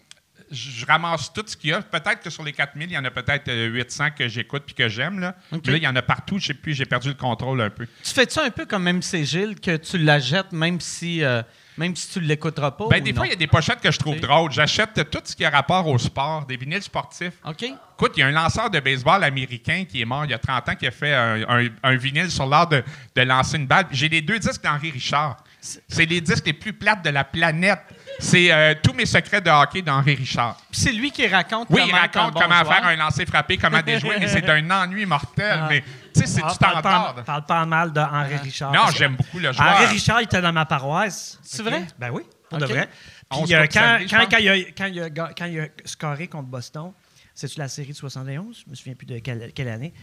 je 0.52 0.86
ramasse 0.86 1.32
tout 1.32 1.42
ce 1.46 1.56
qu'il 1.56 1.70
y 1.70 1.72
a. 1.72 1.80
Peut-être 1.82 2.20
que 2.20 2.30
sur 2.30 2.42
les 2.44 2.52
4000, 2.52 2.90
il 2.90 2.92
y 2.94 2.98
en 2.98 3.04
a 3.04 3.10
peut-être 3.10 3.48
euh, 3.48 3.66
800 3.68 4.10
que 4.16 4.28
j'écoute 4.28 4.62
puis 4.66 4.74
que 4.74 4.88
j'aime. 4.88 5.18
Là. 5.18 5.34
Là, 5.50 5.58
il 5.66 5.82
y 5.82 5.88
en 5.88 5.96
a 5.96 6.02
partout. 6.02 6.38
Je 6.38 6.48
sais 6.48 6.54
plus, 6.54 6.74
j'ai 6.74 6.84
perdu 6.86 7.08
le 7.08 7.14
contrôle 7.14 7.60
un 7.60 7.70
peu. 7.70 7.86
Tu 8.04 8.10
fais 8.12 8.28
ça 8.28 8.44
un 8.44 8.50
peu 8.50 8.66
comme 8.66 8.84
MC 8.84 9.24
Gilles, 9.24 9.58
que 9.60 9.76
tu 9.76 9.98
la 9.98 10.18
jettes 10.20 10.52
même 10.52 10.80
si, 10.80 11.24
euh, 11.24 11.42
même 11.78 11.96
si 11.96 12.10
tu 12.10 12.18
ne 12.20 12.24
l'écouteras 12.26 12.70
pas? 12.72 12.86
Ben, 12.88 13.02
des 13.02 13.12
non? 13.12 13.16
fois, 13.18 13.26
il 13.26 13.30
y 13.30 13.32
a 13.32 13.36
des 13.36 13.46
pochettes 13.46 13.80
que 13.80 13.90
je 13.90 13.98
trouve 13.98 14.20
drôles. 14.20 14.52
J'achète 14.52 15.10
tout 15.10 15.20
ce 15.24 15.34
qui 15.34 15.44
a 15.44 15.50
rapport 15.50 15.86
au 15.88 15.98
sport, 15.98 16.44
des 16.46 16.56
vinyles 16.56 16.82
sportifs. 16.82 17.32
OK. 17.46 17.62
Écoute, 17.64 18.12
il 18.16 18.20
y 18.20 18.22
a 18.22 18.26
un 18.26 18.32
lanceur 18.32 18.68
de 18.68 18.80
baseball 18.80 19.22
américain 19.24 19.84
qui 19.88 20.00
est 20.02 20.04
mort 20.04 20.24
il 20.24 20.32
y 20.32 20.34
a 20.34 20.38
30 20.38 20.68
ans 20.70 20.74
qui 20.74 20.86
a 20.86 20.90
fait 20.90 21.14
un, 21.14 21.42
un- 21.48 21.68
un 21.84 21.96
vinyle 21.96 22.30
sur 22.30 22.46
l'art 22.46 22.66
de, 22.68 22.82
de 23.14 23.22
lancer 23.22 23.56
une 23.56 23.66
balle. 23.66 23.86
J'ai 23.92 24.08
les 24.08 24.20
deux 24.20 24.38
disques 24.38 24.62
d'Henri 24.62 24.90
Richard. 24.90 25.36
C'est 25.60 26.06
les 26.06 26.20
disques 26.20 26.44
les 26.46 26.52
plus 26.52 26.72
plates 26.72 27.04
de 27.04 27.10
la 27.10 27.22
planète. 27.22 27.78
C'est 28.18 28.52
euh, 28.52 28.74
tous 28.82 28.92
mes 28.92 29.06
secrets 29.06 29.40
de 29.40 29.50
hockey 29.50 29.82
d'Henri 29.82 30.14
Richard. 30.14 30.56
Puis 30.70 30.80
c'est 30.80 30.92
lui 30.92 31.10
qui 31.10 31.26
raconte 31.26 31.66
Oui, 31.70 31.80
comment 31.80 31.86
il 31.86 31.94
un 31.96 32.00
raconte 32.00 32.34
bon 32.34 32.40
comment 32.40 32.62
joueur. 32.62 32.74
faire 32.76 32.86
un 32.86 32.96
lancer 32.96 33.26
frappé, 33.26 33.56
comment 33.56 33.82
déjouer, 33.86 34.16
mais 34.20 34.28
c'est 34.28 34.42
d'un 34.42 34.70
ennui 34.70 35.04
mortel. 35.06 35.58
Ah. 35.62 35.66
Mais 35.68 35.80
tu 36.14 36.20
sais, 36.20 36.26
c'est 36.26 36.42
Ah, 36.44 36.52
du 36.52 36.58
parle, 36.58 36.82
pas, 36.82 37.14
parle 37.24 37.46
pas 37.46 37.66
mal 37.66 37.92
de 37.92 38.00
Henri 38.00 38.36
Richard. 38.36 38.72
Non, 38.72 38.86
j'aime 38.96 39.16
beaucoup 39.16 39.38
le 39.38 39.52
joueur. 39.52 39.68
Henri 39.68 39.86
Richard, 39.86 40.20
il 40.20 40.24
était 40.24 40.40
dans 40.40 40.52
ma 40.52 40.64
paroisse. 40.66 41.38
C'est 41.42 41.62
vrai? 41.62 41.84
Ben 41.98 42.10
oui, 42.12 42.22
pour 42.48 42.58
de 42.58 42.66
vrai. 42.66 42.88
Puis 43.30 43.54
euh, 43.54 43.66
quand, 43.72 43.98
il 43.98 44.14
a, 44.48 44.56
quand, 44.76 44.86
il 44.86 45.00
a, 45.00 45.08
ga- 45.10 45.30
quand 45.36 45.46
il 45.46 45.60
a 45.60 45.66
scoré 45.84 46.28
contre 46.28 46.48
Boston, 46.48 46.92
c'est-tu 47.34 47.58
la 47.58 47.68
série 47.68 47.92
de 47.92 47.96
71? 47.96 48.62
Je 48.66 48.70
me 48.70 48.74
souviens 48.74 48.94
plus 48.94 49.06
de 49.06 49.18
quelle, 49.20 49.52
quelle 49.54 49.68
année. 49.68 49.94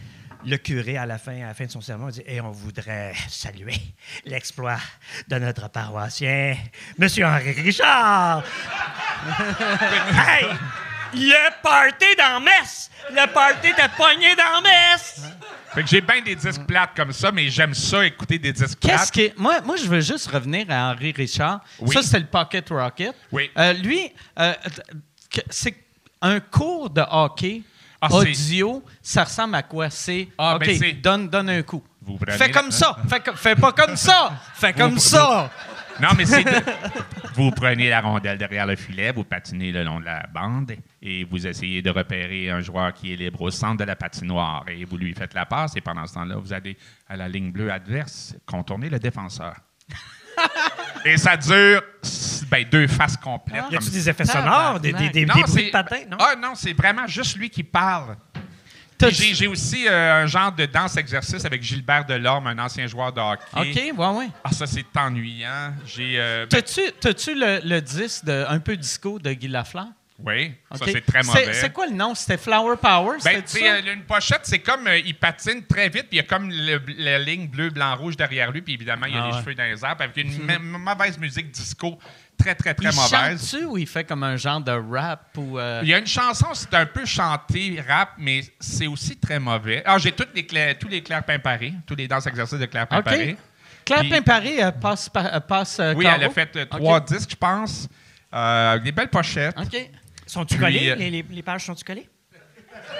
Le 0.46 0.56
curé, 0.56 0.96
à 0.96 1.04
la 1.06 1.18
fin, 1.18 1.32
à 1.42 1.46
la 1.48 1.54
fin 1.54 1.66
de 1.66 1.70
son 1.70 1.80
sermon, 1.80 2.08
dit 2.08 2.22
Et 2.26 2.40
on 2.40 2.50
voudrait 2.50 3.12
saluer 3.28 3.74
l'exploit 4.24 4.78
de 5.28 5.36
notre 5.38 5.68
paroissien, 5.68 6.56
Monsieur 6.98 7.26
Henri 7.26 7.52
Richard. 7.52 8.42
Hey! 10.12 10.46
Le 11.12 11.62
party 11.62 12.06
dans 12.16 12.40
messe! 12.40 12.88
Le 13.10 13.26
party 13.32 13.72
t'es 13.74 13.88
pogné 13.96 14.34
dans 14.36 14.62
messe! 14.62 15.22
Fait 15.74 15.82
que 15.82 15.88
j'ai 15.88 16.00
bien 16.00 16.20
des 16.22 16.34
disques 16.36 16.64
plates 16.66 16.90
comme 16.96 17.12
ça, 17.12 17.30
mais 17.32 17.48
j'aime 17.48 17.74
ça 17.74 18.04
écouter 18.06 18.38
des 18.38 18.52
disques 18.52 18.78
Qu'est-ce 18.80 18.94
plates. 18.96 19.10
qui 19.10 19.20
est- 19.22 19.38
Moi, 19.38 19.60
moi, 19.62 19.76
je 19.76 19.84
veux 19.86 20.00
juste 20.00 20.26
revenir 20.28 20.66
à 20.70 20.90
Henri 20.92 21.12
Richard. 21.12 21.60
Oui. 21.80 21.94
Ça, 21.94 22.02
c'est 22.02 22.18
le 22.20 22.26
Pocket 22.26 22.68
Rocket. 22.70 23.14
Oui. 23.32 23.50
Euh, 23.58 23.72
lui, 23.74 24.12
euh, 24.38 24.54
c'est 25.50 25.74
un 26.22 26.40
cours 26.40 26.90
de 26.90 27.02
hockey 27.08 27.62
Ah, 28.00 28.08
audio. 28.12 28.82
Ça 29.02 29.24
ressemble 29.24 29.54
à 29.56 29.62
quoi? 29.62 29.90
C'est, 29.90 30.28
Ah, 30.38 30.56
OK, 30.56 30.66
ben, 30.66 30.78
c'est- 30.78 30.92
donne, 30.94 31.28
donne 31.28 31.50
un 31.50 31.62
coup. 31.62 31.82
Vous 32.02 32.16
prenez 32.16 32.38
Fais 32.38 32.50
comme 32.50 32.70
ça. 32.70 32.96
Fais, 33.36 33.54
pas 33.56 33.72
comme 33.72 33.96
ça. 33.96 34.32
Fais 34.54 34.72
comme 34.72 34.94
Vous- 34.94 34.98
ça. 35.00 35.50
Non, 36.00 36.08
mais 36.16 36.24
c'est. 36.24 36.42
vous 37.34 37.50
prenez 37.50 37.90
la 37.90 38.00
rondelle 38.00 38.38
derrière 38.38 38.66
le 38.66 38.74
filet, 38.76 39.12
vous 39.12 39.24
patinez 39.24 39.70
le 39.70 39.84
long 39.84 40.00
de 40.00 40.06
la 40.06 40.24
bande 40.32 40.72
et 41.02 41.24
vous 41.24 41.46
essayez 41.46 41.82
de 41.82 41.90
repérer 41.90 42.48
un 42.48 42.60
joueur 42.60 42.94
qui 42.94 43.12
est 43.12 43.16
libre 43.16 43.42
au 43.42 43.50
centre 43.50 43.76
de 43.78 43.84
la 43.84 43.96
patinoire 43.96 44.64
et 44.68 44.84
vous 44.86 44.96
lui 44.96 45.12
faites 45.14 45.34
la 45.34 45.44
passe 45.44 45.76
et 45.76 45.82
pendant 45.82 46.06
ce 46.06 46.14
temps-là, 46.14 46.36
vous 46.36 46.54
allez 46.54 46.78
à 47.06 47.16
la 47.16 47.28
ligne 47.28 47.52
bleue 47.52 47.70
adverse 47.70 48.34
contourner 48.46 48.88
le 48.88 48.98
défenseur. 48.98 49.54
Et 51.04 51.16
ça 51.16 51.36
dure 51.36 51.82
ben, 52.50 52.64
deux 52.70 52.86
faces 52.86 53.16
complètes. 53.16 53.64
Y 53.70 53.76
a-tu 53.76 53.90
des 53.90 54.08
effets 54.08 54.24
sonores, 54.24 54.80
des, 54.80 54.92
des, 54.92 55.08
des, 55.10 55.26
Non, 55.26 55.34
des 55.34 55.42
bruits 55.42 55.70
de 55.70 56.10
non? 56.10 56.16
Ah 56.18 56.34
non, 56.36 56.54
c'est 56.54 56.72
vraiment 56.72 57.06
juste 57.06 57.36
lui 57.36 57.48
qui 57.50 57.62
parle. 57.62 58.16
J'ai 59.08 59.46
aussi 59.46 59.86
euh, 59.88 60.22
un 60.24 60.26
genre 60.26 60.52
de 60.52 60.66
danse-exercice 60.66 61.44
avec 61.44 61.62
Gilbert 61.62 62.04
Delorme, 62.04 62.48
un 62.48 62.58
ancien 62.58 62.86
joueur 62.86 63.12
de 63.12 63.20
hockey. 63.20 63.90
OK, 63.92 63.98
ouais, 63.98 64.18
ouais. 64.18 64.28
Ah, 64.44 64.52
ça, 64.52 64.66
c'est 64.66 64.84
ennuyant. 64.96 65.72
J'ai. 65.86 66.14
euh, 66.18 66.42
ben, 66.42 66.48
T'as-tu, 66.48 66.82
t'as-tu 67.00 67.34
le, 67.34 67.60
le 67.64 67.80
disque 67.80 68.24
de 68.24 68.44
un 68.48 68.58
peu 68.58 68.76
disco 68.76 69.18
de 69.18 69.32
Guy 69.32 69.48
Lafleur? 69.48 69.86
Oui, 70.24 70.54
ça, 70.72 70.84
c'est 70.86 71.00
très 71.06 71.22
mauvais. 71.22 71.52
C'est 71.54 71.72
quoi 71.72 71.86
le 71.86 71.94
nom? 71.94 72.14
C'était 72.14 72.36
Flower 72.38 72.76
Power? 72.80 73.18
Ben, 73.24 73.42
euh, 73.62 73.92
une 73.94 74.02
pochette, 74.02 74.40
c'est 74.44 74.58
comme 74.60 74.86
euh, 74.86 74.98
il 74.98 75.14
patine 75.14 75.64
très 75.66 75.88
vite, 75.88 76.08
puis 76.08 76.12
il 76.12 76.16
y 76.16 76.20
a 76.20 76.24
comme 76.24 76.50
le- 76.50 76.80
la 76.98 77.18
ligne 77.18 77.48
bleu, 77.48 77.70
blanc, 77.70 77.96
rouge 77.96 78.16
derrière 78.16 78.50
lui, 78.50 78.62
puis 78.62 78.74
évidemment, 78.74 79.06
il 79.06 79.14
y 79.14 79.16
a 79.18 79.24
Ah 79.24 79.30
les 79.32 79.38
cheveux 79.40 79.54
dans 79.54 79.64
les 79.64 79.84
airs, 79.84 79.96
puis 79.96 80.04
avec 80.04 80.16
une 80.16 80.44
ma- 80.44 80.58
mauvaise 80.94 81.18
musique 81.18 81.50
disco, 81.50 81.98
très, 82.38 82.54
très, 82.54 82.74
très 82.74 82.88
il 82.90 82.94
mauvaise. 82.96 83.50
chante-tu 83.50 83.64
ou 83.66 83.78
il 83.78 83.86
fait 83.86 84.04
comme 84.04 84.22
un 84.22 84.36
genre 84.36 84.60
de 84.60 84.72
rap? 84.72 85.36
Ou, 85.36 85.58
euh, 85.58 85.80
Il 85.82 85.88
y 85.88 85.94
a 85.94 85.98
une 85.98 86.06
chanson, 86.06 86.48
c'est 86.54 86.72
un 86.74 86.86
peu 86.86 87.04
chanté, 87.04 87.82
rap, 87.86 88.10
mais 88.18 88.42
c'est 88.58 88.86
aussi 88.86 89.16
très 89.18 89.38
mauvais. 89.38 89.82
Ah, 89.86 89.98
j'ai 89.98 90.12
toutes 90.12 90.34
les 90.34 90.74
tous 90.74 90.88
les 90.88 91.02
Claire 91.02 91.22
Pimparé, 91.24 91.74
tous 91.86 91.94
les 91.94 92.08
danses 92.08 92.26
exercices 92.26 92.58
de 92.58 92.66
Claire. 92.66 92.86
Pimparé. 92.86 93.36
Claire 93.84 94.00
Puis- 94.00 94.10
Pimparé 94.10 94.58
passe, 94.80 95.08
passe 95.48 95.80
euh, 95.80 95.94
Oui, 95.94 96.06
elle 96.06 96.24
a 96.24 96.30
fait 96.30 96.66
trois 96.66 97.00
disques, 97.00 97.30
je 97.30 97.36
pense. 97.36 97.88
Des 98.84 98.92
belles 98.92 99.08
pochettes. 99.08 99.56
OK. 99.58 99.90
Sont-tu 100.30 100.54
Puis, 100.56 100.64
collés? 100.64 100.90
euh, 100.90 100.94
Les, 100.94 101.10
les- 101.10 101.24
les 101.28 101.42
pages 101.42 101.64
sont-tu 101.64 101.82
collées? 101.84 102.08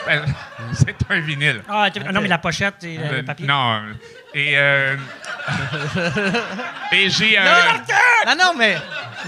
Ben, 0.06 0.24
c'est 0.74 0.96
un 1.08 1.20
vinyle. 1.20 1.62
Ah, 1.68 1.88
t'es- 1.92 2.00
non, 2.00 2.20
mais 2.20 2.28
la 2.28 2.38
pochette 2.38 2.82
et 2.84 2.98
Euh, 2.98 3.16
le 3.18 3.24
papier. 3.24 3.46
non. 3.46 3.82
Et, 4.34 4.54
euh, 4.56 4.96
et 6.92 7.08
j'ai 7.10 7.36
un, 7.38 7.44
Non, 8.26 8.34
non, 8.38 8.52
mais 8.56 8.76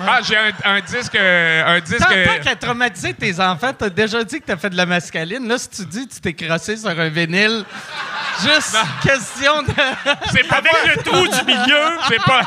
ah, 0.07 0.21
j'ai 0.23 0.37
un, 0.37 0.51
un 0.65 0.81
disque, 0.81 1.15
euh, 1.17 1.77
un 1.77 1.81
disque. 1.81 1.99
tant, 1.99 2.07
tant 2.35 2.41
qu'à 2.43 2.57
traumatiser 2.57 3.15
tes 3.15 3.39
enfants, 3.41 3.73
t'as 3.77 3.91
déjà 3.91 4.23
dit 4.25 4.41
que 4.41 4.47
t'as 4.47 4.57
fait 4.57 4.71
de 4.71 4.77
la 4.77 4.87
mascaline. 4.87 5.47
Là, 5.49 5.59
si 5.59 5.69
tu 5.71 5.85
dis 5.87 6.09
que 6.09 6.15
tu 6.15 6.21
t'es 6.21 6.35
crossé 6.35 6.77
sur 6.77 6.89
un 6.91 7.09
vinyle, 7.09 7.65
juste 8.43 8.77
question 9.03 9.63
de... 9.63 9.73
C'est 10.33 10.47
pas 10.49 10.57
Avec 10.57 10.73
moi. 10.73 10.81
le 10.97 11.03
trou 11.03 11.27
du 11.29 11.45
milieu! 11.47 11.99
C'est 12.09 12.23
pas. 12.23 12.43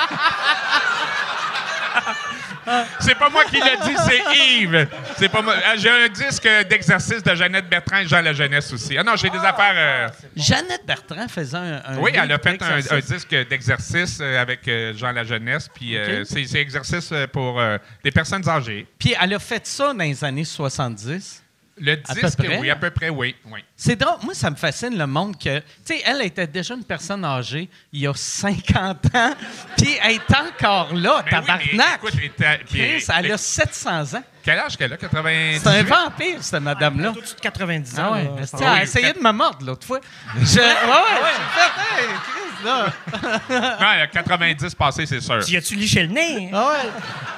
C'est 2.99 3.15
pas 3.15 3.29
moi 3.29 3.43
qui 3.45 3.55
l'ai 3.55 3.77
dit, 3.85 3.95
c'est 4.05 4.37
Yves. 4.37 4.87
C'est 5.17 5.29
pas 5.29 5.41
moi. 5.41 5.55
Ah, 5.65 5.75
J'ai 5.77 5.89
un 5.89 6.07
disque 6.09 6.47
d'exercice 6.69 7.21
de 7.23 7.35
Jeannette 7.35 7.69
Bertrand 7.69 7.97
et 7.97 8.07
Jean 8.07 8.21
La 8.21 8.33
Jeunesse 8.33 8.71
aussi. 8.73 8.97
Ah 8.97 9.03
non, 9.03 9.15
j'ai 9.15 9.29
des 9.29 9.37
affaires. 9.37 9.73
euh, 9.75 10.07
Jeannette 10.35 10.85
Bertrand 10.85 11.27
faisait 11.27 11.57
un, 11.57 11.81
un 11.85 11.97
Oui, 11.97 12.11
elle 12.13 12.31
a 12.31 12.39
fait 12.39 12.61
un, 12.61 12.99
disque 12.99 13.35
d'exercice 13.49 14.19
euh, 14.21 14.41
avec 14.41 14.67
euh, 14.67 14.93
Jean 14.95 15.11
La 15.11 15.23
Jeunesse. 15.23 15.69
Puis 15.73 15.97
euh, 15.97 16.23
c'est 16.25 16.45
c'est 16.45 16.59
exercice 16.59 17.11
pour 17.31 17.59
euh, 17.59 17.77
des 18.03 18.11
personnes 18.11 18.47
âgées. 18.47 18.85
Puis 18.99 19.15
elle 19.19 19.33
a 19.33 19.39
fait 19.39 19.65
ça 19.67 19.93
dans 19.93 20.03
les 20.03 20.23
années 20.23 20.43
70. 20.45 21.43
Le 21.77 21.97
disque, 21.97 22.37
près? 22.37 22.57
oui, 22.57 22.69
à 22.69 22.77
peu 22.77 22.89
près, 22.89 23.09
oui. 23.09 23.35
oui. 23.51 23.59
C'est 23.75 23.97
drôle. 23.97 24.15
Moi, 24.23 24.33
ça 24.33 24.49
me 24.49 24.55
fascine 24.55 24.97
le 24.97 25.05
monde 25.05 25.37
que. 25.37 25.59
Tu 25.59 25.65
sais, 25.83 26.01
elle 26.05 26.21
était 26.21 26.47
déjà 26.47 26.73
une 26.73 26.85
personne 26.85 27.25
âgée 27.25 27.69
il 27.91 27.99
y 27.99 28.07
a 28.07 28.13
50 28.13 29.13
ans, 29.13 29.33
puis 29.77 29.97
elle 30.01 30.13
est 30.13 30.35
encore 30.35 30.93
là, 30.95 31.23
Ben 31.29 31.41
oui, 31.41 31.45
mais 31.47 31.57
tabarnak. 31.75 31.97
écoute, 31.97 32.13
elle 32.17 32.23
était- 32.25 32.59
puis- 32.69 32.79
Chris, 32.99 33.05
elle 33.17 33.31
a 33.33 33.37
700 33.37 34.13
ans. 34.15 34.23
Quel 34.41 34.59
âge 34.59 34.77
qu'elle 34.77 34.93
a? 34.93 34.97
80. 34.97 35.57
C'est 35.61 35.67
un 35.67 35.83
vampire, 35.83 36.37
cette 36.41 36.61
madame-là. 36.61 37.09
Au-dessus 37.11 37.35
de 37.35 37.41
90 37.41 37.99
ans. 37.99 38.03
Ah 38.05 38.11
ouais. 38.13 38.29
Elle 38.59 38.63
a 38.67 38.73
oui, 38.75 38.81
essayé 38.81 39.11
de 39.11 39.19
me 39.19 39.31
mordre 39.31 39.65
l'autre 39.65 39.85
fois. 39.85 39.99
Je... 40.37 40.59
Ouais, 40.59 40.63
ouais, 40.63 41.31
j'ai 41.35 41.59
fait, 41.59 42.01
hey, 42.01 42.07
Chris, 42.23 42.63
là. 42.63 43.79
Non, 43.81 43.87
elle 43.95 44.01
a 44.01 44.07
90 44.07 44.75
passé, 44.75 45.05
c'est 45.07 45.19
sûr. 45.19 45.43
Tu 45.43 45.57
as-tu 45.57 45.75
liché 45.75 46.03
le 46.03 46.13
nez? 46.13 46.49
Ah 46.53 46.67
ouais, 46.69 46.89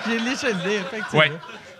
j'ai 0.07 0.19
léché 0.19 0.47
le 0.53 0.69
nez, 0.69 0.75
effectivement. 0.75 1.19
Oui. 1.21 1.31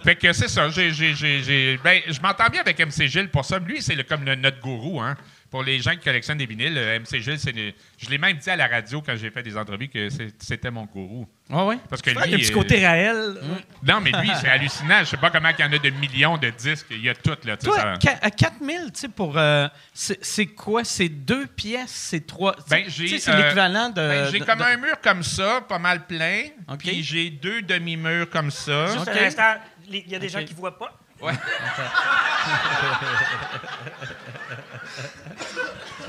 Fait 0.08 0.16
que 0.16 0.32
c'est 0.32 0.48
ça. 0.48 0.70
J'ai, 0.70 0.92
j'ai- 0.94 1.78
ben, 1.84 2.00
je 2.08 2.22
m'entends 2.22 2.48
bien 2.50 2.62
avec 2.62 2.80
MC 2.80 3.08
Gilles 3.08 3.28
pour 3.28 3.44
ça. 3.44 3.60
Lui, 3.60 3.82
c'est 3.82 3.94
le- 3.94 4.04
comme 4.04 4.24
le- 4.24 4.36
notre 4.36 4.62
gourou. 4.62 5.02
Hein. 5.02 5.18
Pour 5.52 5.64
les 5.64 5.80
gens 5.80 5.92
qui 5.92 6.00
collectionnent 6.00 6.38
des 6.38 6.46
vinyles, 6.46 6.78
euh, 6.78 7.00
MC 7.00 7.20
Gilles, 7.22 7.40
c'est 7.40 7.54
le- 7.54 7.72
je 7.98 8.10
l'ai 8.10 8.18
même 8.18 8.36
dit 8.38 8.50
à 8.50 8.56
la 8.58 8.68
radio 8.68 9.02
quand 9.02 9.16
j'ai 9.18 9.30
fait 9.32 9.44
des 9.44 9.56
entrevues 9.58 9.88
que 9.90 10.08
c'était 10.40 10.72
mon 10.72 10.86
gourou. 10.86 11.26
Ouais, 11.50 11.64
ouais? 11.64 11.78
Parce 11.90 12.02
que 12.02 12.10
Il 12.10 12.16
y 12.16 12.20
a 12.20 12.26
lui. 12.26 12.34
un 12.36 12.38
petit 12.38 12.52
euh, 12.52 12.56
côté 12.56 12.86
Raël. 12.86 13.36
non, 13.84 14.02
mais 14.02 14.12
lui, 14.12 14.30
c'est 14.42 14.50
hallucinant. 14.50 15.00
Je 15.00 15.06
sais 15.06 15.18
pas 15.18 15.30
comment 15.30 15.50
il 15.58 15.62
y 15.62 15.64
en 15.66 15.72
a 15.72 15.78
de 15.78 15.90
millions 15.90 16.38
de 16.38 16.50
disques. 16.50 16.88
Il 16.92 17.02
y 17.04 17.10
a 17.10 17.14
tout, 17.16 17.36
là. 17.46 17.56
Toi, 17.58 17.76
ça- 17.78 17.94
qua- 18.02 18.20
à 18.22 18.30
4000, 18.30 18.92
tu 18.94 19.00
sais, 19.02 19.08
pour. 19.10 19.38
euh, 19.38 19.68
c'est 19.94 20.48
quoi? 20.48 20.84
C'est 20.84 21.08
deux 21.10 21.48
pièces, 21.48 21.92
c'est 21.92 22.28
trois? 22.28 22.54
tu 22.56 22.62
sais- 22.64 22.68
Ben, 22.70 22.86
c'est 22.90 23.30
euh, 23.32 23.38
l'équivalent 23.44 23.90
de. 23.90 23.96
Ben, 23.96 24.30
j'ai 24.32 24.40
comme 24.42 24.60
de- 24.60 24.64
un 24.64 24.78
mur 24.78 25.00
comme 25.02 25.24
ça, 25.24 25.62
pas 25.68 25.80
mal 25.80 26.06
plein. 26.06 26.44
OK. 26.70 26.80
Puis 26.80 27.04
j'ai 27.04 27.30
deux 27.30 27.62
demi-murs 27.62 28.30
comme 28.30 28.52
ça. 28.52 28.88
Juste 28.88 29.08
OK. 29.08 29.16
un 29.18 29.26
instant, 29.26 29.54
il 29.88 30.08
y 30.10 30.16
a 30.16 30.20
des 30.20 30.30
gens 30.30 30.44
qui 30.44 30.54
ne 30.54 30.58
voient 30.60 30.78
pas. 30.78 30.98
Ouais. 31.22 31.34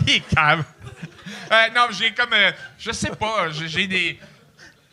Il 0.06 0.14
est 0.14 0.28
calme. 0.34 0.64
Euh, 1.50 1.68
non, 1.74 1.86
j'ai 1.90 2.12
comme. 2.12 2.32
euh, 2.32 2.52
je 2.78 2.92
sais 2.92 3.10
pas, 3.10 3.50
j'ai 3.50 3.86
des. 3.86 4.18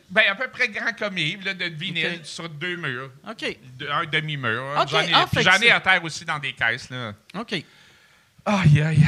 Ben, 0.09 0.23
à 0.29 0.35
peu 0.35 0.47
près 0.49 0.69
grand 0.69 0.93
comme 0.93 1.17
Yves, 1.17 1.43
là, 1.45 1.53
de 1.53 1.65
vinyle 1.65 2.19
sur 2.23 2.47
deux 2.47 2.75
murs. 2.77 3.11
OK. 3.27 3.57
De- 3.77 3.89
un 3.89 4.05
demi-mur. 4.05 4.75
OK, 4.79 4.87
J'en 4.89 5.01
ai, 5.01 5.13
ah, 5.13 5.25
ai 5.61 5.71
à 5.71 5.79
terre 5.81 6.03
aussi 6.03 6.23
dans 6.23 6.37
des 6.39 6.53
caisses, 6.53 6.89
là. 6.89 7.13
OK. 7.35 7.53
Aïe, 8.45 8.81
aïe. 8.81 9.07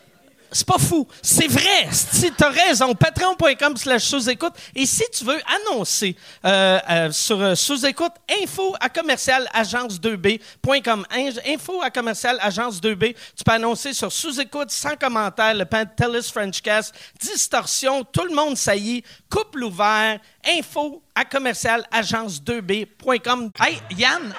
C'est 0.53 0.67
pas 0.67 0.77
fou. 0.77 1.07
C'est 1.21 1.47
vrai. 1.47 1.87
Si 1.91 2.31
t'as 2.33 2.49
raison. 2.49 2.93
Patreon.com 2.93 3.77
slash 3.77 4.03
sous-écoute. 4.03 4.53
Et 4.75 4.85
si 4.85 5.03
tu 5.13 5.23
veux 5.23 5.39
annoncer 5.69 6.15
euh, 6.45 6.79
euh, 6.89 7.11
sur 7.11 7.39
euh, 7.39 7.55
sous-écoute, 7.55 8.11
info 8.43 8.75
à 8.79 8.89
commercial 8.89 9.47
agence2b.com. 9.53 11.05
In- 11.11 11.29
Info 11.53 11.81
à 11.81 11.89
commercial 11.89 12.37
agence2b. 12.39 13.15
Tu 13.35 13.43
peux 13.43 13.51
annoncer 13.53 13.93
sur 13.93 14.11
sous-écoute, 14.11 14.71
sans 14.71 14.95
commentaire, 14.95 15.53
le 15.53 15.65
Pantelis 15.65 16.29
Frenchcast, 16.31 16.93
distorsion, 17.19 18.03
tout 18.03 18.25
le 18.25 18.35
monde 18.35 18.57
saillit, 18.57 19.03
couple 19.29 19.63
ouvert, 19.63 20.19
info 20.45 21.01
à 21.15 21.23
commercial 21.25 21.85
agence2b.com. 21.93 23.51
Hey, 23.59 23.79
Yann, 23.97 24.33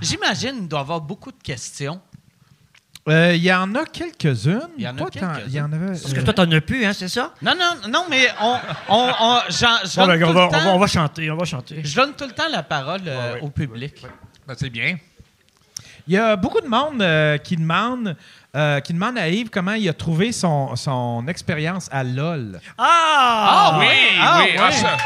j'imagine 0.00 0.56
qu'il 0.58 0.68
doit 0.68 0.80
y 0.80 0.82
avoir 0.82 1.00
beaucoup 1.00 1.30
de 1.32 1.42
questions. 1.42 2.00
Euh, 3.08 3.34
Il 3.34 3.42
y 3.42 3.52
en 3.52 3.74
a 3.74 3.84
quelques-unes. 3.84 4.68
Il 4.76 4.84
y 4.84 4.88
en 4.88 4.96
a 4.96 4.98
Pas 4.98 5.04
tant- 5.04 5.10
quelques-unes. 5.10 5.42
Il 5.48 5.54
y 5.54 5.60
en 5.60 5.72
avait. 5.72 5.86
Parce 5.88 6.12
que 6.12 6.20
euh, 6.20 6.24
toi, 6.24 6.34
t'en 6.34 6.50
as 6.50 6.60
plus, 6.60 6.84
hein, 6.84 6.92
c'est 6.92 7.08
ça? 7.08 7.32
Non, 7.42 7.52
non, 7.58 7.88
non, 7.90 8.04
mais 8.10 8.28
on, 8.40 8.56
on, 8.88 9.12
on, 9.20 9.34
ben, 9.36 9.48
tout 9.48 10.00
on, 10.00 10.06
va, 10.06 10.16
le 10.16 10.24
on, 10.26 10.32
va, 10.32 10.48
temps- 10.48 10.74
on 10.74 10.78
va 10.78 10.86
chanter, 10.86 11.30
on 11.30 11.36
va 11.36 11.44
chanter. 11.44 11.80
je 11.84 11.96
donne 11.96 12.12
tout 12.14 12.24
le 12.26 12.32
temps 12.32 12.48
la 12.50 12.62
parole 12.62 13.00
euh, 13.06 13.40
au 13.40 13.48
public. 13.50 14.04
Ben, 14.46 14.54
c'est 14.56 14.70
bien. 14.70 14.96
Il 16.06 16.14
y 16.14 16.16
a 16.16 16.36
beaucoup 16.36 16.60
de 16.60 16.68
monde 16.68 17.02
euh, 17.02 17.36
qui 17.38 17.56
demande. 17.56 18.16
euh, 18.56 18.80
qui 18.80 18.94
demande 18.94 19.18
à 19.18 19.28
Yves 19.28 19.50
comment 19.50 19.74
il 19.74 19.86
a 19.88 19.92
trouvé 19.92 20.32
son, 20.32 20.74
son 20.74 21.26
expérience 21.28 21.88
à 21.92 22.02
LOL. 22.02 22.58
Ah! 22.78 23.76
oui, 23.78 23.86
ah, 24.20 24.40
oui. 24.42 24.56
ah, 24.58 24.72
ça. 24.72 24.96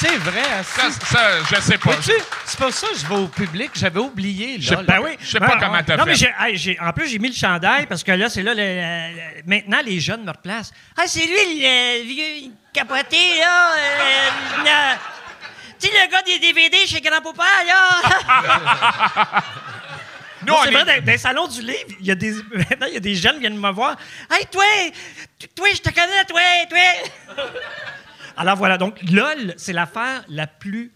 C'est 0.00 0.16
vrai, 0.18 0.42
hein, 0.42 0.62
Ça, 0.62 0.90
ça, 0.92 1.30
je 1.50 1.60
sais 1.60 1.78
pas. 1.78 1.90
C'est 2.44 2.58
pour 2.58 2.72
ça 2.72 2.86
que 2.88 2.98
je 2.98 3.06
vais 3.06 3.14
au 3.16 3.26
public. 3.28 3.70
J'avais 3.74 3.98
oublié. 3.98 4.56
Je 4.60 4.68
sais 4.68 4.76
Là, 4.76 4.84
pas. 4.84 4.92
là. 4.94 5.00
Ben 5.00 5.04
oui. 5.08 5.16
Je 5.20 5.26
sais 5.30 5.40
pas 5.40 5.56
comment 5.58 5.82
t'as 5.84 5.96
non, 5.96 6.04
fait. 6.04 6.12
Mais 6.38 6.48
hey, 6.50 6.56
j'ai- 6.56 6.78
en 6.80 6.92
plus, 6.92 7.08
j'ai 7.08 7.18
mis 7.18 7.28
le 7.30 7.34
chandail 7.34 7.86
parce 7.86 8.04
que 8.04 8.12
là, 8.12 8.28
c'est 8.28 8.42
là, 8.42 8.52
le- 8.54 9.42
maintenant, 9.46 9.80
les 9.84 9.98
jeunes 9.98 10.22
me 10.24 10.30
replacent. 10.30 10.72
Ah, 10.96 11.02
c'est 11.06 11.26
lui, 11.26 11.60
le 11.62 12.02
vieux 12.04 12.50
capoté, 12.72 13.38
là. 13.40 13.72
euh, 13.76 14.30
le- 14.58 14.98
tu 15.80 15.88
sais, 15.88 15.92
le 15.92 16.10
gars 16.12 16.22
des 16.22 16.38
DVD 16.38 16.86
chez 16.86 17.00
Grand-Papa, 17.00 17.44
là. 17.66 19.42
Nous, 20.46 20.52
Non, 20.52 20.60
c'est 20.62 20.68
est- 20.68 20.72
vrai, 20.72 20.84
dans, 21.00 21.04
dans 21.04 21.12
le 21.12 21.18
salon 21.18 21.46
du 21.48 21.60
livre, 21.62 21.96
il 22.00 22.06
y 22.06 22.10
a 22.12 22.14
des, 22.14 22.32
maintenant, 22.54 22.86
il 22.86 22.94
y 22.94 22.96
a 22.98 23.00
des 23.00 23.14
jeunes 23.16 23.34
qui 23.34 23.40
viennent 23.40 23.58
me 23.58 23.72
voir. 23.72 23.96
Hey, 24.30 24.46
toi, 24.46 24.62
toi, 25.56 25.66
je 25.74 25.80
te 25.80 25.90
connais, 25.90 26.24
toi, 26.28 26.40
toi. 26.70 27.44
Alors 28.38 28.56
voilà, 28.56 28.78
donc 28.78 28.98
LOL, 29.10 29.54
c'est 29.56 29.72
l'affaire 29.72 30.24
la 30.28 30.46
plus 30.46 30.92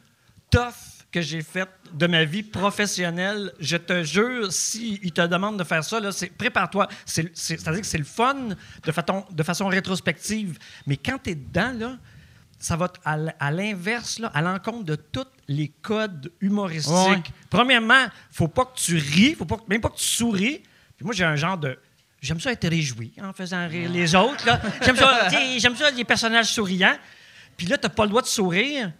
tough 0.50 0.72
que 1.10 1.20
j'ai 1.20 1.42
faite 1.42 1.68
de 1.92 2.06
ma 2.06 2.24
vie 2.24 2.42
professionnelle. 2.42 3.52
Je 3.60 3.76
te 3.76 4.02
jure, 4.02 4.50
si 4.52 4.98
ils 5.02 5.12
te 5.12 5.20
demandent 5.26 5.58
de 5.58 5.64
faire 5.64 5.84
ça, 5.84 6.00
prépare-toi. 6.38 6.88
C'est, 7.04 7.30
c'est- 7.36 7.58
c'est-à-dire 7.58 7.82
que 7.82 7.86
c'est 7.86 7.98
le 7.98 8.04
fun 8.04 8.34
de, 8.84 8.92
façon- 8.92 9.26
de 9.30 9.42
façon 9.42 9.66
rétrospective. 9.68 10.58
Mais 10.86 10.96
quand 10.96 11.18
tu 11.22 11.30
es 11.30 11.34
dedans, 11.34 11.72
là, 11.78 11.98
ça 12.58 12.76
va 12.76 12.90
à, 13.04 13.50
l'inverse, 13.50 14.20
à 14.32 14.40
l'encontre 14.40 14.84
de 14.84 14.94
tous 14.94 15.26
les 15.48 15.68
codes 15.82 16.32
humoristiques. 16.40 16.94
Ouais. 16.94 17.22
Premièrement, 17.50 18.06
faut 18.30 18.48
pas 18.48 18.64
que 18.66 18.78
tu 18.78 18.96
ris, 18.96 19.34
faut 19.34 19.44
pas, 19.44 19.56
que- 19.56 19.68
même 19.68 19.80
pas 19.80 19.90
que 19.90 19.98
tu 19.98 20.04
souris. 20.04 20.62
Puis 20.96 21.04
moi, 21.04 21.12
j'ai 21.12 21.24
un 21.24 21.36
genre 21.36 21.58
de. 21.58 21.78
J'aime 22.22 22.38
ça 22.40 22.52
être 22.52 22.68
réjoui 22.68 23.12
en 23.20 23.32
faisant 23.32 23.66
rire 23.68 23.90
les 23.90 24.14
autres. 24.14 24.44
J'aime 24.82 24.96
ça, 24.96 25.28
j'aime 25.58 25.74
ça 25.76 25.90
les 25.90 26.04
personnages 26.04 26.46
souriants. 26.46 26.96
Puis 27.56 27.66
là, 27.66 27.78
t'as 27.78 27.88
pas 27.88 28.04
le 28.04 28.08
droit 28.10 28.22
de 28.22 28.26
sourire, 28.26 28.92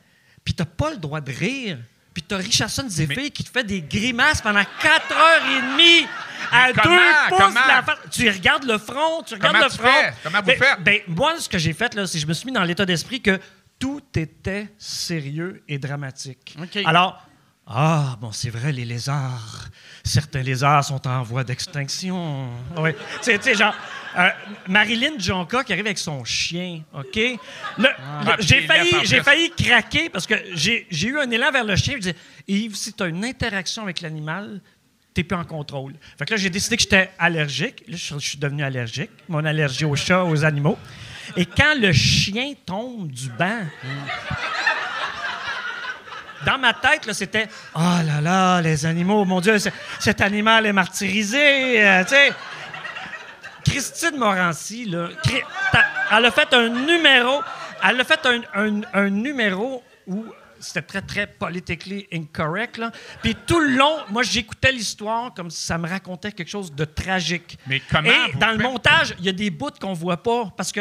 puis 0.44 0.54
t'as 0.54 0.64
pas 0.64 0.90
le 0.90 0.96
droit 0.96 1.20
de 1.20 1.32
rire. 1.32 1.78
Puis 2.14 2.22
t'as 2.22 2.36
Richardson 2.36 2.84
Zephyr 2.88 3.32
qui 3.32 3.42
te 3.42 3.50
fait 3.50 3.64
des 3.64 3.80
grimaces 3.80 4.42
pendant 4.42 4.62
4 4.82 5.12
heures 5.16 5.46
et 5.48 5.62
demie 5.72 6.06
à 6.50 6.66
Mais 6.66 6.72
deux 6.74 6.80
comment? 6.82 6.96
pouces 7.30 7.38
Comment? 7.38 7.48
de 7.62 7.68
la 7.68 7.82
face. 7.82 7.98
Tu 8.10 8.28
regardes 8.28 8.64
le 8.64 8.76
front, 8.76 9.22
tu 9.26 9.32
regardes 9.34 9.54
Comment 9.54 9.64
le 9.64 9.70
tu 9.70 9.78
front. 9.78 9.88
fais? 9.88 10.14
Comment 10.22 10.38
vous 10.40 10.44
Ben- 10.46 10.58
faites? 10.58 10.80
ben, 10.84 11.00
moi, 11.08 11.40
ce 11.40 11.48
que 11.48 11.56
j'ai 11.56 11.72
fait, 11.72 11.94
là, 11.94 12.06
c'est 12.06 12.18
que 12.18 12.22
je 12.22 12.26
me 12.26 12.34
suis 12.34 12.44
mis 12.46 12.52
dans 12.52 12.64
l'état 12.64 12.84
d'esprit 12.84 13.22
que 13.22 13.40
tout 13.78 14.02
était 14.14 14.68
sérieux 14.76 15.62
et 15.68 15.78
dramatique. 15.78 16.54
Alors, 16.84 17.26
ah, 17.66 18.16
bon, 18.20 18.30
c'est 18.30 18.50
vrai, 18.50 18.72
les 18.72 18.84
lézards. 18.84 19.68
Certains 20.04 20.42
lézards 20.42 20.84
sont 20.84 21.06
en 21.08 21.22
voie 21.22 21.44
d'extinction. 21.44 22.50
Oui. 22.76 22.90
Tu 22.92 23.00
sais, 23.22 23.38
tu 23.38 23.44
sais, 23.44 23.54
genre, 23.54 23.74
euh, 24.18 24.28
Marilyn 24.68 25.18
Jonka 25.18 25.64
qui 25.64 25.72
arrive 25.72 25.86
avec 25.86 25.98
son 25.98 26.24
chien, 26.24 26.82
OK? 26.94 27.18
Ah, 27.78 28.36
j'ai 28.38 28.62
failli, 28.62 28.90
j'ai 29.04 29.22
failli 29.22 29.50
craquer 29.50 30.08
parce 30.08 30.26
que 30.26 30.34
j'ai 30.54 30.86
eu 31.06 31.18
un 31.18 31.30
élan 31.30 31.50
vers 31.50 31.64
le 31.64 31.76
chien. 31.76 31.94
Je 31.94 32.00
disais, 32.00 32.16
Yves, 32.46 32.74
si 32.76 32.92
tu 32.92 33.02
as 33.02 33.06
une 33.06 33.24
interaction 33.24 33.82
avec 33.82 34.00
l'animal, 34.00 34.60
t'es 35.14 35.24
plus 35.24 35.36
en 35.36 35.44
contrôle. 35.44 35.94
Fait 36.18 36.24
que 36.24 36.30
là, 36.32 36.36
j'ai 36.36 36.50
décidé 36.50 36.76
que 36.76 36.82
j'étais 36.82 37.10
allergique. 37.18 37.82
Là, 37.88 37.96
je 37.96 38.14
je 38.18 38.28
suis 38.28 38.38
devenu 38.38 38.62
allergique. 38.62 39.10
Mon 39.28 39.44
allergie 39.44 39.84
aux 39.84 39.96
chats, 39.96 40.24
aux 40.24 40.44
animaux. 40.44 40.78
Et 41.36 41.46
quand 41.46 41.74
le 41.78 41.92
chien 41.92 42.52
tombe 42.66 43.10
du 43.10 43.28
banc, 43.30 43.60
dans 46.44 46.58
ma 46.58 46.72
tête, 46.74 47.08
c'était 47.12 47.48
Oh 47.74 47.78
là 47.78 48.20
là, 48.20 48.60
les 48.60 48.84
animaux, 48.84 49.24
mon 49.24 49.40
Dieu, 49.40 49.56
cet 50.00 50.20
animal 50.20 50.66
est 50.66 50.72
martyrisé. 50.72 51.84
euh, 51.86 52.02
tu 52.02 52.10
sais. 52.10 52.32
Christine 53.64 54.16
Morancy, 54.16 54.84
là, 54.86 55.08
elle 56.10 56.24
a 56.26 56.30
fait 56.30 56.52
un 56.54 56.68
numéro. 56.68 57.40
Elle 57.88 58.00
a 58.00 58.04
fait 58.04 58.20
un, 58.26 58.40
un- 58.54 58.80
un 58.92 59.10
numéro 59.10 59.82
où 60.06 60.24
c'était 60.60 60.82
très, 60.82 61.02
très 61.02 61.26
politically 61.26 62.06
incorrect. 62.12 62.78
Là. 62.78 62.92
Puis 63.22 63.34
tout 63.34 63.58
le 63.58 63.76
long, 63.76 63.96
moi, 64.10 64.22
j'écoutais 64.22 64.70
l'histoire 64.72 65.34
comme 65.34 65.50
si 65.50 65.64
ça 65.64 65.78
me 65.78 65.88
racontait 65.88 66.30
quelque 66.32 66.48
chose 66.48 66.72
de 66.72 66.84
tragique. 66.84 67.58
Mais 67.66 67.80
comment 67.90 68.08
Et 68.08 68.36
dans 68.36 68.52
le 68.52 68.58
faites? 68.58 68.62
montage, 68.62 69.14
il 69.18 69.24
y 69.24 69.28
a 69.28 69.32
des 69.32 69.50
bouts 69.50 69.70
qu'on 69.80 69.92
voit 69.94 70.22
pas 70.22 70.52
parce 70.56 70.70
que 70.70 70.80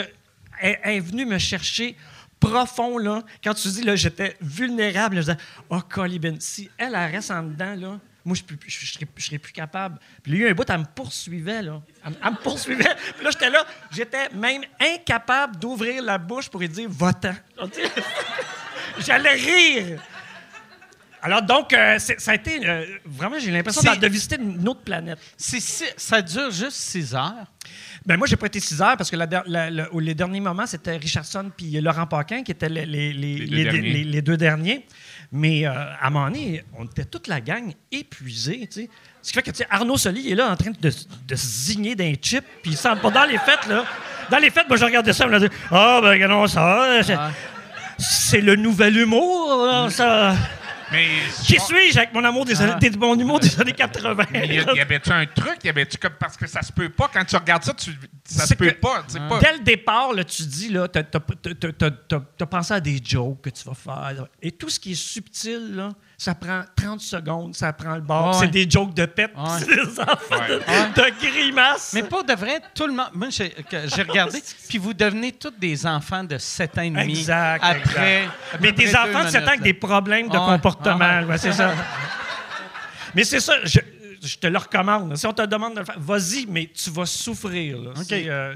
elle, 0.59 0.77
est 0.83 0.99
venue 0.99 1.25
me 1.25 1.39
chercher 1.39 1.95
profond, 2.39 2.99
là. 2.99 3.23
Quand 3.43 3.55
tu 3.55 3.67
dis, 3.69 3.81
là, 3.83 3.95
j'étais 3.95 4.37
vulnérable, 4.41 5.15
je 5.15 5.21
disais, 5.21 5.37
oh, 5.69 5.79
Colibin, 5.89 6.35
si 6.39 6.69
elle, 6.77 6.93
elle 6.95 7.11
reste 7.11 7.31
en 7.31 7.41
dedans, 7.43 7.75
là, 7.75 7.99
moi, 8.23 8.35
je, 8.35 8.41
je 8.67 8.85
serais, 8.85 9.05
plus 9.39 9.51
capable. 9.51 9.97
Puis 10.21 10.31
il 10.33 10.37
y 10.37 10.43
a 10.43 10.47
eu 10.47 10.51
un 10.51 10.53
bout, 10.53 10.69
elle 10.69 10.79
me 10.79 10.85
poursuivait, 10.85 11.61
là. 11.61 11.81
Elle, 12.05 12.13
elle 12.23 12.31
me 12.31 12.37
poursuivait. 12.37 12.83
Puis 13.15 13.23
là, 13.23 13.29
j'étais 13.31 13.49
là, 13.49 13.65
j'étais 13.91 14.29
même 14.29 14.63
incapable 14.79 15.57
d'ouvrir 15.57 16.03
la 16.03 16.17
bouche 16.17 16.49
pour 16.49 16.59
lui 16.59 16.69
dire, 16.69 16.87
va-t'en. 16.89 17.33
J'allais 18.99 19.33
rire. 19.33 20.01
Alors, 21.23 21.43
donc, 21.43 21.71
euh, 21.73 21.99
ça 21.99 22.31
a 22.31 22.35
été. 22.35 22.67
euh, 22.67 22.83
vraiment, 23.05 23.37
j'ai 23.37 23.51
l'impression 23.51 23.81
de, 23.95 24.07
visiter 24.07 24.37
une 24.37 24.67
autre 24.67 24.81
planète. 24.81 25.19
Si- 25.37 25.61
ça 25.95 26.19
dure 26.21 26.49
juste 26.49 26.71
six 26.77 27.13
heures? 27.13 27.45
Ben 28.07 28.17
moi, 28.17 28.25
j'ai 28.25 28.35
pas 28.37 28.47
été 28.47 28.59
6 28.59 28.81
heures 28.81 28.97
parce 28.97 29.11
que 29.11 29.15
la 29.15 29.27
der- 29.27 29.43
la- 29.45 29.69
la- 29.69 29.93
au- 29.93 29.99
les 29.99 30.15
derniers 30.15 30.39
moments, 30.39 30.65
c'était 30.65 30.97
Richardson 30.97 31.51
puis 31.55 31.79
Laurent 31.79 32.07
Paquin 32.07 32.41
qui 32.41 32.51
étaient 32.51 32.67
les, 32.67 32.87
les- 32.87 33.13
les- 33.13 33.35
Les 33.37 34.21
deux 34.23 34.31
les- 34.31 34.37
derniers. 34.37 34.87
Mais 35.31 35.65
euh, 35.65 35.71
à 35.71 36.07
un 36.07 36.09
moment 36.09 36.25
donné, 36.29 36.63
on 36.77 36.85
était 36.85 37.05
toute 37.05 37.27
la 37.27 37.39
gang 37.39 37.71
épuisés. 37.91 38.67
tu 38.71 38.81
sais. 38.81 38.89
Ce 39.21 39.31
qui 39.31 39.33
fait 39.35 39.43
que 39.43 39.63
Arnaud 39.69 39.97
Soli 39.97 40.31
est 40.31 40.35
là 40.35 40.49
en 40.51 40.55
train 40.57 40.71
de, 40.71 40.77
de 40.89 41.35
se 41.35 41.47
zigner 41.47 41.95
d'un 41.95 42.13
chip, 42.21 42.43
puis 42.61 42.71
il 42.71 42.77
sent 42.77 42.89
pas 43.01 43.11
dans 43.11 43.23
les 43.25 43.37
fêtes. 43.37 43.67
là. 43.69 43.85
Dans 44.29 44.37
les 44.39 44.49
fêtes, 44.49 44.67
moi, 44.67 44.77
je 44.77 44.83
regardais 44.85 45.13
ça, 45.13 45.25
je 45.25 45.29
me 45.31 45.39
disais 45.39 45.51
Ah, 45.69 45.99
ben, 46.01 46.09
regardons 46.09 46.47
ça. 46.47 47.01
c'est- 47.03 47.17
C'est 47.97 48.41
le 48.41 48.55
nouvel 48.55 48.97
humour, 48.97 49.65
là, 49.65 49.89
ça. 49.89 50.35
Mais 50.91 51.07
Qui 51.45 51.59
suis-je 51.59 51.97
avec 51.97 52.13
mon 52.13 52.23
amour 52.23 52.45
des 52.45 52.61
années, 52.61 52.79
des- 52.89 52.97
mon 52.97 53.17
humour 53.17 53.39
des 53.39 53.59
années 53.59 53.71
80? 53.71 54.25
Mais 54.31 54.47
y, 54.47 54.59
a- 54.59 54.73
y 54.73 54.79
avait-tu 54.79 55.11
un 55.11 55.25
truc? 55.25 55.63
Y 55.63 55.69
avait-tu 55.69 55.97
comme 55.97 56.13
parce 56.19 56.35
que 56.37 56.47
ça 56.47 56.61
se 56.61 56.71
peut 56.71 56.89
pas 56.89 57.09
quand 57.13 57.23
tu 57.25 57.35
regardes 57.35 57.63
ça, 57.63 57.73
tu, 57.73 57.91
ça 58.25 58.45
se 58.45 58.53
peut 58.55 58.71
pas. 58.73 59.03
tu 59.07 59.13
sais 59.13 59.19
pas. 59.27 59.39
Dès 59.39 59.53
le 59.53 59.59
départ, 59.63 60.13
là, 60.13 60.23
tu 60.23 60.43
dis, 60.43 60.69
là, 60.69 60.87
t'as, 60.87 61.03
t'as 61.03 62.45
pensé 62.45 62.73
à 62.73 62.79
des 62.81 62.99
jokes 63.03 63.41
que 63.41 63.49
tu 63.49 63.63
vas 63.63 63.73
faire. 63.73 64.25
Et 64.41 64.51
tout 64.51 64.69
ce 64.69 64.79
qui 64.79 64.91
est 64.91 64.95
subtil, 64.95 65.75
là, 65.75 65.89
ça 66.23 66.35
prend 66.35 66.61
30 66.75 67.01
secondes, 67.01 67.55
ça 67.55 67.73
prend 67.73 67.95
le 67.95 68.01
bord. 68.01 68.27
Ouais. 68.27 68.41
C'est 68.41 68.51
des 68.51 68.69
jokes 68.69 68.93
de 68.93 69.07
pète, 69.07 69.31
Ouais. 69.35 69.43
c'est 69.59 69.65
des 69.65 69.99
enfants 69.99 70.47
de, 70.47 70.53
Ouais. 70.53 70.89
de 70.95 71.19
grimaces. 71.19 71.93
Mais 71.95 72.03
pas 72.03 72.21
de 72.21 72.33
vrai, 72.33 72.61
tout 72.75 72.85
le 72.85 72.93
monde. 72.93 73.09
Moi, 73.15 73.29
j'ai 73.31 73.51
regardé, 74.03 74.39
puis 74.69 74.77
vous 74.77 74.93
devenez 74.93 75.31
tous 75.31 75.49
des 75.59 75.83
enfants 75.83 76.23
de 76.23 76.37
7 76.37 76.77
ans 76.77 76.81
et 76.83 76.91
demi. 76.91 77.17
Exact, 77.17 77.63
Après. 77.63 78.19
exact. 78.25 78.33
Mais 78.61 78.71
des 78.71 78.95
enfants 78.95 79.23
de 79.23 79.29
7 79.29 79.43
ans 79.43 79.47
avec 79.47 79.61
des 79.63 79.73
problèmes 79.73 80.29
de 80.29 80.37
comportement. 80.37 81.21
C'est 81.37 81.53
ça. 81.53 81.73
Mais 83.15 83.23
c'est 83.23 83.39
ça, 83.39 83.55
je, 83.63 83.79
je 84.21 84.37
te 84.37 84.45
le 84.45 84.59
recommande. 84.59 85.17
Si 85.17 85.25
on 85.25 85.33
te 85.33 85.41
demande 85.41 85.73
de 85.73 85.79
le 85.79 85.85
faire, 85.85 85.99
vas-y, 85.99 86.45
mais 86.47 86.69
tu 86.71 86.91
vas 86.91 87.07
souffrir. 87.07 87.77
là. 87.81 87.91
Euh, 88.11 88.53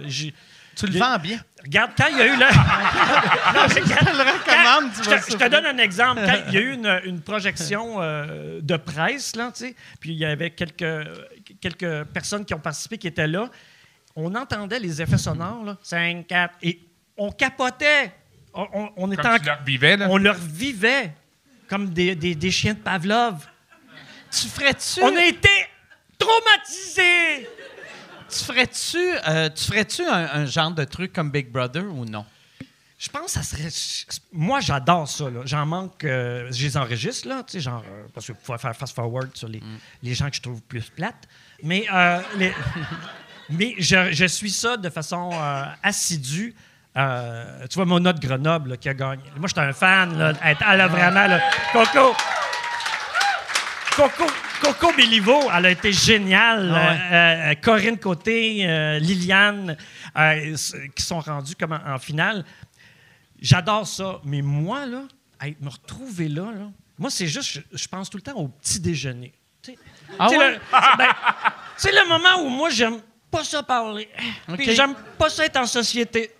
Tu 0.75 0.87
le 0.87 0.99
vends 0.99 1.17
bien. 1.17 1.39
Regarde, 1.63 1.91
quand 1.97 2.07
il 2.11 2.17
y 2.17 2.21
a 2.21 2.27
eu. 2.27 2.37
Non, 2.37 3.61
quand- 3.67 4.11
le 4.13 4.23
recommande, 4.23 4.91
quand- 4.93 5.01
tu 5.01 5.03
je, 5.03 5.09
te, 5.09 5.15
je 5.15 5.25
te 5.25 5.31
souffrir. 5.31 5.49
donne 5.49 5.65
un 5.65 5.77
exemple. 5.77 6.21
Quand 6.25 6.37
il 6.49 6.53
y 6.53 6.57
a 6.57 6.59
eu 6.61 6.73
une, 6.73 7.01
une 7.05 7.21
projection 7.21 8.01
euh, 8.01 8.59
de 8.61 8.75
presse, 8.77 9.35
là, 9.35 9.51
tu 9.55 9.65
sais, 9.67 9.75
puis 9.99 10.11
il 10.11 10.17
y 10.17 10.25
avait 10.25 10.51
quelques, 10.51 11.07
quelques 11.61 12.03
personnes 12.05 12.43
qui 12.45 12.53
ont 12.53 12.59
participé 12.59 12.97
qui 12.97 13.07
étaient 13.07 13.27
là, 13.27 13.49
on 14.15 14.33
entendait 14.35 14.79
les 14.79 15.01
effets 15.01 15.17
sonores, 15.17 15.63
là, 15.63 15.77
5, 15.81 16.27
4, 16.27 16.55
et 16.61 16.79
on 17.17 17.31
capotait. 17.31 18.11
On, 18.53 18.67
on- 18.73 18.91
on 18.97 19.11
était 19.11 19.21
Comme 19.21 19.31
en- 19.33 19.39
tu 19.39 19.45
leur 19.45 19.63
vivais, 19.63 19.97
là? 19.97 20.07
on 20.09 20.17
leur 20.17 20.35
vivait 20.37 21.11
comme 21.67 21.89
des, 21.89 22.15
des- 22.15 22.35
des 22.35 22.51
chiens 22.51 22.73
de 22.73 22.79
Pavlov. 22.79 23.45
Tu 24.31 24.47
ferais-tu? 24.47 25.01
On 25.01 25.15
a 25.15 25.23
été 25.25 25.49
traumatisés. 26.17 27.47
Tu 28.37 28.43
ferais-tu, 28.43 28.97
euh, 29.27 29.49
tu 29.49 29.63
ferais-tu 29.65 30.03
un, 30.05 30.29
un 30.33 30.45
genre 30.45 30.71
de 30.71 30.83
truc 30.83 31.13
comme 31.13 31.31
Big 31.31 31.49
Brother 31.51 31.83
ou 31.85 32.05
non? 32.05 32.25
Je 32.97 33.09
pense 33.09 33.25
que 33.25 33.31
ça 33.31 33.43
serait. 33.43 33.67
Moi, 34.31 34.59
j'adore 34.61 35.07
ça. 35.07 35.25
J'en 35.43 35.65
manque. 35.65 36.03
euh, 36.05 36.49
je 36.51 36.63
les 36.63 36.77
enregistre, 36.77 37.27
là, 37.27 37.43
tu 37.43 37.53
sais, 37.53 37.59
genre. 37.59 37.83
euh, 37.89 38.05
parce 38.13 38.25
que 38.27 38.33
faut 38.41 38.57
faire 38.57 38.75
fast-forward 38.75 39.29
sur 39.35 39.47
les, 39.47 39.61
les 40.01 40.13
gens 40.15 40.29
que 40.29 40.35
je 40.35 40.41
trouve 40.41 40.61
plus 40.63 40.89
plates. 40.89 41.27
Mais, 41.63 41.85
les- 42.37 42.53
mais 43.49 43.75
je, 43.77 44.11
je 44.11 44.25
suis 44.25 44.49
ça 44.51 44.77
de 44.77 44.89
façon 44.89 45.29
assidue. 45.83 46.55
Tu 46.95 47.75
vois, 47.75 47.85
mon 47.85 48.03
autre 48.05 48.19
Grenoble 48.19 48.71
là, 48.71 48.77
qui 48.77 48.87
a 48.89 48.93
gagné. 48.93 49.23
Moi, 49.37 49.47
j'étais 49.49 49.59
un 49.61 49.73
fan. 49.73 50.17
Là, 50.17 50.33
elle, 50.43 50.57
elle 50.71 50.81
a 50.81 50.87
vraiment. 50.87 51.27
là, 51.27 51.41
Coco. 51.73 52.15
Coco, 53.95 54.25
Coco 54.65 54.93
Béliveau, 54.95 55.39
elle 55.55 55.65
a 55.67 55.69
été 55.71 55.91
géniale. 55.91 56.71
Ah 56.73 56.91
ouais. 56.91 56.99
Euh, 57.11 57.51
euh, 57.51 57.55
Corinne 57.61 57.97
Côté, 57.99 58.65
euh, 58.67 58.97
Liliane, 58.99 59.77
qui 60.95 61.03
sont 61.03 61.19
rendus 61.19 61.55
comme 61.55 61.73
en, 61.73 61.93
en 61.93 61.99
finale. 61.99 62.43
J'adore 63.39 63.85
ça. 63.87 64.19
Mais 64.23 64.41
moi, 64.41 64.85
là, 64.85 65.03
me 65.61 65.69
retrouver 65.69 66.29
là, 66.29 66.51
là, 66.51 66.71
moi, 66.97 67.09
c'est 67.09 67.27
juste, 67.27 67.51
je, 67.51 67.77
je 67.77 67.87
pense 67.87 68.09
tout 68.09 68.17
le 68.17 68.23
temps 68.23 68.35
au 68.35 68.47
petit 68.47 68.79
déjeuner. 68.79 69.33
Ah 70.17 70.29
ouais? 70.29 70.51
le- 70.51 70.59
c'est 71.77 71.91
ben, 71.91 72.03
le 72.03 72.09
moment 72.09 72.41
où 72.43 72.49
moi, 72.49 72.69
j'aime 72.69 73.01
pas 73.29 73.43
ça 73.43 73.61
parler. 73.61 74.09
Puis 74.55 74.73
j'aime 74.73 74.95
pas 75.17 75.29
ça 75.29 75.45
être 75.45 75.57
en 75.57 75.65
société. 75.65 76.31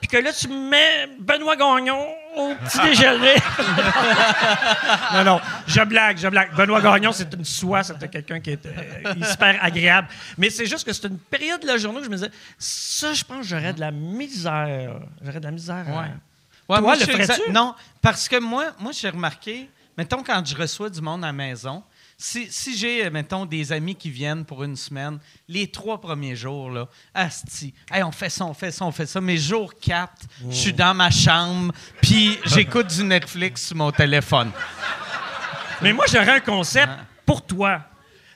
Puis 0.00 0.08
que 0.08 0.16
là, 0.16 0.32
tu 0.32 0.48
me 0.48 0.68
mets 0.68 1.06
Benoît 1.18 1.56
Gagnon 1.56 2.04
au 2.36 2.54
petit 2.54 2.78
déjeuner. 2.80 3.34
non, 5.14 5.24
non, 5.24 5.40
je 5.66 5.80
blague, 5.82 6.18
je 6.18 6.28
blague. 6.28 6.54
Benoît 6.54 6.80
Gagnon, 6.80 7.12
c'est 7.12 7.32
une 7.34 7.44
soie, 7.44 7.82
c'était 7.82 8.08
quelqu'un 8.08 8.40
qui 8.40 8.50
est 8.50 8.66
euh, 8.66 9.14
super 9.30 9.58
agréable. 9.62 10.08
Mais 10.38 10.50
c'est 10.50 10.66
juste 10.66 10.84
que 10.86 10.92
c'est 10.92 11.06
une 11.08 11.18
période 11.18 11.60
de 11.60 11.66
la 11.66 11.76
journée 11.76 12.00
où 12.00 12.04
je 12.04 12.08
me 12.08 12.16
disais, 12.16 12.30
ça, 12.58 13.12
je 13.12 13.24
pense 13.24 13.38
que 13.38 13.42
j'aurais 13.44 13.72
de 13.72 13.80
la 13.80 13.90
misère. 13.90 15.00
J'aurais 15.22 15.40
de 15.40 15.44
la 15.44 15.50
misère. 15.50 15.84
à- 15.88 16.00
Ouais, 16.00 16.78
Toi, 16.78 16.80
moi, 16.80 16.94
le 16.96 17.04
ferais-tu? 17.04 17.50
Non, 17.50 17.74
parce 18.00 18.28
que 18.28 18.38
moi, 18.40 18.66
moi 18.78 18.92
j'ai 18.92 19.10
remarqué, 19.10 19.68
mettons, 19.98 20.22
quand 20.22 20.42
je 20.46 20.56
reçois 20.56 20.88
du 20.88 21.00
monde 21.00 21.22
à 21.24 21.26
la 21.28 21.32
maison, 21.32 21.82
si, 22.22 22.46
si 22.52 22.76
j'ai, 22.76 23.04
euh, 23.04 23.10
mettons, 23.10 23.46
des 23.46 23.72
amis 23.72 23.96
qui 23.96 24.08
viennent 24.08 24.44
pour 24.44 24.62
une 24.62 24.76
semaine, 24.76 25.18
les 25.48 25.66
trois 25.66 26.00
premiers 26.00 26.36
jours, 26.36 26.70
là, 26.70 26.88
asti, 27.12 27.74
hey, 27.90 28.04
on 28.04 28.12
fait 28.12 28.30
ça, 28.30 28.44
on 28.44 28.54
fait 28.54 28.70
ça, 28.70 28.84
on 28.84 28.92
fait 28.92 29.06
ça. 29.06 29.20
Mais 29.20 29.36
jour 29.36 29.74
4, 29.74 30.12
je 30.48 30.54
suis 30.54 30.72
dans 30.72 30.94
ma 30.94 31.10
chambre, 31.10 31.74
puis 32.00 32.38
j'écoute 32.46 32.86
du 32.86 33.02
Netflix 33.02 33.66
sur 33.66 33.76
mon 33.76 33.90
téléphone. 33.90 34.52
Mais 35.82 35.92
moi, 35.92 36.04
j'aurais 36.08 36.36
un 36.36 36.40
concept 36.40 36.92
pour 37.26 37.44
toi. 37.44 37.82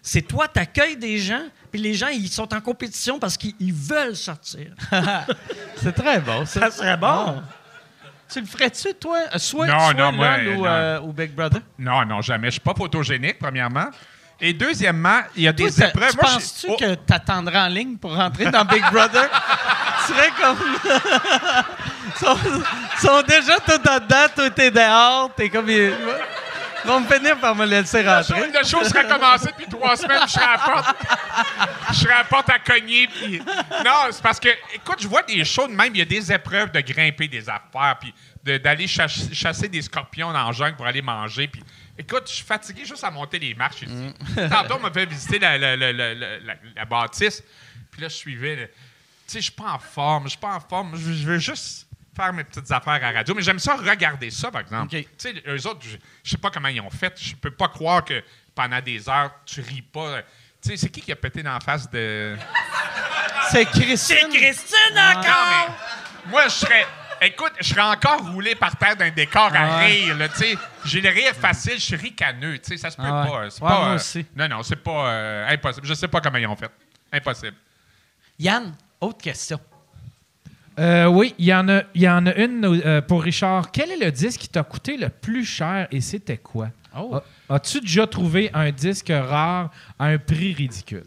C'est 0.03 0.23
toi, 0.23 0.49
t'accueilles 0.49 0.97
des 0.97 1.19
gens, 1.19 1.45
puis 1.71 1.81
les 1.81 1.95
gens, 1.95 2.09
ils 2.09 2.29
sont 2.29 2.53
en 2.55 2.61
compétition 2.61 3.21
parce 3.21 3.37
qu'ils 3.37 3.55
ils 3.61 3.73
veulent 3.73 4.17
sortir. 4.17 4.75
C'est 5.77 5.93
très 5.93 6.21
bon, 6.21 6.45
ça. 6.45 6.61
Ça 6.61 6.71
serait 6.73 6.97
bon. 6.97 7.41
Tu 8.33 8.41
le 8.41 8.47
ferais-tu, 8.47 8.95
toi? 8.95 9.19
Euh, 9.35 9.39
Soit, 9.39 9.67
Non, 9.69 9.79
soit 9.79 9.95
non, 9.95 10.13
moi, 10.13 10.37
LOL 10.39 10.49
ou, 10.57 10.59
non. 10.63 10.67
euh, 10.67 11.01
ou 11.01 11.13
Big 11.13 11.33
Brother? 11.33 11.61
Non, 11.79 12.05
non, 12.05 12.21
jamais. 12.23 12.49
Je 12.49 12.53
suis 12.53 12.61
pas 12.61 12.75
photogénique, 12.75 13.39
premièrement. 13.39 13.87
Et 14.41 14.53
deuxièmement, 14.53 15.21
il 15.37 15.45
y 15.45 15.49
a 15.49 15.53
Toi, 15.53 15.69
des 15.69 15.83
épreuves. 15.83 16.11
tu 16.11 16.17
penses-tu 16.19 16.67
Oh, 16.69 16.77
que 16.79 16.95
t'attendrais 16.95 17.59
en 17.59 17.69
ligne 17.69 17.97
pour 17.97 18.15
rentrer 18.15 18.51
dans 18.51 18.65
Big 18.65 18.83
Brother? 18.93 19.29
tu 20.07 20.13
serais 20.13 20.31
comme... 20.41 20.59
ils, 22.21 23.01
sont, 23.07 23.23
déjà 23.23 23.57
tout 23.61 23.89
en 23.89 23.99
dedans, 23.99 24.27
toi 24.35 24.51
t'es 24.51 24.71
dehors, 24.71 25.31
t'es 25.35 25.49
comme... 25.49 25.67
Ils 26.87 26.93
vont 26.93 27.01
me 27.01 27.07
finir 27.13 27.39
par 27.41 27.55
me 27.57 27.67
laisser 27.67 28.03
Le 28.03 28.09
rentrer. 28.11 28.35
show, 28.37 28.45
le 28.45 28.65
show 28.69 28.85
serait 28.85 29.09
commencé 29.09 29.47
depuis 29.49 29.67
trois 29.67 29.97
semaines, 29.97 30.21
je 30.27 30.33
serais 30.33 30.45
à 30.45 30.53
la 30.53 30.59
porte. 30.59 30.97
Je 31.91 31.95
serais 31.95 32.13
à 32.15 32.19
la 32.19 32.25
porte 32.25 32.49
à 32.51 32.59
cogner. 32.61 33.09
Puis... 33.09 33.41
Non, 33.85 34.07
c'est 34.13 34.23
parce 34.23 34.39
que, 34.39 34.49
écoute, 34.73 34.99
je 35.01 35.09
vois 35.09 35.23
des 35.23 35.45
shows 35.45 35.67
de 35.67 35.73
même, 35.73 35.95
il 35.95 35.99
y 35.99 36.03
a 36.03 36.05
des 36.05 36.33
épreuves 36.33 36.71
de 36.71 36.81
grimper 36.81 37.27
des 37.27 37.49
affaires, 37.49 37.97
puis 38.01 38.15
de- 38.45 38.59
d'aller 38.59 38.87
chasser, 38.87 39.35
chasser 39.35 39.69
des 39.69 39.83
scorpions 39.83 40.33
dans 40.33 40.47
le 40.47 40.53
jungle 40.55 40.77
pour 40.77 40.87
aller 40.87 41.03
manger. 41.03 41.49
Puis, 41.49 41.63
écoute, 41.99 42.23
je 42.29 42.35
suis 42.35 42.45
fatigué 42.45 42.85
juste 42.85 43.03
à 43.03 43.11
monter 43.11 43.39
les 43.41 43.55
marches 43.55 43.83
ici. 43.83 44.15
Tantôt, 44.49 44.77
on 44.77 44.81
m'a 44.81 44.93
fait 44.93 45.07
visiter 45.07 45.41
la, 45.41 45.59
la- 45.59 45.77
la- 45.77 45.93
la- 45.93 46.15
la- 46.15 46.39
la- 46.39 46.55
la 46.77 46.85
bâtisse, 46.85 47.43
puis 47.91 48.01
là, 48.03 48.09
je 48.09 48.15
suivais. 48.15 48.71
Tu 49.27 49.33
sais, 49.33 49.39
je 49.39 49.45
suis 49.45 49.53
pas 49.53 49.73
en 49.73 49.79
forme, 49.81 50.25
je 50.25 50.29
suis 50.31 50.39
pas 50.39 50.55
en 50.55 50.61
forme. 50.61 50.93
Je 50.97 51.27
veux 51.27 51.39
juste 51.39 51.86
faire 52.17 52.33
mes 52.33 52.45
petites 52.45 52.71
affaires 52.73 53.05
à 53.05 53.13
radio. 53.13 53.35
Mais 53.35 53.43
j'aime 53.43 53.59
ça 53.59 53.77
regarder 53.77 54.31
ça, 54.31 54.51
par 54.51 54.63
exemple. 54.63 54.89
Tu 54.91 55.07
sais, 55.19 55.35
eux 55.47 55.67
autres, 55.67 55.81
je, 55.83 55.97
je 56.25 56.31
sais 56.31 56.39
pas 56.39 56.51
comment 56.51 56.69
ils 56.69 56.81
ont 56.81 56.91
fait. 56.91 57.15
Je 57.21 57.35
peux 57.37 57.51
pas 57.51 57.69
croire 57.69 58.05
que 58.05 58.23
pendant 58.55 58.81
des 58.81 59.09
heures, 59.09 59.31
tu 59.45 59.61
ris 59.61 59.83
pas. 59.83 60.23
Tu 60.63 60.71
sais, 60.71 60.77
c'est 60.77 60.89
qui 60.89 61.01
qui 61.03 61.13
a 61.13 61.17
pété 61.17 61.43
dans 61.43 61.53
la 61.53 61.61
face 61.61 61.89
de. 61.91 62.37
C'est 63.51 63.67
Christine. 63.67 64.17
C'est 64.33 64.39
Christine 64.39 64.95
Non, 64.95 65.03
encore! 65.21 65.47
mais 65.51 66.31
moi, 66.31 66.45
je 66.45 66.55
serais. 66.55 66.87
Écoute, 67.23 67.53
je 67.61 67.65
serais 67.71 67.81
encore 67.81 68.31
roulé 68.33 68.55
par 68.55 68.77
terre 68.77 68.95
d'un 68.95 69.09
décor 69.11 69.51
à 69.55 69.59
Ah 69.59 69.77
rire, 69.79 70.15
tu 70.35 70.39
sais. 70.39 70.59
J'ai 70.85 71.01
le 71.01 71.09
rire 71.09 71.33
facile, 71.35 71.75
je 71.75 71.79
suis 71.85 71.97
ricaneux, 71.97 72.59
tu 72.59 72.65
sais, 72.69 72.77
ça 72.77 72.91
se 72.91 72.97
peut 72.97 73.03
Ah 73.07 73.27
pas. 73.27 73.49
C'est 73.51 73.63
Ouais, 73.63 73.69
pas, 73.71 73.79
moi 73.79 73.89
euh, 73.89 73.95
aussi. 73.95 74.27
Non, 74.37 74.49
non, 74.49 74.63
c'est 74.63 74.77
pas 74.77 75.09
euh, 75.09 75.49
impossible. 75.49 75.87
Je 75.87 75.95
sais 75.95 76.09
pas 76.09 76.21
comment 76.21 76.37
ils 76.37 76.47
ont 76.47 76.57
fait. 76.57 76.71
Impossible. 77.11 77.57
Yann, 78.39 78.75
autre 79.01 79.17
question. 79.23 79.59
Euh, 80.79 81.07
oui, 81.07 81.35
il 81.39 81.47
y, 81.47 81.55
en 81.55 81.69
a- 81.69 81.83
il 81.95 82.03
y 82.03 82.09
en 82.09 82.27
a 82.27 82.35
une 82.35 82.65
euh, 82.65 83.01
pour 83.01 83.23
Richard. 83.23 83.71
Quel 83.71 83.91
est 83.93 84.05
le 84.05 84.11
disque 84.13 84.41
qui 84.41 84.49
t'a 84.49 84.63
coûté 84.63 84.97
le 84.97 85.09
plus 85.09 85.45
cher 85.45 85.89
et 85.91 86.01
c'était 86.03 86.37
quoi? 86.37 86.69
Oh. 86.99 87.19
As-tu 87.49 87.81
déjà 87.81 88.07
trouvé 88.07 88.51
un 88.55 88.71
disque 88.71 89.11
rare 89.11 89.71
à 89.99 90.07
un 90.07 90.19
prix 90.19 90.53
ridicule? 90.55 91.05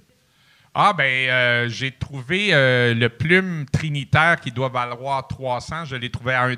Ah, 0.73 0.93
ben, 0.97 1.03
euh, 1.29 1.67
j'ai 1.69 1.91
trouvé 1.91 2.49
euh, 2.53 2.93
le 2.93 3.09
plume 3.09 3.65
trinitaire 3.71 4.39
qui 4.39 4.51
doit 4.51 4.69
valoir 4.69 5.27
300. 5.27 5.85
Je 5.85 5.95
l'ai 5.95 6.09
trouvé 6.09 6.33
à 6.33 6.43
1 6.43 6.55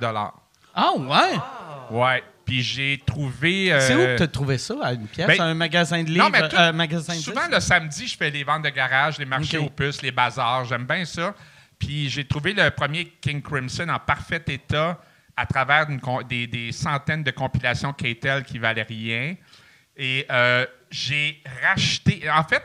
Ah 0.75 0.91
ouais? 0.97 1.97
Ouais. 1.97 2.23
Puis 2.45 2.61
j'ai 2.61 3.01
trouvé. 3.05 3.71
euh, 3.71 3.79
C'est 3.79 3.95
où 3.95 3.99
que 3.99 4.17
t'as 4.17 4.27
trouvé 4.27 4.57
ça, 4.57 4.75
à 4.81 4.93
une 4.93 5.07
pièce? 5.07 5.27
ben, 5.27 5.39
un 5.41 5.53
magasin 5.53 6.03
de 6.03 6.09
livres? 6.09 6.25
Non, 6.25 6.29
mais 6.29 6.47
tout- 6.49 6.55
euh, 6.57 6.73
magasin 6.73 7.13
de 7.15 7.19
souvent 7.19 7.39
disques? 7.41 7.53
le 7.53 7.59
samedi, 7.61 8.07
je 8.07 8.17
fais 8.17 8.29
les 8.29 8.43
ventes 8.43 8.63
de 8.63 8.69
garage, 8.69 9.17
les 9.17 9.25
marchés 9.25 9.57
aux 9.57 9.69
puces, 9.69 10.01
les 10.01 10.11
bazars. 10.11 10.65
J'aime 10.65 10.85
bien 10.85 11.05
ça. 11.05 11.33
Puis 11.81 12.09
j'ai 12.09 12.25
trouvé 12.25 12.53
le 12.53 12.69
premier 12.69 13.05
King 13.19 13.41
Crimson 13.41 13.89
en 13.89 13.97
parfait 13.97 14.43
état 14.47 15.01
à 15.35 15.45
travers 15.47 15.89
une 15.89 15.99
des, 16.29 16.45
des 16.45 16.71
centaines 16.71 17.23
de 17.23 17.31
compilations 17.31 17.91
K-Tel 17.91 18.43
qui 18.43 18.59
valaient 18.59 18.83
rien. 18.83 19.35
Et 19.97 20.25
euh, 20.29 20.65
j'ai 20.91 21.41
racheté. 21.63 22.29
En 22.29 22.43
fait, 22.43 22.63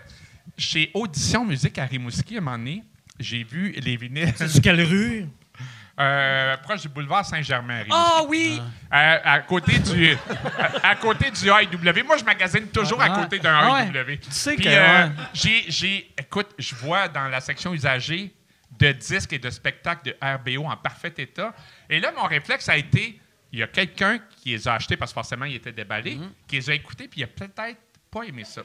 chez 0.58 0.90
Audition 0.92 1.46
Musique 1.46 1.78
à 1.78 1.86
Rimouski, 1.86 2.34
à 2.34 2.38
un 2.38 2.40
moment 2.42 2.58
donné, 2.58 2.82
j'ai 3.18 3.42
vu 3.42 3.72
les 3.72 3.96
vinyles 3.96 4.34
C'est 4.36 4.48
sur 4.48 4.60
quelle 4.60 4.82
rue? 4.82 5.24
euh, 5.98 6.56
proche 6.58 6.82
du 6.82 6.88
boulevard 6.90 7.24
Saint-Germain. 7.24 7.84
Ah 7.90 8.20
oui! 8.28 8.60
À, 8.90 9.32
à 9.32 9.40
côté 9.40 9.78
du 9.78 10.12
à, 10.58 10.90
à 10.90 10.94
côté 10.96 11.30
du 11.30 11.48
AEW. 11.48 12.04
Moi, 12.04 12.18
je 12.18 12.24
magasine 12.24 12.66
toujours 12.68 13.00
à 13.00 13.06
Ah, 13.10 13.22
côté 13.22 13.38
d'un 13.38 13.54
ah 13.56 13.72
ouais. 13.72 13.86
AEW. 13.98 14.18
Tu 14.20 14.30
sais 14.30 14.54
Puis, 14.56 14.64
que, 14.64 14.68
euh, 14.68 15.06
ouais. 15.06 15.12
j'ai, 15.32 15.64
j'ai- 15.68 16.10
écoute, 16.18 16.48
je 16.58 16.74
vois 16.74 17.08
dans 17.08 17.28
la 17.28 17.40
section 17.40 17.72
usagée 17.72 18.34
de 18.78 18.92
disques 18.92 19.32
et 19.32 19.38
de 19.38 19.50
spectacles 19.50 20.10
de 20.10 20.16
RBO 20.20 20.64
en 20.66 20.76
parfait 20.76 21.12
état. 21.18 21.54
Et 21.88 22.00
là, 22.00 22.12
mon 22.16 22.24
réflexe 22.24 22.68
a 22.68 22.76
été, 22.76 23.18
il 23.52 23.58
y 23.60 23.62
a 23.62 23.66
quelqu'un 23.68 24.18
qui 24.42 24.50
les 24.50 24.68
a 24.68 24.74
achetés 24.74 24.96
parce 24.96 25.12
que 25.12 25.14
forcément, 25.14 25.44
ils 25.46 25.56
étaient 25.56 25.72
déballés, 25.72 26.16
Mhm. 26.16 26.30
qui 26.46 26.56
les 26.56 26.70
a 26.70 26.74
écoutés, 26.74 27.08
puis 27.08 27.20
il 27.20 27.24
a 27.24 27.26
peut-être 27.28 27.78
pas 28.10 28.22
aimé 28.24 28.44
ça. 28.44 28.62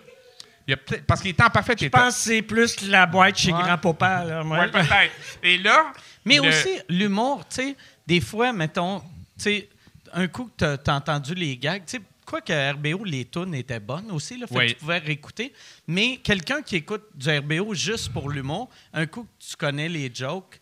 Il 0.67 0.73
a 0.73 0.77
peut-être- 0.77 1.05
parce 1.05 1.21
qu'il 1.21 1.31
était 1.31 1.43
en 1.43 1.49
parfait 1.49 1.75
Je 1.79 1.85
état. 1.85 1.97
pense 1.99 2.15
que 2.15 2.21
c'est 2.21 2.41
plus 2.41 2.81
la 2.87 3.05
boîte 3.05 3.37
chez 3.37 3.51
Ouais. 3.51 3.61
grand-papa. 3.63 4.43
Ouais, 4.43 4.69
peut-être. 4.69 5.13
Et 5.43 5.57
là. 5.57 5.91
Mais 6.23 6.35
le- 6.37 6.49
aussi, 6.49 6.69
l'humour, 6.87 7.47
tu 7.49 7.55
sais, 7.55 7.77
des 8.05 8.21
fois, 8.21 8.53
mettons, 8.53 8.99
tu 8.99 9.05
sais, 9.37 9.69
un 10.13 10.27
coup 10.27 10.45
que 10.45 10.51
t'as- 10.57 10.77
t'as 10.77 10.93
entendu 10.95 11.33
les 11.33 11.57
gags, 11.57 11.83
tu 11.85 11.97
sais, 11.97 12.01
quoi 12.31 12.41
que 12.41 12.71
RBO, 12.73 13.03
les 13.03 13.25
tunes 13.25 13.53
étaient 13.55 13.79
bonnes 13.79 14.09
aussi, 14.11 14.37
là, 14.37 14.47
fait 14.47 14.55
Oui. 14.57 14.67
que 14.67 14.71
tu 14.71 14.75
pouvais 14.79 14.97
réécouter. 14.99 15.53
Mais 15.87 16.17
quelqu'un 16.17 16.61
qui 16.61 16.77
écoute 16.77 17.03
du 17.13 17.29
RBO 17.29 17.73
juste 17.73 18.11
pour 18.13 18.29
l'humour, 18.29 18.69
un 18.93 19.05
coup 19.05 19.23
que 19.23 19.45
tu 19.49 19.55
connais 19.57 19.89
les 19.89 20.09
jokes, 20.13 20.59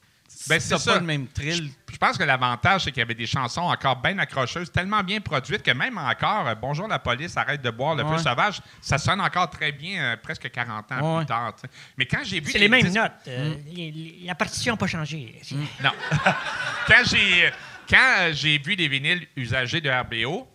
Ben, 0.47 0.59
c'est 0.59 0.75
pas 0.75 0.79
ça. 0.79 0.95
le 0.95 1.01
même 1.05 1.27
thrill. 1.27 1.69
Je 1.91 1.97
pense 1.97 2.17
que 2.17 2.23
l'avantage, 2.23 2.83
c'est 2.85 2.91
qu'il 2.91 2.99
y 2.99 3.03
avait 3.03 3.13
des 3.15 3.25
chansons 3.25 3.61
encore 3.61 3.97
bien 4.01 4.17
accrocheuses, 4.19 4.71
tellement 4.71 5.03
bien 5.03 5.19
produites 5.21 5.61
que 5.63 5.71
même 5.71 5.97
encore, 5.97 6.47
euh, 6.47 6.55
Bonjour 6.55 6.87
la 6.87 6.97
police, 6.99 7.35
arrête 7.35 7.61
de 7.61 7.69
boire 7.71 7.95
le 7.95 8.03
Ouais. 8.03 8.17
feu 8.17 8.23
sauvage, 8.23 8.61
ça 8.81 8.97
sonne 8.97 9.19
encore 9.21 9.49
très 9.49 9.71
bien 9.71 10.01
euh, 10.01 10.17
presque 10.17 10.49
40 10.49 10.91
ans 10.91 11.17
Ouais. 11.17 11.23
plus 11.23 11.27
tard. 11.27 11.55
Mais 11.97 12.05
quand 12.05 12.23
j'ai 12.23 12.39
vu. 12.39 12.51
C'est 12.51 12.57
les 12.59 12.69
mêmes 12.69 12.83
disques- 12.83 12.95
notes. 12.95 13.11
euh, 13.27 13.53
les- 13.67 13.91
les- 13.91 14.19
la 14.25 14.35
partition 14.35 14.73
n'a 14.73 14.77
pas 14.77 14.87
changé. 14.87 15.41
Non. 15.83 15.91
quand 16.87 17.03
j'ai 17.05 17.51
quand 17.89 18.29
j'ai 18.33 18.57
vu 18.59 18.75
les 18.75 18.87
vinyles 18.87 19.27
usagés 19.35 19.81
de 19.81 19.89
RBO 19.89 20.47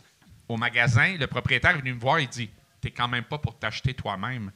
au 0.49 0.57
magasin, 0.57 1.17
le 1.19 1.27
propriétaire 1.27 1.73
est 1.73 1.79
venu 1.79 1.95
me 1.95 2.01
voir 2.01 2.19
et 2.19 2.27
dit 2.27 2.51
T'es 2.81 2.91
quand 2.91 3.09
même 3.09 3.25
pas 3.25 3.39
pour 3.39 3.59
t'acheter 3.59 3.95
toi-même. 3.95 4.51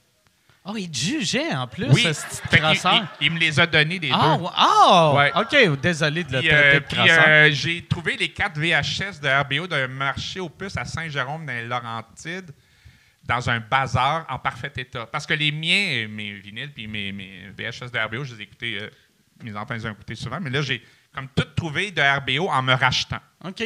Oh, 0.64 0.74
il 0.76 0.90
te 0.90 0.98
jugeait 0.98 1.54
en 1.54 1.66
plus, 1.66 1.86
Oui. 1.86 2.02
ce 2.02 2.42
petit 2.42 2.60
il, 2.84 3.08
il 3.26 3.30
me 3.32 3.38
les 3.38 3.58
a 3.58 3.66
donnés 3.66 3.98
les 3.98 4.10
Ah, 4.12 4.36
deux. 4.36 5.16
Ouais. 5.16 5.32
OK, 5.34 5.80
désolé 5.80 6.24
de 6.24 6.32
le 6.32 6.38
Puis, 6.40 6.50
euh, 6.52 6.80
puis, 6.80 7.10
euh, 7.10 7.50
j'ai 7.52 7.86
trouvé 7.86 8.16
les 8.18 8.30
quatre 8.30 8.58
VHS 8.58 9.18
de 9.22 9.28
RBO 9.28 9.66
d'un 9.66 9.88
marché 9.88 10.40
aux 10.40 10.50
puces 10.50 10.76
à 10.76 10.84
Saint-Jérôme 10.84 11.46
dans 11.46 11.52
les 11.54 11.64
Laurentides 11.64 12.50
dans 13.24 13.48
un 13.48 13.60
bazar 13.60 14.26
en 14.28 14.38
parfait 14.38 14.72
état. 14.76 15.06
Parce 15.06 15.26
que 15.26 15.34
les 15.34 15.52
miens, 15.52 16.06
mes 16.08 16.32
vinyles 16.34 16.72
puis 16.72 16.86
mes, 16.86 17.12
mes 17.12 17.48
VHS 17.56 17.90
de 17.90 17.98
RBO, 17.98 18.24
je 18.24 18.34
les 18.34 18.40
ai 18.40 18.44
écoutés, 18.44 18.78
euh, 18.82 18.90
mes 19.42 19.56
enfants 19.56 19.74
les 19.74 19.86
ont 19.86 19.92
écoutés 19.92 20.16
souvent, 20.16 20.38
mais 20.40 20.50
là, 20.50 20.60
j'ai 20.60 20.82
comme 21.14 21.28
tout 21.34 21.44
trouvé 21.56 21.90
de 21.92 22.02
RBO 22.02 22.48
en 22.48 22.62
me 22.62 22.74
rachetant. 22.74 23.20
OK. 23.44 23.62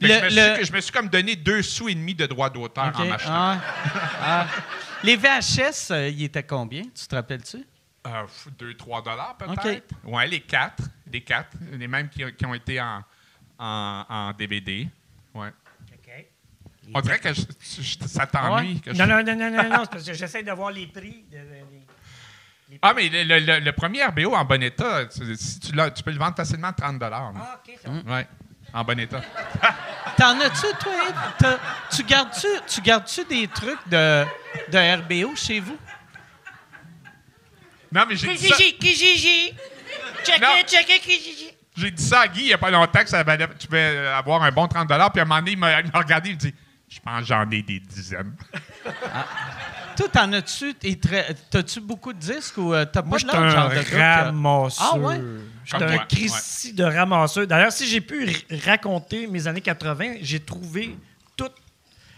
Le- 0.00 0.08
je, 0.08 0.12
me 0.24 0.28
suis, 0.30 0.36
le- 0.58 0.64
je 0.64 0.72
me 0.72 0.80
suis 0.80 0.92
comme 0.92 1.08
donné 1.08 1.36
deux 1.36 1.62
sous 1.62 1.88
et 1.88 1.94
demi 1.94 2.14
de 2.14 2.26
droits 2.26 2.50
d'auteur 2.50 2.92
en 2.94 3.04
m'achetant. 3.06 3.30
Ah. 3.32 3.60
Ah. 4.20 4.46
Les 5.02 5.16
VHS, 5.16 5.90
euh, 5.90 6.08
ils 6.08 6.24
étaient 6.24 6.42
combien? 6.42 6.82
Tu 6.82 7.06
te 7.06 7.14
rappelles-tu? 7.14 7.58
Euh, 8.06 8.24
2-3 8.58 9.02
dollars 9.04 9.36
peut-être. 9.38 9.94
Ouais, 10.04 10.26
les 10.26 10.40
quatre. 10.40 10.82
Les 11.10 11.20
quatre. 11.20 11.56
Les 11.72 11.88
mêmes 11.88 12.08
qui, 12.08 12.22
qui 12.34 12.46
ont 12.46 12.54
été 12.54 12.80
en, 12.80 13.02
en, 13.58 14.04
en 14.08 14.32
DVD. 14.32 14.88
Ouais. 15.34 15.50
On 16.92 17.00
dirait 17.00 17.18
que 17.18 17.32
je- 17.32 17.40
je- 17.80 18.06
ça 18.06 18.26
t'ennuie. 18.26 18.78
je- 18.86 18.92
Non, 18.92 19.06
non, 19.06 19.22
non, 19.24 19.34
non, 19.36 19.50
non, 19.50 19.68
non, 19.70 19.78
c'est 19.84 19.90
parce 19.90 20.04
que 20.04 20.12
j'essaie 20.12 20.42
de 20.42 20.52
voir 20.52 20.70
les 20.70 20.86
prix. 20.86 21.24
de- 21.32 21.38
de- 21.38 21.44
les- 22.70 22.78
Ah, 22.82 22.92
mais 22.94 23.08
le, 23.08 23.22
le- 23.24 23.38
le- 23.40 23.60
le 23.60 23.72
premier 23.72 24.04
RBO 24.04 24.34
en 24.34 24.44
bon 24.44 24.62
état, 24.62 25.06
tu- 25.06 25.34
si 25.36 25.60
tu, 25.60 25.72
l'as- 25.72 25.90
tu 25.90 26.02
peux 26.02 26.10
le 26.10 26.18
vendre 26.18 26.36
facilement 26.36 26.72
30 26.74 26.98
dollars. 26.98 27.32
Ah, 27.36 27.60
OK, 27.66 27.74
c'est 27.82 27.88
bon. 27.90 28.02
Ouais, 28.12 28.26
en 28.74 28.84
bon 28.84 28.98
état. 28.98 29.20
T'en 30.16 30.38
as-tu, 30.40 30.66
toi, 30.80 30.92
Yves? 31.08 31.58
Tu 31.96 32.02
gardes-tu, 32.04 32.46
tu 32.66 32.80
gardes-tu 32.82 33.24
des 33.24 33.48
trucs 33.48 33.88
de, 33.88 34.24
de 34.70 35.22
RBO 35.24 35.34
chez 35.34 35.60
vous? 35.60 35.76
Non, 37.90 38.04
mais 38.08 38.16
j'ai 38.16 38.28
dit 38.34 38.48
ça. 38.48 38.56
Kijiji. 38.56 39.54
J'ai 41.76 41.90
dit 41.90 42.02
ça 42.02 42.20
à 42.22 42.28
Guy 42.28 42.40
il 42.42 42.46
n'y 42.46 42.52
a 42.52 42.58
pas 42.58 42.70
longtemps 42.70 43.02
que 43.02 43.08
ça 43.08 43.22
valait- 43.22 43.48
tu 43.58 43.66
pouvais 43.66 44.06
avoir 44.08 44.42
un 44.42 44.50
bon 44.52 44.66
30 44.68 44.86
Puis 44.86 44.96
à 44.96 45.22
un 45.22 45.24
moment 45.24 45.38
donné, 45.40 45.52
il 45.52 45.58
m'a 45.58 45.80
il 45.80 45.90
m'a 45.92 45.98
regardé, 45.98 46.30
il 46.30 46.34
me 46.36 46.40
dit 46.40 46.54
Je 46.88 47.00
pense 47.00 47.20
que 47.20 47.26
j'en 47.26 47.50
ai 47.50 47.62
des 47.62 47.80
dizaines. 47.80 48.36
Toi, 49.96 50.08
t'en 50.12 50.32
as-tu? 50.32 50.74
T'as-tu 51.50 51.80
beaucoup 51.80 52.12
de 52.12 52.18
disques 52.18 52.58
ou 52.58 52.72
euh, 52.74 52.84
t'as 52.84 53.02
pas 53.02 53.08
Moi, 53.08 53.18
de 53.18 53.24
l'autre 53.26 53.48
genre 53.48 53.70
un 53.70 53.74
de 53.74 54.24
ramasseur. 54.24 54.90
Ah 54.94 54.98
ouais? 54.98 55.20
J'étais 55.64 55.84
un 55.84 55.98
Christy 56.06 56.72
de 56.72 56.84
ramasseur. 56.84 57.46
D'ailleurs, 57.46 57.72
si 57.72 57.86
j'ai 57.86 58.00
pu 58.00 58.28
raconter 58.64 59.26
mes 59.26 59.46
années 59.46 59.60
80, 59.60 60.16
j'ai 60.22 60.40
trouvé 60.40 60.96
tout. 61.36 61.48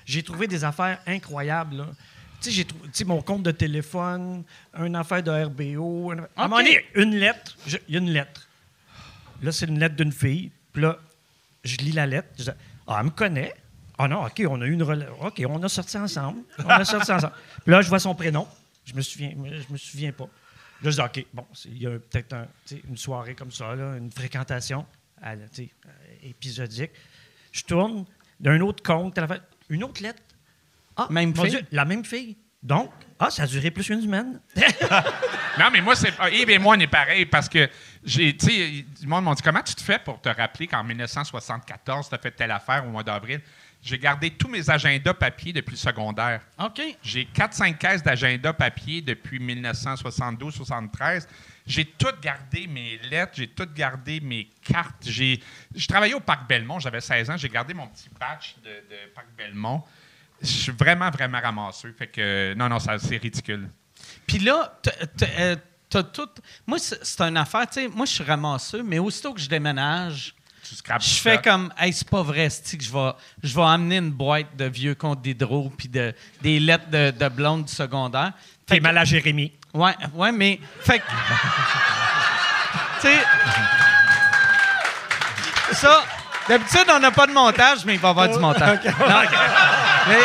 J'ai 0.05 0.23
trouvé 0.23 0.47
des 0.47 0.65
affaires 0.65 0.98
incroyables. 1.07 1.77
là. 1.78 1.86
Tu 2.40 2.53
sais, 2.53 2.66
j'ai 2.94 3.05
mon 3.05 3.23
compte 3.23 3.43
de 3.43 3.51
téléphone, 3.51 4.44
une 4.78 4.94
affaire 4.97 5.23
de 5.23 5.31
RBO. 5.31 6.12
un- 6.12 6.19
À 6.36 6.44
un 6.44 6.48
moment 6.48 6.59
donné, 6.59 6.85
une 6.94 7.16
lettre. 7.16 7.57
Il 7.66 7.94
y 7.94 7.97
a 7.97 8.01
une 8.01 8.11
lettre. 8.11 8.47
Là, 9.43 9.53
c'est 9.53 9.66
une 9.66 9.78
lettre 9.78 9.97
d'une 9.97 10.12
fille. 10.12 10.51
Puis 10.73 10.82
là, 10.82 10.98
je 11.65 11.77
lis 11.78 11.93
la 11.93 12.07
lettre. 12.07 12.28
Je 12.39 12.44
dis, 12.44 12.51
ah, 12.86 12.97
elle 13.01 13.07
me 13.07 13.11
connaît. 13.11 13.55
Ah 13.98 14.07
non, 14.09 14.24
OK, 14.27 14.43
on 14.48 14.61
a 14.61 14.66
eu 14.66 14.73
une 14.73 14.82
relation. 14.82 15.15
OK, 15.23 15.43
on 15.48 15.62
a 15.62 15.69
sorti 15.70 15.97
ensemble. 15.97 16.40
On 16.62 16.69
a 16.69 16.85
sorti 16.85 17.11
ensemble. 17.12 17.32
Puis 17.67 17.73
là, 17.73 17.83
je 17.83 17.89
vois 17.89 17.99
son 17.99 18.15
prénom. 18.15 18.47
Je 18.85 18.95
me 18.95 19.03
souviens, 19.03 19.33
je 19.35 19.73
me 19.73 19.77
souviens 19.77 20.13
pas. 20.13 20.29
Là, 20.83 20.91
je 20.91 20.97
dis, 20.97 21.01
OK, 21.01 21.27
bon, 21.35 21.47
il 21.65 21.83
y 21.83 21.87
a 21.87 21.91
peut-être 21.99 22.33
un- 22.35 22.47
une 22.89 22.97
soirée 22.97 23.35
comme 23.35 23.51
ça, 23.51 23.75
là, 23.75 23.97
une 23.97 24.11
fréquentation 24.13 24.87
à- 25.21 25.33
euh, 25.33 25.47
épisodique. 26.23 26.93
Je 27.51 27.63
tourne 27.65 28.05
d'un 28.39 28.61
autre 28.61 28.83
compte, 28.83 29.19
une 29.69 29.83
autre 29.85 30.03
lettre. 30.03 30.23
Ah, 30.97 31.09
Même 31.11 31.35
mon 31.35 31.43
fille? 31.43 31.51
Dieu, 31.51 31.61
la 31.73 31.85
même 31.85 32.05
fille. 32.05 32.37
Donc, 32.63 32.91
ah, 33.19 33.31
ça 33.31 33.43
a 33.43 33.47
duré 33.47 33.71
plus 33.71 33.85
qu'une 33.87 34.01
semaine. 34.03 34.41
Non, 35.59 35.71
mais 35.73 35.81
moi, 35.81 35.97
c'est. 35.97 36.13
Yves 36.33 36.51
et 36.51 36.59
moi, 36.59 36.77
on 36.77 36.81
est 36.81 36.87
pareil 36.87 37.25
parce 37.25 37.49
que, 37.49 37.67
j'ai, 38.05 38.37
tu 38.37 38.45
sais, 38.47 38.85
du 39.01 39.07
monde 39.07 39.25
m'a 39.25 39.35
dit 39.35 39.41
comment 39.43 39.63
tu 39.63 39.75
te 39.75 39.81
fais 39.83 39.99
pour 39.99 40.21
te 40.21 40.29
rappeler 40.29 40.67
qu'en 40.67 40.85
1974, 40.85 42.11
tu 42.11 42.15
as 42.15 42.19
fait 42.19 42.31
telle 42.33 42.51
affaire 42.51 42.85
au 42.87 42.91
mois 42.91 43.03
d'avril? 43.03 43.41
J'ai 43.87 43.99
gardé 44.01 44.31
tous 44.33 44.49
mes 44.49 44.69
agendas 44.69 45.15
papier 45.15 45.53
depuis 45.53 45.75
le 45.75 45.77
secondaire. 45.77 46.41
OK. 46.59 46.83
J'ai 47.05 47.25
4-5 47.33 47.79
caisses 47.79 48.03
d'agenda 48.03 48.53
papier 48.53 49.01
depuis 49.01 49.39
1972-73. 49.39 51.29
J'ai 51.65 51.85
tout 51.85 52.11
gardé 52.21 52.67
mes 52.67 52.99
lettres, 53.09 53.35
j'ai 53.37 53.47
tout 53.47 53.69
gardé 53.73 54.19
mes 54.19 54.51
cartes. 54.65 55.05
J'ai, 55.07 55.41
je 55.73 55.87
travaillais 55.87 56.15
au 56.15 56.21
Parc 56.21 56.49
Belmont, 56.49 56.81
j'avais 56.81 57.01
16 57.01 57.31
ans, 57.31 57.37
j'ai 57.37 57.49
gardé 57.49 57.75
mon 57.75 57.87
petit 57.87 58.09
patch 58.09 58.57
de, 58.65 58.71
de 58.71 59.13
Parc 59.15 59.29
Belmont. 59.39 59.85
Je 60.43 60.49
suis 60.49 60.73
vraiment, 60.73 61.11
vraiment 61.11 61.41
ramasseux. 61.41 61.95
Fait 61.97 62.09
que, 62.09 62.55
non, 62.55 62.69
non, 62.69 62.81
ça, 62.81 62.99
c'est 62.99 63.19
ridicule. 63.19 63.71
Puis 64.27 64.41
là, 64.41 64.81
euh, 65.39 65.55
t'as 65.89 66.03
tout. 66.03 66.29
Moi, 66.67 66.81
c'est 66.81 67.05
c'est 67.05 67.21
une 67.21 67.37
affaire, 67.37 67.69
tu 67.69 67.83
sais, 67.83 67.87
moi, 67.87 68.05
je 68.05 68.15
suis 68.15 68.25
ramasseux, 68.25 68.83
mais 68.83 68.99
aussitôt 68.99 69.33
que 69.33 69.41
je 69.41 69.49
déménage, 69.49 70.35
Tu 70.69 70.75
scrapes 70.75 71.03
je 71.03 71.15
fais 71.15 71.39
comme, 71.39 71.73
hey, 71.79 71.93
c'est 71.93 72.09
pas 72.09 72.23
vrai, 72.23 72.49
que 72.49 72.83
je 72.83 72.93
vais, 72.93 73.13
je 73.43 73.55
vais 73.55 73.63
amener 73.63 73.99
une 73.99 74.11
boîte 74.11 74.57
de 74.57 74.65
vieux 74.65 74.95
comptes 74.95 75.23
d'hydro 75.23 75.71
puis 75.77 75.89
de, 75.89 76.15
des 76.43 76.59
lettres 76.59 76.91
de, 76.91 77.11
de 77.11 77.29
blonde 77.29 77.65
du 77.67 77.73
secondaire. 77.73 78.33
T'es 78.67 78.81
mal 78.81 78.99
à 78.99 79.05
Jérémy. 79.05 79.53
Ouais, 79.73 79.95
ouais, 80.15 80.33
mais. 80.33 80.59
Fait 80.81 80.99
que. 80.99 81.05
tu 83.01 83.09
sais. 83.09 83.19
Ça, 85.73 86.03
d'habitude, 86.49 86.87
on 86.91 86.99
n'a 86.99 87.11
pas 87.11 87.27
de 87.27 87.33
montage, 87.33 87.85
mais 87.85 87.95
il 87.95 88.01
va 88.01 88.09
y 88.09 88.11
avoir 88.11 88.29
du 88.29 88.39
montage. 88.39 88.79
Non, 88.85 89.23
mais, 90.09 90.21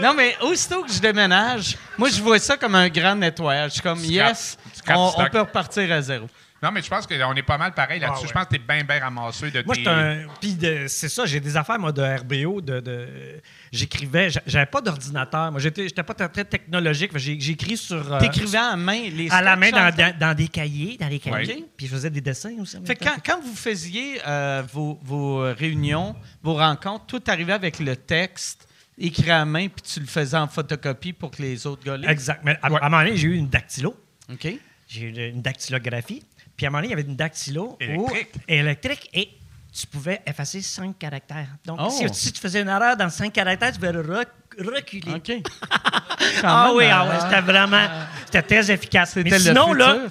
non, 0.06 0.14
mais 0.14 0.36
aussitôt 0.40 0.82
que 0.82 0.92
je 0.92 0.98
déménage, 0.98 1.76
moi, 1.96 2.08
je 2.08 2.20
vois 2.20 2.38
ça 2.38 2.56
comme 2.56 2.74
un 2.74 2.88
grand 2.88 3.14
nettoyage. 3.14 3.70
Je 3.70 3.74
suis 3.74 3.82
comme, 3.82 4.04
yes, 4.04 4.58
on 4.88 5.12
peut 5.30 5.40
repartir 5.40 5.92
à 5.92 6.02
zéro. 6.02 6.26
Non, 6.62 6.70
mais 6.70 6.80
je 6.80 6.88
pense 6.88 7.06
qu'on 7.08 7.34
est 7.34 7.42
pas 7.42 7.58
mal 7.58 7.72
pareil 7.74 7.98
là-dessus. 7.98 8.18
Ah 8.18 8.22
ouais. 8.22 8.28
Je 8.28 8.32
pense 8.32 8.44
que 8.44 8.50
tu 8.50 8.56
es 8.56 8.58
bien, 8.58 8.84
bien 8.84 9.00
ramasseux 9.00 9.50
de 9.50 9.62
Moi, 9.66 9.74
tes... 9.74 9.86
un. 9.88 10.26
Puis 10.40 10.54
de- 10.54 10.86
c'est 10.86 11.08
ça, 11.08 11.26
j'ai 11.26 11.40
des 11.40 11.56
affaires, 11.56 11.78
moi, 11.78 11.90
de 11.90 12.02
RBO. 12.02 12.60
De, 12.60 12.78
de- 12.80 13.40
J'écrivais. 13.72 14.30
j'a- 14.30 14.42
J'avais 14.46 14.66
pas 14.66 14.80
d'ordinateur. 14.80 15.50
Moi, 15.50 15.60
j'étais 15.60 15.84
j'étais 15.88 16.02
pas 16.02 16.14
très, 16.14 16.28
très 16.28 16.44
technologique. 16.44 17.10
Écrit 17.16 17.76
sur. 17.76 18.12
euh, 18.12 18.20
T'écrivais 18.20 18.58
à 18.58 18.76
main 18.76 19.08
les 19.10 19.28
À 19.30 19.42
la 19.42 19.56
main 19.56 19.70
dans, 19.70 19.92
dans- 19.94 20.16
dans 20.18 20.34
des 20.36 20.46
cahiers. 20.48 20.96
Dans 20.98 21.08
les 21.08 21.14
Ouais. 21.16 21.44
cahiers. 21.46 21.64
Puis 21.76 21.86
je 21.86 21.92
faisais 21.92 22.10
des 22.10 22.20
dessins 22.20 22.54
aussi. 22.60 22.76
Fait 22.86 22.94
quand, 22.96 23.16
quand 23.24 23.40
vous 23.42 23.54
faisiez 23.56 24.20
euh, 24.26 24.62
vos, 24.72 25.00
vos 25.02 25.38
réunions, 25.54 26.14
vos 26.42 26.54
rencontres, 26.54 27.06
tout 27.06 27.22
arrivait 27.26 27.54
avec 27.54 27.80
le 27.80 27.96
texte 27.96 28.68
écrit 28.98 29.30
à 29.30 29.44
main, 29.44 29.66
puis 29.68 29.82
tu 29.82 29.98
le 29.98 30.06
faisais 30.06 30.36
en 30.36 30.46
photocopie 30.46 31.12
pour 31.12 31.30
que 31.32 31.42
les 31.42 31.66
autres 31.66 31.82
gars? 31.84 31.96
Exact. 32.08 32.40
Mais 32.44 32.56
à, 32.62 32.66
à 32.68 32.86
un 32.86 32.88
moment 32.88 33.02
donné, 33.02 33.16
j'ai 33.16 33.26
eu 33.28 33.34
une 33.34 33.48
dactylo. 33.48 33.96
OK. 34.32 34.46
J'ai 34.86 35.00
eu 35.02 35.28
une 35.30 35.42
dactylographie. 35.42 36.22
Puis 36.56 36.66
à 36.66 36.68
un 36.68 36.70
moment 36.70 36.82
donné, 36.82 36.88
il 36.88 36.90
y 36.90 37.00
avait 37.00 37.08
une 37.08 37.16
dactylo. 37.16 37.76
où- 37.80 37.82
Électrique. 37.82 38.34
électrique. 38.48 39.10
Et 39.14 39.30
tu 39.72 39.86
pouvais 39.86 40.20
effacer 40.26 40.60
cinq 40.60 40.98
caractères. 40.98 41.48
Donc, 41.64 41.78
Oh. 41.82 41.88
si, 41.90 42.06
si 42.12 42.32
tu 42.32 42.40
faisais 42.40 42.60
une 42.60 42.68
erreur 42.68 42.96
dans 42.96 43.08
cinq 43.08 43.32
caractères, 43.32 43.72
tu 43.72 43.78
pouvais 43.78 43.90
rec- 43.90 44.28
reculer. 44.58 45.14
OK. 45.14 45.32
Ah 46.44 46.70
oui, 46.74 46.84
même, 46.84 46.92
ah 46.94 47.04
ouais, 47.06 47.20
c'était 47.20 47.40
vraiment, 47.40 47.88
c'était 48.26 48.42
très 48.42 48.70
efficace. 48.70 49.16
Mais 49.16 49.38
sinon, 49.38 49.72
là, 49.72 50.02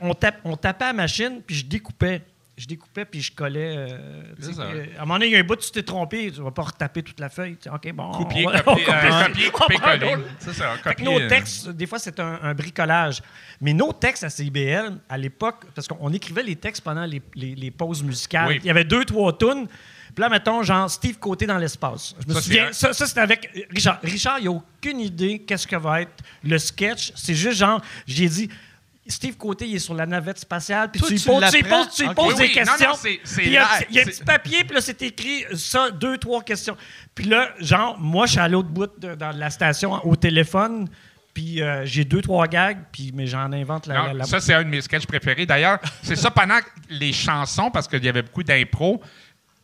on, 0.00 0.14
tape, 0.14 0.40
on 0.44 0.56
tapait 0.56 0.84
à 0.84 0.88
la 0.88 0.92
machine, 0.94 1.40
puis 1.46 1.56
je 1.56 1.64
découpais. 1.64 2.22
Je 2.56 2.66
découpais, 2.66 3.04
puis 3.04 3.20
je 3.20 3.32
collais. 3.34 3.74
euh, 3.76 4.22
ça. 4.40 4.62
euh, 4.62 4.84
à 4.96 5.02
un 5.02 5.04
moment 5.06 5.14
donné, 5.14 5.26
il 5.26 5.32
y 5.32 5.36
a 5.36 5.40
un 5.40 5.42
bout, 5.42 5.56
tu 5.56 5.72
t'es 5.72 5.82
trompé, 5.82 6.30
tu 6.30 6.40
vas 6.40 6.52
pas 6.52 6.62
retaper 6.62 7.02
toute 7.02 7.18
la 7.18 7.28
feuille. 7.28 7.56
Tu 7.56 7.64
sais, 7.64 7.70
OK, 7.70 7.92
bon. 7.92 8.12
Copier, 8.12 8.46
on 8.46 8.50
va- 8.50 8.60
copier, 8.60 8.84
euh, 8.92 9.24
copier, 9.26 9.50
couper, 9.50 9.74
prend 9.74 9.90
coller. 9.90 10.16
C'est 10.38 10.52
ça, 10.52 10.74
copier. 10.84 11.04
nos 11.04 11.18
euh, 11.20 11.28
textes, 11.28 11.68
des 11.70 11.86
fois, 11.86 11.98
c'est 11.98 12.20
un, 12.20 12.38
un 12.42 12.54
bricolage. 12.54 13.22
Mais 13.60 13.72
nos 13.72 13.92
textes 13.92 14.22
à 14.22 14.30
CIBL, 14.30 14.98
à 15.08 15.18
l'époque, 15.18 15.64
parce 15.74 15.88
qu'on 15.88 16.12
écrivait 16.12 16.44
les 16.44 16.54
textes 16.54 16.82
pendant 16.84 17.04
les, 17.06 17.20
les- 17.34 17.56
les 17.56 17.70
pauses 17.72 18.04
musicales, 18.04 18.46
Oui. 18.48 18.60
il 18.62 18.66
y 18.66 18.70
avait 18.70 18.84
deux, 18.84 19.04
trois 19.04 19.36
tunes. 19.36 19.66
Puis 20.14 20.22
là, 20.22 20.28
mettons, 20.28 20.62
genre 20.62 20.88
Steve 20.88 21.18
Côté 21.18 21.46
dans 21.46 21.58
l'espace. 21.58 22.14
Je 22.22 22.28
me 22.28 22.34
Ça, 22.34 22.40
souviens, 22.40 22.72
ça, 22.72 22.92
ça 22.92 23.04
c'était 23.08 23.20
avec 23.20 23.50
Richard. 23.70 23.98
Richard, 24.00 24.38
il 24.38 24.44
n'a 24.44 24.50
aucune 24.52 25.00
idée 25.00 25.40
qu'est-ce 25.40 25.66
que 25.66 25.74
va 25.74 26.02
être 26.02 26.22
le 26.44 26.56
sketch. 26.58 27.10
C'est 27.16 27.34
juste 27.34 27.58
genre, 27.58 27.80
j'ai 28.06 28.28
dit, 28.28 28.48
Steve 29.06 29.36
Côté, 29.36 29.66
il 29.68 29.76
est 29.76 29.80
sur 29.80 29.94
la 29.94 30.06
navette 30.06 30.38
spatiale, 30.38 30.90
puis 30.90 30.98
Toi, 31.00 31.08
tu 31.08 31.14
lui 31.14 31.20
tu 31.20 31.28
poses, 31.28 31.50
tu 31.50 31.56
lui 31.56 31.62
l'apprends? 31.62 31.84
poses- 31.84 31.94
tu 31.94 32.02
lui 32.02 32.08
Ok. 32.08 32.14
poses 32.16 32.26
Oui, 32.28 32.34
des 32.38 32.42
oui. 32.44 32.52
Questions. 32.52 32.92
il 33.44 33.50
y 33.52 33.56
a, 33.58 33.68
y 33.90 34.00
un 34.00 34.04
petit 34.04 34.24
papier, 34.24 34.64
puis 34.64 34.74
là, 34.74 34.80
c'est 34.80 35.02
écrit 35.02 35.44
ça, 35.54 35.90
deux, 35.90 36.16
trois 36.16 36.42
questions. 36.42 36.76
Puis 37.14 37.26
là, 37.26 37.50
genre, 37.58 37.98
moi, 37.98 38.24
je 38.26 38.32
suis 38.32 38.40
à 38.40 38.48
l'autre 38.48 38.70
bout 38.70 38.88
de, 38.98 39.14
dans 39.14 39.36
la 39.36 39.50
station 39.50 39.94
au 40.06 40.16
téléphone, 40.16 40.88
puis 41.34 41.60
euh, 41.60 41.84
j'ai 41.84 42.04
deux, 42.04 42.22
trois 42.22 42.46
gags, 42.46 42.78
puis, 42.92 43.10
mais 43.14 43.26
j'en 43.26 43.52
invente 43.52 43.86
la. 43.86 43.94
Non, 43.94 44.04
la- 44.06 44.12
la- 44.14 44.24
ça, 44.24 44.40
c'est 44.40 44.54
un 44.54 44.62
de 44.62 44.68
mes 44.68 44.80
sketchs 44.80 45.06
préférés. 45.06 45.44
D'ailleurs, 45.46 45.80
c'est 46.02 46.16
ça 46.16 46.30
pendant 46.30 46.58
les 46.88 47.12
chansons, 47.12 47.70
parce 47.70 47.86
qu'il 47.88 48.02
y 48.04 48.08
avait 48.08 48.22
beaucoup 48.22 48.42
d'impro. 48.42 49.02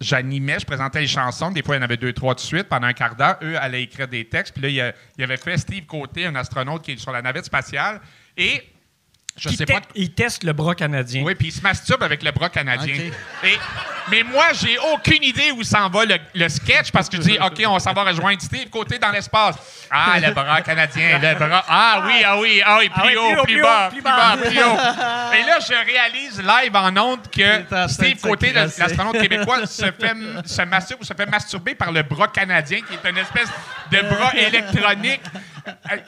J'animais, 0.01 0.59
je 0.59 0.65
présentais 0.65 1.01
les 1.01 1.07
chansons. 1.07 1.51
Des 1.51 1.63
fois, 1.63 1.77
il 1.77 1.79
y 1.79 1.81
en 1.81 1.85
avait 1.85 1.99
deux, 1.99 2.13
trois 2.15 2.35
de 2.35 2.41
suite. 2.41 2.65
Pendant 2.69 2.87
un 2.87 2.93
quart 2.95 3.15
d'heure, 3.17 3.37
eux 3.43 3.55
allaient 3.57 3.83
écrire 3.83 4.09
des 4.09 4.25
textes. 4.27 4.55
Puis 4.55 4.63
là, 4.63 4.69
il 4.69 4.75
y 5.19 5.21
y 5.21 5.25
avait 5.25 5.37
fait 5.37 5.59
Steve 5.59 5.85
Côté, 5.85 6.25
un 6.27 6.35
astronaute 6.37 6.83
qui 6.83 6.93
est 6.93 6.97
sur 6.99 7.13
la 7.13 7.21
navette 7.21 7.45
spatiale. 7.45 8.01
Et 8.37 8.63
je 9.41 9.49
Puis 9.49 9.57
sais 9.57 9.65
te- 9.65 9.73
pas. 9.73 9.81
Il 9.95 10.11
teste 10.13 10.45
le 10.45 10.53
bras 10.53 10.75
canadien. 10.75 11.23
Oui, 11.25 11.35
puis 11.35 11.49
il 11.49 11.53
se 11.53 11.63
masturbe 11.63 12.03
avec 12.03 12.23
le 12.23 12.31
bras 12.31 12.51
canadien. 12.51 12.95
Et, 13.43 13.59
mais 14.11 14.23
moi, 14.23 14.47
j'ai 14.53 14.77
aucune 14.93 15.23
idée 15.23 15.51
où 15.53 15.63
s'en 15.63 15.89
va 15.89 16.05
le, 16.05 16.17
le 16.35 16.49
sketch 16.49 16.91
parce 16.93 17.09
que 17.09 17.17
je 17.17 17.23
dis, 17.23 17.39
OK, 17.43 17.63
on 17.67 17.79
s'en 17.79 17.93
va 17.95 18.05
rejoindre 18.05 18.41
Steve 18.43 18.69
côté 18.69 18.99
dans 18.99 19.11
l'espace. 19.11 19.57
Ah, 19.91 20.21
le 20.21 20.33
bras 20.33 20.61
canadien, 20.61 21.19
le 21.19 21.35
bras. 21.39 21.65
Ah 21.69 22.03
oui, 22.07 22.23
ah 22.25 22.39
oui, 22.39 22.63
ah 22.65 22.77
oui, 22.81 22.89
plus 22.91 23.01
Ah 23.03 23.07
oui, 23.07 23.17
haut, 23.17 23.21
plus 23.23 23.39
haut, 23.41 23.45
plus 23.45 23.53
plus 23.55 23.63
bas, 23.63 23.87
haut, 23.87 23.91
plus 23.91 24.03
plus 24.03 24.03
bas, 24.03 24.37
bas. 24.37 24.37
plus 24.37 24.59
haut. 24.59 25.35
Et 25.39 25.47
là, 25.47 25.59
je 25.61 25.87
réalise 25.91 26.39
live 26.43 26.77
en 26.77 26.97
ondes 26.99 27.21
Il 27.35 27.41
que 27.43 27.89
Steve 27.89 28.17
de 28.17 28.21
côté, 28.29 28.53
crasser. 28.53 28.81
l'astronaute 28.83 29.21
québécois, 29.21 29.67
se 29.67 29.87
fait, 29.87 30.15
se, 30.45 30.63
masturbe, 30.63 31.03
se 31.03 31.15
fait 31.15 31.27
masturber 31.27 31.75
par 31.75 31.91
le 31.93 32.03
bras 32.03 32.29
canadien 32.29 32.81
qui 32.83 32.95
est 32.95 33.11
une 33.11 33.19
espèce 33.19 33.49
de 33.91 34.01
bras 34.03 34.35
électronique. 34.37 35.23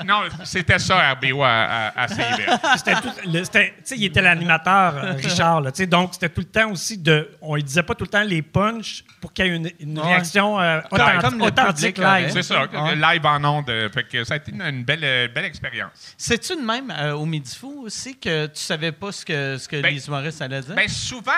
Non, 0.04 0.22
c'était 0.44 0.78
ça, 0.78 1.12
RBO, 1.14 1.42
à, 1.42 1.48
à, 1.48 2.02
à 2.02 2.08
CIBL. 2.08 2.58
C'était 2.76 2.94
tout- 2.94 3.12
le- 3.32 3.44
c'était- 3.44 3.74
tu 3.78 3.82
sais, 3.84 3.96
il 3.96 4.04
était 4.04 4.22
l'animateur, 4.22 4.96
euh, 4.96 5.12
Richard. 5.12 5.60
là, 5.60 5.72
tu 5.72 5.78
sais, 5.78 5.86
donc, 5.86 6.14
c'était 6.14 6.28
tout 6.28 6.40
le 6.40 6.46
temps 6.46 6.70
aussi 6.70 6.98
de. 6.98 7.30
On 7.40 7.56
ne 7.56 7.60
disait 7.62 7.82
pas 7.82 7.94
tout 7.94 8.04
le 8.04 8.10
temps 8.10 8.22
les 8.22 8.42
punchs 8.42 9.04
pour 9.20 9.32
qu'il 9.32 9.46
y 9.46 9.48
ait 9.48 9.56
une, 9.56 9.70
une 9.80 9.98
Ouais. 9.98 10.04
réaction 10.06 10.60
euh, 10.60 10.80
Comme- 10.90 11.00
authentique, 11.00 11.20
comme 11.22 11.38
le 11.38 11.44
authentique 11.44 11.76
public 11.94 11.98
l'aurait. 11.98 12.20
live. 12.22 12.30
C'est 12.32 12.42
ça, 12.42 12.60
Ouais. 12.66 12.96
live 12.96 13.26
en 13.26 13.44
ondes. 13.44 13.70
euh, 13.70 13.88
Fait 13.90 14.04
que 14.04 14.24
ça 14.24 14.34
a 14.34 14.36
été 14.38 14.52
une, 14.52 14.62
une 14.62 14.84
belle, 14.84 15.04
euh, 15.04 15.28
belle 15.28 15.44
expérience. 15.44 16.14
C'est-tu 16.16 16.56
de 16.56 16.62
même 16.62 16.90
euh, 16.90 17.12
au 17.14 17.26
Midi 17.26 17.56
Fou 17.56 17.82
aussi 17.84 18.18
que 18.18 18.46
tu 18.46 18.60
savais 18.60 18.92
pas 18.92 19.12
ce 19.12 19.24
que, 19.24 19.58
ce 19.58 19.68
que 19.68 19.80
Ben, 19.80 19.94
les 19.94 20.06
humoristes 20.06 20.40
allaient 20.42 20.60
dire? 20.60 20.74
Bien, 20.74 20.88
souvent, 20.88 21.32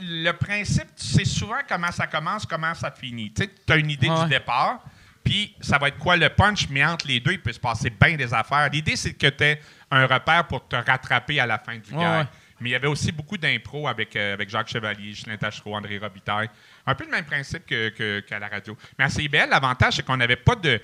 le 0.00 0.30
principe, 0.32 0.88
tu 0.98 1.06
sais 1.06 1.24
souvent 1.24 1.58
comment 1.68 1.90
ça 1.90 2.06
commence, 2.06 2.44
comment 2.46 2.74
ça 2.74 2.90
finit. 2.90 3.32
Tu 3.32 3.48
as 3.68 3.76
une 3.76 3.90
idée 3.90 4.08
Ouais. 4.10 4.22
du 4.24 4.28
départ, 4.30 4.80
puis 5.26 5.54
ça 5.60 5.76
va 5.76 5.88
être 5.88 5.98
quoi 5.98 6.16
le 6.16 6.28
punch, 6.30 6.68
mais 6.70 6.84
entre 6.84 7.06
les 7.08 7.18
deux, 7.20 7.32
il 7.32 7.42
peut 7.42 7.52
se 7.52 7.58
passer 7.60 7.90
bien 7.90 8.16
des 8.16 8.32
affaires. 8.32 8.70
L'idée, 8.72 8.94
c'est 8.96 9.12
que 9.12 9.26
tu 9.26 9.42
aies 9.44 9.60
un 9.90 10.06
repère 10.06 10.46
pour 10.46 10.66
te 10.68 10.76
rattraper 10.76 11.40
à 11.40 11.46
la 11.46 11.58
fin 11.58 11.76
du 11.76 11.92
Ouais. 12.20 12.24
Mais 12.60 12.70
il 12.70 12.72
y 12.72 12.74
avait 12.76 12.86
aussi 12.86 13.12
beaucoup 13.12 13.36
d'impro 13.36 13.86
avec, 13.86 14.16
euh, 14.16 14.32
avec 14.32 14.48
Jacques 14.48 14.68
Chevalier, 14.68 15.10
Ghislain 15.10 15.36
Tachereau, 15.36 15.76
André 15.76 15.98
Robitaille. 15.98 16.48
Un 16.86 16.94
peu 16.94 17.04
le 17.04 17.10
même 17.10 17.26
principe 17.26 17.66
que- 17.66 17.90
que- 17.90 18.20
qu'à 18.20 18.38
la 18.38 18.48
radio. 18.48 18.74
Mais 18.98 19.04
à 19.04 19.10
CIBL, 19.10 19.50
l'avantage, 19.50 19.96
c'est 19.96 20.02
qu'on 20.06 20.16
n'avait 20.16 20.36
pas 20.36 20.54
de. 20.54 20.80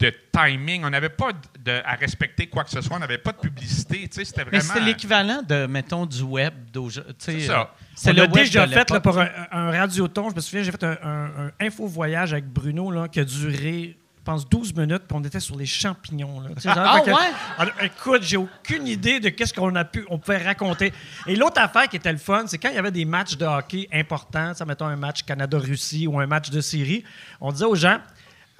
De 0.00 0.14
timing. 0.32 0.84
On 0.84 0.90
n'avait 0.90 1.08
pas 1.10 1.30
de, 1.64 1.80
à 1.84 1.94
respecter 1.94 2.46
quoi 2.46 2.64
que 2.64 2.70
ce 2.70 2.80
soit. 2.80 2.96
On 2.96 3.00
n'avait 3.00 3.18
pas 3.18 3.32
de 3.32 3.38
publicité. 3.38 4.08
Tu 4.08 4.16
sais, 4.16 4.24
c'était 4.24 4.44
Mais 4.44 4.58
vraiment. 4.58 4.74
c'était 4.74 4.84
l'équivalent 4.86 5.42
de, 5.42 5.66
mettons, 5.66 6.06
du 6.06 6.22
web 6.22 6.54
d'aujourd'hui. 6.72 7.14
C'est 7.18 7.40
ça. 7.40 7.74
C'est 7.94 8.10
On 8.10 8.12
le 8.14 8.18
l'a 8.18 8.22
web 8.24 8.32
déjà 8.32 8.66
de 8.66 8.72
fait 8.72 8.90
là, 8.90 9.00
pour 9.00 9.18
un, 9.18 9.28
un 9.52 9.70
radioton. 9.70 10.30
Je 10.30 10.34
me 10.36 10.40
souviens, 10.40 10.62
j'ai 10.62 10.70
fait 10.72 10.84
un, 10.84 10.96
un- 11.02 11.46
un 11.46 11.50
info-voyage 11.60 12.32
avec 12.32 12.46
Bruno 12.46 12.90
là, 12.90 13.08
qui 13.08 13.20
a 13.20 13.24
duré, 13.24 13.96
je 14.18 14.22
pense, 14.24 14.48
12 14.48 14.74
minutes, 14.74 15.02
puis 15.08 15.16
on 15.18 15.22
était 15.24 15.40
sur 15.40 15.56
les 15.56 15.66
champignons. 15.66 16.40
là. 16.40 16.50
Tu 16.54 16.62
sais, 16.62 16.68
genre, 16.68 16.78
Ah, 16.78 17.00
que- 17.00 17.10
ouais? 17.10 17.30
Alors, 17.58 17.74
écoute, 17.82 18.22
j'ai 18.22 18.36
aucune 18.38 18.86
idée 18.86 19.20
de 19.20 19.28
qu'est-ce 19.28 19.52
qu'on 19.52 19.74
a 19.74 19.84
pu, 19.84 20.04
on 20.08 20.18
pouvait 20.18 20.38
raconter. 20.42 20.92
Et 21.26 21.36
l'autre 21.36 21.60
affaire 21.60 21.88
qui 21.88 21.96
était 21.96 22.12
le 22.12 22.18
fun, 22.18 22.44
c'est 22.46 22.56
quand 22.58 22.70
il 22.70 22.74
y 22.76 22.78
avait 22.78 22.90
des 22.90 23.04
matchs 23.04 23.36
de 23.36 23.44
hockey 23.44 23.86
importants, 23.92 24.54
ça, 24.54 24.64
mettons 24.64 24.86
un 24.86 24.96
match 24.96 25.22
Canada-Russie 25.24 26.06
ou 26.06 26.18
un 26.20 26.26
match 26.26 26.48
de 26.50 26.60
série, 26.62 27.04
on 27.40 27.52
disait 27.52 27.64
aux 27.66 27.74
gens. 27.74 27.98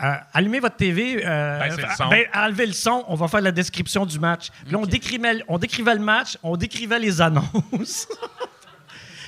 Euh, 0.02 0.14
allumez 0.32 0.60
votre 0.60 0.76
TV, 0.76 1.22
euh, 1.24 1.64
le 1.76 1.82
son. 1.96 2.08
ben, 2.08 2.24
enlevez 2.34 2.66
le 2.66 2.72
son, 2.72 3.04
on 3.08 3.14
va 3.14 3.28
faire 3.28 3.40
la 3.40 3.52
description 3.52 4.06
du 4.06 4.18
match. 4.18 4.50
Puis 4.64 4.72
là, 4.72 4.78
on, 4.78 4.86
décrivait, 4.86 5.42
on 5.48 5.58
décrivait 5.58 5.94
le 5.94 6.00
match, 6.00 6.36
on 6.42 6.56
décrivait 6.56 6.98
les 6.98 7.20
annonces. 7.20 8.08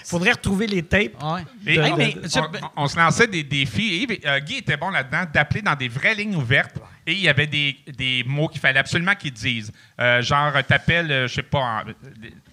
Faudrait 0.04 0.32
retrouver 0.32 0.66
les 0.66 0.82
tapes. 0.82 1.22
Ouais. 1.22 1.42
Et- 1.66 1.78
Hey, 1.78 1.92
on- 1.92 1.96
mais 1.96 2.16
je- 2.22 2.38
on, 2.76 2.82
on 2.84 2.86
se 2.86 2.96
lançait 2.96 3.26
des 3.28 3.44
défis. 3.44 4.06
Et, 4.10 4.26
euh, 4.28 4.40
Guy 4.40 4.56
était 4.58 4.76
bon 4.76 4.90
là-dedans 4.90 5.24
d'appeler 5.32 5.62
dans 5.62 5.74
des 5.76 5.88
vraies 5.88 6.14
lignes 6.14 6.34
ouvertes. 6.36 6.76
Et 7.06 7.12
il 7.12 7.20
y 7.20 7.28
avait 7.28 7.46
des, 7.46 7.76
des 7.96 8.22
mots 8.26 8.48
qu'il 8.48 8.60
fallait 8.60 8.80
absolument 8.80 9.14
qu'ils 9.14 9.32
disent. 9.32 9.72
Euh, 10.00 10.20
genre, 10.20 10.52
t'appelles, 10.66 11.10
euh, 11.10 11.26
je 11.28 11.34
sais 11.34 11.42
pas, 11.42 11.84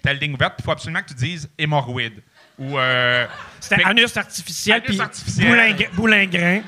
telle 0.01 0.17
ligne 0.19 0.33
ouverte, 0.35 0.55
il 0.59 0.63
faut 0.63 0.71
absolument 0.71 1.01
que 1.01 1.09
tu 1.09 1.15
dises 1.15 1.49
hémorroïde. 1.57 2.21
Ou 2.57 2.77
euh, 2.77 3.25
C'était 3.59 3.83
anus 3.83 4.15
artificiel 4.15 4.81
puis 4.83 4.99
artificiel. 4.99 5.75
boulingrin. 5.93 6.61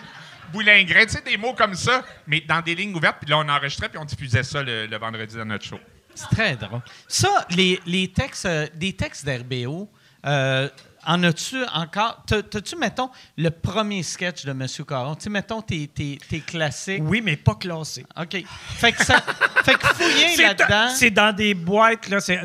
Boulingrin. 0.51 1.05
tu 1.05 1.09
sais, 1.11 1.21
des 1.21 1.37
mots 1.37 1.53
comme 1.53 1.75
ça, 1.75 2.03
mais 2.27 2.41
dans 2.41 2.61
des 2.61 2.75
lignes 2.75 2.95
ouvertes. 2.95 3.17
Puis 3.21 3.29
là, 3.29 3.37
on 3.39 3.47
enregistrait, 3.49 3.89
puis 3.89 3.97
on 3.97 4.05
diffusait 4.05 4.43
ça 4.43 4.61
le, 4.63 4.85
le 4.87 4.97
vendredi 4.97 5.35
dans 5.35 5.45
notre 5.45 5.65
show. 5.65 5.79
C'est 6.13 6.27
très 6.29 6.55
drôle. 6.55 6.81
Ça, 7.07 7.45
les, 7.51 7.79
les 7.85 8.09
textes, 8.09 8.45
euh, 8.45 8.67
des 8.75 8.93
textes 8.93 9.25
d'RBO, 9.25 9.89
euh, 10.25 10.67
en 11.05 11.23
as-tu 11.23 11.63
encore. 11.73 12.21
t'as- 12.27 12.43
T'as-tu, 12.43 12.75
mettons, 12.75 13.09
le 13.37 13.49
premier 13.49 14.03
sketch 14.03 14.45
de 14.45 14.51
M. 14.51 14.67
Caron? 14.87 15.15
Tu 15.15 15.23
sais, 15.23 15.29
mettons 15.29 15.61
tes, 15.61 15.87
tes, 15.87 16.17
tes 16.29 16.41
classiques. 16.41 17.01
Oui, 17.03 17.21
mais 17.21 17.37
pas 17.37 17.55
classé. 17.55 18.05
OK. 18.19 18.43
Fait 18.75 18.91
que, 18.91 19.03
ça, 19.03 19.19
fait 19.63 19.73
que 19.75 19.87
fouiller 19.87 20.27
C'est 20.35 20.43
là-dedans. 20.43 20.89
c'est 20.93 21.09
dans 21.09 21.33
des 21.35 21.53
boîtes. 21.55 22.07
Là, 22.09 22.19
c'est- 22.19 22.39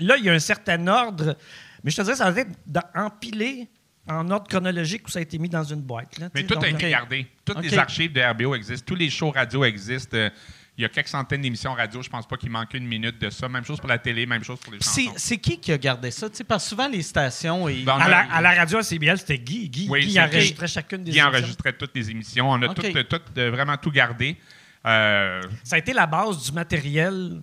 là, 0.00 0.16
il 0.18 0.24
y 0.24 0.28
a 0.28 0.32
un 0.32 0.38
certain 0.38 0.86
ordre. 0.88 1.36
Mais 1.82 1.90
je 1.90 1.96
te 1.96 2.02
dirais, 2.02 2.16
ça 2.16 2.30
va 2.30 2.40
être 2.40 2.50
empilé 2.94 3.68
en 4.08 4.30
ordre 4.30 4.48
chronologique 4.48 5.06
où 5.06 5.10
ça 5.10 5.18
a 5.18 5.22
été 5.22 5.38
mis 5.38 5.48
dans 5.48 5.64
une 5.64 5.80
boîte. 5.82 6.18
là, 6.18 6.28
Mais 6.34 6.42
tout 6.44 6.54
donc, 6.54 6.64
a 6.64 6.68
été 6.68 6.90
gardé. 6.90 7.26
Toutes 7.44 7.60
les 7.62 7.76
archives 7.78 8.12
de 8.12 8.20
RBO 8.20 8.54
existent. 8.54 8.84
Tous 8.86 8.94
les 8.94 9.10
shows 9.10 9.30
radio 9.30 9.64
existent. 9.64 10.16
Euh, 10.16 10.30
Il 10.76 10.82
y 10.82 10.84
a 10.84 10.88
quelques 10.88 11.06
centaines 11.08 11.40
d'émissions 11.40 11.72
radio. 11.72 12.02
Je 12.02 12.08
pense 12.10 12.26
pas 12.26 12.36
qu'il 12.36 12.50
manque 12.50 12.74
une 12.74 12.86
minute 12.86 13.20
de 13.20 13.30
ça. 13.30 13.48
Même 13.48 13.64
chose 13.64 13.78
pour 13.78 13.88
la 13.88 13.98
télé, 13.98 14.26
même 14.26 14.42
chose 14.42 14.58
pour 14.58 14.72
les 14.72 14.80
C'est 14.80 15.04
chansons. 15.04 15.14
c'est 15.18 15.38
qui 15.38 15.58
qui 15.60 15.70
a 15.72 15.78
gardé 15.78 16.10
ça? 16.10 16.28
Tu 16.28 16.36
sais, 16.36 16.44
parce 16.44 16.64
que 16.64 16.70
souvent, 16.70 16.88
les 16.88 17.02
stations. 17.02 17.68
Ils... 17.68 17.84
Ben, 17.84 17.96
À 17.96 18.08
la, 18.08 18.18
à 18.32 18.40
la 18.40 18.54
radio 18.54 18.78
à 18.78 18.82
CBL, 18.82 19.16
c'était 19.18 19.38
Guy. 19.38 19.68
Guy, 19.68 19.86
Oui, 19.88 20.00
Guy 20.06 20.12
c'est 20.14 20.20
enregistrait 20.20 20.66
chacune 20.66 21.04
des 21.04 21.12
Guy 21.12 21.18
émissions. 21.18 21.28
enregistrait 21.38 21.72
toutes 21.74 21.94
les 21.94 22.10
émissions. 22.10 22.50
On 22.50 22.60
a 22.62 22.74
tout, 22.74 22.82
tout, 22.82 23.20
euh, 23.38 23.50
vraiment 23.52 23.76
tout 23.76 23.92
gardé. 23.92 24.36
Euh, 24.84 25.40
Ça 25.62 25.76
a 25.76 25.78
été 25.78 25.92
la 25.92 26.06
base 26.06 26.42
du 26.44 26.50
matériel 26.52 27.40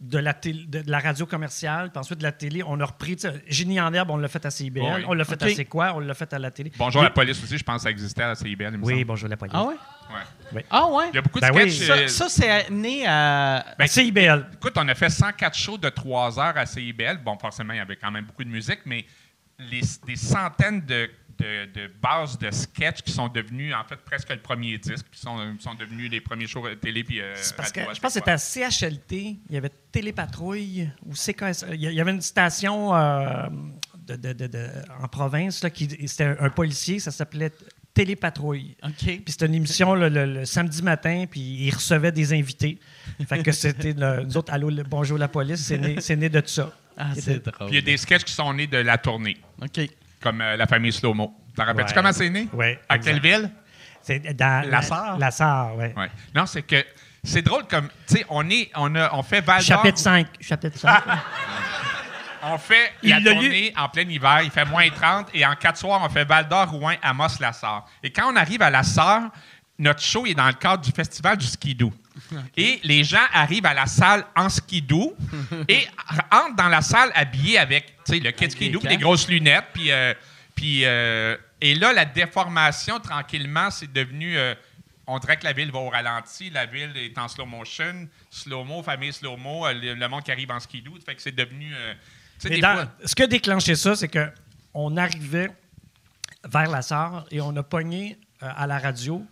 de 0.00 0.18
la, 0.18 0.32
télé- 0.32 0.64
de, 0.66 0.82
de 0.82 0.90
la 0.90 1.00
radio 1.00 1.26
commerciale. 1.26 1.90
Puis 1.90 1.98
ensuite, 1.98 2.18
de 2.18 2.22
la 2.22 2.32
télé, 2.32 2.62
on 2.64 2.78
a 2.80 2.84
repris. 2.84 3.16
tu 3.16 3.22
sais, 3.28 3.42
Génie 3.48 3.80
en 3.80 3.92
herbe, 3.92 4.10
on 4.10 4.16
l'a 4.16 4.28
fait 4.28 4.44
à. 4.46 4.48
Oui. 4.60 4.72
On 5.08 5.14
l'a 5.14 5.24
fait 5.24 5.42
à 5.42 5.48
C'est 5.48 5.64
quoi? 5.64 5.92
On 5.94 6.00
l'a 6.00 6.14
fait 6.14 6.32
à 6.32 6.38
la 6.38 6.50
télé. 6.50 6.70
bonjour 6.78 7.00
Oui. 7.00 7.06
la 7.06 7.10
police 7.10 7.42
aussi, 7.42 7.58
je 7.58 7.64
pense 7.64 7.76
que 7.78 7.82
ça 7.82 7.90
existait 7.90 8.22
à 8.22 8.28
la 8.28 8.34
CIBL. 8.36 8.70
il 8.72 8.78
me 8.78 8.84
Oui, 8.84 8.92
semble. 8.94 9.04
bonjour 9.06 9.28
la 9.28 9.36
police. 9.36 9.54
Ah 9.56 9.64
ouais? 9.64 9.74
Ouais. 10.54 10.64
Ah 10.70 10.86
ouais? 10.86 11.04
Il 11.12 11.16
y 11.16 11.18
a 11.18 11.22
beaucoup 11.22 11.40
de 11.40 11.46
Ben 11.46 11.52
oui. 11.54 11.70
sketchs. 11.70 11.90
euh, 11.90 12.06
Ça, 12.08 12.28
ça, 12.28 12.28
c'est 12.28 12.70
né 12.70 13.06
à. 13.06 13.64
ben, 13.78 13.86
CIBL. 13.86 14.46
Écoute, 14.54 14.74
on 14.76 14.86
a 14.88 14.94
fait 14.94 15.10
104 15.10 15.56
shows 15.56 15.78
de 15.78 15.88
3 15.88 16.38
heures 16.38 16.56
à 16.56 16.64
CIBL. 16.64 17.18
Bon, 17.24 17.36
forcément, 17.36 17.72
il 17.74 17.78
y 17.78 17.80
avait 17.80 17.96
quand 17.96 18.10
même 18.10 18.24
beaucoup 18.24 18.44
de 18.44 18.48
musique, 18.50 18.80
mais 18.86 19.04
les, 19.58 19.80
des 20.06 20.16
centaines 20.16 20.80
de, 20.86 21.10
de- 21.38 21.66
de 21.72 21.90
bases 22.02 22.38
de 22.38 22.50
sketchs 22.50 23.02
qui 23.02 23.12
sont 23.12 23.28
devenus, 23.28 23.74
en 23.74 23.84
fait, 23.84 23.96
presque 23.96 24.30
le 24.30 24.40
premier 24.40 24.76
disque, 24.78 25.06
puis 25.10 25.20
sont, 25.20 25.36
sont 25.60 25.74
devenus 25.74 26.10
les 26.10 26.20
premiers 26.20 26.46
shows 26.46 26.64
télé 26.80 27.04
puis 27.04 27.20
euh, 27.20 27.32
C'est 27.36 27.54
parce 27.56 27.70
que 27.72 27.80
radio 27.80 27.90
à 27.92 27.94
je 27.94 28.00
pense 28.00 28.14
que 28.14 28.18
c'était 28.20 28.30
à 28.32 28.38
CHLT, 28.38 29.16
il 29.48 29.54
y 29.54 29.56
avait 29.56 29.70
Télépatrouille 29.92 30.90
ou 31.06 31.12
CKS. 31.14 31.64
Il 31.72 31.82
y 31.82 31.86
il 31.86 31.92
y 31.94 32.00
avait 32.00 32.10
une 32.12 32.20
station 32.20 32.94
euh, 32.94 33.46
de- 34.06 34.16
de- 34.16 34.32
de- 34.32 34.46
de- 34.46 34.68
en 35.02 35.08
province, 35.08 35.62
là, 35.62 35.70
qui 35.70 35.88
c'était 36.08 36.24
un, 36.24 36.36
un 36.40 36.50
policier, 36.50 36.98
ça 36.98 37.10
s'appelait 37.10 37.52
Télépatrouille. 37.94 38.76
OK. 38.84 38.92
Puis 39.04 39.22
c'était 39.28 39.46
une 39.46 39.54
émission 39.54 39.94
le, 39.94 40.08
le- 40.08 40.24
le 40.26 40.44
samedi 40.44 40.82
matin, 40.82 41.24
puis 41.28 41.40
il 41.40 41.70
recevait 41.74 42.12
des 42.12 42.32
invités. 42.32 42.78
Fait 43.28 43.42
que 43.42 43.50
c'était, 43.52 43.92
le- 43.92 44.24
nous 44.24 44.36
autres, 44.36 44.52
Allô, 44.52 44.70
le- 44.70 44.84
bonjour 44.84 45.18
la 45.18 45.28
police, 45.28 45.60
c'est 45.60 45.78
né, 45.78 45.96
c'est 46.00 46.16
né 46.16 46.28
de 46.28 46.42
ça. 46.46 46.72
Ah, 46.96 47.10
c'est 47.14 47.44
drôle. 47.44 47.68
Puis 47.68 47.68
il 47.70 47.74
y 47.76 47.78
a 47.78 47.82
des 47.82 47.96
sketchs 47.96 48.24
qui 48.24 48.32
sont 48.32 48.52
nés 48.54 48.66
de 48.66 48.76
la 48.78 48.98
tournée, 48.98 49.36
OK. 49.62 49.80
Comme 50.20 50.40
euh, 50.40 50.56
la 50.56 50.66
famille 50.66 50.92
Slow-Mo. 50.92 51.34
T'en 51.56 51.64
rappelles-tu 51.64 51.90
Ouais. 51.90 51.94
comment 51.94 52.12
c'est 52.12 52.30
né? 52.30 52.48
Oui. 52.52 52.76
À 52.88 52.98
quelle 52.98 53.20
ville? 53.20 53.50
C'est 54.02 54.20
dans 54.36 54.68
La 54.70 54.82
Sarre? 54.82 55.18
La 55.18 55.30
Sarre, 55.30 55.76
oui. 55.76 55.86
Ouais. 55.96 56.10
Non, 56.34 56.46
c'est 56.46 56.62
que 56.62 56.84
c'est 57.24 57.42
drôle 57.42 57.66
comme, 57.66 57.88
tu 58.06 58.16
sais, 58.16 58.26
on, 58.28 58.48
est, 58.48 58.70
on, 58.76 58.94
a, 58.94 59.12
on 59.14 59.22
fait 59.22 59.40
Val 59.40 59.58
d'Or. 59.58 59.66
Chapitre 59.78 59.98
5. 59.98 60.26
Chapitre 60.40 60.78
5. 60.78 61.02
On 62.40 62.56
fait 62.56 62.92
Il 63.02 63.10
la 63.10 63.20
tournée 63.20 63.72
en 63.76 63.88
plein 63.88 64.08
hiver, 64.08 64.42
il 64.44 64.50
fait 64.50 64.64
moins 64.64 64.88
30, 64.88 65.26
et 65.34 65.44
en 65.44 65.54
quatre 65.56 65.76
soirs, 65.76 66.00
on 66.04 66.08
fait 66.08 66.24
Val 66.24 66.46
d'Or, 66.48 66.70
Rouen, 66.70 66.94
Amos, 67.02 67.26
La 67.40 67.52
Sarre. 67.52 67.84
Et 68.00 68.12
quand 68.12 68.32
on 68.32 68.36
arrive 68.36 68.62
à 68.62 68.70
La 68.70 68.84
Sarre, 68.84 69.22
notre 69.76 70.00
show 70.00 70.24
est 70.24 70.34
dans 70.34 70.46
le 70.46 70.52
cadre 70.52 70.82
du 70.82 70.92
festival 70.92 71.36
du 71.36 71.46
skidoo. 71.46 71.92
Et 72.56 72.80
les 72.84 73.04
gens 73.04 73.24
arrivent 73.32 73.66
à 73.66 73.74
la 73.74 73.86
salle 73.86 74.24
en 74.36 74.48
skidoo 74.48 75.16
et 75.68 75.86
entrent 76.30 76.56
dans 76.56 76.68
la 76.68 76.80
salle 76.82 77.10
habillés 77.14 77.58
avec 77.58 77.94
le 78.08 78.30
kit 78.30 78.50
skidoo, 78.50 78.80
des 78.80 78.96
grosses 78.96 79.28
lunettes. 79.28 79.66
Puis, 79.72 79.90
euh, 79.90 80.14
puis, 80.54 80.84
euh, 80.84 81.36
et 81.60 81.74
là, 81.74 81.92
la 81.92 82.04
déformation, 82.04 83.00
tranquillement, 83.00 83.70
c'est 83.70 83.92
devenu... 83.92 84.36
euh, 84.36 84.54
on 85.06 85.18
dirait 85.18 85.36
que 85.38 85.44
la 85.44 85.52
ville 85.54 85.70
va 85.72 85.78
au 85.78 85.88
ralenti, 85.88 86.50
la 86.50 86.66
ville 86.66 86.92
est 86.96 87.16
en 87.18 87.28
slow 87.28 87.46
motion, 87.46 88.06
slow-mo, 88.30 88.82
famille 88.82 89.12
slow-mo, 89.12 89.66
le, 89.72 89.94
le 89.94 90.08
monde 90.08 90.22
qui 90.22 90.30
arrive 90.32 90.50
en 90.50 90.60
skidoo. 90.60 90.92
Fait 91.04 91.14
que 91.14 91.22
c'est 91.22 91.34
devenu... 91.34 91.72
des 92.44 92.60
dans- 92.60 92.74
fois- 92.74 92.88
ce 93.04 93.14
qui 93.14 93.22
a 93.22 93.26
déclenché 93.26 93.74
ça, 93.74 93.96
c'est 93.96 94.08
que 94.08 94.30
on 94.74 94.96
arrivait 94.98 95.50
vers 96.44 96.70
la 96.70 96.82
Sarre 96.82 97.24
et 97.30 97.40
on 97.40 97.56
a 97.56 97.62
pogné 97.62 98.18
à 98.40 98.66
la 98.66 98.78
radio. 98.78 99.24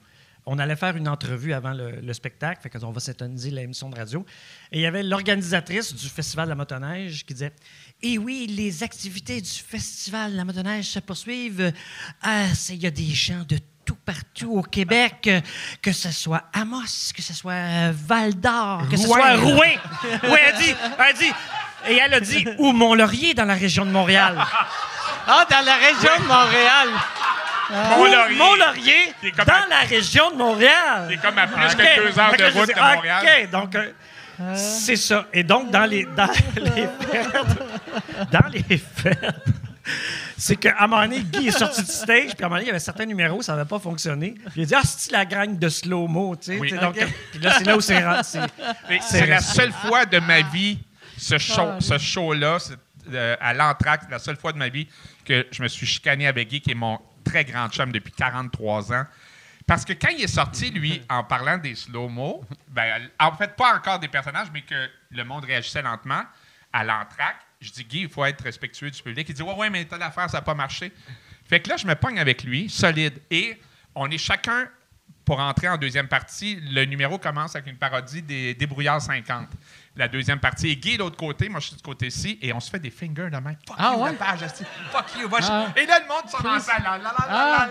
On 0.49 0.59
allait 0.61 0.77
faire 0.77 0.97
une 0.97 1.09
entrevue 1.09 1.53
avant 1.53 1.73
le, 1.73 2.01
le 2.01 2.13
spectacle, 2.13 2.61
fait 2.63 2.71
qu'on 2.71 2.93
va 2.93 3.01
s'étoniser 3.01 3.51
l'émission 3.51 3.91
de 3.91 3.97
radio. 3.97 4.25
Et 4.71 4.79
il 4.79 4.83
y 4.83 4.87
avait 4.87 5.03
l'organisatrice 5.03 5.93
du 5.93 6.09
Festival 6.09 6.47
de 6.47 6.51
la 6.51 6.55
motoneige 6.55 7.27
qui 7.27 7.35
disait 7.35 7.53
Et 8.01 8.17
oui, 8.17 8.47
les 8.49 8.85
activités 8.85 9.41
du 9.41 9.51
Festival 9.51 10.33
de 10.33 10.37
la 10.37 10.45
motoneige 10.45 10.87
se 10.87 11.01
poursuivent. 11.01 11.73
Ah, 12.23 12.45
Il 12.71 12.77
y 12.77 12.87
a 12.87 12.91
des 12.93 13.07
gens 13.07 13.43
de 13.49 13.59
tout 13.85 13.97
partout 13.97 14.53
au 14.59 14.63
Québec, 14.63 15.31
que 15.81 15.93
ce 15.93 16.11
soit 16.11 16.45
Amos, 16.53 17.13
que 17.15 17.23
ce 17.23 17.33
soit 17.33 17.53
euh, 17.53 17.93
Val 17.95 18.35
d'Or, 18.35 18.89
que 18.91 18.97
ce 18.97 19.07
soit 19.07 19.37
Rouen. 19.37 19.55
Oui, 19.55 20.39
elle 20.45 20.57
dit, 20.61 20.75
elle 20.99 21.17
dit, 21.17 21.33
et 21.89 21.95
elle 21.97 22.15
a 22.15 22.21
dit, 22.21 22.45
ou 22.59 22.73
Mont-Laurier 22.73 23.35
dans 23.35 23.45
la 23.45 23.55
région 23.55 23.87
de 23.87 23.91
Montréal. 23.91 24.37
Ah, 25.29 25.47
dans 25.49 25.65
la 25.65 25.77
région 25.77 26.23
de 26.23 26.27
Montréal. 26.27 26.89
Mont-Laurier. 27.71 28.35
Ou 28.35 28.39
Mont-Laurier 28.39 29.15
dans 29.37 29.53
à- 29.53 29.67
la 29.69 29.81
région 29.81 30.31
de 30.31 30.37
Montréal. 30.37 31.09
C'est 31.11 31.17
comme 31.21 31.39
à 31.39 31.47
plus 31.47 31.67
OK. 31.67 31.77
que 31.77 32.03
deux 32.13 32.19
heures 32.19 32.37
de 32.37 32.59
route 32.59 32.69
de 32.75 32.95
Montréal. 32.95 33.25
OK, 33.45 33.51
donc 33.51 33.75
euh, 33.75 33.93
c'est 34.55 34.97
ça. 34.97 35.27
Et 35.33 35.43
donc, 35.43 35.71
dans 35.71 35.85
les, 35.85 36.05
dans 36.05 36.27
les 36.57 36.87
fêtes, 36.87 38.31
dans 38.31 38.49
les 38.53 38.79
fêtes, 38.79 39.35
c'est 40.37 40.57
qu'à 40.57 40.77
un 40.81 40.87
moment 40.87 41.03
donné, 41.03 41.21
Guy 41.21 41.49
est 41.49 41.59
sorti 41.59 41.83
du 41.83 41.91
stage, 41.91 42.35
puis 42.35 42.43
à 42.43 42.47
un 42.47 42.49
moment 42.49 42.57
donné, 42.57 42.65
il 42.65 42.67
y 42.67 42.71
avait 42.71 42.79
certains 42.79 43.07
numéros, 43.07 43.41
ça 43.43 43.55
n'avait 43.55 43.69
pas 43.69 43.79
fonctionné. 43.79 44.35
Puis 44.51 44.53
il 44.57 44.63
a 44.63 44.67
dit, 44.67 44.75
ah, 44.75 44.81
c'est 44.85 45.13
la 45.13 45.25
gang 45.25 45.59
de 45.59 45.69
slow-mo, 45.69 46.37
tu 46.37 46.53
sais? 46.53 46.59
Oui. 46.59 46.69
Tu 46.69 46.75
sais, 46.75 46.81
donc, 46.81 46.97
puis 46.97 47.41
là, 47.41 47.55
c'est 47.57 47.65
là 47.65 47.77
où 47.77 47.81
c'est 47.81 48.05
rentré. 48.05 48.41
c'est- 49.01 49.27
la 49.27 49.41
seule 49.41 49.73
fois 49.73 50.05
de 50.05 50.19
ma 50.19 50.43
vie, 50.43 50.79
ce 51.17 51.39
show, 51.39 51.71
ce 51.81 51.97
show-là, 51.99 52.59
c'est, 52.59 52.75
euh, 53.15 53.37
à 53.41 53.55
l'entraque, 53.55 54.03
c'est 54.05 54.11
la 54.11 54.19
seule 54.19 54.37
fois 54.37 54.53
de 54.53 54.59
ma 54.59 54.69
vie 54.69 54.87
que 55.25 55.47
je 55.51 55.63
me 55.63 55.69
suis 55.69 55.87
chicané 55.87 56.27
avec 56.27 56.49
Guy, 56.49 56.61
qui 56.61 56.73
est 56.73 56.75
mon 56.75 56.99
très 57.27 57.45
grand 57.45 57.69
chum 57.69 57.93
depuis 57.93 58.13
43 58.13 58.93
ans. 58.93 59.05
Parce 59.67 59.85
que 59.85 59.93
quand 59.93 60.11
il 60.11 60.23
est 60.23 60.29
sorti, 60.29 60.71
lui, 60.71 61.03
en 61.11 61.25
parlant 61.25 61.59
des 61.59 61.75
slow-mo, 61.75 62.45
ben, 62.69 63.11
en 63.19 63.33
fait, 63.33 63.57
pas 63.57 63.75
encore 63.75 63.99
des 63.99 64.09
personnages, 64.09 64.49
mais 64.53 64.63
que 64.63 64.89
le 65.11 65.25
monde 65.25 65.45
réagissait 65.45 65.83
lentement, 65.83 66.23
à 66.73 66.85
l'entraque, 66.85 67.41
je 67.61 67.71
dis, 67.73 67.85
Guy, 67.85 68.01
il 68.03 68.09
faut 68.09 68.25
être 68.25 68.43
respectueux 68.43 68.91
du 68.91 69.03
public. 69.03 69.29
Il 69.29 69.35
dit, 69.35 69.43
ouais, 69.43 69.55
ouais, 69.55 69.71
mais 69.71 69.85
telle 69.85 70.03
affaire, 70.03 70.31
ça 70.31 70.39
n'a 70.39 70.43
pas 70.43 70.55
marché. 70.55 70.93
Fait 71.49 71.61
que 71.61 71.69
là, 71.69 71.77
je 71.77 71.87
me 71.87 71.95
pogne 71.95 72.19
avec 72.19 72.45
lui, 72.45 72.69
solide. 72.69 73.21
Et 73.31 73.61
on 73.95 74.11
est 74.11 74.19
chacun 74.19 74.69
pour 75.27 75.41
entrer 75.41 75.69
en 75.69 75.77
deuxième 75.77 76.07
partie, 76.07 76.57
le 76.71 76.85
numéro 76.85 77.19
commence 77.19 77.57
avec 77.57 77.69
une 77.69 77.77
parodie 77.77 78.23
des 78.23 78.55
Débrouillards 78.55 79.03
50. 79.03 79.49
La 79.97 80.09
deuxième 80.09 80.39
partie 80.41 80.71
est 80.71 80.77
Guy 80.77 80.95
de 80.95 81.03
l'autre 81.03 81.17
côté, 81.17 81.49
moi 81.49 81.59
je 81.61 81.69
suis 81.69 81.77
du 81.77 81.83
côté-ci, 81.83 82.39
et 82.43 82.53
on 82.53 82.61
se 82.61 82.71
fait 82.71 82.79
des 82.79 82.91
fingers 82.91 83.31
de 83.31 83.37
même. 83.39 83.57
Fuck 83.67 83.77
Ah 83.79 83.93
you, 83.95 84.03
ouais? 84.03 84.13
la 84.13 84.19
page, 84.19 84.41
fuck 84.93 85.07
you, 85.19 85.29
va 85.29 85.39
Ah. 85.43 85.67
Et 85.75 85.87
là, 85.87 86.01
le 86.01 86.07
monde 86.07 86.43
dans 86.43 86.53
la 86.53 86.61
salle. 86.61 86.83
là, 86.83 87.15
Ah. 87.19 87.69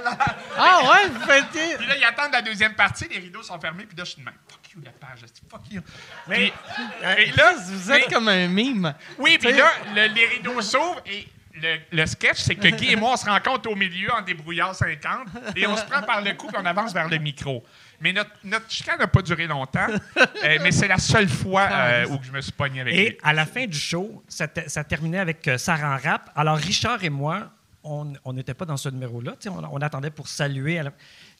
Ah 0.57 0.79
ouais, 0.83 1.09
vous 1.09 1.19
faites... 1.21 1.77
Puis 1.77 1.87
là, 1.87 1.97
ils 1.97 2.03
attendent 2.03 2.31
la 2.33 2.41
deuxième 2.41 2.73
partie, 2.73 3.07
les 3.09 3.19
rideaux 3.19 3.43
sont 3.43 3.59
fermés, 3.59 3.85
puis 3.85 3.95
là, 3.95 4.03
je 4.03 4.11
suis 4.11 4.19
de 4.21 4.25
même. 4.25 4.33
Fuck 4.49 4.71
you, 4.73 4.81
la 4.83 4.91
page, 4.91 5.19
fuck 5.49 5.61
you. 5.71 5.81
Puis- 6.27 6.51
et 7.17 7.31
là, 7.33 7.53
Vous 7.63 7.91
êtes 7.91 8.07
mais- 8.07 8.13
comme 8.13 8.27
un 8.27 8.47
mime. 8.47 8.93
oui, 9.19 9.37
puis 9.37 9.51
là, 9.53 9.69
le- 9.93 10.07
les 10.13 10.25
rideaux 10.25 10.61
s'ouvrent 10.61 11.01
et 11.05 11.27
le, 11.61 11.77
le 11.91 12.05
sketch, 12.05 12.37
c'est 12.37 12.55
que 12.55 12.67
Guy 12.67 12.91
et 12.91 12.95
moi, 12.95 13.11
on 13.13 13.17
se 13.17 13.25
rencontre 13.25 13.69
au 13.69 13.75
milieu 13.75 14.11
en 14.13 14.21
débrouillard 14.21 14.75
50 14.75 15.27
et 15.55 15.65
on 15.67 15.75
se 15.77 15.85
prend 15.85 16.01
par 16.01 16.21
le 16.21 16.33
cou 16.33 16.47
puis 16.47 16.57
on 16.61 16.65
avance 16.65 16.93
vers 16.93 17.07
le 17.09 17.17
micro. 17.17 17.63
Mais 18.01 18.11
notre, 18.11 18.31
notre 18.43 18.69
chicane 18.69 18.99
n'a 18.99 19.07
pas 19.07 19.21
duré 19.21 19.47
longtemps, 19.47 19.87
euh, 20.17 20.57
mais 20.61 20.71
c'est 20.71 20.87
la 20.89 20.97
seule 20.97 21.29
fois 21.29 21.67
euh, 21.71 22.07
où 22.09 22.19
je 22.21 22.31
me 22.31 22.41
suis 22.41 22.51
pogné 22.51 22.81
avec 22.81 22.93
Et 22.93 23.09
lui. 23.11 23.17
à 23.23 23.31
la 23.33 23.45
fin 23.45 23.65
du 23.65 23.77
show, 23.77 24.21
ça, 24.27 24.47
te- 24.49 24.69
ça 24.69 24.83
terminait 24.83 25.19
avec 25.19 25.47
euh, 25.47 25.57
Sarah 25.57 25.95
en 25.95 25.97
rap. 25.97 26.29
Alors, 26.35 26.57
Richard 26.57 27.01
et 27.05 27.09
moi, 27.09 27.51
on 27.83 28.33
n'était 28.33 28.53
pas 28.55 28.65
dans 28.65 28.77
ce 28.77 28.89
numéro-là. 28.89 29.33
On, 29.47 29.63
on 29.71 29.77
attendait 29.81 30.09
pour 30.09 30.27
saluer. 30.27 30.81
la- 30.83 30.91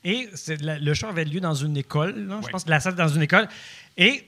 Et 0.03 0.29
la- 0.61 0.77
le 0.79 0.93
show 0.93 1.07
avait 1.07 1.25
lieu 1.25 1.39
dans 1.41 1.55
une 1.55 1.75
école. 1.75 2.27
là. 2.27 2.39
Je 2.45 2.49
pense 2.49 2.63
que 2.63 2.69
la 2.69 2.79
salle 2.79 2.95
dans 2.95 3.07
une 3.09 3.23
école. 3.23 3.47
Et 3.97 4.25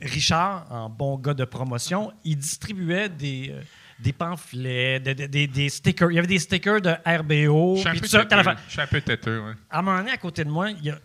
Richard, 0.00 0.66
en 0.70 0.88
bon 0.90 1.16
gars 1.18 1.34
de 1.34 1.44
promotion, 1.44 2.12
il 2.24 2.36
distribuait 2.36 3.08
des, 3.08 3.54
des 3.98 4.12
pamphlets, 4.12 5.00
des, 5.00 5.14
des- 5.14 5.28
des- 5.28 5.46
des 5.46 5.68
stickers. 5.68 6.10
Il 6.10 6.14
y 6.14 6.18
avait 6.18 6.26
des 6.28 6.38
stickers 6.38 6.80
de 6.80 6.90
RBO. 7.06 7.76
Je 7.76 8.72
suis 8.72 8.80
un 8.80 8.86
peu 8.86 9.00
têteux. 9.00 9.40
ouais. 9.40 9.52
À 9.70 9.78
un 9.78 9.82
moment 9.82 9.98
donné, 9.98 10.10
à 10.12 10.16
côté 10.18 10.44
de 10.44 10.50
moi, 10.50 10.70
il 10.70 10.84
y 10.84 10.90
a, 10.90 10.98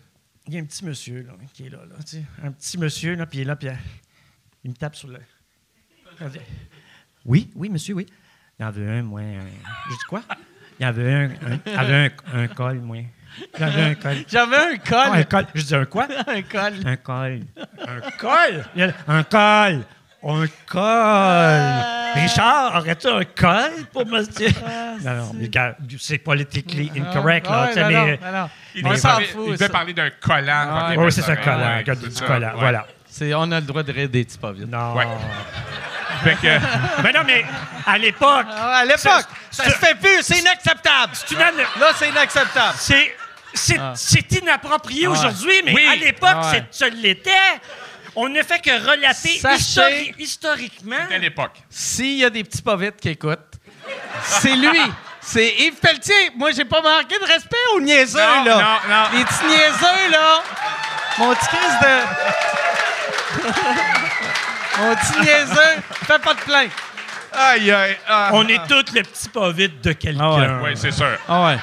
il 0.46 0.54
y 0.54 0.56
a 0.58 0.60
un 0.60 0.64
petit 0.64 0.84
monsieur 0.84 1.22
là, 1.22 1.32
qui 1.52 1.66
est 1.66 1.70
là. 1.70 1.78
là, 1.88 1.96
tu 2.04 2.16
sais. 2.18 2.24
un 2.42 2.50
petit 2.52 2.78
monsieur, 2.78 3.14
là, 3.14 3.26
puis 3.26 3.38
il 3.38 3.42
est 3.42 3.44
là, 3.44 3.56
puis 3.56 3.68
il 4.64 4.70
me 4.70 4.76
tape 4.76 4.96
sur 4.96 5.08
le. 5.08 5.18
Il 6.20 6.28
dit, 6.28 6.38
Oui, 7.24 7.50
oui, 7.54 7.68
monsieur, 7.68 7.94
oui. 7.94 8.06
Il 8.58 8.62
y 8.62 8.66
en 8.66 8.70
veut 8.70 8.88
un, 8.90 9.02
moi. 9.02 9.20
un- 9.20 9.40
Je 9.88 9.94
dis 9.94 10.04
quoi? 10.08 10.22
Il 10.78 10.82
y 10.84 10.86
en 10.86 10.92
veut 10.92 11.08
un, 11.08 11.24
un, 11.30 11.58
il 11.66 11.72
y 11.72 11.76
en 11.78 11.84
veut 11.84 11.94
un, 11.94 12.10
un 12.42 12.48
col, 12.48 12.78
moi. 12.80 12.96
Il 12.98 13.60
y 13.60 13.64
en 13.64 13.70
veut 13.70 13.82
un 13.82 13.94
col. 13.94 14.16
J'avais 14.28 14.56
un 14.56 14.76
col. 14.78 15.16
Un 15.18 15.22
col. 15.24 15.46
Je 15.54 15.62
dis 15.62 15.74
un 15.74 15.84
quoi? 15.84 16.08
un 16.26 16.42
col. 16.42 16.72
Un 16.84 16.96
col. 16.96 17.40
Un 17.86 18.00
col? 18.18 18.64
Un 19.06 19.22
col. 19.22 19.84
Un 20.22 20.46
col. 20.66 22.22
Richard, 22.22 22.76
aurais-tu 22.76 23.06
un 23.08 23.24
col 23.24 23.86
pour 23.92 24.04
monsieur? 24.06 24.48
non, 25.02 25.14
non, 25.14 25.30
mais 25.34 25.44
regarde, 25.44 25.76
c'est 25.98 26.18
politically 26.18 26.90
incorrect, 26.96 27.46
là. 27.48 27.62
Ah, 27.64 27.68
tu 27.68 27.74
sais, 27.74 27.84
ouais, 27.84 27.92
non, 27.94 28.04
mais- 28.04 28.20
non, 28.32 28.38
non. 28.42 28.50
Il, 28.74 28.98
s'en 28.98 29.08
parler, 29.08 29.26
fout, 29.26 29.42
il 29.46 29.52
devait 29.52 29.66
ça. 29.66 29.68
parler 29.72 29.94
d'un 29.94 30.10
collant. 30.10 30.66
Ah, 30.70 30.92
Oui, 30.96 31.12
c'est 31.12 31.22
ça, 31.22 31.36
collant. 31.36 31.58
ouais, 31.58 31.78
regarde, 31.78 32.00
du 32.00 32.10
ça, 32.14 32.26
collant. 32.26 32.48
ouais. 32.48 32.54
Voilà. 32.58 32.86
C'est, 33.08 33.32
on 33.34 33.50
a 33.50 33.60
le 33.60 33.66
droit 33.66 33.82
de 33.82 33.92
rire 33.92 34.08
des 34.08 34.24
petits 34.24 34.38
pas 34.38 34.52
vite. 34.52 34.68
Non. 34.70 34.94
Ouais. 34.94 35.06
Fait 36.22 36.34
que, 36.34 37.02
Mais 37.02 37.12
non, 37.12 37.20
mais 37.26 37.44
à 37.86 37.96
l'époque, 37.96 38.46
Ah, 38.50 38.78
à 38.80 38.84
l'époque, 38.84 39.24
ça 39.50 39.64
se 39.64 39.70
fait 39.70 39.94
plus, 39.94 40.20
c'est 40.22 40.38
inacceptable. 40.38 41.12
tu 41.26 41.34
Là, 41.34 41.50
c'est 41.96 42.08
inacceptable. 42.10 42.74
c'est 42.76 43.16
c'est 43.54 43.78
Ah. 43.80 43.92
c'est 43.96 44.30
inapproprié 44.32 45.06
aujourd'hui, 45.08 45.62
mais 45.64 45.72
Oui. 45.74 45.86
à 45.90 45.96
l'époque, 45.96 46.30
Ah 46.36 46.52
ça 46.70 46.88
l'était. 46.88 47.30
On 48.16 48.28
ne 48.28 48.42
fait 48.42 48.60
que 48.60 48.70
relater 48.70 49.38
Sachez- 49.38 49.56
histori- 49.58 50.14
historiquement. 50.18 50.96
à 51.14 51.18
l'époque. 51.18 51.56
S'il 51.70 52.18
y 52.18 52.24
a 52.24 52.30
des 52.30 52.42
petits 52.44 52.62
pas 52.62 52.76
vite 52.76 52.96
qui 53.00 53.10
écoutent, 53.10 53.38
c'est 54.22 54.54
lui. 54.56 54.80
C'est 55.20 55.54
Yves 55.58 55.74
Pelletier. 55.80 56.30
Moi, 56.36 56.50
j'ai 56.52 56.64
pas 56.64 56.80
manqué 56.80 57.18
de 57.18 57.24
respect 57.24 57.56
aux 57.74 57.80
niaiseux, 57.80 58.18
Non, 58.18 58.44
là. 58.44 58.56
non, 58.56 58.94
non. 58.94 59.18
Les 59.18 59.24
petits 59.24 59.44
niaiseux, 59.46 60.10
là. 60.10 60.42
Mon 61.18 61.34
petit 61.34 61.46
Chris 61.46 61.58
de... 61.82 61.94
Mon 64.78 64.94
petit 64.96 65.20
niaiseux, 65.20 65.82
fais 66.06 66.18
pas 66.18 66.34
de 66.34 66.40
plainte. 66.40 66.70
Aïe, 67.32 67.70
aïe, 67.70 67.96
ah. 68.08 68.30
On 68.32 68.46
est 68.48 68.66
tous 68.66 68.92
le 68.94 69.02
petit 69.02 69.28
pas 69.28 69.52
vite 69.52 69.80
de 69.84 69.92
quelqu'un. 69.92 70.58
Ah 70.58 70.60
Oui, 70.64 70.70
c'est 70.74 70.90
sûr. 70.90 71.16
Ah 71.28 71.46
ouais. 71.46 71.58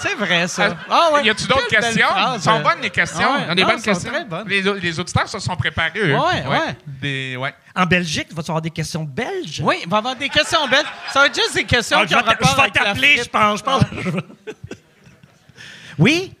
C'est 0.00 0.14
vrai, 0.14 0.46
ça. 0.48 0.76
Ah 0.88 1.10
ouais. 1.14 1.24
Y 1.24 1.30
a-tu 1.30 1.46
d'autres 1.46 1.66
Quelle 1.68 1.80
belle 1.80 1.94
questions? 1.94 2.08
phrase, 2.08 2.42
sont 2.42 2.50
euh. 2.52 2.62
bonnes, 2.62 2.80
les 2.82 2.90
questions. 2.90 3.28
Ah 3.28 3.36
ouais. 3.38 3.44
On 3.48 3.50
a 3.50 3.54
des 3.54 3.62
Non, 3.62 3.68
bonnes 3.68 3.78
sont 3.78 3.84
questions. 3.84 4.10
très 4.10 4.24
bonnes. 4.24 4.48
Les, 4.48 4.68
au- 4.68 4.74
les 4.74 5.00
auditeurs 5.00 5.28
se 5.28 5.38
sont 5.38 5.56
préparés, 5.56 5.98
eux. 6.00 6.14
Ouais, 6.14 6.46
ouais. 6.48 6.76
Des, 6.86 7.36
ouais. 7.36 7.54
En 7.74 7.86
Belgique, 7.86 8.28
vas-tu 8.32 8.50
avoir 8.50 8.62
des 8.62 8.70
questions 8.70 9.04
belges? 9.04 9.60
Oui, 9.64 9.76
il 9.84 9.88
va 9.88 9.96
y 9.96 9.98
avoir 9.98 10.16
des 10.16 10.28
questions 10.28 10.66
belles. 10.68 10.84
Ça 11.12 11.20
va 11.20 11.26
être 11.26 11.34
juste 11.34 11.54
des 11.54 11.64
questions 11.64 11.98
Ah, 12.00 12.06
qui 12.06 12.12
je 12.12 12.16
ont 12.16 12.20
vais 12.20 12.24
t'a- 12.24 12.30
rapport 12.30 12.50
je 12.50 12.56
vais 12.56 12.62
avec 12.62 12.74
la 12.76 12.84
t'appeler, 12.84 13.16
je 13.22 13.28
pense. 13.28 13.58
Je 13.58 13.64
pense. 13.64 13.82
oui? 15.98 16.32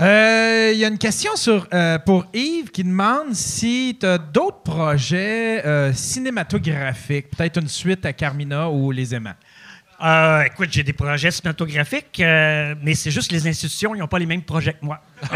Euh, 0.00 0.70
Il 0.74 0.78
y 0.78 0.84
a 0.84 0.88
une 0.88 0.98
question 0.98 1.34
sur, 1.34 1.66
euh, 1.72 1.98
pour 1.98 2.26
Yves 2.32 2.70
qui 2.70 2.84
demande 2.84 3.34
si 3.34 3.96
tu 3.98 4.06
as 4.06 4.18
d'autres 4.18 4.62
projets 4.62 5.64
euh, 5.66 5.92
cinématographiques, 5.92 7.30
peut-être 7.36 7.58
une 7.58 7.68
suite 7.68 8.06
à 8.06 8.12
Carmina 8.12 8.68
ou 8.70 8.92
Les 8.92 9.14
Aimants. 9.14 9.34
Euh, 10.00 10.42
écoute, 10.44 10.68
j'ai 10.70 10.84
des 10.84 10.92
projets 10.92 11.30
cinématographiques, 11.32 12.20
euh, 12.20 12.74
mais 12.82 12.94
c'est 12.94 13.10
juste 13.10 13.32
les 13.32 13.48
institutions, 13.48 13.94
ils 13.96 13.98
n'ont 13.98 14.06
pas 14.06 14.20
les 14.20 14.26
mêmes 14.26 14.42
projets 14.44 14.74
que 14.74 14.84
moi. 14.84 15.00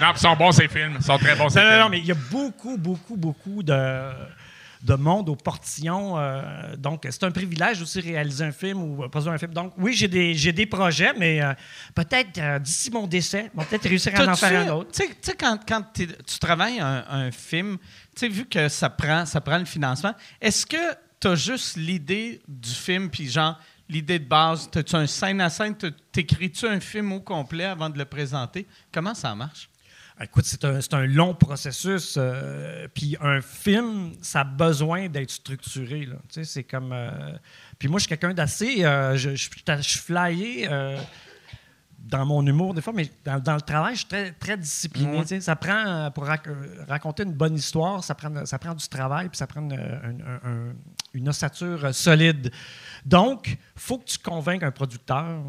Non, 0.00 0.08
ils 0.14 0.18
sont 0.18 0.36
bons, 0.36 0.52
ces 0.52 0.68
films. 0.68 0.94
Ils 0.98 1.04
sont 1.04 1.18
très 1.18 1.34
bons, 1.34 1.48
ces 1.48 1.58
Non, 1.58 1.64
non, 1.64 1.70
films. 1.70 1.80
non, 1.82 1.88
mais 1.90 1.98
il 1.98 2.06
y 2.06 2.12
a 2.12 2.16
beaucoup, 2.30 2.76
beaucoup, 2.78 3.16
beaucoup 3.16 3.62
de, 3.62 4.10
de 4.82 4.94
monde 4.94 5.28
au 5.28 5.36
portillon. 5.36 6.18
euh, 6.18 6.76
donc, 6.76 7.06
c'est 7.10 7.24
un 7.24 7.30
privilège 7.30 7.82
aussi 7.82 8.00
réaliser 8.00 8.44
un 8.44 8.52
film 8.52 8.82
ou 8.82 9.08
produire 9.08 9.32
un 9.32 9.38
film. 9.38 9.52
Donc, 9.52 9.72
oui, 9.76 9.92
j'ai 9.94 10.08
des, 10.08 10.34
j'ai 10.34 10.52
des 10.52 10.66
projets, 10.66 11.12
mais 11.18 11.42
euh, 11.42 11.52
peut-être 11.94 12.38
euh, 12.38 12.58
d'ici 12.58 12.90
mon 12.90 13.06
décès, 13.06 13.50
on 13.56 13.60
va 13.60 13.66
peut-être 13.66 13.88
réussir 13.88 14.12
à 14.20 14.24
en 14.30 14.36
faire 14.36 14.66
un 14.66 14.72
autre. 14.72 14.90
Tu 14.92 15.02
sais- 15.20 15.36
quand, 15.38 15.58
quand 15.66 15.82
tu 15.94 16.38
travailles 16.40 16.80
un, 16.80 17.04
un 17.10 17.30
film, 17.32 17.76
tu 18.14 18.20
sais, 18.20 18.28
vu 18.28 18.46
que 18.46 18.68
ça 18.68 18.88
prend, 18.90 19.26
ça 19.26 19.40
prend 19.40 19.58
le 19.58 19.64
financement, 19.64 20.14
est-ce 20.40 20.64
que 20.64 20.76
tu 21.20 21.28
as 21.28 21.34
juste 21.34 21.76
l'idée 21.76 22.40
du 22.46 22.70
film, 22.70 23.10
puis 23.10 23.28
genre, 23.28 23.58
l'idée 23.88 24.18
de 24.18 24.24
base, 24.28 24.68
as-tu 24.74 24.94
un 24.96 25.06
scène 25.06 25.40
à 25.40 25.50
scène, 25.50 25.76
t'as- 25.76 25.90
t'écris-tu 26.12 26.66
un 26.66 26.80
film 26.80 27.12
au 27.12 27.20
complet 27.20 27.64
avant 27.64 27.90
de 27.90 27.98
le 27.98 28.04
présenter? 28.04 28.66
Comment 28.92 29.14
ça 29.14 29.34
marche? 29.34 29.68
Écoute, 30.20 30.46
c'est 30.46 30.64
un, 30.64 30.80
c'est 30.80 30.94
un 30.94 31.06
long 31.06 31.32
processus. 31.32 32.16
euh, 32.18 32.88
puis 32.92 33.16
un 33.20 33.40
film, 33.40 34.14
ça 34.20 34.40
a 34.40 34.44
besoin 34.44 35.08
d'être 35.08 35.30
structuré. 35.30 36.06
là. 36.06 36.16
Tu 36.28 36.34
sais, 36.34 36.44
c'est 36.44 36.64
comme. 36.64 36.90
euh, 36.92 37.10
puis 37.78 37.86
moi, 37.86 37.98
je 37.98 38.02
suis 38.02 38.08
quelqu'un 38.08 38.34
d'assez. 38.34 38.84
euh, 38.84 39.16
je, 39.16 39.36
je, 39.36 39.48
je 39.66 39.82
suis 39.82 39.98
flyé 40.00 40.68
dans 42.00 42.24
mon 42.26 42.44
humour, 42.46 42.74
des 42.74 42.80
fois, 42.80 42.92
mais 42.92 43.08
dans, 43.24 43.38
dans 43.38 43.54
le 43.54 43.60
travail, 43.60 43.94
je 43.94 43.98
suis 44.00 44.08
très, 44.08 44.32
très 44.32 44.56
discipliné. 44.56 45.18
Ça 45.40 45.54
prend, 45.56 46.10
pour 46.10 46.24
rac- 46.24 46.48
raconter 46.88 47.22
une 47.24 47.34
bonne 47.34 47.54
histoire, 47.54 48.02
ça 48.02 48.14
prend, 48.14 48.44
ça 48.46 48.58
prend 48.58 48.74
du 48.74 48.88
travail, 48.88 49.28
puis 49.28 49.36
ça 49.36 49.46
prend 49.46 49.60
une, 49.60 49.72
un- 49.74 50.48
un- 50.48 50.74
une 51.14 51.28
ossature 51.28 51.84
euh, 51.84 51.92
solide. 51.92 52.50
Donc, 53.04 53.56
faut 53.76 53.98
que 53.98 54.04
tu 54.04 54.18
convainques 54.18 54.62
un 54.62 54.70
producteur. 54.70 55.42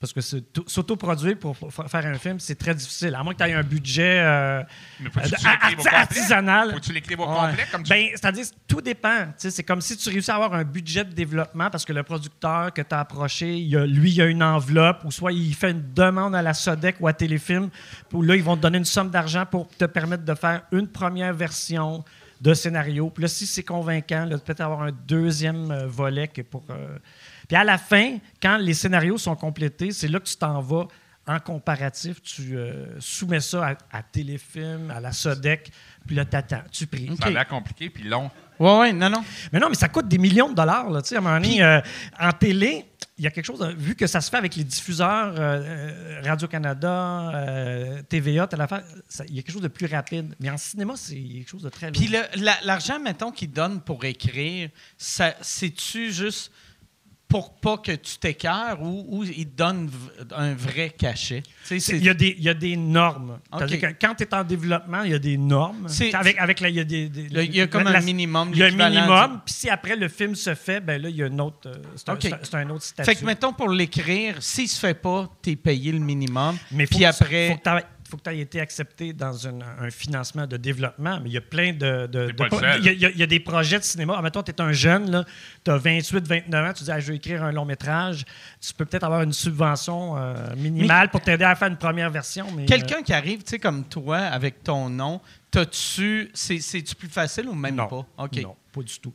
Parce 0.00 0.12
que 0.12 0.20
s'autoproduire 0.68 1.36
pour 1.36 1.56
faire 1.56 2.06
un 2.06 2.14
film, 2.14 2.38
c'est 2.38 2.54
très 2.54 2.72
difficile. 2.72 3.16
À 3.16 3.24
moins 3.24 3.34
que 3.34 3.42
tu 3.42 3.50
aies 3.50 3.54
un 3.54 3.64
budget 3.64 4.20
euh, 4.20 4.62
euh, 5.02 5.84
artisanal. 5.90 6.70
Faut-tu 6.74 6.92
l'écrire 6.92 7.18
au 7.18 7.26
complet? 7.26 7.66
Comme 7.72 7.82
tu... 7.82 7.90
Ben, 7.90 8.06
c'est-à-dire, 8.12 8.44
tout 8.68 8.80
dépend. 8.80 9.26
C'est 9.36 9.64
comme 9.64 9.80
si 9.80 9.96
tu 9.96 10.08
réussis 10.08 10.30
à 10.30 10.36
avoir 10.36 10.54
un 10.54 10.62
budget 10.62 11.04
de 11.04 11.12
développement 11.12 11.68
parce 11.68 11.84
que 11.84 11.92
le 11.92 12.04
producteur 12.04 12.72
que 12.72 12.80
tu 12.80 12.94
as 12.94 13.00
approché, 13.00 13.56
il 13.56 13.76
a- 13.76 13.86
lui, 13.86 14.12
il 14.12 14.22
a 14.22 14.26
une 14.26 14.44
enveloppe 14.44 15.04
ou 15.04 15.10
soit 15.10 15.32
il 15.32 15.52
fait 15.52 15.72
une 15.72 15.92
demande 15.92 16.36
à 16.36 16.42
la 16.42 16.54
Sodec 16.54 16.94
ou 17.00 17.08
à 17.08 17.12
Téléfilm. 17.12 17.68
Puis 18.08 18.24
là, 18.24 18.36
ils 18.36 18.44
vont 18.44 18.56
te 18.56 18.62
donner 18.62 18.78
une 18.78 18.84
somme 18.84 19.10
d'argent 19.10 19.46
pour 19.46 19.66
te 19.66 19.84
permettre 19.84 20.24
de 20.24 20.34
faire 20.36 20.62
une 20.70 20.86
première 20.86 21.34
version 21.34 22.04
de 22.40 22.54
scénario. 22.54 23.10
Puis 23.10 23.22
là, 23.22 23.28
si 23.28 23.46
c'est 23.46 23.62
convaincant, 23.62 24.24
là, 24.24 24.38
peut-être 24.38 24.60
avoir 24.60 24.82
un 24.82 24.92
deuxième 24.92 25.70
euh, 25.70 25.86
volet 25.86 26.28
que 26.28 26.42
pour. 26.42 26.64
euh, 26.70 26.98
Puis 27.48 27.56
à 27.56 27.64
la 27.64 27.78
fin, 27.78 28.18
quand 28.40 28.56
les 28.58 28.74
scénarios 28.74 29.18
sont 29.18 29.36
complétés, 29.36 29.90
c'est 29.92 30.08
là 30.08 30.20
que 30.20 30.26
tu 30.26 30.36
t'en 30.36 30.60
vas 30.60 30.86
en 31.26 31.40
comparatif. 31.40 32.22
Tu 32.22 32.56
euh, 32.56 32.86
soumets 33.00 33.40
ça 33.40 33.76
à, 33.90 33.98
à 33.98 34.02
Téléfilm, 34.02 34.90
à 34.90 35.00
la 35.00 35.12
Sodec, 35.12 35.70
puis 36.06 36.16
là, 36.16 36.24
t'attends, 36.24 36.62
tu 36.70 36.86
pries. 36.86 37.10
Ça 37.20 37.26
a 37.26 37.30
l'air 37.30 37.46
compliqué 37.48 37.90
puis 37.90 38.04
long. 38.04 38.30
Oui, 38.60 38.70
oui, 38.80 38.92
non, 38.92 39.08
non. 39.10 39.22
Mais 39.52 39.60
non, 39.60 39.68
mais 39.68 39.76
ça 39.76 39.88
coûte 39.88 40.08
des 40.08 40.18
millions 40.18 40.48
de 40.48 40.54
dollars. 40.54 40.90
Là, 40.90 41.00
tu 41.02 41.08
sais, 41.08 41.16
à 41.16 41.18
un 41.18 41.22
moment 41.22 41.36
donné, 41.40 41.62
euh, 41.62 41.80
en 42.18 42.32
télé, 42.32 42.86
il 43.18 43.24
y 43.24 43.26
a 43.26 43.30
quelque 43.30 43.44
chose, 43.46 43.60
vu 43.76 43.96
que 43.96 44.06
ça 44.06 44.20
se 44.20 44.30
fait 44.30 44.36
avec 44.36 44.54
les 44.54 44.62
diffuseurs 44.64 45.34
euh, 45.38 45.60
euh, 45.60 46.20
Radio-Canada, 46.24 47.30
euh, 47.34 48.02
TVA, 48.08 48.46
telle 48.46 48.60
affaire, 48.60 48.84
ça- 49.08 49.24
il 49.28 49.34
y 49.34 49.38
a 49.40 49.42
quelque 49.42 49.52
chose 49.52 49.62
de 49.62 49.68
plus 49.68 49.86
rapide. 49.86 50.34
Mais 50.38 50.50
en 50.50 50.56
cinéma, 50.56 50.94
c'est 50.96 51.16
quelque 51.16 51.48
chose 51.48 51.62
de 51.62 51.68
très 51.68 51.90
Puis 51.90 52.10
l'argent, 52.62 53.00
mettons, 53.00 53.32
qu'ils 53.32 53.50
donnent 53.50 53.80
pour 53.80 54.04
écrire, 54.04 54.70
c'est-tu 54.96 56.12
juste 56.12 56.52
pour 57.28 57.52
pas 57.60 57.76
que 57.76 57.92
tu 57.92 58.16
t'écœures 58.18 58.80
ou, 58.82 59.04
ou 59.08 59.24
ils 59.24 59.46
te 59.46 59.56
donnent 59.56 59.90
un 60.34 60.54
vrai 60.54 60.90
cachet? 60.96 61.42
Tu 61.66 61.76
Il 61.76 62.04
y, 62.04 62.08
a 62.08 62.14
des, 62.14 62.34
il 62.38 62.42
y 62.44 62.48
a 62.48 62.54
des 62.54 62.74
normes. 62.76 63.38
Que 63.52 63.92
Quand 64.00 64.14
tu 64.14 64.24
es 64.24 64.34
en 64.34 64.42
développement, 64.44 65.02
il 65.02 65.10
y 65.10 65.14
a 65.14 65.18
des 65.18 65.36
normes. 65.36 65.88
Avec, 66.14 66.38
avec 66.38 66.60
la, 66.60 66.70
il 66.70 66.76
y 66.76 66.80
a 66.80 66.84
des, 66.84 67.08
des- 67.10 67.28
Le- 67.28 67.44
il 67.44 67.54
y 67.54 67.60
a 67.60 67.66
comme 67.66 67.86
un 67.86 68.00
minimum, 68.00 68.50
Il 68.52 68.58
y 68.58 68.62
a 68.62 68.66
un 68.66 68.70
minimum. 68.70 69.40
Puis 69.44 69.54
si 69.54 69.68
après 69.70 69.94
le 69.96 70.08
film 70.08 70.34
se 70.34 70.54
fait, 70.54 70.80
ben 70.80 71.00
là, 71.02 71.10
il 71.10 71.16
y 71.16 71.22
a 71.22 71.26
une 71.26 71.40
autre. 71.40 71.58
euh, 71.66 71.74
C'est 71.96 72.54
un, 72.54 72.70
autre 72.70 72.82
statut. 72.84 73.10
Fait 73.10 73.14
que, 73.16 73.24
mettons, 73.26 73.52
pour 73.52 73.68
l'écrire, 73.68 74.42
s'il 74.42 74.68
se 74.68 74.78
fait 74.80 74.94
pas, 74.94 75.28
t'es 75.42 75.56
payé 75.56 75.92
le 75.92 75.98
minimum. 75.98 76.56
Mais 76.72 76.86
puis 76.86 77.04
après. 77.04 77.48
faut 77.50 77.56
que 77.56 77.82
faut 78.08 78.16
que 78.16 78.22
tu 78.22 78.30
aies 78.30 78.40
été 78.40 78.60
accepté 78.60 79.12
dans 79.12 79.32
une- 79.46 79.62
un 79.80 79.90
financement 79.90 80.46
de 80.46 80.56
développement. 80.56 81.20
Mais 81.22 81.30
il 81.30 81.32
y 81.32 81.36
a 81.36 81.40
plein 81.42 81.72
de. 81.72 82.06
il 82.78 82.84
y, 82.84 83.04
a- 83.06 83.10
il 83.10 83.20
y 83.20 83.26
des 83.26 83.40
projets 83.40 83.78
de 83.78 83.84
cinéma. 83.84 84.20
Mettons, 84.22 84.42
tu 84.42 84.50
es 84.50 84.60
un 84.60 84.72
jeune, 84.72 85.24
tu 85.64 85.70
as 85.70 85.76
28, 85.76 86.26
29 86.26 86.70
ans, 86.70 86.72
tu 86.72 86.84
dis 86.84 86.90
ah, 86.90 87.00
je 87.00 87.08
veux 87.08 87.14
écrire 87.16 87.42
un 87.44 87.52
long 87.52 87.64
métrage. 87.64 88.24
Tu 88.60 88.72
peux 88.74 88.84
peut-être 88.84 89.04
avoir 89.04 89.22
une 89.22 89.32
subvention 89.32 90.16
euh, 90.16 90.34
minimale 90.56 91.08
pour 91.10 91.20
t'aider 91.20 91.44
à 91.44 91.54
faire 91.54 91.68
une 91.68 91.76
première 91.76 92.10
version. 92.10 92.46
Mais, 92.56 92.62
euh, 92.62 92.66
Quelqu'un 92.66 93.02
qui 93.02 93.12
arrive, 93.12 93.38
tu 93.42 93.50
sais, 93.50 93.58
comme 93.58 93.84
toi, 93.84 94.18
avec 94.18 94.62
ton 94.62 94.88
nom, 94.88 95.20
t'as-tu. 95.50 96.30
c'est- 96.34 96.60
C'est-tu 96.60 96.94
plus 96.94 97.08
facile 97.08 97.48
ou 97.48 97.54
même 97.54 97.74
non, 97.76 97.86
pas? 97.88 98.06
Non, 98.42 98.56
pas 98.72 98.82
du 98.82 98.98
tout. 99.00 99.12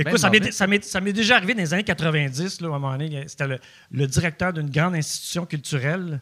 Écoute, 0.00 0.18
ça 0.18 0.30
m'est, 0.30 0.38
mauvais. 0.40 0.52
ça, 0.52 0.66
m'est, 0.66 0.84
ça 0.84 1.00
m'est 1.00 1.12
déjà 1.12 1.36
arrivé 1.36 1.54
dans 1.54 1.60
les 1.60 1.74
années 1.74 1.84
90, 1.84 2.60
là, 2.60 2.68
à 2.68 2.70
un 2.70 2.78
moment 2.78 2.96
donné. 2.96 3.24
C'était 3.26 3.46
le, 3.46 3.58
le 3.90 4.06
directeur 4.06 4.52
d'une 4.52 4.70
grande 4.70 4.94
institution 4.94 5.46
culturelle. 5.46 6.20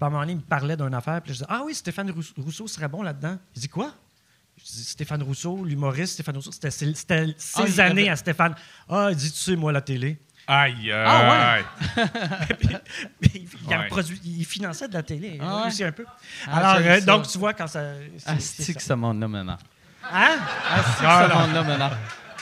Puis 0.00 0.04
à 0.04 0.06
un 0.06 0.10
moment 0.10 0.22
donné, 0.22 0.32
il 0.32 0.36
me 0.38 0.42
parlait 0.42 0.76
d'une 0.78 0.94
affaire. 0.94 1.20
Puis 1.20 1.32
je 1.34 1.38
disais 1.40 1.46
Ah 1.50 1.60
oui, 1.64 1.74
Stéphane 1.74 2.10
Rous- 2.10 2.32
Rousseau 2.38 2.66
serait 2.66 2.88
bon 2.88 3.02
là-dedans. 3.02 3.36
Il 3.54 3.60
dit 3.60 3.68
Quoi? 3.68 3.92
Je 4.56 4.64
dis 4.64 4.84
Stéphane 4.84 5.22
Rousseau, 5.22 5.62
l'humoriste 5.64 6.14
Stéphane 6.14 6.36
Rousseau. 6.36 6.52
C'était, 6.52 6.70
c'était- 6.70 6.94
c'était 7.36 7.80
Ah, 7.80 7.82
années 7.84 8.02
avait- 8.02 8.08
à 8.08 8.16
Stéphane. 8.16 8.54
Ah, 8.88 9.08
il 9.10 9.16
dit 9.16 9.30
Tu 9.30 9.38
sais, 9.38 9.56
moi, 9.56 9.72
la 9.72 9.82
télé. 9.82 10.18
Aïe, 10.46 10.90
aïe. 10.90 11.64
Ah 11.96 12.46
Puis 13.20 13.30
il, 13.34 13.48
il 13.68 13.68
Ouais. 13.68 13.86
produit- 13.88 14.20
il 14.24 14.44
finançait 14.46 14.88
de 14.88 14.94
la 14.94 15.02
télé 15.02 15.38
Ah 15.40 15.56
ouais? 15.62 15.66
aussi 15.68 15.84
un 15.84 15.92
peu. 15.92 16.04
Ah, 16.48 16.72
Alors, 16.76 16.86
euh, 16.86 17.00
donc, 17.02 17.28
tu 17.28 17.38
vois, 17.38 17.52
quand 17.52 17.66
ça. 17.66 17.80
c'est- 18.16 18.24
Ah, 18.26 18.34
c'est 18.38 18.62
c'est 18.62 18.74
que 18.74 18.80
ça. 18.80 18.88
ça 18.88 18.96
mon 18.96 19.12
nom 19.14 19.28
maintenant. 19.28 19.58
Hein? 20.12 20.38
Ah, 20.70 20.82
c'est 20.82 21.04
que 21.04 21.10
ça 21.10 21.28
mon 21.34 21.46
nom 21.52 21.64
maintenant. 21.64 21.90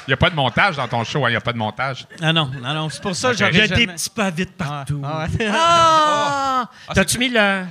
Il 0.08 0.12
n'y 0.12 0.14
a 0.14 0.16
pas 0.16 0.30
de 0.30 0.34
montage 0.34 0.76
dans 0.76 0.88
ton 0.88 1.04
show, 1.04 1.22
hein, 1.26 1.28
il 1.28 1.32
n'y 1.32 1.36
a 1.36 1.40
pas 1.42 1.52
de 1.52 1.58
montage. 1.58 2.06
Ah 2.22 2.32
non, 2.32 2.50
non, 2.62 2.72
non. 2.72 2.88
C'est 2.88 3.02
pour 3.02 3.14
ça 3.14 3.28
que 3.28 3.32
Ok. 3.34 3.38
j'aurais 3.40 3.50
Il 3.52 3.58
y 3.58 3.60
a 3.60 3.66
jamais... 3.66 3.86
des 3.88 3.92
petits 3.92 4.08
pas 4.08 4.30
vite 4.30 4.56
partout. 4.56 5.02
Ah, 5.04 5.26
ouais. 5.38 5.50
Ah! 5.52 6.70
Ah, 6.88 6.92
T'as-tu 6.94 7.18
mis 7.18 7.28
le. 7.28 7.66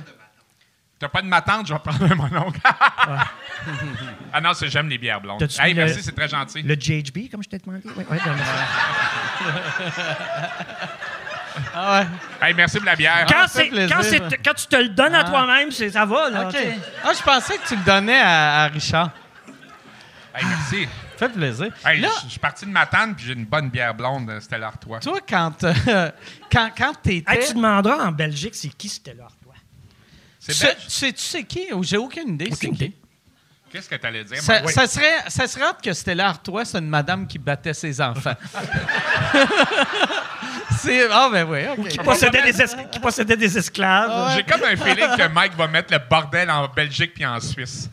T'as 1.00 1.08
pas 1.08 1.20
de 1.20 1.26
ma 1.26 1.40
tante, 1.42 1.66
je 1.66 1.72
vais 1.72 1.80
prendre 1.80 2.14
mon 2.14 2.42
oncle. 2.46 2.60
ah 4.32 4.40
non, 4.40 4.54
c'est 4.54 4.68
j'aime 4.68 4.88
les 4.88 4.98
bières 4.98 5.20
blondes. 5.20 5.42
Hey, 5.58 5.74
mis 5.74 5.80
le- 5.80 5.84
merci, 5.86 6.00
c'est 6.00 6.14
très 6.14 6.28
gentil. 6.28 6.62
Le 6.62 6.74
GHB, 6.76 7.28
comme 7.28 7.42
je 7.42 7.48
t'ai 7.48 7.58
demandé? 7.58 7.82
Oui, 7.96 8.04
oui, 8.08 8.18
Ah 11.74 12.00
ouais. 12.00 12.06
Hey, 12.48 12.54
merci 12.54 12.76
pour 12.76 12.86
la 12.86 12.94
bière. 12.94 13.26
quand, 13.28 13.34
quand, 13.42 13.48
c'est- 14.02 14.38
quand 14.44 14.54
tu 14.54 14.66
te 14.68 14.76
le 14.76 14.90
donnes 14.90 15.14
à 15.16 15.20
Ah. 15.20 15.24
toi-même, 15.24 15.72
c'est- 15.72 15.90
ça 15.90 16.04
va. 16.04 16.30
Là. 16.30 16.48
Ah, 17.04 17.10
je 17.16 17.22
pensais 17.22 17.58
que 17.58 17.66
tu 17.66 17.74
le 17.74 17.82
donnais 17.82 18.20
à, 18.20 18.62
à 18.62 18.66
Richard. 18.68 19.10
Hey, 20.34 20.44
merci. 20.46 20.88
Fait 21.18 21.28
plaisir. 21.30 21.72
Hey, 21.84 22.00
Là, 22.00 22.08
je 22.20 22.26
je 22.26 22.30
suis 22.30 22.38
parti 22.40 22.64
de 22.64 22.70
ma 22.70 22.86
tante, 22.86 23.16
puis 23.16 23.26
j'ai 23.26 23.32
une 23.32 23.44
bonne 23.44 23.70
bière 23.70 23.92
blonde, 23.94 24.30
euh, 24.30 24.40
Stella 24.40 24.68
Artois. 24.68 25.00
toi, 25.00 25.18
quand, 25.28 25.64
euh, 25.64 26.10
quand, 26.52 26.70
quand 26.76 26.92
t'étais... 27.02 27.38
Hey, 27.40 27.46
tu 27.48 27.54
demanderas 27.54 28.06
en 28.06 28.12
Belgique, 28.12 28.54
c'est 28.54 28.68
qui 28.68 28.88
c'était 28.88 29.14
là, 29.14 29.26
toi? 29.42 29.54
C'est 30.38 30.52
Tu 30.52 30.58
sais- 30.58 30.76
tu 30.76 30.90
sais, 30.90 31.12
tu 31.12 31.22
sais 31.22 31.44
qui? 31.44 31.66
J'ai 31.82 31.96
aucune 31.96 32.34
idée. 32.34 32.50
c'est 32.54 32.70
qui. 32.70 32.94
Qu'est-ce 33.70 33.88
que 33.88 33.96
t'allais 33.96 34.24
dire? 34.24 34.40
Ça, 34.40 34.86
serait, 34.86 35.24
ça 35.28 35.46
serait 35.46 35.64
hâte 35.64 35.82
que 35.82 35.92
Stella 35.92 36.28
Artois, 36.28 36.64
c'est 36.64 36.78
une 36.78 36.88
madame 36.88 37.26
qui 37.26 37.38
battait 37.38 37.74
ses 37.74 38.00
enfants. 38.00 38.34
c'est... 40.78 41.08
Ah, 41.10 41.28
ben 41.30 41.46
oui, 41.48 41.60
OK. 41.76 41.88
Qui 41.88 41.98
possédait, 41.98 42.42
des, 42.50 42.62
es- 42.62 42.88
qui 42.90 42.98
possédait 43.00 43.36
des 43.36 43.58
esclaves. 43.58 44.10
Ah 44.10 44.32
J'ai 44.36 44.42
comme 44.44 44.62
un 44.64 44.76
feeling 44.76 45.16
que 45.16 45.28
Mike 45.28 45.54
va 45.56 45.66
mettre 45.68 45.92
le 45.92 46.00
bordel 46.08 46.50
en 46.50 46.66
Belgique 46.68 47.14
puis 47.14 47.26
en 47.26 47.38
Suisse. 47.40 47.90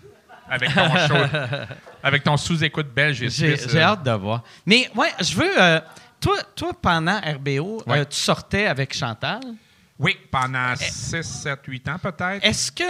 Avec 0.49 0.73
ton 0.73 0.95
show. 1.07 1.15
avec 2.03 2.23
ton 2.23 2.37
sous-écoute 2.37 2.93
belge 2.93 3.21
et 3.23 3.29
J'ai 3.29 3.57
suisse. 3.57 3.71
j'ai 3.71 3.79
euh. 3.79 3.83
hâte 3.85 4.03
de 4.03 4.11
voir. 4.11 4.43
Mais, 4.65 4.89
ouais, 4.95 5.11
je 5.21 5.35
veux... 5.35 5.61
euh, 5.61 5.79
toi, 6.19 6.37
toi, 6.55 6.71
pendant 6.79 7.19
RBO, 7.19 7.83
Ouais. 7.87 7.99
euh, 7.99 8.05
tu 8.05 8.17
sortais 8.17 8.67
avec 8.67 8.95
Chantal? 8.95 9.41
Oui, 9.97 10.17
pendant 10.31 10.75
6, 10.75 11.21
7, 11.23 11.59
8 11.65 11.89
ans 11.89 11.97
peut-être. 12.01 12.43
Est-ce 12.45 12.71
que... 12.71 12.83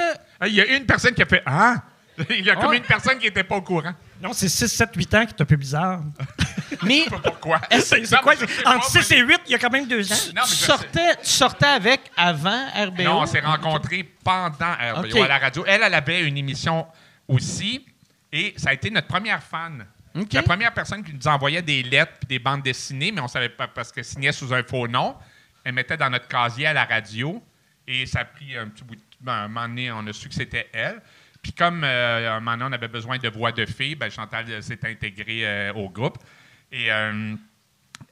Il 0.48 0.54
y 0.54 0.62
a 0.62 0.66
une 0.66 0.86
personne 0.86 1.14
qui 1.14 1.22
a 1.22 1.26
fait 1.26 1.44
Ah! 1.46 1.76
Il 2.30 2.46
y 2.46 2.50
a 2.50 2.56
comme 2.56 2.70
Ouais. 2.70 2.78
une 2.78 2.84
personne 2.84 3.18
qui 3.20 3.26
n'était 3.26 3.44
pas 3.44 3.56
au 3.58 3.62
courant. 3.62 3.92
Non, 4.22 4.32
c'est 4.34 4.48
6, 4.48 4.68
7, 4.70 4.90
8 4.96 5.14
ans 5.16 5.26
qui 5.26 5.34
est 5.34 5.42
un 5.42 5.46
peu 5.46 5.56
bizarre. 5.58 6.00
Mais 6.84 7.00
Je 7.00 7.04
sais 7.04 7.10
pas 7.10 7.20
pourquoi. 7.20 7.62
C'est 7.80 8.10
quoi? 8.22 8.34
Entre 8.34 8.64
pas, 8.64 8.82
6 9.02 9.12
et 9.12 9.20
8, 9.20 9.42
il 9.48 9.52
y 9.52 9.56
a 9.56 9.60
quand 9.60 9.70
même 9.72 9.88
2 9.88 10.12
ans. 10.12 10.16
Non, 10.36 10.42
mais 10.44 10.48
tu, 10.50 10.56
sortais, 10.56 11.16
tu 11.24 11.30
sortais 11.30 11.66
avec 11.68 12.02
avant 12.18 12.66
RBO? 12.76 13.04
Non, 13.04 13.20
on 13.22 13.26
s'est 13.26 13.40
rencontrés 13.42 14.04
pendant 14.24 14.74
RBO 14.96 15.24
à 15.24 15.28
la 15.28 15.38
radio. 15.38 15.64
Elle, 15.68 15.82
elle 15.84 15.94
avait 15.94 16.22
une 16.24 16.38
émission 16.38 16.88
aussi 17.28 17.86
et 18.32 18.54
ça 18.58 18.70
a 18.70 18.74
été 18.74 18.90
notre 18.90 19.08
première 19.08 19.42
fan. 19.42 19.86
La 20.32 20.44
première 20.44 20.74
personne 20.74 21.04
qui 21.04 21.14
nous 21.14 21.28
envoyait 21.28 21.62
des 21.62 21.84
lettres 21.84 22.14
puis 22.20 22.28
des 22.28 22.40
bandes 22.40 22.64
dessinées, 22.64 23.12
mais 23.12 23.20
on 23.22 23.28
savait 23.28 23.50
pas 23.50 23.68
parce 23.68 23.92
qu'elle 23.92 24.06
signait 24.06 24.32
sous 24.32 24.54
un 24.54 24.64
faux 24.64 24.88
nom. 24.88 25.16
Elle 25.64 25.74
mettait 25.74 25.98
dans 25.98 26.10
notre 26.10 26.28
casier 26.28 26.68
à 26.68 26.74
la 26.74 26.86
radio 26.86 27.44
et 27.88 28.06
ça 28.06 28.22
a 28.22 28.26
pris 28.26 28.56
un 28.58 28.68
petit 28.70 28.84
bout 28.84 28.96
de 28.96 29.02
ben, 29.20 29.34
un 29.34 29.48
moment 29.48 29.68
donné, 29.68 29.92
on 29.92 30.06
a 30.08 30.14
su 30.14 30.30
que 30.30 30.36
c'était 30.36 30.70
elle. 30.74 31.02
Puis 31.42 31.52
comme 31.54 31.84
euh, 31.84 32.32
un 32.32 32.40
moment 32.40 32.52
donné, 32.58 32.66
on 32.70 32.74
avait 32.74 32.88
besoin 32.88 33.18
de 33.18 33.28
voix 33.30 33.52
de 33.52 33.66
fille, 33.66 33.96
ben, 33.96 34.10
Chantal 34.10 34.46
euh, 34.50 34.62
s'est 34.62 34.80
intégrée 34.86 35.46
euh, 35.46 35.74
au 35.74 35.90
groupe. 35.90 36.18
Et 36.72 36.92
euh, 36.92 37.36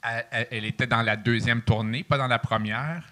elle, 0.04 0.26
elle- 0.32 0.48
elle 0.52 0.66
était 0.66 0.88
dans 0.88 1.02
la 1.02 1.16
deuxième 1.16 1.62
tournée, 1.62 2.04
pas 2.04 2.18
dans 2.18 2.28
la 2.28 2.40
première. 2.40 3.04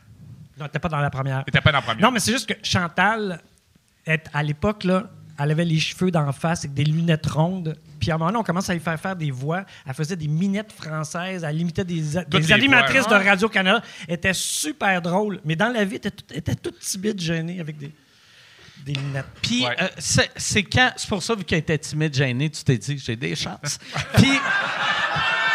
Non, 0.58 0.68
t'es 0.68 0.80
pas 0.80 0.90
dans 0.90 1.00
la 1.00 1.10
première. 1.10 1.38
Elle 1.40 1.44
n'était 1.48 1.62
pas 1.62 1.72
dans 1.72 1.78
la 1.80 1.82
première. 1.84 2.02
Non, 2.06 2.12
mais 2.12 2.20
c'est 2.20 2.34
juste 2.34 2.54
que 2.54 2.60
Chantal, 2.66 3.42
est- 4.06 4.30
à 4.34 4.44
l'époque, 4.44 4.84
là, 4.84 5.10
elle 5.44 5.52
avait 5.52 5.66
les 5.66 5.80
cheveux 5.80 6.12
d'en 6.12 6.32
face 6.32 6.60
avec 6.60 6.74
des 6.74 6.84
lunettes 6.84 7.26
rondes. 7.28 7.76
Puis 8.00 8.12
à 8.12 8.16
un 8.16 8.18
moment 8.18 8.30
donné, 8.32 8.40
on 8.40 8.44
commence 8.44 8.70
à 8.70 8.74
lui 8.74 8.80
faire 8.80 9.00
faire 9.00 9.16
des 9.16 9.32
voix. 9.32 9.64
Elle 9.88 9.94
faisait 9.94 10.16
des 10.16 10.28
minettes 10.28 10.72
françaises. 10.72 11.44
Elle 11.48 11.60
imitait 11.62 11.84
des, 11.84 12.02
des 12.28 12.52
animatrices 12.52 13.08
voix, 13.08 13.20
de 13.20 13.26
Radio-Canada. 13.28 13.82
Elle 14.08 14.16
était 14.16 14.34
super 14.34 15.02
drôle. 15.02 15.40
Mais 15.46 15.56
dans 15.56 15.70
la 15.70 15.84
vie, 15.84 15.92
elle 15.92 15.98
était, 15.98 16.12
toute- 16.12 16.32
elle 16.32 16.38
était 16.38 16.56
toute 16.56 16.80
timide, 16.80 17.20
gênée 17.20 17.60
avec 17.60 17.78
des, 17.78 17.92
des 18.86 18.94
lunettes. 18.94 19.26
Puis, 19.42 19.66
Ouais. 19.66 19.76
euh, 19.82 19.88
c'est 19.98 20.30
c'est 20.36 20.64
quand... 20.64 20.92
C'est 20.98 21.10
pour 21.10 21.22
ça, 21.24 21.36
vu 21.36 21.44
qu'elle 21.44 21.60
était 21.60 21.78
timide, 21.78 22.14
gênée, 22.14 22.50
tu 22.50 22.64
t'es 22.64 22.78
dit, 22.78 22.98
j'ai 22.98 23.16
des 23.16 23.36
chances. 23.36 23.78
Puis... 24.16 24.32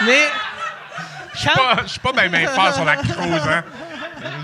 Mais... 0.05 0.23
Quand... 1.45 1.53
pas- 1.55 1.83
je 1.85 1.91
suis 1.91 2.01
pas 2.01 2.13
bien 2.13 2.29
bien 2.29 2.49
fort 2.49 2.73
sur 2.75 2.85
la 2.85 2.97
cruise, 2.97 3.43
hein. 3.49 3.65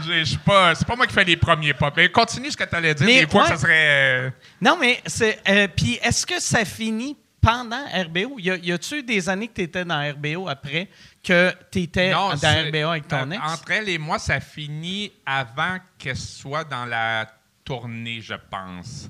Je 0.06 0.24
suis 0.24 0.36
pas. 0.38 0.74
C'est 0.74 0.86
pas 0.86 0.96
moi 0.96 1.06
qui 1.06 1.14
fais 1.14 1.24
les 1.24 1.36
premiers 1.36 1.74
pas. 1.74 1.92
Mais 1.96 2.08
continue 2.10 2.50
ce 2.50 2.56
que 2.56 2.64
tu 2.64 2.74
allais 2.74 2.94
dire. 2.94 3.06
Mais, 3.06 3.20
des 3.24 3.26
fois, 3.30 3.42
ouais. 3.42 3.48
ça 3.48 3.56
serait. 3.56 3.88
euh, 4.26 4.30
Non, 4.60 4.76
mais 4.80 5.00
c'est. 5.06 5.40
euh, 5.48 5.68
Puis, 5.74 5.98
est-ce 6.02 6.26
que 6.26 6.40
ça 6.40 6.64
finit 6.64 7.16
pendant 7.40 7.84
RBO? 7.86 8.38
Y, 8.38 8.50
a, 8.50 8.56
y 8.56 8.72
a-tu 8.72 8.96
eu 8.98 9.02
des 9.02 9.28
années 9.28 9.48
que 9.48 9.54
tu 9.54 9.62
étais 9.62 9.84
dans 9.84 10.00
RBO 10.12 10.48
après 10.48 10.88
que 11.22 11.52
tu 11.70 11.80
étais 11.82 12.10
dans 12.10 12.28
RBO 12.28 12.88
avec 12.90 13.08
ton 13.08 13.30
ex? 13.30 13.42
Entre 13.44 13.70
elle 13.72 13.88
et 13.88 13.98
moi, 13.98 14.18
ça 14.18 14.40
finit 14.40 15.12
avant 15.26 15.78
qu'elle 15.98 16.16
soit 16.16 16.64
dans 16.64 16.84
la 16.84 17.26
tournée, 17.64 18.20
je 18.20 18.34
pense. 18.50 19.08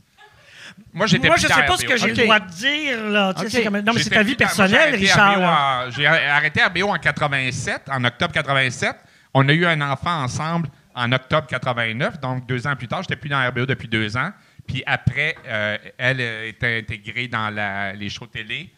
Moi, 0.92 1.06
j'étais 1.06 1.26
Moi, 1.26 1.36
je 1.36 1.46
sais 1.46 1.66
pas 1.66 1.76
ce 1.76 1.84
que 1.84 1.96
j'ai 1.96 2.08
le 2.08 2.14
droit 2.22 2.40
de 2.40 2.50
dire. 2.50 3.04
Là. 3.04 3.34
Tu 3.34 3.40
sais, 3.40 3.46
OK. 3.46 3.52
c'est 3.52 3.64
comme- 3.64 3.80
Non, 3.80 3.92
mais 3.92 4.02
c'est 4.02 4.10
ta 4.10 4.22
vie 4.22 4.34
personnelle, 4.36 4.94
Richard. 4.94 5.90
J'ai 5.90 6.06
arrêté 6.06 6.62
RBO 6.62 6.88
en 6.88 6.98
87, 6.98 7.82
en 7.90 8.02
octobre 8.04 8.32
87. 8.32 8.96
On 9.34 9.48
a 9.48 9.52
eu 9.52 9.64
un 9.66 9.80
enfant 9.80 10.22
ensemble 10.22 10.68
en 10.94 11.10
octobre 11.12 11.46
89, 11.46 12.20
donc 12.20 12.46
deux 12.46 12.66
ans 12.66 12.76
plus 12.76 12.88
tard. 12.88 13.02
J'étais 13.02 13.16
plus 13.16 13.30
dans 13.30 13.48
RBO 13.48 13.64
depuis 13.66 13.88
deux 13.88 14.16
ans. 14.16 14.30
Puis 14.66 14.82
après, 14.86 15.34
euh, 15.46 15.78
elle 15.98 16.20
euh, 16.20 16.48
était 16.48 16.78
intégrée 16.78 17.28
dans 17.28 17.50
la- 17.50 17.92
les 17.94 18.08
shows 18.10 18.26
télé, 18.26 18.72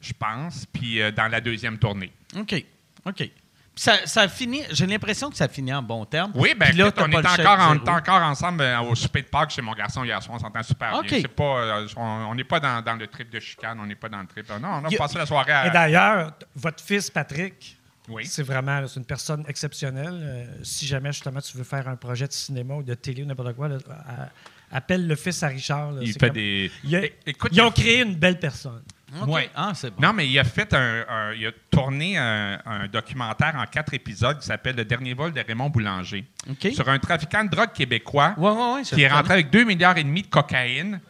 je 0.00 0.12
pense, 0.12 0.66
puis 0.66 1.00
euh, 1.00 1.10
dans 1.12 1.28
la 1.28 1.40
deuxième 1.40 1.78
tournée. 1.78 2.12
OK. 2.36 2.64
OK. 3.06 3.30
Ça, 3.76 4.04
ça 4.06 4.22
a 4.22 4.28
fini, 4.28 4.62
j'ai 4.72 4.86
l'impression 4.86 5.30
que 5.30 5.36
ça 5.36 5.46
finit 5.46 5.72
en 5.72 5.82
bon 5.82 6.04
terme. 6.04 6.32
Oui, 6.34 6.52
Puis 6.58 6.72
là, 6.76 6.86
on, 6.86 6.88
est 6.88 7.16
encore, 7.16 7.58
on 7.60 7.74
zéro. 7.74 7.74
est 7.74 7.88
encore 7.88 8.22
ensemble 8.22 8.60
euh, 8.62 8.80
au 8.80 8.96
souper 8.96 9.22
de 9.22 9.28
Pâques 9.28 9.50
chez 9.50 9.62
mon 9.62 9.72
garçon 9.72 10.02
hier 10.02 10.20
soir. 10.20 10.36
On 10.36 10.40
s'entend 10.40 10.62
super 10.64 11.00
bien. 11.02 11.22
Pas, 11.22 11.44
euh, 11.44 11.86
on 11.96 12.34
n'est 12.34 12.42
pas 12.42 12.58
dans, 12.58 12.82
dans 12.82 12.96
le 12.96 13.06
trip 13.06 13.30
de 13.30 13.38
chicane, 13.38 13.78
on 13.78 13.86
n'est 13.86 13.94
pas 13.94 14.08
dans 14.08 14.18
le 14.20 14.26
trip. 14.26 14.50
euh, 14.50 14.58
Non, 14.58 14.80
on 14.82 14.84
a 14.84 14.88
a- 14.92 14.98
passé 14.98 15.16
la 15.18 15.26
soirée 15.26 15.52
à. 15.52 15.66
Et 15.68 15.70
d'ailleurs, 15.70 16.32
votre 16.56 16.82
fils, 16.82 17.08
Patrick, 17.08 17.77
Oui. 18.08 18.24
c'est 18.26 18.42
vraiment 18.42 18.86
c'est 18.86 18.98
une 19.00 19.06
personne 19.06 19.44
exceptionnelle. 19.48 20.08
Euh, 20.22 20.44
si 20.62 20.86
jamais, 20.86 21.12
justement, 21.12 21.40
tu 21.40 21.56
veux 21.56 21.64
faire 21.64 21.88
un 21.88 21.96
projet 21.96 22.26
de 22.26 22.32
cinéma 22.32 22.74
ou 22.74 22.82
de 22.82 22.94
télé 22.94 23.22
ou 23.22 23.26
n'importe 23.26 23.54
quoi, 23.54 23.68
là, 23.68 23.78
à- 23.88 24.76
appelle 24.76 25.06
le 25.06 25.14
fils 25.16 25.42
à 25.42 25.48
Richard. 25.48 25.92
là. 25.92 26.00
Il 26.02 26.12
fait 26.12 26.18
comme- 26.18 26.30
des. 26.30 26.70
Il 26.84 26.96
a- 26.96 27.02
écoute, 27.26 27.50
ils 27.52 27.60
ont 27.62 27.70
créé 27.70 28.02
une 28.02 28.14
belle 28.16 28.38
personne. 28.38 28.82
OK. 29.22 29.28
Ouais. 29.28 29.48
Ah, 29.54 29.72
c'est 29.74 29.90
bon. 29.90 30.02
Non, 30.02 30.12
mais 30.12 30.28
il 30.28 30.38
a 30.38 30.44
fait 30.44 30.74
un, 30.74 31.04
un- 31.08 31.32
il 31.32 31.46
a 31.46 31.50
tourné 31.70 32.18
un, 32.18 32.60
un 32.66 32.86
documentaire 32.88 33.54
en 33.56 33.64
quatre 33.64 33.94
épisodes 33.94 34.38
qui 34.38 34.46
s'appelle 34.46 34.76
Le 34.76 34.84
dernier 34.84 35.14
vol 35.14 35.32
de 35.32 35.40
Raymond 35.40 35.70
Boulanger 35.70 36.26
sur 36.74 36.86
un 36.88 36.98
trafiquant 36.98 37.42
de 37.44 37.48
drogue 37.48 37.72
québécois 37.72 38.34
Ouais, 38.36 38.50
ouais, 38.50 38.72
ouais. 38.74 38.84
je 38.84 38.94
qui 38.94 39.00
est 39.00 39.08
rentré 39.08 39.32
avec 39.32 39.48
2 39.50 39.64
milliards 39.64 39.96
et 39.96 40.04
demi 40.04 40.20
de 40.22 40.26
cocaïne, 40.26 41.00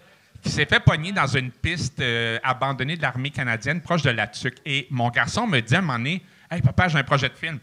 qui 0.40 0.50
s'est 0.50 0.66
fait 0.66 0.78
pogner 0.78 1.10
dans 1.10 1.26
une 1.26 1.50
piste 1.50 1.98
euh, 1.98 2.38
abandonnée 2.44 2.96
de 2.96 3.02
l'armée 3.02 3.30
canadienne 3.30 3.80
proche 3.80 4.02
de 4.02 4.10
la 4.10 4.28
TUC. 4.28 4.54
Et 4.64 4.86
mon 4.90 5.08
garçon 5.10 5.48
me 5.48 5.58
dit 5.58 5.74
à 5.74 5.78
un 5.78 5.80
moment 5.80 5.98
donné 5.98 6.22
Hey, 6.50 6.62
papa, 6.62 6.88
j'ai 6.88 6.98
un 6.98 7.02
projet 7.04 7.28
de 7.28 7.34
film. 7.34 7.58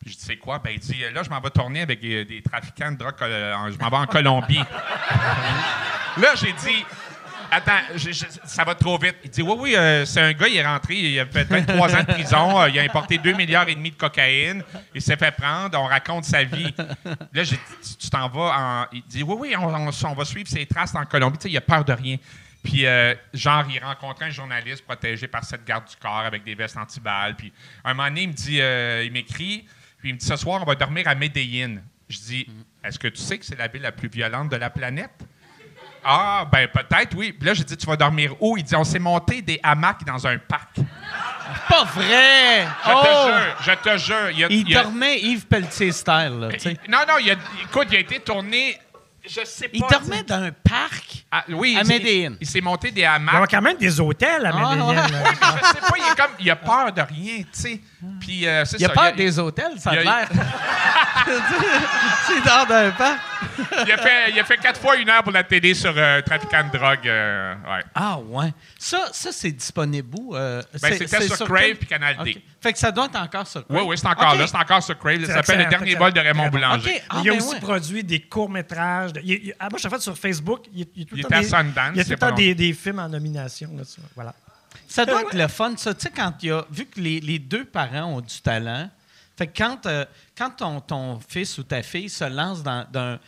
Puis 0.00 0.12
je 0.12 0.16
dis, 0.16 0.24
c'est 0.24 0.36
quoi? 0.38 0.58
Ben, 0.58 0.70
il 0.72 0.78
dit, 0.80 0.96
là, 1.12 1.22
je 1.22 1.28
m'en 1.28 1.40
vais 1.40 1.50
tourner 1.50 1.82
avec 1.82 2.00
des, 2.00 2.24
des 2.24 2.40
trafiquants 2.42 2.90
de 2.92 2.96
drogue, 2.96 3.14
euh, 3.22 3.54
je 3.70 3.78
m'en 3.78 3.90
vais 3.90 3.96
en 3.98 4.06
Colombie. 4.06 4.62
là, 6.16 6.34
j'ai 6.36 6.52
dit, 6.52 6.84
attends, 7.50 7.72
ça 8.44 8.64
va 8.64 8.74
trop 8.74 8.96
vite. 8.98 9.16
Il 9.24 9.30
dit, 9.30 9.42
oui, 9.42 9.54
oui, 9.58 9.76
euh, 9.76 10.04
c'est 10.06 10.20
un 10.22 10.32
gars, 10.32 10.48
il 10.48 10.56
est 10.56 10.66
rentré, 10.66 10.94
il 10.94 11.20
a 11.20 11.26
fait 11.26 11.44
23 11.44 11.94
ans 11.96 12.00
de 12.00 12.12
prison, 12.14 12.60
euh, 12.62 12.68
il 12.70 12.78
a 12.78 12.82
importé 12.82 13.18
2 13.18 13.32
milliards 13.34 13.68
et 13.68 13.74
demi 13.74 13.90
de 13.90 13.96
cocaïne, 13.96 14.62
il 14.94 15.02
s'est 15.02 15.16
fait 15.16 15.32
prendre, 15.32 15.78
on 15.78 15.84
raconte 15.86 16.24
sa 16.24 16.44
vie. 16.44 16.74
Là, 17.34 17.44
j'ai 17.44 17.56
dit, 17.56 17.96
tu- 17.98 18.08
t'en 18.10 18.28
vas 18.28 18.56
en. 18.58 18.86
Il 18.92 19.02
dit, 19.06 19.22
oui, 19.22 19.36
oui, 19.38 19.54
on, 19.58 19.66
on- 19.88 19.90
on 20.04 20.14
va 20.14 20.24
suivre 20.24 20.48
ses 20.48 20.64
traces 20.66 20.94
en 20.94 21.04
Colombie. 21.04 21.36
Tu 21.38 21.42
sais, 21.44 21.50
il 21.50 21.56
a 21.56 21.60
peur 21.60 21.84
de 21.84 21.92
rien. 21.92 22.16
Puis, 22.62 22.84
euh, 22.86 23.14
genre, 23.32 23.64
il 23.70 23.82
rencontrait 23.82 24.26
un 24.26 24.30
journaliste 24.30 24.84
protégé 24.84 25.26
par 25.28 25.44
cette 25.44 25.64
garde 25.64 25.88
du 25.88 25.96
corps 25.96 26.18
avec 26.18 26.44
des 26.44 26.54
vestes 26.54 26.76
antiballes. 26.76 27.34
Puis, 27.36 27.52
un 27.84 27.94
moment 27.94 28.08
donné, 28.08 28.22
il 28.22 28.28
me 28.28 28.32
dit, 28.34 28.60
euh, 28.60 29.02
il 29.04 29.12
m'écrit, 29.12 29.66
puis 29.98 30.10
il 30.10 30.14
me 30.14 30.18
dit, 30.18 30.26
ce 30.26 30.36
soir, 30.36 30.60
on 30.60 30.66
va 30.66 30.74
dormir 30.74 31.08
à 31.08 31.14
Medellín. 31.14 31.82
Je 32.08 32.18
dis, 32.18 32.46
est-ce 32.84 32.98
que 32.98 33.08
tu 33.08 33.20
sais 33.20 33.38
que 33.38 33.46
c'est 33.46 33.56
la 33.58 33.68
ville 33.68 33.82
la 33.82 33.92
plus 33.92 34.08
violente 34.08 34.50
de 34.50 34.56
la 34.56 34.68
planète? 34.68 35.10
Ah, 36.04 36.46
ben 36.50 36.66
peut-être, 36.68 37.14
oui. 37.14 37.32
Puis 37.32 37.46
là, 37.46 37.54
j'ai 37.54 37.64
dit, 37.64 37.76
tu 37.76 37.86
vas 37.86 37.96
dormir 37.96 38.34
où? 38.42 38.56
Il 38.56 38.62
dit, 38.64 38.74
on 38.74 38.84
s'est 38.84 38.98
monté 38.98 39.42
des 39.42 39.60
hamacs 39.62 40.04
dans 40.04 40.26
un 40.26 40.38
parc. 40.38 40.76
Pas 41.68 41.84
vrai! 41.84 42.64
Je 42.84 42.90
oh! 42.90 43.02
te 43.02 43.26
jure, 43.26 43.56
je 43.60 43.90
te 43.90 43.98
jure. 43.98 44.30
Il, 44.30 44.44
a- 44.44 44.48
Il 44.50 44.68
il 44.68 44.76
a- 44.76 44.82
dormait 44.82 45.20
Yves 45.20 45.46
Pelletier 45.46 45.92
style, 45.92 46.38
là, 46.40 46.48
il- 46.64 46.78
non, 46.90 46.98
non, 47.06 47.14
il 47.20 47.30
a, 47.32 47.34
écoute, 47.64 47.88
il 47.90 47.96
a 47.96 48.00
été 48.00 48.18
tourné, 48.20 48.78
je 49.28 49.40
sais 49.44 49.68
pas. 49.68 49.74
Il 49.74 49.82
dormait 49.90 50.22
dans 50.22 50.42
un 50.42 50.50
parc. 50.52 51.24
Ah, 51.30 51.44
oui, 51.48 51.76
à 51.76 51.82
il- 51.82 51.86
Medellín. 51.88 52.32
Il, 52.32 52.38
il 52.40 52.46
s'est 52.46 52.60
monté 52.60 52.90
des 52.90 53.00
Il 53.00 53.04
y 53.04 53.06
a 53.06 53.14
hamacs. 53.14 53.50
quand 53.50 53.62
même 53.62 53.76
des 53.76 54.00
hôtels 54.00 54.46
à 54.46 54.50
Ah, 54.52 54.74
là. 54.76 55.06
je 55.06 55.66
sais 55.66 55.80
pas, 55.80 55.94
il, 55.96 56.12
est 56.12 56.16
comme, 56.16 56.30
il 56.40 56.50
a 56.50 56.56
peur 56.56 56.92
de 56.92 57.00
rien, 57.02 57.38
tu 57.38 57.46
sais. 57.52 57.80
Puis, 58.20 58.46
euh, 58.46 58.64
c'est 58.64 58.78
Il 58.80 58.84
a 58.84 58.88
ça, 58.88 58.94
peur 58.94 59.04
a- 59.04 59.12
des 59.12 59.38
hôtels, 59.38 59.78
ça 59.78 59.90
a 59.90 59.96
l'air. 59.96 60.28
C'est 62.26 62.40
dans 62.44 62.74
un 62.74 62.90
parc. 62.92 63.18
il, 63.86 63.92
a 63.92 63.96
fait, 63.98 64.30
il 64.30 64.40
a 64.40 64.44
fait 64.44 64.56
quatre 64.56 64.80
fois 64.80 64.96
une 64.96 65.08
heure 65.10 65.22
pour 65.22 65.32
la 65.32 65.44
télé 65.44 65.74
sur 65.74 65.92
euh, 65.96 66.20
trafiquant 66.22 66.64
de 66.72 66.76
drogue. 66.78 67.06
euh, 67.06 67.54
ouais. 67.54 67.84
Ah, 67.94 68.18
ouais. 68.18 68.52
Ça, 68.82 69.10
ça 69.12 69.30
c'est 69.30 69.50
disponible 69.52 70.08
où? 70.18 70.34
Euh, 70.34 70.62
Ben, 70.80 70.96
c'était 70.96 71.20
sur 71.28 71.46
Crave 71.46 71.74
puis 71.74 71.86
Canal 71.86 72.16
D. 72.24 72.42
Fait 72.62 72.72
que 72.72 72.78
ça 72.78 72.90
doit 72.90 73.04
être 73.04 73.16
encore 73.20 73.46
sur 73.46 73.66
Crave. 73.66 73.78
Oui, 73.78 73.84
oui, 73.90 73.98
c'est 73.98 74.06
encore 74.06 74.32
OK. 74.32 74.38
là. 74.38 74.46
C'est 74.46 74.56
encore 74.56 74.82
sur 74.82 74.98
Crave. 74.98 75.26
Ça 75.26 75.34
s'appelle 75.34 75.64
Le 75.64 75.68
Dernier 75.68 75.96
bol 75.96 76.12
de. 76.14 76.20
Raymond. 76.20 76.48
Boulanger. 76.48 76.90
OK. 76.96 77.02
Ah, 77.10 77.20
il 77.22 77.28
a 77.28 77.32
ben 77.34 77.38
aussi 77.42 77.54
ouais. 77.54 77.60
produit 77.60 78.04
des 78.04 78.20
courts-métrages. 78.22 79.12
de- 79.12 79.20
il- 79.20 79.30
il- 79.48 79.54
ah, 79.60 79.68
moi, 79.70 79.78
je 79.82 79.86
fait 79.86 80.00
sur 80.00 80.16
Facebook. 80.16 80.62
Il, 80.72 80.86
il 80.96 81.00
y 81.00 81.02
a 81.02 81.04
tout 81.04 81.14
le 81.14 81.20
Il 81.20 81.22
temps 81.24 81.28
était 81.28 81.34
à 81.36 81.40
des- 81.42 81.48
Sundance, 81.48 81.90
Il 81.92 81.98
y 81.98 82.00
a 82.00 82.04
tout 82.04 82.10
a 82.10 82.14
le 82.14 82.18
pas 82.20 82.28
temps 82.30 82.34
des, 82.36 82.54
des 82.54 82.72
films 82.72 82.98
en 83.00 83.08
nomination. 83.10 83.70
Là. 83.76 83.82
Voilà. 84.14 84.34
Ça 84.88 85.04
doit 85.04 85.20
être 85.22 85.34
le 85.34 85.48
fun, 85.48 85.74
ça. 85.76 85.92
Tu 85.92 86.00
sais, 86.00 86.10
quand 86.16 86.32
il 86.42 86.48
y 86.48 86.50
a. 86.52 86.64
Vu 86.70 86.86
que 86.86 86.98
les, 87.00 87.20
les 87.20 87.38
deux 87.38 87.66
parents 87.66 88.14
ont 88.14 88.20
du 88.22 88.40
talent, 88.40 88.88
fait 89.36 89.46
que 89.46 89.58
quand, 89.58 89.84
euh, 89.84 90.06
quand 90.38 90.50
ton, 90.56 90.80
ton 90.80 91.20
fils 91.28 91.58
ou 91.58 91.64
ta 91.64 91.82
fille 91.82 92.08
se 92.08 92.24
lance 92.24 92.62
dans, 92.62 92.86
dans 92.90 93.18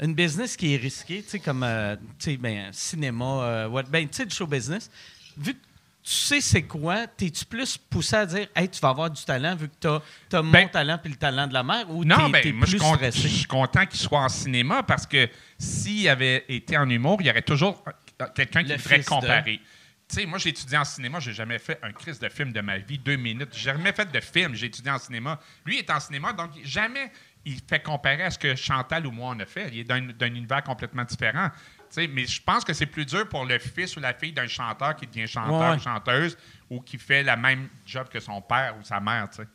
une 0.00 0.14
business 0.14 0.56
qui 0.56 0.74
est 0.74 0.76
risquée, 0.76 1.22
tu 1.22 1.30
sais, 1.30 1.38
comme 1.40 1.62
euh, 1.62 1.96
tu 2.18 2.30
sais, 2.32 2.36
ben, 2.36 2.68
cinéma, 2.72 3.24
euh, 3.42 3.68
what- 3.68 3.84
ben, 3.84 4.08
tu 4.08 4.16
sais, 4.16 4.24
le 4.24 4.30
show 4.30 4.46
business, 4.46 4.90
vu 5.36 5.54
que 5.54 5.58
tu 6.04 6.14
sais 6.14 6.40
c'est 6.40 6.62
quoi, 6.62 7.06
t'es-tu 7.06 7.44
plus 7.44 7.76
poussé 7.76 8.16
à 8.16 8.24
dire, 8.24 8.46
hey, 8.56 8.68
tu 8.68 8.80
vas 8.80 8.88
avoir 8.90 9.10
du 9.10 9.22
talent 9.24 9.54
vu 9.56 9.68
que 9.68 9.74
t'as 9.80 10.38
as 10.38 10.42
mon 10.42 10.50
Ben- 10.52 10.68
talent 10.70 10.98
puis 11.02 11.10
le 11.12 11.18
talent 11.18 11.46
de 11.46 11.52
la 11.52 11.62
mère 11.62 11.90
ou 11.90 12.04
Non, 12.04 12.16
t'es 12.26 12.32
ben, 12.32 12.42
t'es 12.42 12.52
moi, 12.52 12.66
je 12.66 12.70
plus 12.76 12.78
suis, 12.78 12.88
con- 12.88 12.94
stressé? 12.94 13.18
je 13.20 13.28
suis 13.28 13.44
content 13.46 13.84
qu'il 13.86 14.00
soit 14.00 14.20
en 14.20 14.28
cinéma 14.28 14.82
parce 14.82 15.06
que 15.06 15.28
s'il 15.58 16.08
avait 16.08 16.44
été 16.48 16.78
en 16.78 16.88
humour, 16.88 17.18
il 17.20 17.26
y 17.26 17.30
aurait 17.30 17.42
toujours 17.42 17.82
euh, 18.20 18.26
quelqu'un 18.34 18.62
qui 18.62 18.70
Le 18.70 18.76
voudrait 18.76 18.98
de. 19.00 19.04
comparer. 19.04 19.60
Tu 20.08 20.14
sais, 20.20 20.24
moi, 20.26 20.38
j'ai 20.38 20.48
étudié 20.48 20.78
en 20.78 20.86
cinéma, 20.86 21.20
j'ai 21.20 21.34
jamais 21.34 21.58
fait 21.58 21.78
un 21.82 21.92
crise 21.92 22.18
de 22.18 22.30
film 22.30 22.50
de 22.50 22.62
ma 22.62 22.78
vie, 22.78 22.96
deux 22.96 23.16
minutes. 23.16 23.50
J'ai 23.52 23.64
jamais 23.64 23.92
fait 23.92 24.10
de 24.10 24.20
film, 24.20 24.54
j'ai 24.54 24.68
étudié 24.68 24.90
en 24.90 24.98
cinéma. 24.98 25.38
Lui 25.66 25.76
il 25.76 25.78
est 25.80 25.90
en 25.90 26.00
cinéma, 26.00 26.32
donc 26.32 26.52
jamais 26.64 27.12
il 27.44 27.58
fait 27.68 27.80
comparer 27.82 28.24
à 28.24 28.30
ce 28.30 28.38
que 28.38 28.54
Chantal 28.54 29.06
ou 29.06 29.10
moi 29.10 29.32
on 29.34 29.40
a 29.40 29.46
fait. 29.46 29.68
Il 29.72 29.78
est 29.80 29.84
d'un 29.84 30.00
d'un 30.02 30.26
univers 30.26 30.62
complètement 30.62 31.04
différent. 31.04 31.50
Mais 31.96 32.26
je 32.26 32.42
pense 32.42 32.64
que 32.64 32.74
c'est 32.74 32.84
plus 32.86 33.06
dur 33.06 33.26
pour 33.28 33.46
le 33.46 33.58
fils 33.58 33.96
ou 33.96 34.00
la 34.00 34.12
fille 34.12 34.32
d'un 34.32 34.46
chanteur 34.46 34.94
qui 34.94 35.06
devient 35.06 35.26
chanteur 35.26 35.58
Ouais, 35.58 35.68
ouais. 35.70 35.76
ou 35.76 35.80
chanteuse 35.80 36.36
ou 36.68 36.80
qui 36.82 36.98
fait 36.98 37.22
la 37.22 37.36
même 37.36 37.68
job 37.86 38.08
que 38.10 38.20
son 38.20 38.42
père 38.42 38.74
ou 38.78 38.84
sa 38.84 39.00
mère. 39.00 39.28
tu 39.30 39.36
sais. 39.42 39.48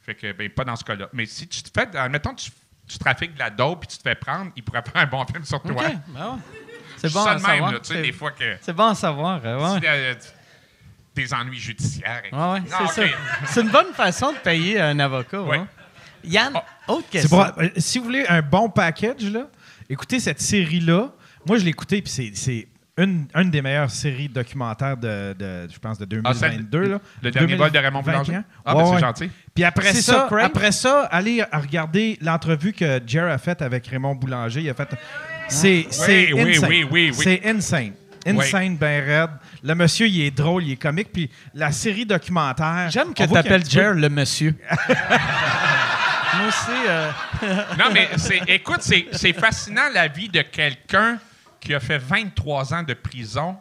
Fait 0.00 0.14
que, 0.14 0.32
ben, 0.32 0.48
pas 0.50 0.64
dans 0.64 0.76
ce 0.76 0.84
cas-là. 0.84 1.08
Mais 1.12 1.26
si 1.26 1.48
tu 1.48 1.62
te 1.62 1.70
fais, 1.72 1.96
admettons, 1.96 2.34
tu, 2.34 2.50
tu 2.88 2.98
trafiques 2.98 3.34
de 3.34 3.38
la 3.40 3.50
dope 3.50 3.80
puis 3.80 3.88
tu 3.88 3.98
te 3.98 4.02
fais 4.08 4.14
prendre, 4.14 4.52
il 4.54 4.62
pourrait 4.62 4.82
faire 4.92 5.02
un 5.02 5.06
bon 5.06 5.24
film 5.26 5.44
sur 5.44 5.60
toi. 5.62 5.72
Ben 5.74 5.90
ouais. 5.90 6.38
C'est 6.98 7.12
bon 7.12 7.24
à 7.24 7.30
même, 7.34 7.38
savoir. 7.40 7.72
là, 7.72 7.78
C'est- 7.82 8.02
des 8.02 8.12
fois 8.12 8.30
que. 8.30 8.56
C'est 8.60 8.72
bon 8.72 8.88
à 8.90 8.94
savoir, 8.94 9.40
euh, 9.44 9.78
si, 9.80 9.86
euh, 9.86 10.14
des 11.16 11.34
ennuis 11.34 11.58
judiciaires. 11.58 12.22
et- 12.24 12.34
ouais, 12.34 12.62
Ah, 12.72 12.86
c'est 12.92 13.04
OK. 13.06 13.10
ça. 13.10 13.16
C'est 13.46 13.60
une 13.62 13.70
bonne 13.70 13.92
façon 13.92 14.32
de 14.32 14.38
payer 14.38 14.80
un 14.80 14.98
avocat. 15.00 15.38
Hein. 15.52 15.66
Yann, 16.24 16.52
Oh. 16.54 16.60
Autre 16.88 17.04
C'est 17.10 17.18
question. 17.20 17.36
pour- 17.38 17.62
euh, 17.62 17.68
si 17.76 17.98
vous 17.98 18.04
voulez 18.04 18.24
un 18.28 18.42
bon 18.42 18.68
package, 18.68 19.24
là, 19.24 19.48
écoutez 19.88 20.20
cette 20.20 20.40
série-là. 20.40 21.12
Moi, 21.46 21.58
je 21.58 21.64
l'ai 21.64 21.70
écoutée, 21.70 22.00
puis 22.02 22.10
c'est- 22.12 22.32
c'est 22.34 22.68
une, 22.98 23.26
une 23.34 23.50
des 23.50 23.62
meilleures 23.62 23.90
séries 23.90 24.28
documentaires 24.28 24.96
de, 24.96 25.34
de- 25.38 25.66
je 25.72 25.78
pense, 25.78 25.98
de 25.98 26.06
Ah, 26.24 26.34
celle- 26.34 26.50
2022. 26.66 26.88
là. 26.92 27.00
Le 27.22 27.30
dernier 27.30 27.54
vol 27.54 27.70
de 27.70 27.78
Raymond 27.78 28.02
2021. 28.02 28.22
Boulanger. 28.22 28.46
Ah, 28.64 28.76
Ouais, 28.76 28.82
ben, 28.82 28.88
c'est 28.88 28.94
ouais. 28.94 29.00
gentil. 29.00 29.30
Puis 29.54 29.64
après 29.64 29.94
ça, 29.94 30.28
après 30.42 30.72
ça, 30.72 31.02
allez 31.10 31.42
regarder 31.52 32.18
l'entrevue 32.20 32.72
que 32.74 33.00
Jer 33.06 33.30
a 33.30 33.38
faite 33.38 33.62
avec 33.62 33.86
Raymond 33.86 34.14
Boulanger. 34.14 34.60
Il 34.60 34.68
a 34.70 34.74
fait. 34.74 34.88
C'est 35.48 35.86
c'est 35.90 36.32
oui, 36.32 36.50
insane. 36.56 36.68
oui, 36.68 36.84
oui, 36.90 37.12
oui. 37.16 37.24
C'est 37.24 37.40
insane. 37.48 37.92
Insane, 38.24 38.76
ben 38.76 39.04
raide. 39.04 39.30
Le 39.64 39.74
monsieur, 39.74 40.06
il 40.06 40.20
est 40.20 40.30
drôle, 40.30 40.62
il 40.64 40.72
est 40.72 40.76
comique. 40.76 41.08
Puis 41.12 41.28
la 41.54 41.72
série 41.72 42.06
documentaire. 42.06 42.88
J'aime 42.90 43.14
que 43.14 43.24
tu 43.24 43.36
appelles 43.36 43.68
Jer 43.68 43.94
le 43.94 44.08
monsieur. 44.08 44.54
Moi 46.36 46.48
aussi. 46.48 46.70
euh, 46.86 47.10
Non, 47.78 47.90
mais 47.92 48.08
c'est, 48.16 48.38
écoute, 48.48 48.80
c'est, 48.82 49.08
c'est 49.12 49.32
fascinant 49.32 49.88
la 49.92 50.08
vie 50.08 50.28
de 50.28 50.42
quelqu'un 50.42 51.18
qui 51.60 51.74
a 51.74 51.80
fait 51.80 51.98
23 51.98 52.74
ans 52.74 52.82
de 52.82 52.94
prison, 52.94 53.58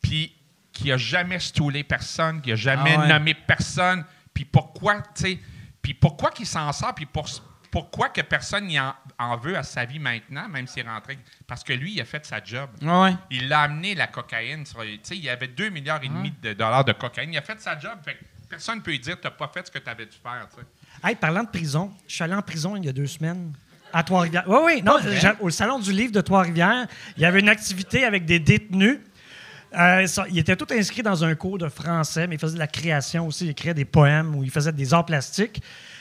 puis 0.00 0.34
qui 0.72 0.90
a 0.90 0.96
jamais 0.96 1.38
stoulé 1.38 1.84
personne, 1.84 2.40
qui 2.40 2.52
a 2.52 2.56
jamais 2.56 2.94
Ah 2.96 3.00
ouais. 3.00 3.08
nommé 3.08 3.34
personne, 3.34 4.04
puis 4.34 4.44
pourquoi, 4.44 5.00
tu 5.14 5.22
sais, 5.22 5.38
puis 5.80 5.94
pourquoi 5.94 6.30
qu'il 6.30 6.46
s'en 6.46 6.72
sort, 6.72 6.94
puis 6.94 7.06
pour- 7.06 7.28
pourquoi 7.70 8.08
que 8.10 8.20
personne 8.20 8.66
n'y 8.66 8.78
en, 8.78 8.94
en 9.18 9.36
veut 9.36 9.56
à 9.56 9.62
sa 9.62 9.84
vie 9.84 9.98
maintenant, 9.98 10.48
même 10.48 10.66
s'il 10.66 10.84
est 10.84 10.88
rentré? 10.88 11.18
Parce 11.46 11.62
que 11.64 11.72
lui, 11.72 11.92
il 11.94 12.00
a 12.00 12.04
fait 12.04 12.24
sa 12.26 12.42
job. 12.42 12.68
ouais. 12.82 13.14
Il 13.30 13.50
a 13.52 13.60
amené 13.62 13.94
la 13.94 14.06
cocaïne. 14.08 14.64
tu 14.64 14.72
sais, 15.02 15.16
il 15.16 15.22
y 15.24 15.30
avait 15.30 15.48
2 15.48 15.68
milliards 15.70 16.02
et 16.02 16.08
demi 16.08 16.32
de 16.42 16.52
dollars 16.52 16.84
de 16.84 16.92
cocaïne. 16.92 17.32
Il 17.32 17.38
a 17.38 17.42
fait 17.42 17.58
sa 17.60 17.78
job. 17.78 17.98
Fait 18.04 18.14
que 18.14 18.24
personne 18.48 18.76
ne 18.78 18.82
peut 18.82 18.90
lui 18.90 18.98
dire 19.00 19.18
tu 19.18 19.26
n'as 19.26 19.30
pas 19.30 19.48
fait 19.48 19.66
ce 19.66 19.70
que 19.70 19.78
tu 19.78 19.88
avais 19.88 20.04
dû 20.04 20.16
faire. 20.22 20.46
tu 20.50 20.56
sais. 20.60 20.66
Hey, 21.04 21.16
parlant 21.16 21.42
de 21.42 21.48
prison, 21.48 21.90
je 22.06 22.14
suis 22.14 22.24
allé 22.24 22.34
en 22.34 22.42
prison 22.42 22.76
il 22.76 22.84
y 22.84 22.88
a 22.88 22.92
deux 22.92 23.06
semaines. 23.06 23.52
À 23.94 24.02
Trois-Rivières. 24.02 24.44
Oui, 24.46 24.56
oui, 24.64 24.82
non, 24.82 24.96
au 25.40 25.50
Salon 25.50 25.78
du 25.78 25.92
Livre 25.92 26.12
de 26.12 26.20
Trois-Rivières, 26.22 26.86
il 27.18 27.22
y 27.22 27.26
avait 27.26 27.40
une 27.40 27.48
activité 27.50 28.04
avec 28.04 28.24
des 28.24 28.38
détenus. 28.38 29.00
Euh, 29.78 30.06
ça- 30.06 30.24
ils 30.30 30.38
étaient 30.38 30.56
tous 30.56 30.72
inscrits 30.72 31.02
dans 31.02 31.24
un 31.24 31.34
cours 31.34 31.58
de 31.58 31.68
français, 31.68 32.26
mais 32.26 32.36
ils 32.36 32.38
faisaient 32.38 32.54
de 32.54 32.58
la 32.58 32.66
création 32.66 33.26
aussi. 33.26 33.46
Ils 33.46 33.50
écrivaient 33.50 33.74
des 33.74 33.84
poèmes 33.84 34.34
ou 34.34 34.44
ils 34.44 34.50
faisaient 34.50 34.72
des 34.72 34.94
arts 34.94 35.04
plastiques. 35.04 35.60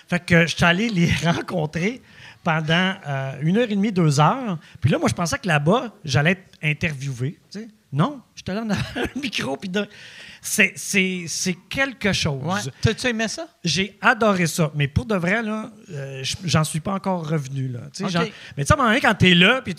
Fait 0.09 0.23
que 0.25 0.45
je 0.45 0.55
suis 0.55 0.63
allé 0.63 0.87
les 0.89 1.11
rencontrer 1.25 2.01
pendant 2.45 2.93
euh, 3.07 3.33
une 3.41 3.57
heure 3.57 3.69
et 3.69 3.75
demie, 3.75 3.91
deux 3.91 4.21
heures. 4.21 4.57
Puis 4.79 4.89
là, 4.89 4.97
moi, 4.97 5.09
je 5.09 5.13
pensais 5.13 5.37
que 5.37 5.47
là-bas, 5.47 5.91
j'allais 6.05 6.31
être 6.31 6.43
interviewé. 6.63 7.39
Non, 7.91 8.21
j'étais 8.35 8.53
là 8.53 8.61
dans 8.63 8.73
un 9.01 9.19
micro. 9.21 9.57
Puis 9.57 9.67
de- 9.69 9.87
c'est, 10.41 10.73
c'est, 10.75 11.25
c'est 11.27 11.55
quelque 11.69 12.11
chose. 12.13 12.41
ouais. 12.43 12.71
T'as-tu 12.81 13.07
aimé 13.07 13.27
ça? 13.27 13.47
J'ai 13.63 13.97
adoré 14.01 14.47
ça. 14.47 14.71
Mais 14.75 14.87
pour 14.87 15.05
de 15.05 15.15
vrai, 15.15 15.43
là, 15.43 15.69
euh, 15.91 16.23
j'en 16.43 16.63
suis 16.63 16.79
pas 16.79 16.93
encore 16.93 17.27
revenu. 17.29 17.67
Là. 17.67 17.81
Genre- 18.09 18.23
mais 18.57 18.63
tu 18.63 18.67
sais, 18.67 18.73
à 18.73 18.75
un 18.75 18.77
moment 18.77 18.89
donné, 18.89 19.01
quand 19.01 19.13
t'es 19.13 19.35
là, 19.35 19.61
puis 19.63 19.75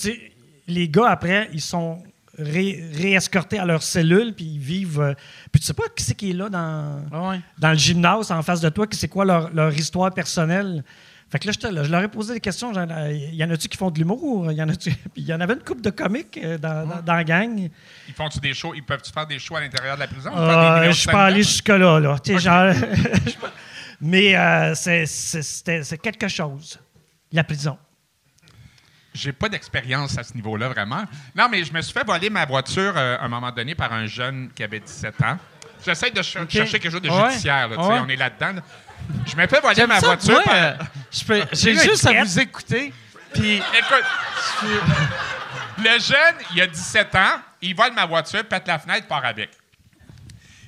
les 0.68 0.88
gars, 0.88 1.08
après, 1.08 1.48
ils 1.52 1.60
sont 1.60 2.02
ré- 2.38 2.82
réescortés 2.94 3.58
à 3.58 3.64
leur 3.66 3.82
cellule, 3.82 4.32
puis 4.34 4.44
ils 4.44 4.58
vivent... 4.60 5.00
euh, 5.00 5.14
puis 5.50 5.60
tu 5.60 5.66
sais 5.66 5.74
pas 5.74 5.82
qui 5.94 6.04
c'est 6.04 6.14
qui 6.14 6.30
est 6.30 6.34
là 6.34 6.48
dans, 6.48 7.02
Ouais. 7.30 7.40
dans 7.58 7.70
le 7.70 7.76
gymnase 7.76 8.30
en 8.30 8.42
face 8.42 8.60
de 8.60 8.68
toi, 8.68 8.86
qui 8.86 8.96
c'est 8.96 9.08
quoi 9.08 9.24
leur, 9.24 9.52
leur 9.52 9.74
histoire 9.76 10.12
personnelle. 10.14 10.84
Fait 11.32 11.38
que 11.38 11.46
là, 11.48 11.82
je 11.82 11.90
leur 11.90 12.02
ai 12.02 12.08
posé 12.08 12.34
des 12.34 12.40
questions. 12.40 12.72
Il 12.74 13.34
y 13.34 13.42
en 13.42 13.48
a-tu 13.50 13.66
qui 13.66 13.78
font 13.78 13.90
de 13.90 13.98
l'humour? 13.98 14.52
Il 14.52 14.58
y 14.58 14.62
en 14.62 14.68
a-tu... 14.68 14.90
Puis 15.14 15.22
il 15.22 15.24
y 15.26 15.32
en 15.32 15.40
avait 15.40 15.54
une 15.54 15.62
couple 15.64 15.80
de 15.80 15.88
comiques 15.88 16.38
euh, 16.44 16.58
dans, 16.58 16.86
dans, 16.86 17.00
dans 17.00 17.14
la 17.14 17.24
gang. 17.24 17.70
Ils 18.06 18.12
font-tu 18.14 18.38
des 18.38 18.52
shows? 18.52 18.74
Ils 18.74 18.82
peuvent-tu 18.84 19.10
faire 19.10 19.26
des 19.26 19.38
shows 19.38 19.56
à 19.56 19.62
l'intérieur 19.62 19.94
de 19.96 20.00
la 20.00 20.08
prison? 20.08 20.30
Euh, 20.36 20.84
je 20.88 20.90
suis 20.92 21.08
pas 21.10 21.24
allé 21.24 21.42
jusque-là. 21.42 21.98
Là. 22.00 22.16
Genre, 22.38 22.74
Mais 24.02 24.36
euh, 24.36 24.74
c'est- 24.74 25.98
quelque 26.02 26.28
chose, 26.28 26.78
la 27.32 27.44
prison. 27.44 27.78
J'ai 29.14 29.32
pas 29.32 29.48
d'expérience 29.48 30.16
à 30.18 30.24
ce 30.24 30.34
niveau-là, 30.34 30.68
vraiment. 30.70 31.04
Non, 31.36 31.46
mais 31.50 31.64
je 31.64 31.72
me 31.72 31.80
suis 31.82 31.92
fait 31.92 32.04
voler 32.04 32.30
ma 32.30 32.44
voiture 32.46 32.94
euh, 32.96 33.16
à 33.18 33.24
un 33.24 33.28
moment 33.28 33.52
donné 33.52 33.74
par 33.74 33.92
un 33.92 34.06
jeune 34.06 34.50
qui 34.54 34.62
avait 34.64 34.80
17 34.80 35.22
ans. 35.22 35.38
J'essaie 35.84 36.10
de 36.10 36.22
ch- 36.22 36.48
chercher 36.48 36.78
quelque 36.78 36.90
chose 36.92 37.02
de 37.02 37.10
judiciaire. 37.10 37.68
là, 37.68 37.76
Ouais. 37.76 38.00
On 38.04 38.08
est 38.08 38.16
là-dedans. 38.16 38.52
là. 38.54 38.62
Je 39.26 39.36
me 39.36 39.46
fais 39.46 39.60
voler 39.60 39.86
ma 39.86 39.98
voiture 40.00 40.32
moi, 40.34 40.42
par... 40.44 40.54
euh, 40.54 40.72
je 41.10 41.24
peux- 41.24 41.44
J'ai 41.52 41.74
juste 41.76 42.06
à 42.06 42.22
vous 42.24 42.38
écouter. 42.40 42.92
Puis 43.34 43.56
Écoute, 43.56 44.04
le 45.78 45.98
jeune, 46.00 46.34
il 46.54 46.60
a 46.62 46.66
17 46.66 47.14
ans, 47.14 47.40
il 47.60 47.74
vole 47.74 47.92
ma 47.94 48.06
voiture, 48.06 48.44
pète 48.44 48.66
la 48.66 48.78
fenêtre, 48.78 49.06
part 49.06 49.24
avec. 49.24 49.50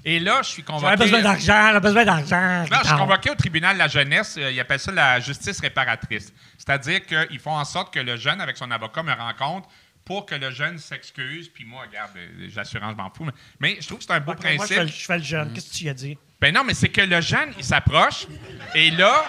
Et 0.06 0.19
là, 0.20 0.40
je 0.43 0.48
suis 0.51 0.62
convoqué. 0.62 0.86
J'avais 0.90 1.05
besoin 1.05 1.23
d'argent, 1.23 1.66
j'avais 1.73 1.81
besoin 1.81 2.05
d'argent. 2.05 2.65
Non, 2.70 2.78
je 2.82 2.89
suis 2.89 2.97
convoqué 2.97 3.31
au 3.31 3.35
tribunal 3.35 3.74
de 3.74 3.78
la 3.78 3.89
jeunesse. 3.89 4.36
euh, 4.39 4.51
Ils 4.52 4.61
appellent 4.61 4.78
ça 4.78 4.93
la 4.93 5.19
justice 5.19 5.61
réparatrice. 5.61 6.31
C'est-à-dire 6.59 7.01
qu'ils 7.06 7.39
font 7.39 7.56
en 7.56 7.65
sorte 7.65 7.93
que 7.93 8.01
le 8.01 8.16
jeune, 8.19 8.40
avec 8.43 8.56
son 8.59 8.70
avocat, 8.70 9.02
me 9.02 9.12
rencontre 9.15 9.66
pour 10.05 10.27
que 10.27 10.35
le 10.35 10.51
jeune 10.51 10.77
s'excuse. 10.78 11.48
Puis 11.48 11.65
moi, 11.65 11.85
regarde, 11.89 12.11
euh, 12.16 12.48
l'assurance, 12.55 12.93
je 12.93 12.97
m'en 12.97 13.11
fous. 13.11 13.24
Mais, 13.24 13.32
mais 13.61 13.77
je 13.81 13.86
trouve 13.86 13.98
que 13.98 14.05
c'est 14.05 14.12
un 14.12 14.20
beau 14.20 14.32
Ok, 14.32 14.43
Moi, 14.43 14.52
je 14.52 14.56
principe. 14.59 14.77
fais, 14.77 14.82
le- 14.85 14.89
je 14.89 15.05
fais 15.06 15.19
le 15.19 15.24
jeune. 15.24 15.52
Qu'est-ce 15.55 15.70
que 15.70 15.74
tu 15.77 15.89
as 15.89 15.94
dit? 15.94 16.19
Ben 16.44 16.52
non, 16.52 16.62
mais 16.62 16.74
c'est 16.74 16.90
que 16.90 17.00
le 17.00 17.22
jeune, 17.22 17.54
il 17.56 17.64
s'approche. 17.64 18.26
Et 18.74 18.90
là, 18.90 19.24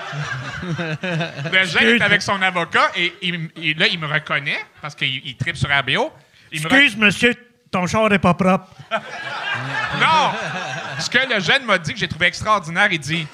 le 1.53 1.63
jeune 1.65 1.95
est 1.95 2.01
avec 2.01 2.21
son 2.21 2.41
avocat. 2.41 2.91
Et, 2.97 3.13
il- 3.21 3.49
et 3.55 3.73
là, 3.73 3.87
il 3.87 3.97
me 3.97 4.05
reconnaît 4.05 4.59
parce 4.81 4.95
qu'il 4.95 5.25
il 5.25 5.37
tripe 5.37 5.55
sur 5.55 5.69
RBO. 5.69 6.11
Il 6.51 6.61
me 6.61 6.65
Excuse, 6.65 6.97
monsieur, 6.97 7.33
ton 7.71 7.87
char 7.87 8.09
n'est 8.09 8.19
pas 8.19 8.33
propre. 8.33 8.67
Non! 9.97 10.33
Ce 10.99 11.09
que 11.09 11.19
le 11.33 11.39
jeune 11.39 11.63
m'a 11.63 11.77
dit 11.77 11.93
que 11.93 11.99
j'ai 11.99 12.07
trouvé 12.09 12.25
extraordinaire, 12.25 12.89
il 12.91 12.99
dit. 12.99 13.25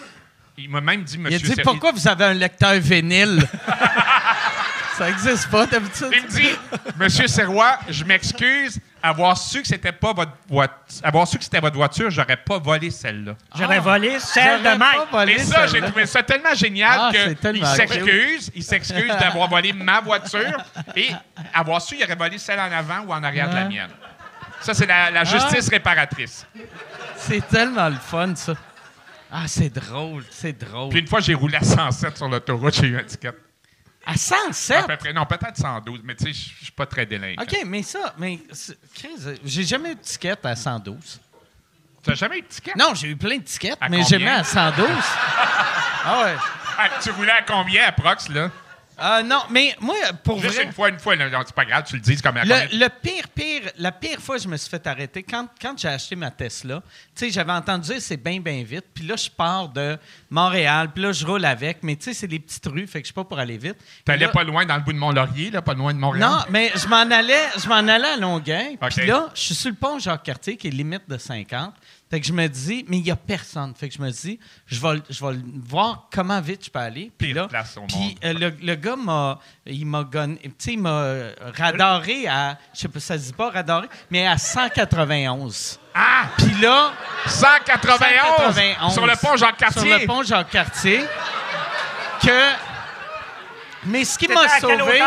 Il 0.60 0.70
m'a 0.70 0.80
même 0.80 1.02
dit, 1.04 1.16
Il 1.16 1.22
monsieur. 1.22 1.52
a 1.52 1.56
dit 1.56 1.62
pourquoi 1.64 1.92
vous 1.92 2.08
avez 2.08 2.26
un 2.26 2.34
lecteur 2.36 2.74
vinyle? 2.76 3.42
Ça 4.96 5.10
existe 5.10 5.50
pas 5.50 5.66
d'habitude. 5.66 6.10
Il 6.12 6.22
me 6.22 6.28
dit, 6.28 6.50
Monsieur 6.98 7.26
Serrois, 7.26 7.80
je 7.90 8.04
m'excuse. 8.04 8.80
Avoir 9.04 9.38
su 9.38 9.62
que 9.62 9.68
c'était 9.68 9.92
pas 9.92 10.14
votre 10.14 10.32
voiture, 10.48 10.76
avoir 11.04 11.28
su 11.28 11.38
que 11.38 11.44
c'était 11.44 11.60
votre 11.60 11.76
voiture, 11.76 12.10
j'aurais 12.12 12.38
pas 12.38 12.60
volé 12.60 12.92
celle-là. 12.92 13.36
J'aurais 13.56 13.80
volé 13.80 14.20
celle 14.20 14.60
de 14.60 14.64
J'aurais 14.66 14.78
Mike. 14.78 14.96
pas 14.98 15.06
volé 15.20 15.34
Et 15.34 15.40
ça, 15.40 15.66
j'ai 15.68 15.82
trouvé 15.82 16.06
ça 16.06 16.22
tellement 16.24 16.54
génial 16.54 17.00
Ah, 17.00 17.10
que 17.12 17.18
c'est 17.30 17.36
tellement 17.36 17.60
il 17.72 17.76
s'excuse, 17.76 18.52
il 18.54 18.64
s'excuse 18.64 19.08
d'avoir 19.20 19.50
volé 19.50 19.74
ma 19.74 20.02
voiture 20.02 20.58
et 20.96 21.10
avoir 21.54 21.82
su, 21.82 21.96
il 21.98 22.04
aurait 22.04 22.16
volé 22.16 22.38
celle 22.38 22.60
en 22.60 22.72
avant 22.72 23.00
ou 23.08 23.14
en 23.14 23.24
arrière 23.24 23.50
de 23.50 23.56
la 23.56 23.66
mienne. 23.66 23.90
Ça, 24.60 24.74
c'est 24.76 24.86
la, 24.86 25.10
la 25.10 25.24
justice 25.24 25.68
réparatrice. 25.70 26.46
C'est 27.18 27.48
tellement 27.48 27.90
le 27.90 27.96
fun, 27.96 28.36
ça. 28.36 28.54
Ah, 29.32 29.44
c'est 29.48 29.70
drôle, 29.70 30.24
c'est 30.30 30.54
drôle. 30.54 30.90
Puis 30.90 31.00
une 31.00 31.08
fois, 31.08 31.22
j'ai 31.22 31.34
roulé 31.34 31.56
à 31.58 31.64
107 31.64 32.18
sur 32.18 32.28
l'autoroute, 32.28 32.76
j'ai 32.76 32.88
eu 32.88 32.98
un 33.00 33.04
ticket. 33.04 33.32
À 34.06 34.12
À 34.12 34.18
107? 34.18 34.88
peu 34.88 34.98
près, 34.98 35.14
non, 35.14 35.26
peut-être 35.26 35.58
112, 35.58 36.02
mais 36.04 36.16
tu 36.16 36.26
sais, 36.26 36.34
je 36.34 36.50
je 36.60 36.64
suis 36.66 36.72
pas 36.72 36.86
très 36.86 37.06
délinquant. 37.06 37.44
OK, 37.44 37.58
mais 37.66 37.84
ça, 37.84 38.14
mais 38.18 38.40
j'ai 39.44 39.64
jamais 39.64 39.92
eu 39.92 39.96
de 39.96 40.02
ticket 40.02 40.36
à 40.44 40.56
112. 40.56 41.20
Tu 42.04 42.10
n'as 42.10 42.16
jamais 42.16 42.40
eu 42.40 42.42
de 42.42 42.48
ticket? 42.48 42.74
Non, 42.78 42.94
j'ai 42.96 43.10
eu 43.10 43.16
plein 43.16 43.38
de 43.38 43.44
tickets, 43.44 43.78
mais 43.82 44.02
combien? 44.02 44.04
jamais 44.04 44.32
à 44.32 44.44
112. 44.44 44.88
ah 46.06 46.22
ouais. 46.24 46.36
Ah, 46.78 46.90
tu 47.02 47.12
roulais 47.12 47.32
à 47.32 47.42
combien, 47.44 47.86
à 47.86 47.92
Prox, 47.92 48.28
là? 48.30 48.50
Ah 49.04 49.24
non, 49.24 49.40
mais 49.50 49.76
moi, 49.80 49.96
pour 50.24 50.40
Juste 50.42 50.56
vrai... 50.56 50.66
une 50.66 50.72
fois, 50.72 50.90
une 50.90 51.00
fois, 51.00 51.16
c'est 51.18 51.56
pas 51.56 51.66
grave, 51.66 51.84
tu 51.88 51.96
le 51.96 52.02
dis, 52.02 52.22
comme 52.22 52.38
à? 52.38 52.44
Le, 52.46 52.78
le 52.78 52.88
pire, 53.02 53.28
pire, 53.34 53.62
la 53.78 53.92
pire 53.92 54.20
fois 54.20 54.38
que 54.38 54.44
je 54.44 54.48
me 54.48 54.56
suis 54.58 54.70
fait 54.70 54.86
arrêter, 54.86 55.24
quand, 55.24 55.48
quand 55.62 55.78
j'ai 55.78 55.88
acheté 55.88 56.16
ma 56.16 56.30
Tesla, 56.30 56.82
tu 57.16 57.26
sais, 57.26 57.32
j'avais 57.32 57.52
entendu 57.52 57.90
dire 57.90 58.02
c'est 58.02 58.18
bien, 58.18 58.40
bien 58.40 58.64
vite. 58.64 58.86
Puis 58.94 59.06
là, 59.06 59.16
je 59.16 59.30
pars 59.30 59.70
de 59.70 59.98
Montréal, 60.30 60.90
puis 60.94 61.04
là, 61.04 61.12
je 61.12 61.26
roule 61.26 61.44
avec. 61.46 61.80
Mais 61.84 61.96
tu 61.96 62.06
sais, 62.06 62.14
c'est 62.14 62.28
des 62.28 62.40
petites 62.40 62.66
rues, 62.68 62.86
fait 62.88 63.00
que 63.02 63.06
je 63.06 63.08
suis 63.08 63.14
pas 63.14 63.24
pour 63.24 63.40
aller 63.40 63.58
vite. 63.58 63.78
Puis 63.78 64.04
T'allais 64.06 64.26
là- 64.28 64.32
pas 64.32 64.44
loin 64.44 64.66
dans 64.66 64.76
le 64.76 64.82
bout 64.82 64.94
de 64.94 64.98
Mont-Laurier, 65.00 65.50
là, 65.52 65.62
pas 65.62 65.74
loin 65.74 65.94
de 65.94 66.00
Montréal? 66.00 66.30
Non, 66.30 66.38
mais 66.50 66.72
je 66.76 66.88
m'en 66.88 66.98
allais, 66.98 67.48
je 67.62 67.68
m'en 67.68 67.76
allais 67.76 68.08
à 68.08 68.18
Longueuil. 68.18 68.78
OK. 68.82 68.90
Puis 68.96 69.08
là, 69.08 69.30
je 69.34 69.40
suis 69.42 69.56
sur 69.56 69.70
le 69.72 69.76
pont 69.76 69.98
Jacques-Cartier, 70.00 70.58
qui 70.58 70.68
est 70.68 70.72
limite 70.72 71.10
de 71.10 71.18
50. 71.18 71.74
Fait 72.12 72.20
que 72.20 72.28
je 72.28 72.34
me 72.34 72.46
dis, 72.48 72.84
mais 72.90 72.98
il 72.98 73.04
n'y 73.04 73.10
a 73.12 73.16
personne. 73.16 73.74
Fait 73.74 73.88
que 73.88 73.96
je 73.96 74.02
me 74.02 74.12
dis, 74.12 74.38
je 74.68 74.80
vais, 74.80 75.02
je 75.10 75.26
vais 75.26 75.38
voir 75.66 76.10
comment 76.14 76.42
vite 76.42 76.66
je 76.66 76.70
peux 76.70 76.78
aller. 76.80 77.10
Puis 77.18 77.32
là, 77.34 77.48
place 77.48 77.78
au 77.78 77.84
puis 77.88 77.96
monde. 77.98 78.14
euh, 78.26 78.34
le, 78.34 78.50
le 78.62 78.76
gars 78.76 78.98
m'a, 78.98 79.40
il 79.66 79.86
m'a 79.86 80.04
gonné- 80.04 80.38
tu 80.42 80.52
sais, 80.58 80.74
il 80.74 80.82
m'a 80.82 81.14
radaré 81.58 82.28
à, 82.28 82.58
je 82.74 82.82
sais 82.82 82.88
pas, 82.90 83.00
ça 83.00 83.18
se 83.18 83.24
dit 83.28 83.34
pas 83.34 83.50
radaré, 83.50 83.88
mais 84.10 84.28
à 84.28 84.38
191. 84.38 85.80
Ah! 85.96 86.26
Puis 86.38 86.52
là, 86.62 86.92
191! 87.28 88.56
191. 88.56 88.94
Sur 88.94 89.08
le 89.08 89.14
pont 89.16 89.38
Jacques-Cartier! 89.38 89.82
Sur 89.90 90.00
le 90.00 90.06
pont 90.06 90.24
Jacques-Cartier. 90.24 91.00
Que. 92.22 92.52
Mais 93.86 94.04
ce 94.06 94.18
qui 94.18 94.28
m'a 94.28 94.48
sauvé. 94.60 95.00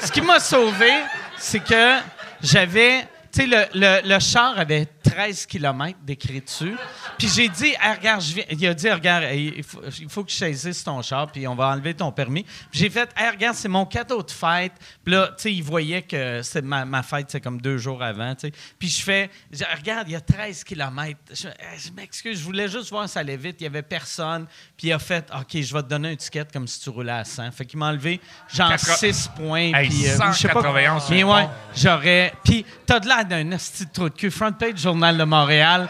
Ce 0.00 0.12
qui 0.12 0.20
m'a 0.20 0.40
sauvé, 0.40 0.90
c'est 1.36 1.60
que 1.60 1.98
j'avais. 2.42 3.06
Tu 3.32 3.42
sais, 3.42 3.46
le, 3.46 3.64
le, 3.74 4.08
le 4.08 4.18
char 4.18 4.58
avait 4.58 4.86
13 5.02 5.46
km 5.46 5.98
d'écrit 6.02 6.40
dessus. 6.40 6.76
Puis 7.18 7.28
j'ai 7.28 7.48
dit, 7.48 7.74
Ah, 7.80 7.94
regarde, 7.94 8.20
je 8.22 8.34
viens. 8.34 8.44
Il 8.50 8.66
a 8.66 8.74
dit, 8.74 8.90
regarde, 8.90 9.24
il 9.34 9.62
faut, 9.62 9.80
il 10.00 10.08
faut 10.08 10.24
que 10.24 10.30
je 10.30 10.36
saisisse 10.36 10.84
ton 10.84 11.00
char, 11.02 11.30
puis 11.30 11.46
on 11.46 11.54
va 11.54 11.68
enlever 11.68 11.94
ton 11.94 12.12
permis. 12.12 12.42
Puis 12.42 12.80
j'ai 12.80 12.90
fait, 12.90 13.10
Ah, 13.16 13.30
regarde, 13.30 13.56
c'est 13.56 13.68
mon 13.68 13.86
cadeau 13.86 14.22
de 14.22 14.30
fête. 14.30 14.72
Puis 15.04 15.14
là, 15.14 15.28
tu 15.28 15.34
sais, 15.42 15.52
il 15.52 15.62
voyait 15.62 16.02
que 16.02 16.42
c'est 16.42 16.62
ma, 16.62 16.84
ma 16.84 17.02
fête, 17.02 17.30
c'est 17.30 17.40
comme 17.40 17.60
deux 17.60 17.78
jours 17.78 18.02
avant, 18.02 18.34
tu 18.34 18.48
sais. 18.48 18.52
Puis 18.78 18.88
je 18.88 19.02
fais, 19.02 19.30
regarde, 19.76 20.08
il 20.08 20.12
y 20.12 20.16
a 20.16 20.20
13 20.20 20.64
km. 20.64 21.18
Je, 21.32 21.48
je 21.78 21.90
m'excuse, 21.92 22.38
je 22.38 22.44
voulais 22.44 22.68
juste 22.68 22.90
voir 22.90 23.06
si 23.08 23.14
ça 23.14 23.20
allait 23.20 23.36
vite. 23.36 23.56
Il 23.60 23.64
y 23.64 23.66
avait 23.66 23.82
personne. 23.82 24.46
Puis 24.76 24.88
il 24.88 24.92
a 24.92 24.98
fait, 24.98 25.26
OK, 25.34 25.60
je 25.60 25.74
vais 25.74 25.82
te 25.82 25.88
donner 25.88 26.10
un 26.12 26.16
ticket 26.16 26.44
comme 26.52 26.66
si 26.66 26.80
tu 26.80 26.90
roulais 26.90 27.12
à 27.12 27.24
100. 27.24 27.50
Fait 27.52 27.64
qu'il 27.66 27.78
m'a 27.78 27.88
enlevé 27.88 28.20
genre 28.52 28.70
Quatre- 28.70 28.98
6 28.98 29.28
points. 29.36 29.72
Hey, 29.74 29.88
puis, 29.88 30.08
euh, 30.08 30.16
je 30.32 30.38
sais 30.38 30.48
pas. 30.48 30.62
191 30.62 31.02
sur 31.04 31.10
Mais 31.14 31.24
ouais, 31.24 31.48
j'aurais. 31.74 32.32
Puis, 32.44 32.64
t'as 32.86 33.00
de 33.00 33.06
l'air 33.08 33.24
d'un 33.24 33.50
esti 33.52 33.86
de 33.86 33.90
trou 33.92 34.08
de 34.08 34.14
cul. 34.14 34.30
Front 34.30 34.52
page 34.52 34.76
Journal 34.90 35.16
de 35.16 35.22
Montréal. 35.22 35.88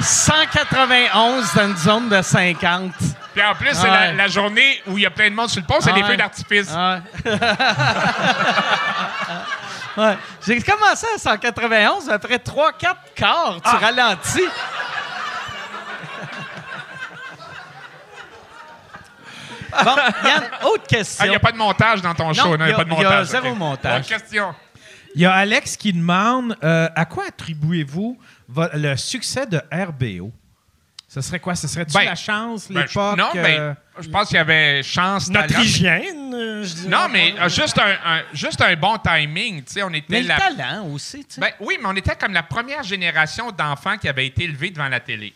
191 0.00 1.54
dans 1.54 1.62
une 1.68 1.76
zone 1.76 2.08
de 2.08 2.20
50. 2.20 2.90
Puis 3.32 3.44
en 3.44 3.54
plus, 3.54 3.74
c'est 3.74 3.88
Ah 3.88 4.10
la, 4.12 4.26
journée 4.26 4.82
où 4.88 4.98
il 4.98 5.04
y 5.04 5.06
a 5.06 5.10
plein 5.10 5.30
de 5.30 5.36
monde 5.36 5.48
sur 5.48 5.60
le 5.60 5.66
pont, 5.68 5.76
c'est 5.80 5.90
Ah 5.92 5.94
des 5.94 6.02
feux 6.02 6.16
d'artifice. 6.16 6.68
Ah 6.76 6.98
Ouais. 9.96 10.18
J'ai 10.44 10.60
commencé 10.62 11.06
à 11.14 11.18
191, 11.18 12.06
mais 12.08 12.12
après 12.14 12.38
3-4 12.38 12.96
quarts, 13.14 13.54
tu 13.62 13.70
Ah. 13.72 13.78
ralentis. 13.80 14.48
Bon, 19.84 19.96
Yann, 20.24 20.42
autre 20.64 20.86
question. 20.88 21.22
Ah, 21.22 21.26
il 21.26 21.30
n'y 21.30 21.36
a 21.36 21.40
pas 21.40 21.52
de 21.52 21.56
montage 21.56 22.02
dans 22.02 22.14
ton 22.14 22.32
show, 22.32 22.56
non? 22.56 22.64
Il 22.64 22.66
n'y 22.66 22.72
a 22.72 22.74
a- 22.74 22.78
pas 22.78 22.84
de 22.84 22.90
il 22.90 22.98
y 22.98 23.04
a 23.04 23.04
montage. 23.04 23.26
zéro 23.26 23.54
montage. 23.54 24.00
Autre 24.00 24.08
question. 24.08 24.52
Il 25.14 25.20
y 25.20 25.26
a 25.26 25.32
Alex 25.32 25.76
qui 25.76 25.92
demande 25.92 26.56
euh, 26.64 26.88
à 26.94 27.04
quoi 27.04 27.24
attribuez-vous 27.28 28.18
vo- 28.48 28.68
le 28.74 28.96
succès 28.96 29.46
de 29.46 29.60
RBO? 29.72 30.32
Ce 31.08 31.20
serait 31.20 31.38
quoi? 31.38 31.54
Ce 31.54 31.68
serait-tu 31.68 31.92
Ben, 31.94 32.04
la 32.04 32.16
chance, 32.16 32.66
Ben, 32.68 32.80
l'époque? 32.80 33.16
non, 33.16 33.28
euh, 33.36 33.42
ben, 33.42 33.76
je 34.00 34.08
pense 34.08 34.26
qu'il 34.28 34.36
y 34.36 34.40
avait 34.40 34.82
chance, 34.82 35.30
talent. 35.30 35.46
Notre 35.46 35.60
hygiène, 35.60 36.34
euh, 36.34 36.64
je 36.64 36.74
dirais. 36.74 36.88
Non, 36.88 37.08
mais 37.12 37.34
euh, 37.40 37.48
juste, 37.48 37.78
un, 37.78 37.92
un- 38.04 38.22
juste 38.32 38.60
un 38.60 38.74
bon 38.74 38.98
timing. 38.98 39.62
Tu 39.62 39.74
sais, 39.74 39.82
on 39.84 39.90
était 39.90 40.06
Mais 40.08 40.22
le 40.22 40.28
talent 40.28 40.88
aussi, 40.88 41.24
tu 41.24 41.34
sais. 41.36 41.40
Ben, 41.40 41.50
oui, 41.60 41.78
mais 41.80 41.86
on 41.88 41.94
était 41.94 42.16
comme 42.16 42.32
la 42.32 42.42
première 42.42 42.82
génération 42.82 43.52
d'enfants 43.52 43.96
qui 43.96 44.08
avaient 44.08 44.26
été 44.26 44.42
élevés 44.44 44.70
devant 44.70 44.88
la 44.88 44.98
télé. 44.98 45.32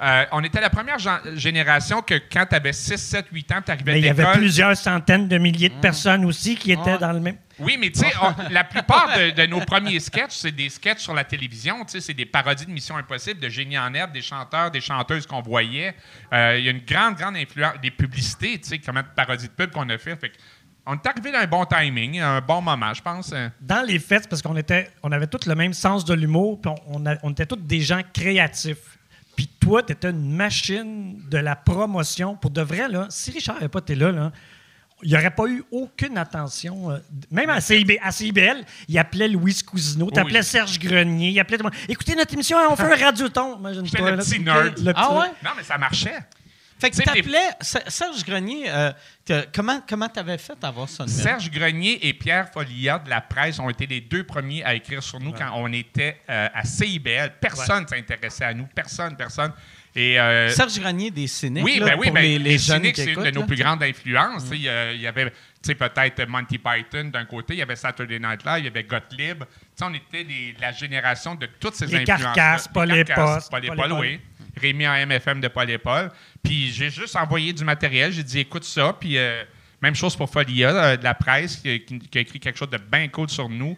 Euh, 0.00 0.24
on 0.32 0.42
était 0.42 0.60
la 0.60 0.70
première 0.70 0.98
génération 1.36 2.02
que 2.02 2.14
quand 2.32 2.46
tu 2.48 2.56
avais 2.56 2.72
6, 2.72 2.96
7, 2.96 3.26
8 3.32 3.52
ans, 3.52 3.62
tu 3.64 3.70
arrivais 3.70 3.92
Mais 3.92 3.98
il 4.00 4.06
y 4.06 4.08
avait 4.08 4.32
plusieurs 4.32 4.76
centaines 4.76 5.28
de 5.28 5.38
milliers 5.38 5.68
de 5.68 5.80
personnes 5.80 6.24
aussi 6.24 6.56
qui 6.56 6.72
étaient 6.72 6.82
Ouais. 6.92 6.98
dans 6.98 7.12
le 7.12 7.20
même. 7.20 7.36
Oui, 7.58 7.76
mais 7.78 7.90
tu 7.90 8.00
sais, 8.00 8.12
la 8.50 8.64
plupart 8.64 9.08
de, 9.16 9.30
de 9.30 9.46
nos 9.46 9.60
premiers 9.60 10.00
sketchs, 10.00 10.30
c'est 10.32 10.50
des 10.50 10.68
sketchs 10.68 11.00
sur 11.00 11.14
la 11.14 11.22
télévision. 11.24 11.84
Tu 11.84 11.92
sais, 11.92 12.00
c'est 12.00 12.14
des 12.14 12.26
parodies 12.26 12.66
de 12.66 12.70
Mission 12.72 12.96
Impossible, 12.96 13.38
de 13.40 13.48
Génie 13.48 13.78
en 13.78 13.92
herbe, 13.94 14.12
des 14.12 14.22
chanteurs, 14.22 14.70
des 14.70 14.80
chanteuses 14.80 15.26
qu'on 15.26 15.42
voyait. 15.42 15.94
Euh, 16.32 16.56
Il 16.58 16.64
y 16.64 16.68
a 16.68 16.70
une 16.72 16.84
grande, 16.84 17.14
grande 17.16 17.36
influence, 17.36 17.74
des 17.80 17.90
publicités, 17.90 18.58
tu 18.60 18.68
sais, 18.70 18.78
comment 18.78 19.00
de 19.02 19.06
parodies 19.14 19.46
de 19.48 19.52
pub 19.52 19.70
qu'on 19.70 19.88
a 19.88 19.98
fait. 19.98 20.18
on 20.86 20.94
est 20.94 21.06
arrivé 21.06 21.30
dans 21.30 21.38
un 21.38 21.46
bon 21.46 21.64
timing, 21.64 22.18
un 22.20 22.40
bon 22.40 22.60
moment, 22.60 22.92
je 22.92 23.02
pense. 23.02 23.32
Dans 23.60 23.86
les 23.86 24.00
fêtes, 24.00 24.28
parce 24.28 24.42
qu'on 24.42 24.56
était, 24.56 24.90
on 25.04 25.12
avait 25.12 25.28
tous 25.28 25.46
le 25.46 25.54
même 25.54 25.74
sens 25.74 26.04
de 26.04 26.14
l'humour, 26.14 26.60
puis 26.60 26.72
on, 26.88 27.02
on 27.02 27.06
a- 27.06 27.18
on 27.22 27.30
était 27.30 27.46
tous 27.46 27.54
des 27.56 27.80
gens 27.82 28.00
créatifs. 28.12 28.91
Puis 29.42 29.50
toi, 29.58 29.82
tu 29.82 29.92
étais 29.92 30.10
une 30.10 30.30
machine 30.30 31.20
de 31.28 31.38
la 31.38 31.56
promotion. 31.56 32.36
Pour 32.36 32.52
de 32.52 32.62
vrai, 32.62 32.88
là, 32.88 33.06
si 33.10 33.32
Richard 33.32 33.56
n'avait 33.56 33.68
pas 33.68 33.80
été 33.80 33.96
là, 33.96 34.12
là 34.12 34.30
il 35.02 35.10
n'y 35.10 35.16
aurait 35.16 35.34
pas 35.34 35.48
eu 35.48 35.64
aucune 35.72 36.16
attention. 36.16 36.92
euh, 36.92 36.98
même 37.32 37.50
à, 37.50 37.60
CIB, 37.60 37.98
à 38.00 38.12
CIBL, 38.12 38.62
il 38.86 38.96
appelait 39.00 39.26
Louise 39.26 39.64
Cousineau, 39.64 40.12
tu 40.12 40.20
appelais 40.20 40.38
Oui. 40.38 40.44
Serge 40.44 40.78
Grenier, 40.78 41.30
il 41.30 41.40
appelait 41.40 41.58
tout 41.58 41.64
le 41.64 41.70
monde. 41.70 41.78
Écoutez 41.88 42.14
notre 42.14 42.32
émission, 42.34 42.56
on 42.70 42.76
fait 42.76 42.84
un 42.84 42.94
radioton. 43.04 43.58
Imagine-toi, 43.58 44.10
le 44.12 44.16
petit 44.18 44.38
nerd. 44.38 44.78
le 44.78 44.92
petit 44.92 44.94
Ah 44.94 45.18
ouais? 45.18 45.26
Non, 45.42 45.50
mais 45.56 45.64
ça 45.64 45.76
marchait. 45.76 46.20
Fait 46.82 46.90
que 46.90 46.96
Tu 46.96 47.02
t'appelais 47.02 47.48
Ser- 47.60 47.88
Serge 47.88 48.24
Grenier. 48.24 48.64
euh, 48.68 48.92
comment 49.54 49.80
comment 49.88 50.08
t'avais 50.08 50.36
fait 50.38 50.56
à 50.62 50.68
avoir 50.68 50.88
son 50.88 51.04
numéro? 51.04 51.22
Serge 51.22 51.50
Grenier 51.50 52.06
et 52.06 52.12
Pierre 52.12 52.50
Follia 52.52 52.98
de 52.98 53.08
la 53.08 53.20
presse 53.20 53.58
ont 53.60 53.70
été 53.70 53.86
les 53.86 54.00
deux 54.00 54.24
premiers 54.24 54.64
à 54.64 54.74
écrire 54.74 55.02
sur 55.02 55.20
nous 55.20 55.32
quand 55.32 55.50
on 55.54 55.72
était 55.72 56.18
euh, 56.28 56.48
à 56.52 56.64
CIBL. 56.64 57.34
Personne 57.40 57.84
ne 57.84 57.88
s'intéressait 57.88 58.44
à 58.44 58.52
nous. 58.54 58.66
Personne, 58.74 59.16
personne. 59.16 59.52
Et, 59.94 60.18
euh, 60.18 60.48
Serge 60.48 60.80
Grenier 60.80 61.10
des 61.10 61.26
cyniques. 61.26 61.62
oui, 61.64 61.78
là, 61.78 61.84
ben 61.86 61.96
oui, 61.98 62.06
pour 62.06 62.14
ben, 62.14 62.22
les, 62.22 62.38
les 62.38 62.56
jeunes 62.58 62.78
Cyniques, 62.80 62.94
qui 62.94 63.04
c'est 63.04 63.12
une 63.12 63.24
de 63.24 63.30
nos 63.30 63.40
là. 63.42 63.46
plus 63.46 63.56
grandes 63.56 63.82
influences. 63.82 64.46
Sais, 64.46 64.56
Il 64.56 64.62
y 64.62 64.68
a- 64.70 64.90
il 64.92 65.00
y 65.02 65.06
avait 65.06 65.30
tu 65.30 65.34
sais, 65.68 65.74
peut-être 65.76 66.26
Monty 66.28 66.58
Python 66.58 67.10
d'un 67.12 67.24
côté, 67.26 67.52
il 67.54 67.58
y 67.58 67.62
avait 67.62 67.76
Saturday 67.76 68.18
Night 68.18 68.42
Live, 68.44 68.58
il 68.60 68.64
y 68.64 68.68
avait 68.68 68.82
Gottlieb. 68.84 69.40
Tu 69.40 69.44
sais, 69.76 69.84
on 69.84 69.92
était 69.94 70.24
les- 70.24 70.56
la 70.60 70.72
génération 70.72 71.34
de 71.36 71.46
toutes 71.60 71.74
ces 71.74 71.86
Les 71.86 71.98
influences. 71.98 72.22
Carcasses, 72.22 72.68
Paul 72.68 72.90
et 72.92 73.04
Paul. 73.04 73.14
Paul 73.14 73.38
et 73.38 73.48
Paul 73.50 73.64
et 73.64 73.68
Paul, 73.68 73.88
Paul. 73.90 74.00
oui. 74.00 74.20
Rémi 74.56 74.86
en 74.86 75.06
MFM 75.06 75.40
de 75.40 75.48
Paul 75.48 75.68
et 75.70 75.78
Paul. 75.78 76.10
Puis 76.42 76.70
j'ai 76.72 76.90
juste 76.90 77.16
envoyé 77.16 77.52
du 77.52 77.64
matériel. 77.64 78.12
J'ai 78.12 78.22
dit, 78.22 78.40
écoute 78.40 78.64
ça. 78.64 78.94
Puis 78.98 79.16
euh, 79.18 79.42
même 79.80 79.94
chose 79.94 80.14
pour 80.16 80.28
Folia, 80.30 80.70
euh, 80.70 80.96
de 80.96 81.04
la 81.04 81.14
presse, 81.14 81.56
qui, 81.56 81.68
a 81.70 82.18
écrit 82.20 82.38
quelque 82.40 82.58
chose 82.58 82.70
de 82.70 82.78
bien 82.78 83.08
cool 83.08 83.28
sur 83.28 83.48
nous. 83.48 83.76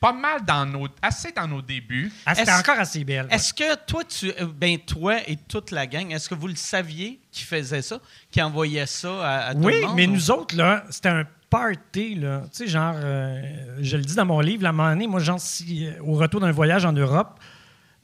pas 0.00 0.12
mal 0.12 0.44
dans 0.44 0.66
nos, 0.66 0.86
assez 1.02 1.32
dans 1.32 1.48
nos 1.48 1.62
débuts. 1.62 2.12
Ah, 2.26 2.34
C'était 2.34 2.52
encore 2.52 2.84
CBL. 2.84 3.26
ouais. 3.26 3.34
Est-ce 3.34 3.54
que 3.54 3.74
toi, 3.86 4.04
tu, 4.04 4.28
euh, 4.40 4.46
ben 4.54 4.78
toi 4.78 5.16
et 5.26 5.36
toute 5.36 5.70
la 5.70 5.86
gang, 5.86 6.10
est-ce 6.12 6.28
que 6.28 6.34
vous 6.34 6.48
le 6.48 6.54
saviez 6.56 7.18
qui 7.32 7.42
faisait 7.44 7.80
ça, 7.82 7.98
qui 8.30 8.40
envoyait 8.42 8.84
ça 8.86 9.08
à, 9.26 9.46
à 9.48 9.54
tout 9.54 9.60
Oui, 9.60 9.74
le 9.80 9.86
monde? 9.86 9.96
mais 9.96 10.06
ou- 10.06 10.12
nous 10.12 10.30
autres, 10.30 10.56
là, 10.56 10.84
c'était 10.90 11.08
un 11.08 11.24
party, 11.48 12.16
là. 12.16 12.42
Tu 12.50 12.64
sais, 12.64 12.66
genre, 12.66 12.94
euh, 12.96 13.76
je 13.80 13.96
le 13.96 14.02
dis 14.02 14.14
dans 14.14 14.26
mon 14.26 14.40
livre, 14.40 14.66
un 14.66 14.72
moment 14.72 14.90
donné, 14.90 15.06
moi, 15.06 15.20
genre, 15.20 15.40
si, 15.40 15.86
euh, 15.86 15.92
au 16.02 16.14
retour 16.14 16.40
d'un 16.40 16.50
voyage 16.52 16.84
en 16.84 16.92
Europe, 16.92 17.38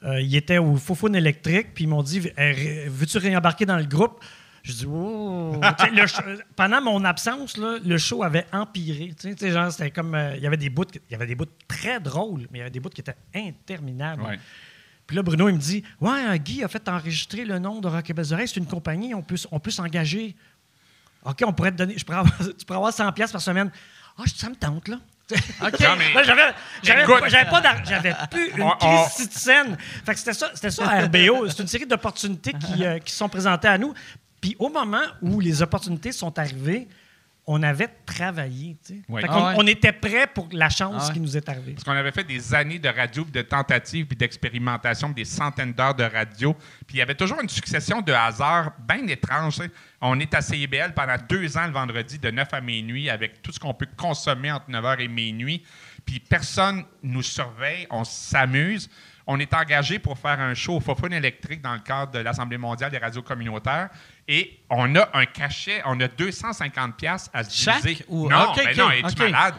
euh, 0.05 0.21
il 0.21 0.35
était 0.37 0.59
au 0.59 0.77
Fofone 0.77 1.15
électrique, 1.17 1.75
puis 1.75 1.85
ils 1.85 1.87
m'ont 1.89 2.03
dit 2.03 2.21
Veux-tu 2.21 3.19
réembarquer 3.19 3.67
dans 3.67 3.77
le 3.77 3.85
groupe 3.85 4.23
Je 4.63 4.73
dis 4.73 4.87
Oh 4.87 5.59
le 5.93 6.07
show- 6.07 6.23
Pendant 6.57 6.81
mon 6.81 7.05
absence, 7.05 7.57
là, 7.57 7.79
le 7.85 7.99
show 7.99 8.23
avait 8.23 8.47
empiré. 8.53 9.13
Tu 9.19 9.35
sais, 9.37 9.51
genre, 9.51 9.71
c'était 9.71 9.91
comme. 9.91 10.15
euh, 10.15 10.37
Il 10.37 10.43
y 10.43 10.47
avait 10.47 10.57
des 10.57 10.71
bouts, 10.71 10.85
il 10.95 11.13
y 11.13 11.15
avait 11.15 11.27
des 11.27 11.35
bouts 11.35 11.47
très 11.69 12.01
drôles, 12.01 12.47
mais 12.51 12.59
il 12.59 12.59
y 12.59 12.63
avait 12.63 12.71
des 12.71 12.81
bouts 12.81 12.89
qui 12.89 13.01
étaient 13.03 13.17
interminables. 13.35 14.23
Ouais. 14.23 14.39
Puis 15.07 15.17
là, 15.17 15.23
Bruno, 15.23 15.49
il 15.49 15.55
me 15.57 15.61
dit 15.61 15.83
Ouais, 16.01 16.25
euh, 16.29 16.37
Guy 16.37 16.63
a 16.65 16.69
fait 16.69 16.89
enregistrer 16.89 17.45
le 17.45 17.59
nom 17.59 17.81
de 17.81 17.89
Rock 17.89 18.09
et. 18.11 18.15
C'est 18.47 18.57
une 18.57 18.67
compagnie, 18.67 19.13
on 19.15 19.23
peut, 19.23 19.37
on 19.51 19.59
peut 19.61 19.71
s'engager. 19.71 20.37
OK, 21.25 21.43
on 21.47 21.53
pourrait 21.53 21.73
te 21.73 21.77
donner. 21.77 21.99
Je 21.99 22.05
pourrais 22.05 22.19
avoir, 22.19 22.39
tu 22.59 22.65
pourrais 22.65 22.79
avoir 22.79 22.93
100$ 22.93 23.13
piastres 23.13 23.33
par 23.33 23.43
semaine. 23.43 23.71
Ah, 24.17 24.23
je- 24.27 24.35
ça 24.35 24.49
me 24.49 24.55
tente, 24.57 24.89
là. 24.89 24.99
OK. 25.37 25.81
Non, 25.81 25.97
mais- 25.99 26.13
Là, 26.15 26.23
j'avais, 26.23 26.43
j'avais, 26.83 27.03
Écoute. 27.03 27.21
pas- 27.21 27.29
j'avais 27.29 27.51
pas 27.51 27.61
d'ar- 27.61 27.85
j'avais 27.85 28.15
plus 28.31 28.51
une 28.57 28.63
On- 28.63 28.71
crise 28.71 29.29
de 29.29 29.33
scène. 29.35 29.77
Fait 30.05 30.13
que 30.13 30.19
c'était 30.19 30.33
ça, 30.33 30.51
c'était 30.55 30.71
ça 30.71 30.89
à 30.89 31.01
RBO. 31.05 31.49
C'est 31.49 31.61
une 31.63 31.69
série 31.69 31.87
d'opportunités 31.87 32.53
qui, 32.53 32.85
euh, 32.85 32.99
qui 32.99 33.13
sont 33.13 33.29
présentées 33.29 33.69
à 33.69 33.79
nous. 33.79 33.95
Puis 34.41 34.57
au 34.59 34.69
moment 34.71 35.03
où 35.23 35.39
les 35.41 35.61
opportunités 35.63 36.13
sont 36.13 36.39
arrivées, 36.39 36.89
on 37.53 37.65
avait 37.65 37.89
travaillé. 38.07 38.77
Ah 38.89 39.13
ouais. 39.13 39.23
on 39.57 39.67
était 39.67 39.91
prêt 39.91 40.29
pour 40.33 40.49
la 40.53 40.71
chance 40.71 40.95
Ah 40.97 41.07
ouais. 41.09 41.15
qui 41.15 41.19
nous 41.19 41.37
est 41.37 41.49
arrivée. 41.49 41.73
Parce 41.73 41.83
qu'on 41.83 41.91
avait 41.91 42.13
fait 42.13 42.23
des 42.23 42.55
années 42.55 42.79
de 42.79 42.89
radio, 42.89 43.25
puis 43.25 43.33
de 43.33 43.43
tentatives, 43.43 44.07
puis 44.07 44.17
d'expérimentation, 44.17 45.11
des 45.11 45.25
centaines 45.25 45.73
d'heures 45.73 45.97
de 45.97 46.05
radio. 46.05 46.55
Puis 46.87 46.95
il 46.95 46.99
y 46.99 47.03
avait 47.03 47.17
toujours 47.17 47.41
une 47.41 47.49
succession 47.49 48.03
de 48.03 48.13
hasards 48.13 48.71
bien 48.89 49.05
étranges. 49.09 49.59
On 50.01 50.21
est 50.21 50.33
à 50.33 50.43
CIBL 50.43 50.95
pendant 50.95 51.17
deux 51.29 51.57
ans 51.57 51.67
le 51.67 51.73
vendredi 51.73 52.21
de 52.21 52.31
9 52.31 52.55
à 52.55 52.61
minuit 52.61 53.11
avec 53.11 53.43
tout 53.43 53.51
ce 53.51 53.59
qu'on 53.59 53.75
peut 53.75 53.89
consommer 53.97 54.53
entre 54.53 54.71
9 54.71 54.85
h 54.85 55.01
et 55.01 55.09
minuit. 55.09 55.65
Puis 56.07 56.21
personne 56.21 56.85
nous 57.03 57.23
surveille, 57.23 57.85
on 57.91 58.05
s'amuse. 58.05 58.89
On 59.27 59.39
est 59.39 59.53
engagé 59.55 59.99
pour 59.99 60.19
faire 60.19 60.41
un 60.41 60.55
show 60.55 60.77
au 60.77 60.81
Fofone 60.81 61.13
électrique 61.13 61.61
dans 61.63 61.75
le 61.75 61.81
cadre 61.81 62.13
de 62.13 62.19
l'Assemblée 62.21 62.59
mondiale 62.59 62.91
des 62.91 62.99
radios 62.99 63.23
communautaires. 63.23 63.89
Et 64.27 64.59
on 64.69 64.95
a 64.97 65.09
un 65.15 65.27
cachet, 65.27 65.83
on 65.85 66.01
a 66.01 66.09
250 66.09 66.97
pièces 66.97 67.31
à 67.33 67.45
se 67.45 67.63
Chaque 67.65 67.83
diviser. 67.83 68.05
ou- 68.09 68.29
Non, 68.29 68.53
mais 68.57 68.63
OK, 68.71 68.77
non, 68.77 68.91
es-tu 68.91 69.23
OK. 69.23 69.31
malade? 69.31 69.55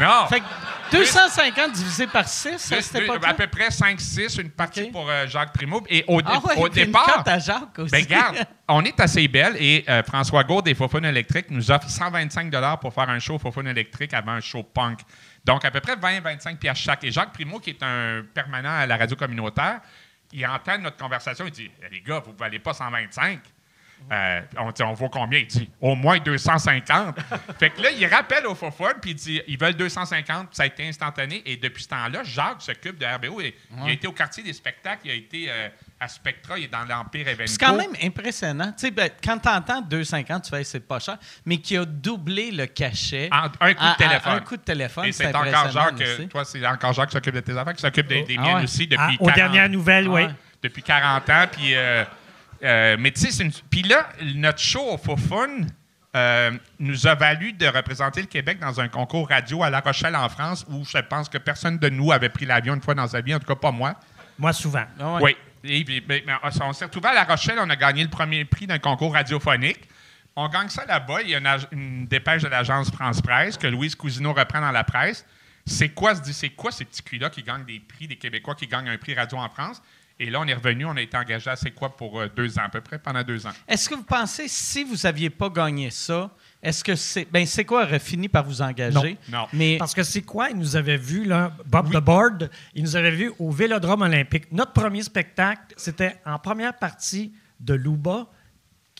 Non. 0.00 0.26
Fait 0.28 0.40
que 0.40 0.44
250 0.92 1.72
divisé 1.72 2.06
par 2.06 2.26
6 2.26 2.48
à 2.72 2.76
Deux- 2.76 2.80
cette 2.80 2.92
deux- 2.96 3.02
époque 3.04 3.22
à 3.26 3.34
peu 3.34 3.46
près 3.48 3.70
5-6, 3.70 4.38
une 4.40 4.50
partie 4.50 4.84
pour 4.84 5.08
euh, 5.10 5.26
Jacques 5.26 5.52
Primo. 5.52 5.82
Et 5.88 6.04
au, 6.06 6.20
Ah 6.24 6.38
ouais, 6.38 6.56
au 6.56 6.66
une 6.68 6.72
départ, 6.72 7.22
à 7.26 7.38
Jacques 7.38 7.78
aussi. 7.78 7.90
ben 7.90 8.02
regarde, 8.04 8.36
on 8.68 8.84
est 8.84 8.98
assez 9.00 9.26
belle 9.28 9.56
et 9.58 9.84
euh, 9.88 10.02
François 10.04 10.44
Gaud 10.44 10.62
des 10.62 10.74
Fofone 10.74 11.04
électriques 11.04 11.50
nous 11.50 11.70
offre 11.70 11.88
125 11.90 12.50
pour 12.80 12.94
faire 12.94 13.08
un 13.10 13.18
show 13.18 13.38
Fofone 13.38 13.66
électrique 13.66 14.14
avant 14.14 14.32
un 14.32 14.40
show 14.40 14.62
punk. 14.62 15.00
Donc 15.44 15.64
à 15.64 15.70
peu 15.70 15.80
près 15.80 15.96
20-25 15.96 16.56
piastres 16.58 16.84
chaque. 16.84 17.04
Et 17.04 17.10
Jacques 17.10 17.32
Primo, 17.32 17.58
qui 17.60 17.70
est 17.70 17.82
un 17.82 18.24
permanent 18.34 18.70
à 18.70 18.86
la 18.86 18.96
radio 18.96 19.16
communautaire, 19.16 19.80
il 20.32 20.46
entend 20.46 20.78
notre 20.78 20.96
conversation, 20.96 21.46
il 21.46 21.50
dit 21.50 21.70
Eh, 21.82 21.88
Les 21.94 22.00
gars, 22.00 22.20
vous 22.20 22.32
ne 22.32 22.38
valez 22.38 22.58
pas 22.58 22.74
125 22.74 23.40
Euh, 24.10 24.40
on 24.56 24.70
dit, 24.72 24.82
on 24.82 24.94
vaut 24.94 25.10
combien? 25.10 25.40
Il 25.40 25.46
dit, 25.46 25.70
au 25.80 25.94
moins 25.94 26.18
250. 26.18 27.16
fait 27.58 27.70
que 27.70 27.82
là, 27.82 27.90
il 27.90 28.06
rappelle 28.06 28.46
au 28.46 28.54
Fofone, 28.54 28.94
puis 29.00 29.10
il 29.10 29.14
dit, 29.14 29.42
ils 29.46 29.58
veulent 29.58 29.74
250, 29.74 30.48
puis 30.48 30.56
ça 30.56 30.62
a 30.62 30.66
été 30.66 30.88
instantané. 30.88 31.42
Et 31.44 31.56
depuis 31.58 31.82
ce 31.82 31.88
temps-là, 31.88 32.24
Jacques 32.24 32.62
s'occupe 32.62 32.96
de 32.98 33.04
RBO. 33.04 33.40
Et 33.42 33.54
Il 33.84 33.90
a 33.90 33.92
été 33.92 34.06
au 34.06 34.12
quartier 34.12 34.42
des 34.42 34.54
spectacles, 34.54 35.02
il 35.04 35.10
a 35.10 35.14
été 35.14 35.50
euh, 35.50 35.68
à 36.00 36.08
Spectra, 36.08 36.58
il 36.58 36.64
est 36.64 36.68
dans 36.68 36.84
l'Empire 36.84 37.28
Evenco. 37.28 37.46
C'est 37.46 37.60
quand 37.60 37.76
même 37.76 37.92
impressionnant. 38.02 38.72
Tu 38.72 38.86
sais, 38.86 38.90
ben, 38.90 39.10
quand 39.22 39.38
tu 39.38 39.48
entends 39.50 39.82
250, 39.82 40.44
tu 40.44 40.50
fais 40.50 40.64
c'est 40.64 40.80
pas 40.80 40.98
cher, 40.98 41.18
mais 41.44 41.58
qui 41.58 41.76
a 41.76 41.84
doublé 41.84 42.50
le 42.50 42.64
cachet. 42.66 43.28
En- 43.30 43.44
un 43.60 43.74
coup 43.74 43.80
de 43.82 43.86
à- 43.86 43.92
à- 43.92 43.96
téléphone. 43.96 44.32
un 44.32 44.40
coup 44.40 44.56
de 44.56 44.62
téléphone. 44.62 45.04
Et 45.04 45.12
c'est 45.12 45.28
encore 45.34 45.70
Jacques, 45.70 46.00
euh, 46.00 46.26
toi, 46.26 46.44
c'est 46.46 46.66
encore 46.66 46.92
Jacques 46.94 47.08
qui 47.10 47.14
s'occupe 47.14 47.34
de 47.34 47.40
tes 47.40 47.56
affaires, 47.56 47.74
qui 47.74 47.82
s'occupe 47.82 48.06
des, 48.06 48.22
des 48.22 48.36
Ah 48.38 48.42
miennes 48.42 48.56
ouais. 48.56 48.62
aussi 48.64 48.86
depuis, 48.86 48.96
Ah, 48.98 49.16
40, 49.18 49.28
aux 49.28 49.34
dernières 49.34 49.68
nouvelles, 49.68 50.06
Ah 50.08 50.12
oui. 50.12 50.22
depuis 50.62 50.82
40 50.82 51.28
ans. 51.28 51.44
Puis, 51.52 51.74
euh, 51.74 52.02
euh, 52.64 52.96
mais 52.98 53.10
tu 53.10 53.20
sais, 53.20 53.30
c'est 53.30 53.44
une- 53.44 53.52
Puis 53.70 53.82
là, 53.82 54.08
notre 54.34 54.60
show 54.60 54.82
au 54.92 54.96
Fofun 54.96 55.66
euh, 56.16 56.50
nous 56.80 57.06
a 57.06 57.14
valu 57.14 57.52
de 57.52 57.66
représenter 57.66 58.22
le 58.22 58.26
Québec 58.26 58.58
dans 58.58 58.80
un 58.80 58.88
concours 58.88 59.28
radio 59.28 59.62
à 59.62 59.70
La 59.70 59.80
Rochelle, 59.80 60.16
en 60.16 60.28
France, 60.28 60.66
où 60.68 60.84
je 60.84 60.98
pense 60.98 61.28
que 61.28 61.38
personne 61.38 61.78
de 61.78 61.88
nous 61.88 62.10
avait 62.10 62.30
pris 62.30 62.46
l'avion 62.46 62.74
une 62.74 62.80
fois 62.82 62.94
dans 62.94 63.06
sa 63.06 63.20
vie, 63.20 63.32
en 63.34 63.38
tout 63.38 63.46
cas 63.46 63.54
pas 63.54 63.70
moi. 63.70 63.94
Moi, 64.38 64.52
souvent. 64.52 64.84
Ah. 64.98 65.18
Oui. 65.20 65.36
Et 65.64 65.84
mais- 66.08 66.22
mais 66.26 66.34
on 66.62 66.72
s'est 66.72 66.84
retrouvé 66.84 67.08
à 67.08 67.14
La 67.14 67.24
Rochelle, 67.24 67.58
on 67.60 67.68
a 67.68 67.76
gagné 67.76 68.02
le 68.02 68.10
premier 68.10 68.44
prix 68.44 68.66
d'un 68.66 68.78
concours 68.78 69.12
radiophonique. 69.12 69.88
On 70.36 70.48
gagne 70.48 70.68
ça 70.68 70.84
là-bas. 70.86 71.22
Il 71.22 71.30
y 71.30 71.34
a 71.34 71.58
une, 71.72 72.06
dépêche 72.06 72.42
de 72.42 72.48
l'agence 72.48 72.90
France 72.90 73.20
Presse 73.20 73.56
que 73.56 73.66
Louise 73.66 73.94
Cousineau 73.94 74.32
reprend 74.32 74.60
dans 74.60 74.70
la 74.70 74.84
presse. 74.84 75.26
C'est 75.66 75.90
quoi, 75.90 76.14
se 76.14 76.22
dit, 76.22 76.32
c'est 76.32 76.50
quoi 76.50 76.72
ces 76.72 76.84
petits 76.84 77.02
culs-là 77.02 77.30
qui 77.30 77.42
gagnent 77.42 77.64
des 77.64 77.80
prix, 77.80 78.08
des 78.08 78.16
Québécois 78.16 78.54
qui 78.54 78.66
gagnent 78.66 78.88
un 78.88 78.96
prix 78.96 79.14
radio 79.14 79.38
en 79.38 79.48
France? 79.48 79.82
Et 80.22 80.28
là, 80.28 80.38
on 80.38 80.46
est 80.46 80.54
revenu, 80.54 80.84
on 80.84 80.94
a 80.96 81.00
été 81.00 81.16
engagé 81.16 81.48
à 81.48 81.56
C'est 81.56 81.70
quoi 81.70 81.96
pour 81.96 82.20
euh, 82.20 82.28
deux 82.36 82.58
ans, 82.58 82.64
à 82.66 82.68
peu 82.68 82.82
près, 82.82 82.98
pendant 82.98 83.22
deux 83.22 83.46
ans. 83.46 83.52
Est-ce 83.66 83.88
que 83.88 83.94
vous 83.94 84.02
pensez, 84.02 84.48
si 84.48 84.84
vous 84.84 84.94
n'aviez 85.04 85.30
pas 85.30 85.48
gagné 85.48 85.88
ça, 85.88 86.30
est-ce 86.62 86.84
que 86.84 86.94
c'est. 86.94 87.26
Ben, 87.32 87.46
c'est 87.46 87.64
quoi 87.64 87.84
aurait 87.84 87.98
fini 87.98 88.28
par 88.28 88.44
vous 88.44 88.60
engager? 88.60 89.16
Non. 89.30 89.38
Non. 89.38 89.46
Mais. 89.54 89.78
Parce 89.78 89.94
que 89.94 90.02
c'est 90.02 90.20
quoi? 90.20 90.50
Il 90.50 90.58
nous 90.58 90.76
avait 90.76 90.98
vu, 90.98 91.24
là, 91.24 91.56
Bob 91.64 91.90
the 91.90 92.04
Board, 92.04 92.50
il 92.74 92.82
nous 92.82 92.96
avait 92.96 93.12
vu 93.12 93.32
au 93.38 93.50
Vélodrome 93.50 94.02
olympique. 94.02 94.52
Notre 94.52 94.74
premier 94.74 95.02
spectacle, 95.02 95.74
c'était 95.78 96.16
en 96.26 96.38
première 96.38 96.76
partie 96.76 97.32
de 97.58 97.72
Luba. 97.72 98.26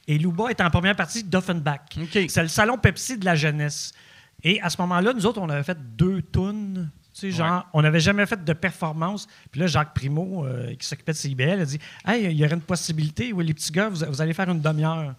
Et 0.09 0.16
Luba 0.16 0.48
est 0.48 0.62
en 0.62 0.70
première 0.70 0.97
partie 0.97 1.22
d'Offenbach. 1.22 1.98
OK. 1.98 2.18
C'est 2.28 2.42
le 2.42 2.48
salon 2.48 2.78
Pepsi 2.78 3.18
de 3.18 3.26
la 3.26 3.34
jeunesse. 3.34 3.92
Et 4.42 4.59
à 4.62 4.70
ce 4.70 4.80
moment-là, 4.80 5.12
nous 5.12 5.26
autres, 5.26 5.38
on 5.42 5.51
avait 5.51 5.62
fait 5.64 5.78
deux 5.97 6.22
tunes. 6.22 6.90
Tu 7.20 7.30
sais, 7.30 7.36
genre, 7.36 7.51
Ouais. 7.59 7.62
on 7.74 7.82
n'avait 7.82 8.01
jamais 8.01 8.24
fait 8.26 8.42
de 8.42 8.52
performance. 8.52 9.26
Puis 9.51 9.60
là, 9.60 9.66
Jacques 9.66 9.92
Primo, 9.94 10.47
euh, 10.47 10.74
qui 10.76 10.86
s'occupait 10.86 11.12
de 11.12 11.16
CIBL, 11.18 11.60
a 11.60 11.64
dit 11.64 11.78
Hey, 12.06 12.24
il 12.24 12.32
y 12.32 12.44
aurait 12.44 12.55
une 12.55 12.60
possibilité, 12.62 13.32
oui, 13.32 13.44
les 13.44 13.55
petits 13.55 13.72
gars, 13.72 13.88
vous, 13.88 14.05
vous 14.09 14.20
allez 14.22 14.32
faire 14.34 14.48
une 14.48 14.60
demi-heure. 14.60 15.14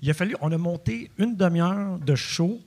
Il 0.00 0.10
a 0.10 0.14
fallu, 0.14 0.34
on 0.40 0.50
a 0.50 0.58
monté 0.58 1.10
une 1.18 1.36
demi-heure 1.36 1.98
de 1.98 2.14
show. 2.14 2.58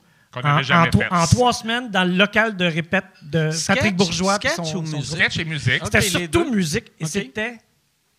En, 0.44 0.62
to- 0.90 0.99
trois 1.32 1.53
semaines 1.53 1.90
dans 1.90 2.03
le 2.03 2.14
local 2.16 2.57
de 2.57 2.66
répète 2.66 3.06
de 3.22 3.52
Sketch- 3.52 3.68
Patrick 3.76 3.95
Bourgeois. 3.95 4.36
sketch 4.36 4.56
son- 4.56 4.62
ou 4.64 4.66
son 4.66 4.82
musique? 4.82 4.91
groupe. 4.95 5.06
Sketch 5.20 5.38
et 5.40 5.45
musique. 5.45 5.82
C'était 5.86 6.02
surtout 6.02 6.52
musique 6.53 6.91
et 6.99 7.06
c'était 7.06 7.57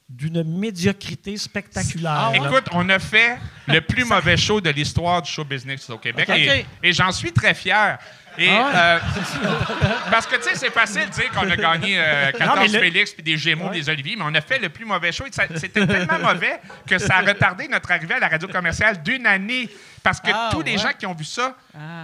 d'une 0.08 0.42
médiocrité 0.44 1.36
spectaculaire. 1.36 2.30
Ah? 2.32 2.36
Écoute, 2.36 2.68
on 2.72 2.88
a 2.88 2.98
fait 2.98 3.36
le 3.66 3.80
plus 3.80 4.04
mauvais 4.04 4.36
show 4.36 4.60
de 4.60 4.70
l'histoire 4.70 5.20
du 5.20 5.30
show 5.30 5.44
business 5.44 5.90
au 5.90 5.98
Québec 5.98 6.30
et 6.82 6.92
j'en 6.92 7.10
suis 7.12 7.32
très 7.32 7.52
fier. 7.54 7.98
Et, 8.38 8.48
Ah 8.50 8.70
euh, 8.96 8.98
parce 10.10 10.26
que, 10.26 10.36
tu 10.36 10.42
sais, 10.42 10.54
c'est 10.54 10.70
facile 10.72 11.06
de 11.06 11.10
dire 11.10 11.30
qu'on 11.30 11.48
a 11.50 11.56
gagné 11.56 11.98
euh, 11.98 12.32
14 12.32 12.48
Non, 12.56 12.62
mais 12.62 12.68
le- 12.68 12.78
Félix 12.80 13.12
puis 13.12 13.22
des 13.22 13.36
Gémeaux, 13.36 13.70
des 13.70 13.88
Olivier, 13.88 14.16
mais 14.16 14.24
on 14.26 14.34
a 14.34 14.40
fait 14.40 14.58
le 14.58 14.68
plus 14.68 14.84
mauvais 14.84 15.12
show. 15.12 15.24
C'était 15.56 15.86
tellement 15.86 16.18
mauvais 16.18 16.60
que 16.86 16.98
ça 16.98 17.16
a 17.16 17.20
retardé 17.22 17.68
notre 17.68 17.90
arrivée 17.90 18.14
à 18.14 18.18
la 18.20 18.28
radio 18.28 18.48
commerciale 18.48 19.02
d'une 19.02 19.26
année. 19.26 19.68
Parce 20.02 20.20
que 20.20 20.30
Ah, 20.32 20.50
tous 20.52 20.62
les 20.62 20.72
ouais. 20.72 20.78
gens 20.78 20.92
qui 20.96 21.04
ont 21.06 21.14
vu 21.14 21.24
ça, 21.24 21.56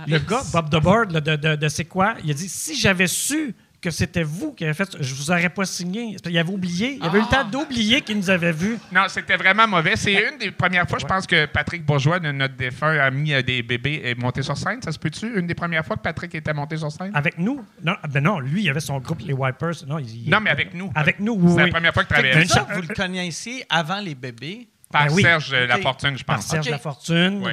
Le 0.08 0.18
gars, 0.18 0.42
Bob 0.52 0.70
the 0.70 0.82
Board, 0.82 1.12
là, 1.12 1.20
de, 1.20 1.36
de, 1.36 1.54
de 1.56 1.68
C'est 1.68 1.84
quoi, 1.84 2.14
il 2.24 2.30
a 2.30 2.34
dit 2.34 2.48
si 2.48 2.74
j'avais 2.78 3.06
su 3.06 3.54
que 3.82 3.90
c'était 3.90 4.22
vous 4.22 4.52
qui 4.52 4.64
avez 4.64 4.74
fait 4.74 4.96
je 5.00 5.14
vous 5.14 5.30
aurais 5.30 5.48
pas 5.50 5.64
signé. 5.66 6.16
Il 6.26 6.38
avait 6.38 6.48
oublié. 6.50 6.98
Il 7.00 7.04
avait 7.04 7.18
eu 7.18 7.22
le 7.22 7.26
Ah. 7.32 7.42
temps 7.42 7.48
d'oublier 7.50 8.00
qu'il 8.00 8.16
nous 8.16 8.30
avait 8.30 8.52
vus. 8.52 8.78
non, 8.92 9.02
c'était 9.08 9.36
vraiment 9.36 9.66
mauvais. 9.66 9.96
C'est 9.96 10.12
une 10.14 10.38
des 10.38 10.50
premières 10.52 10.88
fois, 10.88 10.98
je 11.00 11.04
pense 11.06 11.26
que 11.26 11.46
Patrick 11.46 11.84
Bourgeois, 11.84 12.20
de 12.20 12.30
notre 12.30 12.54
défunt 12.54 12.96
ami 12.98 13.34
euh, 13.34 13.42
des 13.42 13.62
bébés, 13.62 14.00
est 14.04 14.14
monté 14.18 14.42
sur 14.42 14.56
scène. 14.56 14.80
Ça 14.82 14.92
se 14.92 14.98
peut-tu? 14.98 15.38
Une 15.38 15.46
des 15.46 15.54
premières 15.54 15.84
fois 15.84 15.96
que 15.96 16.02
Patrick 16.02 16.34
était 16.34 16.54
monté 16.54 16.76
sur 16.76 16.90
scène? 16.92 17.10
Avec 17.14 17.36
nous? 17.38 17.64
Non, 17.84 17.96
ben 18.08 18.22
non, 18.22 18.38
lui, 18.38 18.62
il 18.62 18.70
avait 18.70 18.80
son 18.80 18.98
groupe, 19.00 19.20
les 19.26 19.32
Wipers. 19.34 19.84
Non, 19.88 19.98
il- 19.98 20.30
Non, 20.30 20.38
mais 20.40 20.50
avec 20.50 20.72
nous. 20.74 20.90
Avec 20.94 21.18
nous, 21.20 21.34
oui. 21.34 21.52
C'est 21.56 21.64
la 21.66 21.72
première 21.72 21.92
fois 21.92 22.04
que 22.04 22.40
une 22.42 22.48
Ça, 22.48 22.66
vous 22.72 22.82
le 22.82 22.94
connaissiez 22.94 23.64
avant 23.68 24.00
les 24.00 24.14
bébés. 24.14 24.68
Par 24.92 25.06
Ben 25.06 25.12
oui. 25.14 25.22
Serge. 25.22 25.52
Lafortune, 25.54 26.16
je 26.18 26.22
par 26.24 26.36
pense. 26.36 26.46
Serge 26.46 26.66
OK. 26.66 26.70
Lafortune. 26.70 27.40
Oui. 27.44 27.52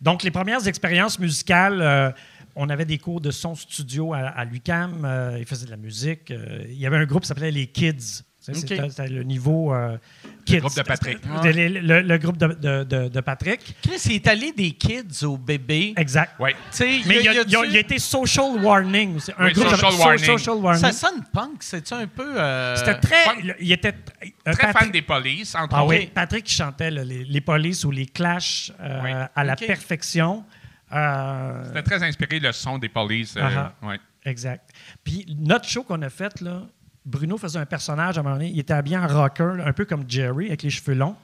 Donc, 0.00 0.22
les 0.22 0.30
premières 0.30 0.66
expériences 0.66 1.18
musicales, 1.18 1.80
euh, 1.82 2.10
on 2.56 2.68
avait 2.68 2.84
des 2.84 2.98
cours 2.98 3.20
de 3.20 3.30
son 3.30 3.54
studio 3.54 4.12
à, 4.14 4.18
à 4.28 4.44
l'UCAM. 4.44 5.04
euh, 5.04 5.36
il 5.38 5.46
faisait 5.46 5.66
de 5.66 5.70
la 5.70 5.76
musique. 5.76 6.30
euh, 6.30 6.62
il 6.68 6.78
y 6.78 6.86
avait 6.86 6.96
un 6.96 7.04
groupe 7.06 7.22
qui 7.22 7.28
s'appelait 7.28 7.50
les 7.50 7.66
Kids. 7.66 8.22
Tu 8.42 8.54
sais, 8.54 8.74
OK. 8.82 8.90
C'était 8.90 9.08
le 9.08 9.22
niveau 9.22 9.74
euh, 9.74 9.98
Kids. 10.46 10.60
groupe 10.60 10.74
de 10.74 10.80
Patrick. 10.80 11.18
Le, 11.44 11.68
le- 11.80 12.00
le 12.00 12.18
groupe 12.18 12.38
de, 12.38 12.46
de- 12.46 12.84
de- 12.84 13.08
de 13.08 13.20
Patrick. 13.20 13.60
Chris, 13.82 14.00
il 14.06 14.12
est 14.14 14.26
allé 14.28 14.52
des 14.52 14.70
kids 14.70 15.26
aux 15.26 15.36
bébés. 15.36 15.92
Exact. 15.98 16.40
Sais, 16.70 17.00
Mais 17.06 17.16
il, 17.18 17.22
y 17.24 17.28
a, 17.28 17.32
a- 17.32 17.34
il 17.34 17.38
a- 17.40 17.42
y 17.42 17.54
a-tu- 17.56 17.68
il 17.68 17.76
a 17.76 17.80
été 17.80 17.98
Social 17.98 18.56
Warning. 18.64 19.18
Un 19.36 19.44
Oui, 19.44 19.52
groupe 19.52 19.68
Social 19.68 19.92
de- 19.92 19.98
Warning. 19.98 20.24
Social 20.24 20.56
Warning. 20.56 20.80
Ça 20.82 20.92
sonne 20.92 21.22
punk, 21.30 21.56
c'est 21.60 21.92
un 21.92 22.06
peu. 22.06 22.40
euh, 22.40 22.76
C'était 22.76 22.98
très. 22.98 23.24
Punk? 23.26 23.40
il- 23.44 23.56
Il 23.60 23.72
était 23.72 23.88
euh, 23.92 24.52
Très 24.52 24.54
Patrick- 24.68 24.78
fan 24.78 24.90
des 24.90 25.02
polices, 25.02 25.54
entre 25.54 25.74
Ah 25.76 25.84
oui, 25.84 26.10
Patrick 26.14 26.48
chantait 26.48 26.90
là, 26.90 27.04
les, 27.04 27.24
les 27.24 27.40
polices 27.42 27.84
ou 27.84 27.90
les 27.90 28.06
clashs 28.06 28.72
euh, 28.80 29.00
Oui. 29.04 29.10
à 29.36 29.44
la 29.44 29.52
OK. 29.52 29.66
perfection. 29.66 30.44
Euh, 30.92 31.64
C'était 31.66 31.82
très 31.82 32.02
inspiré 32.02 32.40
le 32.40 32.52
son 32.52 32.78
des 32.78 32.88
polices. 32.88 33.36
euh, 33.36 33.42
Ah 33.42 33.72
ouais. 33.82 34.00
Exact. 34.24 34.70
Puis 35.04 35.24
notre 35.38 35.66
show 35.68 35.82
qu'on 35.82 36.02
a 36.02 36.10
fait, 36.10 36.40
là, 36.40 36.62
Bruno 37.04 37.38
faisait 37.38 37.58
un 37.58 37.66
personnage 37.66 38.18
à 38.18 38.20
un 38.20 38.24
moment 38.24 38.36
donné. 38.36 38.50
Il 38.50 38.58
était 38.58 38.74
habillé 38.74 38.98
en 38.98 39.06
rocker, 39.06 39.56
un 39.64 39.72
peu 39.72 39.84
comme 39.84 40.04
Jerry, 40.08 40.48
avec 40.48 40.62
les 40.62 40.70
cheveux 40.70 40.94
longs. 40.94 41.16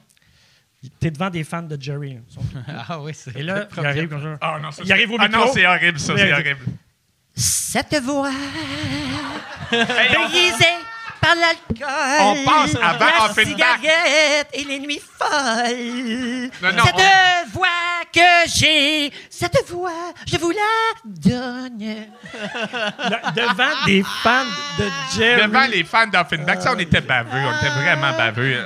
Il 0.83 0.87
était 0.87 1.11
devant 1.11 1.29
des 1.29 1.43
fans 1.43 1.63
de 1.63 1.79
Jerry. 1.79 2.15
là. 2.15 2.21
Ah 2.89 3.01
oui, 3.01 3.11
c'est 3.13 3.35
Et 3.35 3.43
là, 3.43 3.67
il 3.77 3.85
arrive 3.85 4.09
comme 4.09 4.21
ça. 4.21 4.37
Ah 4.41 4.59
non, 4.61 4.71
ça, 4.71 4.81
Il 4.83 4.87
c'est- 4.87 4.93
arrive 4.93 5.11
au 5.11 5.17
Ah 5.19 5.27
micro. 5.27 5.45
non, 5.45 5.51
c'est 5.53 5.65
horrible, 5.67 5.99
ça, 5.99 6.13
c'est 6.17 6.31
horrible. 6.33 6.59
Cette 7.35 7.95
voix 8.03 8.31
brisée 9.69 10.65
par 11.27 11.35
l'alcool. 11.35 12.19
On 12.21 12.45
passe 12.45 12.75
avant 12.81 13.27
la 13.27 13.43
cigarette 13.43 14.47
et 14.53 14.63
les 14.63 14.79
nuits 14.79 15.01
folles. 15.17 16.49
Non, 16.61 16.77
non, 16.77 16.83
cette 16.85 17.51
voix 17.53 17.67
que 18.13 18.49
j'ai, 18.55 19.11
cette 19.29 19.69
voix, 19.69 20.13
je 20.25 20.37
vous 20.37 20.51
la 20.51 21.01
donne. 21.05 21.79
devant 23.35 23.85
des 23.85 24.03
fans 24.23 24.45
de 24.77 24.85
Jerry. 25.15 25.43
Devant 25.43 25.67
les 25.67 25.83
fans 25.83 26.07
d'Offenbach, 26.07 26.61
ça, 26.61 26.73
on 26.75 26.79
était 26.79 27.01
baveux. 27.01 27.29
On 27.33 27.57
était 27.57 27.73
vraiment 27.73 28.17
baveux. 28.17 28.65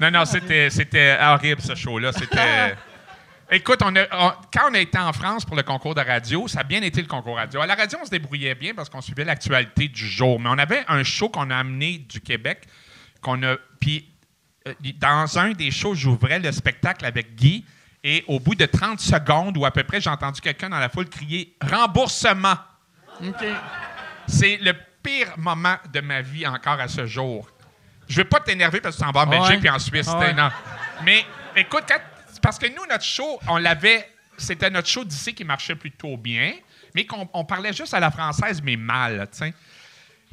Non, 0.00 0.10
non, 0.10 0.24
c'était, 0.24 0.70
c'était 0.70 1.16
horrible, 1.20 1.60
ce 1.60 1.74
show-là. 1.74 2.12
C'était... 2.12 2.76
Écoute, 3.50 3.80
on 3.82 3.96
a- 3.96 4.06
on- 4.12 4.32
quand 4.52 4.70
on 4.70 4.74
a 4.74 4.78
été 4.78 4.98
en 4.98 5.12
France 5.12 5.44
pour 5.46 5.56
le 5.56 5.62
concours 5.62 5.94
de 5.94 6.02
radio, 6.02 6.46
ça 6.48 6.60
a 6.60 6.64
bien 6.64 6.82
été 6.82 7.00
le 7.00 7.06
concours 7.08 7.36
radio. 7.36 7.60
À 7.62 7.66
la 7.66 7.74
radio, 7.74 7.98
on 8.02 8.04
se 8.04 8.10
débrouillait 8.10 8.54
bien 8.54 8.74
parce 8.74 8.90
qu'on 8.90 9.00
suivait 9.00 9.24
l'actualité 9.24 9.88
du 9.88 10.06
jour. 10.06 10.38
Mais 10.38 10.50
on 10.50 10.58
avait 10.58 10.84
un 10.88 11.02
show 11.02 11.30
qu'on 11.30 11.50
a 11.50 11.56
amené 11.56 11.98
du 11.98 12.20
Québec, 12.20 12.64
qu'on 13.22 13.42
a... 13.44 13.56
Puis, 13.80 14.06
euh, 14.66 14.74
dans 14.98 15.38
un 15.38 15.52
des 15.52 15.70
shows, 15.70 15.94
j'ouvrais 15.94 16.38
le 16.40 16.52
spectacle 16.52 17.06
avec 17.06 17.34
Guy, 17.36 17.64
et 18.04 18.22
au 18.28 18.38
bout 18.38 18.54
de 18.54 18.66
30 18.66 19.00
secondes, 19.00 19.56
ou 19.56 19.64
à 19.64 19.70
peu 19.70 19.82
près, 19.82 20.00
j'ai 20.00 20.10
entendu 20.10 20.40
quelqu'un 20.42 20.68
dans 20.68 20.78
la 20.78 20.88
foule 20.90 21.08
crier 21.08 21.56
«Remboursement». 21.62 22.56
C'est 24.26 24.58
le 24.58 24.74
pire 25.02 25.32
moment 25.38 25.76
de 25.92 26.00
ma 26.00 26.20
vie 26.20 26.46
encore 26.46 26.78
à 26.80 26.88
ce 26.88 27.06
jour. 27.06 27.48
Je 28.08 28.18
veux 28.18 28.24
pas 28.28 28.40
t'énerver 28.40 28.80
parce 28.80 28.96
que 28.96 29.00
tu 29.00 29.06
t'en 29.06 29.12
vas 29.12 29.22
en 29.22 29.26
Belgique 29.26 29.50
Ouais. 29.52 29.58
puis 29.58 29.70
en 29.70 29.78
Suisse. 29.78 30.08
Ouais. 30.08 30.32
non. 30.34 30.50
Mais 31.04 31.24
écoute, 31.56 31.84
quand- 31.88 32.00
parce 32.40 32.58
que 32.58 32.66
nous, 32.68 32.86
notre 32.88 33.04
show, 33.04 33.38
on 33.48 33.56
l'avait. 33.58 34.08
C'était 34.36 34.70
notre 34.70 34.88
show 34.88 35.04
d'ici 35.04 35.34
qui 35.34 35.42
marchait 35.44 35.74
plutôt 35.74 36.16
bien, 36.16 36.52
mais 36.94 37.04
qu'on 37.06 37.28
on 37.32 37.44
parlait 37.44 37.72
juste 37.72 37.92
à 37.94 38.00
la 38.00 38.10
française, 38.10 38.62
mais 38.62 38.76
mal, 38.76 39.28
tu 39.32 39.38
sais. 39.38 39.54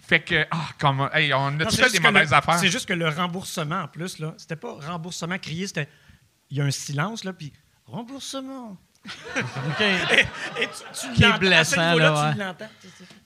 Fait 0.07 0.19
que, 0.19 0.45
ah, 0.51 0.67
comme, 0.79 1.09
hey, 1.13 1.33
on 1.33 1.47
a 1.47 1.51
Non, 1.51 1.57
des 1.57 1.65
que 1.65 2.01
mauvaises 2.01 2.29
le- 2.29 2.35
affaires. 2.35 2.59
C'est 2.59 2.69
juste 2.69 2.87
que 2.87 2.93
le 2.93 3.09
remboursement, 3.09 3.81
en 3.81 3.87
plus, 3.87 4.19
là, 4.19 4.35
c'était 4.37 4.55
pas 4.55 4.73
remboursement 4.73 5.37
crié, 5.39 5.65
c'était. 5.65 5.87
Il 6.51 6.57
y 6.57 6.61
a 6.61 6.65
un 6.65 6.69
silence, 6.71 7.23
là, 7.23 7.33
puis 7.33 7.51
remboursement. 7.87 8.77
OK. 9.35 9.81
Et 9.81 10.67
tu, 10.67 11.07
tu 11.07 11.13
Qui 11.13 11.23
est 11.23 11.27
l'entends, 11.27 11.31
à 11.31 11.33
ce 11.35 11.39
blessant, 11.39 11.85
niveau-là, 11.87 12.09
là, 12.11 12.33
tu 12.33 12.39
l'entends. 12.39 12.69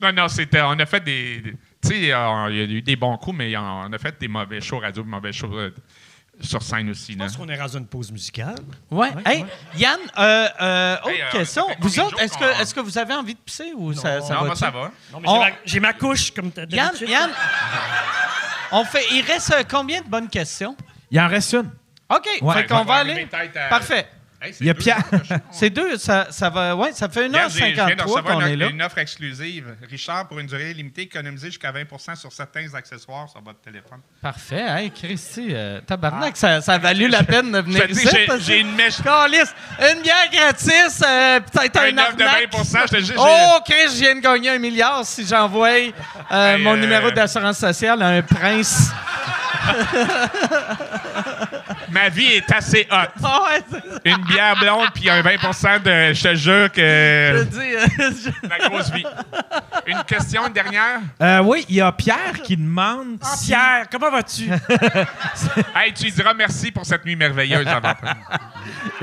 Non, 0.01 0.13
non, 0.13 0.27
c'était. 0.29 0.61
On 0.61 0.71
a 0.79 0.85
fait 0.85 1.03
des. 1.03 1.41
des- 1.41 1.51
tu 1.81 1.87
sais, 1.89 2.13
euh, 2.13 2.47
il 2.49 2.55
y 2.57 2.59
a 2.61 2.63
eu 2.63 2.81
des 2.81 2.95
bons 2.95 3.17
coups, 3.17 3.37
mais 3.37 3.55
on 3.57 3.91
a 3.91 3.97
fait 3.97 4.17
des 4.19 4.27
mauvais 4.29 4.61
shows 4.61 4.79
radio, 4.79 5.03
des 5.03 5.09
mauvais 5.09 5.31
shows 5.33 5.53
euh, 5.57 5.73
sur 6.41 6.61
scène 6.63 6.89
aussi. 6.89 7.13
Je 7.13 7.17
pense 7.17 7.35
qu'on 7.37 7.47
est 7.49 7.59
rendu 7.59 7.75
à 7.75 7.79
une 7.79 7.85
pause 7.87 8.11
musicale. 8.11 8.55
Ouais. 8.91 9.09
Ouais, 9.13 9.21
Hey, 9.25 9.41
ouais. 9.43 9.49
Yann, 9.77 9.99
euh, 10.17 10.47
euh, 10.61 10.95
autre 10.97 11.09
Hey, 11.09 11.21
euh, 11.21 11.31
question. 11.31 11.65
Vous 11.79 11.99
autres, 11.99 12.19
est-ce 12.21 12.37
que, 12.37 12.61
est-ce 12.61 12.73
que 12.73 12.79
vous 12.79 12.97
avez 12.97 13.13
envie 13.13 13.33
de 13.35 13.39
pisser 13.39 13.71
ou 13.75 13.93
ça, 13.93 14.21
ça 14.21 14.33
non, 14.35 14.39
va 14.41 14.45
moi, 14.47 14.55
ça 14.55 14.69
va. 14.71 14.91
Non, 15.11 15.19
mais 15.21 15.27
On- 15.27 15.45
j'ai 15.65 15.79
ma- 15.79 15.93
couche, 15.93 16.31
comme 16.31 16.51
t'as 16.51 16.65
Yann. 16.69 16.91
Yann, 17.07 17.29
on 18.71 18.85
fait, 18.85 19.05
il 19.11 19.21
reste 19.23 19.53
combien 19.69 20.01
de 20.01 20.07
bonnes 20.07 20.29
questions? 20.29 20.75
Il 21.11 21.19
en 21.19 21.27
reste 21.27 21.53
une. 21.53 21.71
OK, 22.09 22.27
Ouais. 22.41 22.53
fait 22.55 22.65
qu'on 22.67 22.83
va 22.85 22.95
aller. 22.95 23.27
Parfait. 23.69 24.07
Hey, 24.41 24.53
c'est 24.53 24.63
Il 24.63 24.67
y 24.67 24.69
a 24.69 24.73
deux 24.73 24.79
Pierre. 24.79 25.03
C'est 25.51 25.69
deux, 25.69 25.97
ça, 25.97 26.27
ça 26.31 26.49
va, 26.49 26.73
ouais, 26.73 26.93
ça 26.93 27.09
fait 27.09 27.25
Regarde, 27.27 27.51
j'ai- 27.51 27.59
je 27.71 27.73
viens 27.75 27.87
de 27.87 27.91
1h53 27.91 28.01
recevoir 28.03 28.23
qu'on 28.23 28.45
est 28.45 28.53
une, 28.53 28.59
là. 28.59 28.69
une 28.69 28.81
offre 28.81 28.97
exclusive. 28.99 29.75
Richard, 29.89 30.27
pour 30.29 30.39
une 30.39 30.47
durée 30.47 30.73
limitée, 30.73 31.01
économisez 31.01 31.47
jusqu'à 31.47 31.73
20 31.73 32.15
sur 32.15 32.31
certains 32.31 32.73
accessoires 32.73 33.27
sur 33.27 33.41
votre 33.41 33.59
téléphone. 33.59 33.99
Parfait. 34.21 34.63
Hey, 34.65 34.91
Christy, 34.91 35.49
euh, 35.51 35.81
tabarnak, 35.81 36.37
ça, 36.37 36.61
ça 36.61 36.75
a 36.75 36.77
valu 36.77 37.09
la 37.09 37.23
peine 37.23 37.51
de 37.51 37.59
venir 37.59 37.89
ici. 37.89 38.07
j'ai- 38.39 38.59
une 38.61 38.75
mèche. 38.75 39.01
Calisse, 39.03 39.53
une 39.93 40.01
bière 40.03 40.29
gratis, 40.31 41.01
euh, 41.05 41.39
peut-être 41.41 41.77
un, 41.77 41.97
Un 41.97 41.97
offre 41.97 42.15
de 42.15 42.23
arnaque. 42.23 42.49
20 42.53 42.85
je 42.85 42.91
te 42.95 43.01
dis, 43.01 43.13
Oh, 43.17 43.57
Chris, 43.65 43.89
je 43.93 43.99
viens 43.99 44.15
de 44.15 44.21
gagner 44.21 44.51
un 44.51 44.59
milliard 44.59 45.03
si 45.05 45.25
j'envoie 45.27 45.67
euh, 46.31 46.55
Hey, 46.55 46.63
mon 46.63 46.75
euh, 46.75 46.77
numéro 46.77 47.11
d'assurance 47.11 47.57
sociale 47.57 48.01
à 48.01 48.07
un 48.07 48.21
prince. 48.21 48.89
Ma 52.03 52.09
vie 52.09 52.25
est 52.33 52.51
assez 52.51 52.87
hot. 52.91 52.95
Ouais, 53.21 53.61
c'est- 53.71 54.09
Une 54.09 54.23
bière 54.25 54.55
blonde 54.59 54.87
puis 54.93 55.09
un 55.09 55.21
20% 55.21 55.81
de. 55.83 56.13
Je 56.13 56.23
te 56.23 56.35
jure 56.35 56.67
je 56.67 56.67
que. 56.69 57.43
dis, 57.43 57.57
euh, 58.01 58.11
je- 58.41 58.47
La 58.47 58.69
grosse 58.69 58.91
vie. 58.91 59.05
Une 59.87 60.03
question, 60.03 60.47
une 60.47 60.53
dernière? 60.53 60.99
Euh, 61.21 61.39
oui, 61.39 61.65
il 61.69 61.75
y 61.75 61.81
a 61.81 61.91
Pierre 61.91 62.41
qui 62.43 62.55
demande 62.57 63.17
Ah, 63.21 63.35
si- 63.35 63.47
Pierre, 63.47 63.85
comment 63.91 64.11
vas-tu? 64.11 64.49
Hey, 65.75 65.93
tu 65.93 66.03
lui 66.05 66.11
diras 66.11 66.33
merci 66.33 66.71
pour 66.71 66.85
cette 66.85 67.05
nuit 67.05 67.15
merveilleuse. 67.15 67.67
avant. 67.67 67.93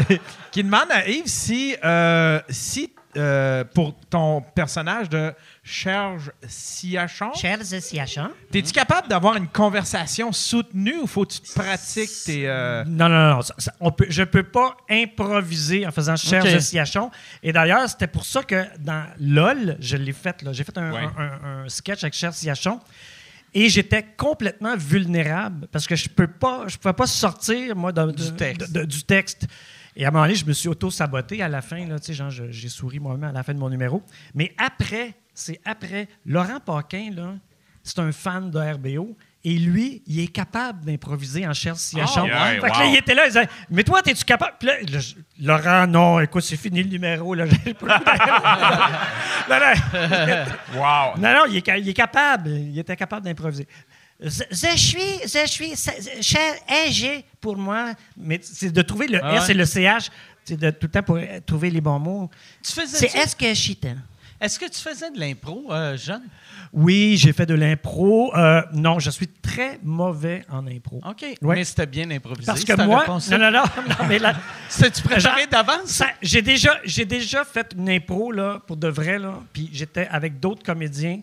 qui 0.50 0.62
demande 0.62 0.90
à 0.90 1.06
Yves 1.08 1.26
si, 1.26 1.76
euh, 1.84 2.40
si 2.48 2.92
euh, 3.16 3.64
pour 3.64 3.94
ton 4.10 4.40
personnage 4.54 5.08
de 5.08 5.32
Serge 5.64 6.30
Siachon, 6.46 7.32
Chers 7.34 7.60
associations. 7.60 8.30
es-tu 8.54 8.72
capable 8.72 9.08
d'avoir 9.08 9.36
une 9.36 9.48
conversation 9.48 10.32
soutenue 10.32 10.96
ou 11.02 11.06
faut 11.06 11.24
que 11.24 11.32
tu 11.34 11.40
te 11.40 11.52
pratiques 11.54 12.10
tes. 12.24 12.48
euh, 12.48 12.84
Non, 12.86 13.08
non, 13.08 13.34
non. 13.36 13.42
ça- 13.42 13.54
ça- 13.58 13.72
on 13.80 13.90
peut, 13.90 14.06
je 14.08 14.20
ne 14.22 14.26
peux 14.26 14.42
pas 14.44 14.76
improviser 14.90 15.86
en 15.86 15.90
faisant 15.92 16.16
chers 16.16 16.42
OK. 16.42 16.48
associations. 16.50 17.10
Et 17.42 17.52
d'ailleurs, 17.52 17.88
c'était 17.88 18.06
pour 18.06 18.24
ça 18.24 18.42
que 18.42 18.64
dans 18.78 19.04
LOL, 19.20 19.76
je 19.80 19.96
l'ai 19.96 20.12
fait. 20.12 20.42
là. 20.42 20.52
J'ai 20.52 20.64
fait 20.64 20.76
un, 20.78 20.92
Ouais. 20.92 21.00
un- 21.18 21.22
un- 21.22 21.64
un 21.64 21.68
sketch 21.68 22.04
avec 22.04 22.14
Cher 22.14 22.32
Siachon. 22.32 22.80
Et 23.54 23.70
j'étais 23.70 24.04
complètement 24.18 24.76
vulnérable 24.76 25.66
parce 25.72 25.86
que 25.86 25.96
je 25.96 26.08
peux 26.10 26.26
pas, 26.26 26.64
je 26.66 26.76
pouvais 26.76 26.92
pas 26.92 27.06
sortir 27.06 27.74
moi 27.74 27.90
de- 27.90 28.10
de- 28.10 28.12
Du 28.12 28.32
texte. 28.36 28.70
de- 28.72 28.80
de- 28.80 28.84
du 28.84 29.02
texte. 29.04 29.46
Et 29.96 30.04
à 30.04 30.08
un 30.08 30.10
moment 30.10 30.24
donné, 30.24 30.34
je 30.34 30.44
me 30.44 30.52
suis 30.52 30.68
auto-saboté 30.68 31.42
à 31.42 31.48
la 31.48 31.62
fin. 31.62 31.86
Là, 31.86 31.98
tu 31.98 32.06
sais, 32.06 32.14
genre, 32.14 32.30
j'ai 32.30 32.68
souri 32.68 33.00
moi-même 33.00 33.30
à 33.30 33.32
la 33.32 33.42
fin 33.42 33.54
de 33.54 33.58
mon 33.58 33.70
numéro. 33.70 34.02
Mais 34.34 34.54
après, 34.58 35.14
c'est 35.32 35.58
après. 35.64 36.08
Laurent 36.26 36.60
Paquin, 36.60 37.10
là, 37.14 37.34
c'est 37.82 37.98
un 38.00 38.12
fan 38.12 38.50
de 38.50 38.58
RBO. 38.58 39.16
Et 39.42 39.58
lui, 39.58 40.02
il 40.06 40.20
est 40.20 40.26
capable 40.26 40.84
d'improviser 40.84 41.46
en 41.46 41.52
chair 41.52 41.76
siachon. 41.76 42.22
Oh, 42.24 42.26
yeah, 42.26 42.46
fait 42.54 42.60
que 42.60 42.66
là, 42.66 42.84
wow. 42.84 42.90
il 42.90 42.96
était 42.96 43.14
là, 43.14 43.26
il 43.26 43.28
disait 43.28 43.48
Mais 43.70 43.84
toi, 43.84 44.00
es-tu 44.04 44.24
capable 44.24 44.54
Puis 44.58 44.66
là, 44.66 44.74
là, 44.82 44.98
je- 44.98 45.14
Laurent, 45.40 45.86
non, 45.86 46.18
écoute, 46.20 46.42
c'est 46.42 46.56
fini 46.56 46.82
le 46.82 46.90
numéro. 46.90 47.32
Là, 47.32 47.44
non, 47.46 47.52
non. 49.48 49.74
Wow. 50.74 51.16
Non, 51.18 51.32
non, 51.32 51.44
il 51.48 51.58
est, 51.58 51.68
il 51.78 51.88
est 51.88 51.94
capable. 51.94 52.50
Il 52.50 52.76
était 52.78 52.96
capable 52.96 53.24
d'improviser. 53.24 53.68
Je, 54.18 54.30
je 54.50 54.76
suis, 54.76 54.98
je 55.24 55.46
suis, 55.46 55.76
c'est- 55.76 56.22
cher 56.22 56.54
EG 56.86 57.24
pour 57.40 57.56
moi, 57.56 57.92
mais 58.16 58.40
c'est 58.42 58.70
de 58.70 58.82
trouver 58.82 59.08
le 59.08 59.20
Ah 59.22 59.36
S 59.36 59.44
ouais? 59.44 59.50
et 59.50 59.54
le 59.54 59.64
CH, 59.66 60.10
c'est 60.44 60.56
de 60.58 60.70
tout 60.70 60.86
le 60.86 60.88
temps 60.88 61.02
pour 61.02 61.16
euh, 61.16 61.40
trouver 61.44 61.70
les 61.70 61.80
bons 61.80 61.98
mots. 61.98 62.30
tu 62.62 62.72
faisais 62.72 62.96
C'est 63.08 63.14
est-ce 63.18 63.36
que 63.36 63.74
tel? 63.74 63.98
Est-ce 64.40 64.58
que 64.58 64.66
tu 64.66 64.80
faisais 64.80 65.10
de 65.10 65.18
l'impro, 65.18 65.72
euh, 65.72 65.96
jeune? 65.96 66.22
Oui, 66.72 67.16
j'ai 67.16 67.32
fait 67.32 67.46
de 67.46 67.54
l'impro. 67.54 68.34
Euh, 68.36 68.62
non, 68.72 68.98
je 68.98 69.08
suis 69.10 69.28
très 69.28 69.78
mauvais 69.82 70.44
en 70.50 70.66
impro. 70.66 71.00
OK. 71.08 71.22
Ouais. 71.40 71.56
Mais 71.56 71.64
c'était 71.64 71.86
bien 71.86 72.10
improvisé. 72.10 72.44
Parce 72.46 72.62
que 72.64 72.82
moi, 72.84 73.00
réponse, 73.00 73.30
non, 73.30 73.38
non, 73.38 73.50
non, 73.50 73.62
non, 73.88 74.06
mais 74.06 74.18
là, 74.18 74.34
C'était-tu 74.68 75.02
préparé 75.02 75.20
Genre, 75.42 75.48
d'avance? 75.50 76.02
j'ai 76.20 76.42
déjà, 76.42 76.78
j'ai 76.84 77.06
déjà 77.06 77.44
fait 77.44 77.72
une 77.76 77.88
impro 77.88 78.30
là, 78.30 78.60
pour 78.66 78.76
de 78.76 78.88
vrai 78.88 79.18
là, 79.18 79.40
puis 79.54 79.70
j'étais 79.72 80.06
avec 80.08 80.38
d'autres 80.38 80.62
comédiens 80.62 81.20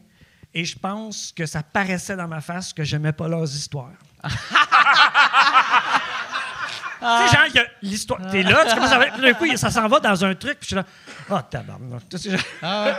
et 0.53 0.65
je 0.65 0.77
pense 0.77 1.33
que 1.35 1.45
ça 1.45 1.63
paraissait 1.63 2.15
dans 2.15 2.27
ma 2.27 2.41
face 2.41 2.73
que 2.73 2.83
j'aimais 2.83 3.13
pas 3.13 3.27
leurs 3.27 3.43
histoires. 3.53 3.91
Tu 7.05 7.09
sais, 7.27 7.35
genre, 7.35 7.45
il 7.49 7.55
y 7.55 7.59
a 7.59 7.65
l'histoire. 7.81 8.31
T'es 8.31 8.43
là, 8.43 8.63
tu 8.65 8.75
commences 8.75 8.93
à. 8.93 8.99
puis 8.99 9.21
D'un 9.21 9.33
coup, 9.33 9.57
ça 9.57 9.69
s'en 9.69 9.89
va 9.89 9.99
dans 9.99 10.23
un 10.23 10.33
truc, 10.35 10.57
puis 10.59 10.61
je 10.61 10.67
suis 10.67 10.75
là. 10.75 10.85
Oh, 11.29 11.37
tabarnak. 11.51 12.07
Tu 12.09 12.17
sais, 12.17 12.29
genre- 12.31 12.39
Ah 12.61 12.85
ouais. 12.85 12.93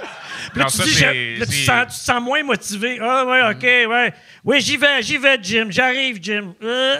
Puis 0.50 0.58
là, 0.58 0.64
Non, 0.64 0.70
tu, 0.70 0.76
ça, 0.76 0.84
dis, 0.84 0.90
c'est- 0.94 1.34
je- 1.36 1.40
là, 1.40 1.46
tu, 1.46 1.52
sens, 1.64 1.80
tu 1.84 2.00
te 2.00 2.04
sens 2.04 2.22
moins 2.22 2.42
motivé. 2.42 2.98
Ah, 3.00 3.24
ouais, 3.24 3.42
OK, 3.54 3.62
ouais. 3.62 4.14
Oui, 4.44 4.60
j'y 4.60 4.76
vais, 4.76 5.00
j'y 5.00 5.16
vais, 5.16 5.38
Jim. 5.42 5.68
J'arrive, 5.70 6.18
Jim. 6.20 6.52
Euh, 6.62 6.98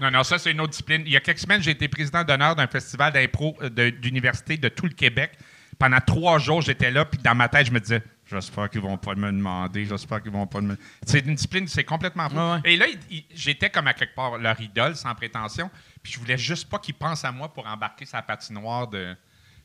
Non, 0.00 0.12
non, 0.12 0.22
ça, 0.22 0.38
c'est 0.38 0.52
une 0.52 0.60
autre 0.60 0.70
discipline. 0.70 1.02
Il 1.06 1.12
y 1.12 1.16
a 1.16 1.20
quelques 1.20 1.40
semaines, 1.40 1.60
j'ai 1.60 1.72
été 1.72 1.88
président 1.88 2.22
d'honneur 2.22 2.54
d'un 2.54 2.68
festival 2.68 3.12
d'impro 3.12 3.56
euh, 3.60 3.90
d'université 3.90 4.56
de 4.56 4.68
tout 4.68 4.86
le 4.86 4.92
Québec. 4.94 5.32
Pendant 5.76 5.98
trois 5.98 6.38
jours, 6.38 6.62
j'étais 6.62 6.92
là, 6.92 7.04
puis 7.04 7.18
dans 7.20 7.34
ma 7.34 7.48
tête, 7.48 7.66
je 7.66 7.72
me 7.72 7.80
disais, 7.80 8.00
j'espère 8.32 8.68
qu'ils 8.70 8.80
vont 8.80 8.96
pas 8.96 9.14
me 9.14 9.30
demander, 9.30 9.84
j'espère 9.84 10.20
qu'ils 10.22 10.32
vont 10.32 10.46
pas 10.46 10.60
me. 10.60 10.76
C'est 11.06 11.20
une 11.20 11.34
discipline, 11.34 11.68
c'est 11.68 11.84
complètement 11.84 12.28
fou. 12.28 12.36
Ouais, 12.36 12.52
ouais. 12.52 12.60
Et 12.64 12.76
là, 12.76 12.86
j'étais 13.34 13.70
comme 13.70 13.86
à 13.86 13.94
quelque 13.94 14.14
part 14.14 14.38
leur 14.38 14.60
idole, 14.60 14.96
sans 14.96 15.14
prétention, 15.14 15.70
puis 16.02 16.12
je 16.12 16.18
voulais 16.18 16.38
juste 16.38 16.68
pas 16.68 16.78
qu'ils 16.78 16.94
pensent 16.94 17.24
à 17.24 17.30
moi 17.32 17.52
pour 17.52 17.66
embarquer 17.66 18.04
sa 18.06 18.20
patinoire 18.22 18.88
de. 18.88 19.14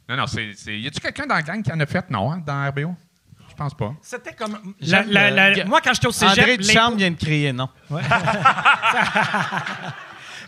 Non, 0.09 0.15
non, 0.17 0.27
c'est. 0.27 0.53
Y 0.67 0.87
a-tu 0.87 0.99
quelqu'un 0.99 1.25
dans 1.25 1.35
la 1.35 1.41
gang 1.41 1.61
qui 1.63 1.71
en 1.71 1.79
a 1.79 1.85
fait, 1.85 2.09
non, 2.09 2.31
hein, 2.31 2.43
dans 2.45 2.69
RBO? 2.69 2.95
Je 3.49 3.55
pense 3.55 3.73
pas. 3.73 3.93
C'était 4.01 4.33
comme. 4.33 4.75
La- 4.81 5.03
la- 5.03 5.31
la- 5.31 5.65
moi, 5.65 5.81
quand 5.81 5.93
j'étais 5.93 6.07
au 6.07 6.11
cégep. 6.11 6.37
André 6.37 6.57
Ducharme 6.57 6.95
vient 6.97 7.09
de 7.11 7.15
crier 7.15 7.51
non? 7.53 7.69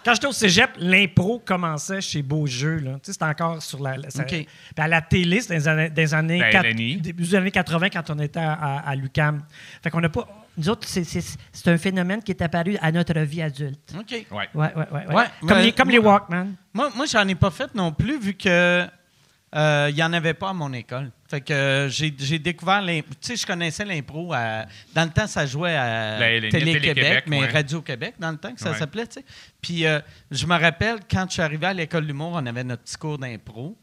quand 0.03 0.13
j'étais 0.13 0.27
au 0.27 0.31
cégep, 0.31 0.71
l'impro 0.77 1.39
commençait 1.39 2.01
chez 2.01 2.21
Beaujeu. 2.21 2.77
Là. 2.77 2.93
Tu 2.95 2.99
sais, 3.03 3.13
c'était 3.13 3.25
encore 3.25 3.61
sur 3.61 3.81
la. 3.81 3.97
la- 3.97 4.09
ça- 4.09 4.23
OK. 4.23 4.27
Puis 4.29 4.47
à 4.77 4.87
la 4.87 5.01
télé, 5.01 5.41
c'était 5.41 5.59
dans 5.59 5.59
les 5.59 5.67
années, 5.67 5.89
des 5.89 6.13
années 6.13 6.39
Ben, 6.39 7.01
début 7.01 7.23
des 7.23 7.35
années 7.35 7.51
80 7.51 7.89
quand 7.89 8.09
on 8.09 8.19
était 8.19 8.39
à, 8.39 8.53
à, 8.53 8.89
à 8.89 8.95
l'UQAM. 8.95 9.41
Fait 9.83 9.89
qu'on 9.89 10.01
n'a 10.01 10.09
pas. 10.09 10.27
Nous 10.57 10.67
autres, 10.67 10.85
c'est, 10.87 11.69
un 11.69 11.77
phénomène 11.77 12.21
qui 12.21 12.31
est 12.31 12.41
apparu 12.41 12.75
à 12.81 12.91
notre 12.91 13.17
vie 13.19 13.41
adulte. 13.41 13.95
OK. 13.97 14.11
Ouais. 14.11 14.25
Ouais, 14.31 14.47
ouais, 14.55 14.73
ouais. 14.75 15.07
ouais. 15.07 15.15
Ouais, 15.15 15.23
comme 15.39 15.49
mais- 15.51 15.63
les, 15.63 15.71
comme 15.71 15.89
les 15.89 15.99
Walkman. 15.99 16.47
Moi, 16.73 16.89
moi 16.95 17.05
j'en 17.05 17.27
ai 17.27 17.35
pas 17.35 17.49
fait 17.51 17.73
non 17.75 17.91
plus, 17.93 18.19
vu 18.19 18.33
que 18.33 18.85
euh, 19.55 19.87
il 19.89 19.95
y 19.97 20.03
en 20.03 20.13
avait 20.13 20.33
pas 20.35 20.49
à 20.49 20.53
mon 20.53 20.71
école. 20.73 21.11
Fait 21.29 21.41
que 21.41 21.53
euh, 21.53 21.89
j'ai 21.89 22.11
découvert 22.39 22.81
l'impro. 22.81 23.11
Tu 23.21 23.27
sais, 23.29 23.35
je 23.35 23.45
connaissais 23.47 23.85
l'impro. 23.85 24.31
à- 24.33 24.65
Dans 24.93 25.03
le 25.05 25.09
temps, 25.11 25.27
ça 25.27 25.45
jouait 25.45 25.75
à 25.75 26.19
LNI, 26.19 26.49
Télé-Québec, 26.49 27.23
mais 27.27 27.39
ouais. 27.41 27.47
Radio-Québec, 27.47 28.15
dans 28.19 28.31
le 28.31 28.37
temps 28.37 28.53
que 28.53 28.59
ça 28.59 28.73
s'appelait. 28.75 29.05
Puis 29.61 29.85
euh, 29.85 29.99
je 30.31 30.45
me 30.45 30.55
rappelle, 30.59 30.99
quand 31.09 31.25
je 31.27 31.33
suis 31.33 31.41
arrivé 31.41 31.65
à 31.67 31.73
l'école 31.73 32.05
d'humour, 32.05 32.31
on 32.33 32.45
avait 32.45 32.63
notre 32.63 32.83
petit 32.83 32.97
cours 32.97 33.17
d'impro. 33.17 33.77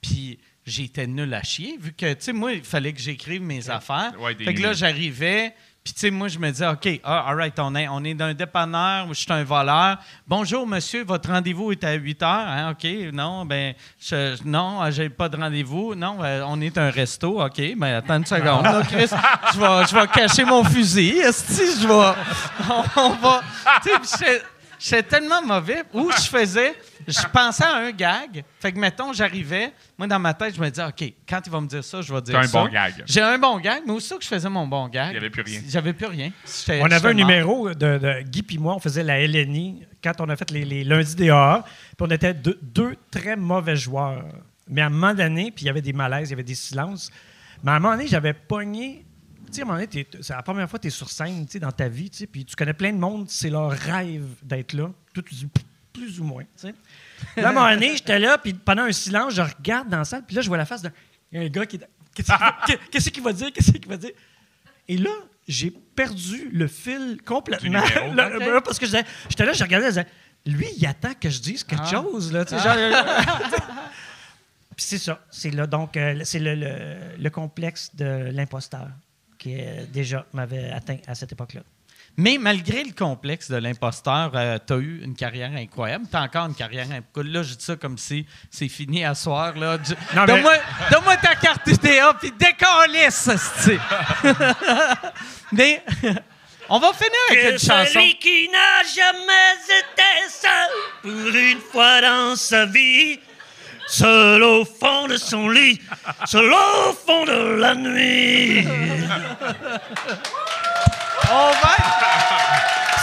Puis 0.00 0.38
j'étais 0.66 1.06
nul 1.06 1.32
à 1.34 1.42
chier, 1.42 1.76
vu 1.80 1.92
que, 1.92 2.12
tu 2.14 2.20
sais, 2.20 2.32
moi, 2.32 2.52
il 2.52 2.62
fallait 2.64 2.92
que 2.92 3.00
j'écrive 3.00 3.42
mes 3.42 3.68
affaires. 3.70 4.12
Ouais, 4.20 4.34
fait 4.34 4.54
que 4.54 4.62
là, 4.62 4.72
j'arrivais, 4.72 5.54
puis 5.84 5.94
tu 5.94 6.00
sais, 6.00 6.10
moi, 6.12 6.28
je 6.28 6.38
me 6.38 6.48
disais, 6.48 6.68
OK, 6.68 7.00
ah, 7.02 7.24
all 7.26 7.36
right, 7.36 7.58
on 7.58 7.74
est, 7.74 7.88
on 7.88 8.04
est 8.04 8.14
dans 8.14 8.26
un 8.26 8.34
dépanneur, 8.34 9.08
je 9.08 9.14
suis 9.14 9.32
un 9.32 9.42
voleur. 9.42 9.98
Bonjour, 10.28 10.64
monsieur, 10.64 11.02
votre 11.02 11.28
rendez-vous 11.28 11.72
est 11.72 11.82
à 11.82 11.94
8 11.94 12.22
heures. 12.22 12.28
Hein? 12.30 12.70
OK, 12.70 12.88
non, 13.12 13.44
ben, 13.44 13.74
je, 13.98 14.36
non, 14.44 14.88
j'ai 14.92 15.08
pas 15.08 15.28
de 15.28 15.36
rendez-vous. 15.36 15.96
Non, 15.96 16.18
euh, 16.22 16.44
on 16.46 16.60
est 16.60 16.78
un 16.78 16.88
resto. 16.88 17.42
OK, 17.42 17.60
ben, 17.76 17.96
attends 17.96 18.18
une 18.18 18.26
seconde. 18.26 18.64
je 18.92 18.96
vais, 18.96 19.86
je 19.86 19.94
vais 19.94 20.06
cacher 20.06 20.44
mon 20.44 20.62
fusil. 20.62 21.18
Esti, 21.18 21.80
je 21.80 21.88
vais. 21.88 22.14
On, 22.96 23.10
va. 23.14 23.42
Tu 23.82 23.90
sais, 24.04 24.40
j'étais- 24.82 25.02
tellement 25.02 25.42
mauvais. 25.42 25.82
Où 25.92 26.10
je 26.16 26.22
faisais. 26.28 26.74
Je 27.06 27.26
pensais 27.32 27.64
à 27.64 27.76
un 27.76 27.90
gag. 27.90 28.44
Fait 28.60 28.72
que, 28.72 28.78
mettons, 28.78 29.12
j'arrivais. 29.12 29.72
Moi, 29.98 30.06
dans 30.06 30.18
ma 30.18 30.34
tête, 30.34 30.54
je 30.54 30.60
me 30.60 30.68
disais, 30.70 30.84
OK, 30.86 31.12
quand 31.28 31.40
il 31.44 31.50
va 31.50 31.60
me 31.60 31.66
dire 31.66 31.82
ça, 31.82 32.00
je 32.00 32.12
vais 32.14 32.20
dire 32.22 32.34
T'as 32.34 32.40
un 32.40 32.46
ça. 32.46 32.62
bon 32.62 32.68
gag. 32.68 33.02
J'ai 33.06 33.20
un 33.20 33.38
bon 33.38 33.58
gag, 33.58 33.82
mais 33.86 33.92
aussitôt 33.92 34.18
que 34.18 34.24
je 34.24 34.28
faisais 34.28 34.48
mon 34.48 34.66
bon 34.66 34.88
gag. 34.88 35.10
Il 35.10 35.14
y 35.14 35.16
avait 35.18 35.30
plus 35.30 35.42
rien. 35.42 35.60
J'avais 35.68 35.92
plus 35.92 36.06
rien. 36.06 36.30
J'étais- 36.46 36.80
On 36.80 36.84
avait 36.86 36.96
un 36.96 37.00
mort. 37.02 37.14
numéro 37.14 37.68
de, 37.70 37.98
de 37.98 38.22
Guy 38.22 38.42
puis 38.42 38.58
moi, 38.58 38.74
on 38.76 38.78
faisait 38.78 39.02
la 39.02 39.20
LNI 39.26 39.84
quand 40.02 40.20
on 40.20 40.28
a 40.28 40.36
fait 40.36 40.50
les, 40.50 40.64
les 40.64 40.84
lundis 40.84 41.14
des 41.16 41.30
AA. 41.30 41.64
Puis 41.64 41.96
on 42.00 42.10
était 42.10 42.34
deux, 42.34 42.58
deux 42.62 42.96
très 43.10 43.36
mauvais 43.36 43.76
joueurs. 43.76 44.24
Mais 44.68 44.80
à 44.80 44.86
un 44.86 44.90
moment 44.90 45.12
donné, 45.14 45.50
puis 45.50 45.64
il 45.64 45.66
y 45.66 45.70
avait 45.70 45.82
des 45.82 45.92
malaises, 45.92 46.28
il 46.28 46.32
y 46.32 46.34
avait 46.34 46.42
des 46.44 46.54
silences. 46.54 47.10
Mais 47.64 47.72
à 47.72 47.74
un 47.74 47.78
moment 47.80 47.94
donné, 47.96 48.06
j'avais 48.08 48.32
pogné. 48.32 49.04
Tu 49.52 49.56
sais, 49.56 49.60
à 49.62 49.64
un 49.64 49.66
moment 49.66 49.78
donné, 49.78 49.86
t'es- 49.88 50.06
c'est 50.22 50.32
la 50.34 50.42
première 50.42 50.68
fois 50.68 50.78
que 50.78 50.82
tu 50.82 50.88
es 50.88 50.90
sur 50.90 51.08
scène 51.10 51.44
tu 51.46 51.52
sais, 51.52 51.58
dans 51.60 51.70
ta 51.72 51.88
vie, 51.88 52.10
tu 52.10 52.18
sais, 52.18 52.26
puis 52.26 52.44
tu 52.44 52.56
connais 52.56 52.72
plein 52.74 52.92
de 52.92 52.98
monde, 52.98 53.26
c'est 53.28 53.50
leur 53.50 53.70
rêve 53.70 54.24
d'être 54.42 54.72
là. 54.72 54.90
Toi, 55.14 55.22
tu 55.28 55.34
dis 55.34 55.48
plus 55.92 56.18
ou 56.20 56.24
moins. 56.24 56.42
tu 56.42 56.48
sais. 56.68 56.74
Là, 57.36 57.48
à 57.48 57.50
un 57.50 57.52
moment 57.52 57.70
donné, 57.70 57.94
j'étais 57.96 58.18
là, 58.18 58.38
puis 58.38 58.54
pendant 58.54 58.82
un 58.82 58.92
silence, 58.92 59.34
je 59.34 59.42
regarde 59.42 59.88
dans 59.88 59.98
la 59.98 60.04
salle, 60.04 60.24
puis 60.26 60.34
là, 60.34 60.42
je 60.42 60.48
vois 60.48 60.56
la 60.56 60.64
face 60.64 60.82
d'un 60.82 60.90
il 61.30 61.38
y 61.38 61.42
a 61.42 61.46
un 61.46 61.50
gars 61.50 61.66
qui 61.66 61.76
est. 61.76 61.88
Qu'est-ce 62.14 63.10
qu'il 63.10 63.22
va- 63.22 63.32
dire? 63.32 63.52
Qu'est-ce 63.52 63.70
qu'il 63.72 63.88
va 63.88 63.96
dire? 63.96 64.10
Et 64.88 64.96
là, 64.98 65.10
j'ai 65.48 65.70
perdu 65.70 66.48
le 66.52 66.66
fil 66.66 67.18
complètement. 67.24 67.82
Là, 68.14 68.28
Ok. 68.34 68.38
ben, 68.38 68.60
Parce 68.64 68.78
que 68.78 68.86
j'étais 68.86 69.44
là, 69.46 69.52
je 69.52 69.62
regardais, 69.62 69.86
je 69.86 69.90
disais, 69.90 70.06
lui, 70.46 70.66
il 70.76 70.86
attend 70.86 71.12
que 71.18 71.30
je 71.30 71.40
dise 71.40 71.64
quelque 71.64 71.84
Ah. 71.86 71.90
chose. 71.90 72.32
Là, 72.32 72.44
tu 72.44 72.56
sais, 72.56 72.62
genre- 72.62 72.74
Puis 74.76 74.86
c'est 74.86 74.98
ça. 74.98 75.20
C'est 75.30 75.50
là, 75.50 75.66
donc, 75.66 75.96
euh, 75.96 76.20
c'est 76.24 76.38
le, 76.38 76.54
le- 76.54 76.96
le 77.18 77.30
complexe 77.30 77.94
de 77.94 78.30
l'imposteur 78.32 78.88
qui 79.42 79.56
euh, 79.60 79.84
déjà 79.92 80.24
m'avait 80.32 80.70
atteint 80.70 80.98
à 81.06 81.14
cette 81.14 81.32
époque-là. 81.32 81.60
Mais 82.18 82.36
malgré 82.38 82.84
le 82.84 82.92
complexe 82.92 83.50
de 83.50 83.56
l'imposteur, 83.56 84.32
tu 84.66 84.72
as 84.72 84.76
eu 84.76 85.00
une 85.02 85.14
carrière 85.16 85.50
incroyable. 85.56 86.04
Tu 86.10 86.16
as 86.16 86.20
encore 86.20 86.44
une 86.46 86.54
carrière 86.54 86.84
incroyable. 86.90 87.32
Là, 87.34 87.42
je 87.42 87.54
dis 87.54 87.64
ça 87.64 87.74
comme 87.76 87.96
si 87.96 88.26
c'est 88.50 88.68
fini 88.68 89.02
à 89.02 89.14
soir. 89.14 89.56
Là. 89.56 89.78
Du- 89.78 89.92
Non, 90.14 90.20
mais- 90.20 90.26
Donne-moi 90.26 90.52
donne-moi 90.90 91.16
ta 91.16 91.34
carte 91.36 91.66
UDA 91.66 92.12
puis 92.20 92.30
décalisse. 92.38 93.30
Mais 95.52 95.82
on 96.68 96.78
va 96.78 96.92
finir 96.92 97.12
avec 97.30 97.52
une 97.52 97.58
chanson. 97.58 98.00
qui 98.20 98.48
n'a 98.50 98.82
jamais 98.94 99.54
été 99.66 100.28
seul 100.28 100.70
pour 101.02 101.34
une 101.34 101.58
fois 101.60 102.00
dans 102.00 102.36
sa 102.36 102.66
vie, 102.66 103.18
seul 103.92 104.42
au 104.42 104.64
fond 104.64 105.06
de 105.06 105.16
son 105.18 105.50
lit, 105.50 105.78
seul 106.24 106.50
au 106.50 106.92
fond 107.06 107.24
de 107.26 107.56
la 107.56 107.74
nuit. 107.74 108.66
On 111.30 111.50
va... 111.50 111.76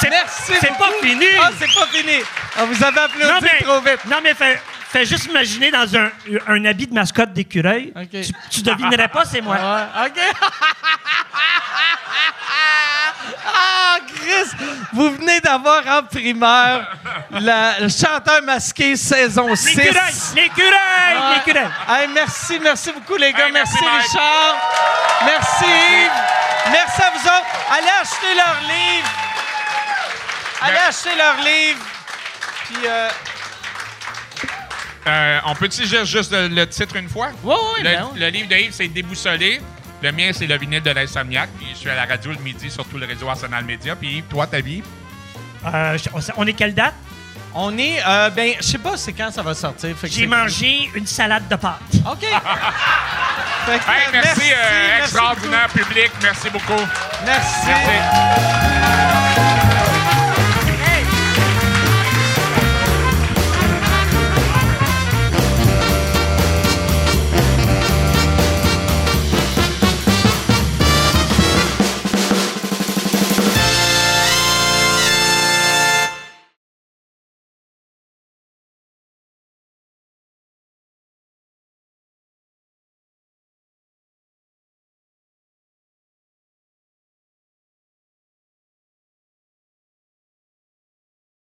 Merci 0.10 0.54
c'est 0.60 0.70
beaucoup. 0.70 0.84
pas 0.84 1.08
fini. 1.08 1.26
Ah, 1.40 1.50
c'est 1.60 1.68
pas 1.68 1.86
fini. 1.92 2.24
Ah, 2.58 2.66
vous 2.66 2.84
avez 2.84 3.00
applaudi 3.00 3.32
Non, 3.32 3.40
mais, 3.42 3.64
trop 3.64 3.80
vite. 3.82 4.06
non, 4.10 4.18
mais 4.24 4.34
fais, 4.34 4.60
fais 4.92 5.06
juste 5.06 5.26
imaginer 5.26 5.72
dans 5.72 5.96
un, 5.96 6.10
un 6.48 6.66
habit 6.66 6.88
de 6.88 6.94
mascotte 6.94 7.34
d'écureuil. 7.34 7.94
Tu, 8.12 8.32
tu 8.50 8.62
devinerais 8.62 9.08
pas 9.08 9.26
c'est 9.26 9.42
moi. 9.42 9.56
Ouais, 9.56 10.06
OK. 10.08 10.20
ah, 13.46 13.98
Chris! 14.08 14.52
Vous 14.94 15.12
venez 15.12 15.40
d'avoir 15.42 15.86
en 15.88 16.04
primeur 16.04 16.88
la- 17.32 17.80
le 17.80 17.90
chanteur 17.90 18.42
masqué 18.44 18.96
saison 18.96 19.56
6. 19.56 19.76
L'écureuil! 19.76 20.14
L'écureuil! 20.36 21.18
Ah. 21.18 21.34
L'écureuil! 21.36 21.70
Hey, 21.90 22.08
merci, 22.14 22.60
merci 22.62 22.92
beaucoup, 22.92 23.16
les 23.18 23.32
gars. 23.34 23.46
Hey, 23.48 23.52
merci. 23.52 23.78
Richard. 23.78 24.56
Merci, 25.26 25.66
Yves. 25.66 26.12
Merci 26.72 27.02
à 27.02 27.10
vous 27.12 27.26
autres. 27.26 27.48
Allez 27.78 27.94
acheter 28.02 28.36
leurs 28.36 28.62
livres. 28.62 29.10
Allez 30.62 30.78
acheter 30.88 31.16
leurs 31.16 31.38
livres. 31.38 31.86
Puis, 32.66 32.78
euh, 32.86 33.10
Euh, 35.08 35.40
on 35.46 35.56
peut-tu 35.56 35.86
dire 35.86 36.06
juste 36.06 36.32
le, 36.32 36.48
le 36.50 36.68
titre 36.68 36.96
une 36.98 37.10
fois? 37.10 37.30
Ouais, 37.44 37.56
ouais, 37.56 37.60
le, 37.80 37.84
ben 37.84 38.08
oui. 38.14 38.20
le 38.20 38.28
livre 38.30 38.48
de 38.50 38.56
Yves, 38.56 38.74
c'est 38.74 38.88
Déboussolé. 38.88 39.60
Le 40.02 40.12
mien, 40.12 40.32
c'est 40.34 40.48
Le 40.48 40.58
vinyle 40.58 40.82
de 40.82 40.92
l'insomniaque. 40.92 41.50
Puis 41.58 41.68
je 41.74 41.78
suis 41.80 41.90
à 41.90 41.96
la 41.96 42.06
radio 42.06 42.32
le 42.32 42.38
midi 42.40 42.70
sur 42.70 42.86
tout 42.86 42.98
le 42.98 43.06
réseau 43.06 43.28
Arsenal 43.30 43.64
Média. 43.66 43.96
Puis 43.96 44.18
Yves, 44.18 44.24
toi, 44.30 44.48
ta 44.48 44.60
vie? 44.62 44.84
Euh, 45.66 45.98
on- 46.38 46.48
est 46.48 46.54
quelle 46.54 46.74
date? 46.74 46.94
on 47.56 47.76
est, 47.80 48.00
euh, 48.08 48.30
ben, 48.30 48.54
je 48.60 48.64
sais 48.64 48.78
pas 48.78 48.96
c'est 48.96 49.12
quand 49.12 49.32
ça 49.32 49.42
va 49.42 49.56
sortir. 49.56 49.96
J'ai 50.04 50.28
mangé 50.28 50.88
une 50.94 51.08
salade 51.08 51.48
de 51.50 51.56
pâtes. 51.56 51.80
OK. 52.06 52.22
Que, 53.66 53.72
Hey, 53.74 54.08
merci, 54.14 54.42
euh, 54.42 54.56
merci 54.56 55.02
extraordinaire 55.02 55.68
public. 55.70 56.12
Merci 56.24 56.50
beaucoup. 56.50 56.72
beaucoup. 56.74 56.88
Merci. 57.26 57.68
Merci. 57.68 57.92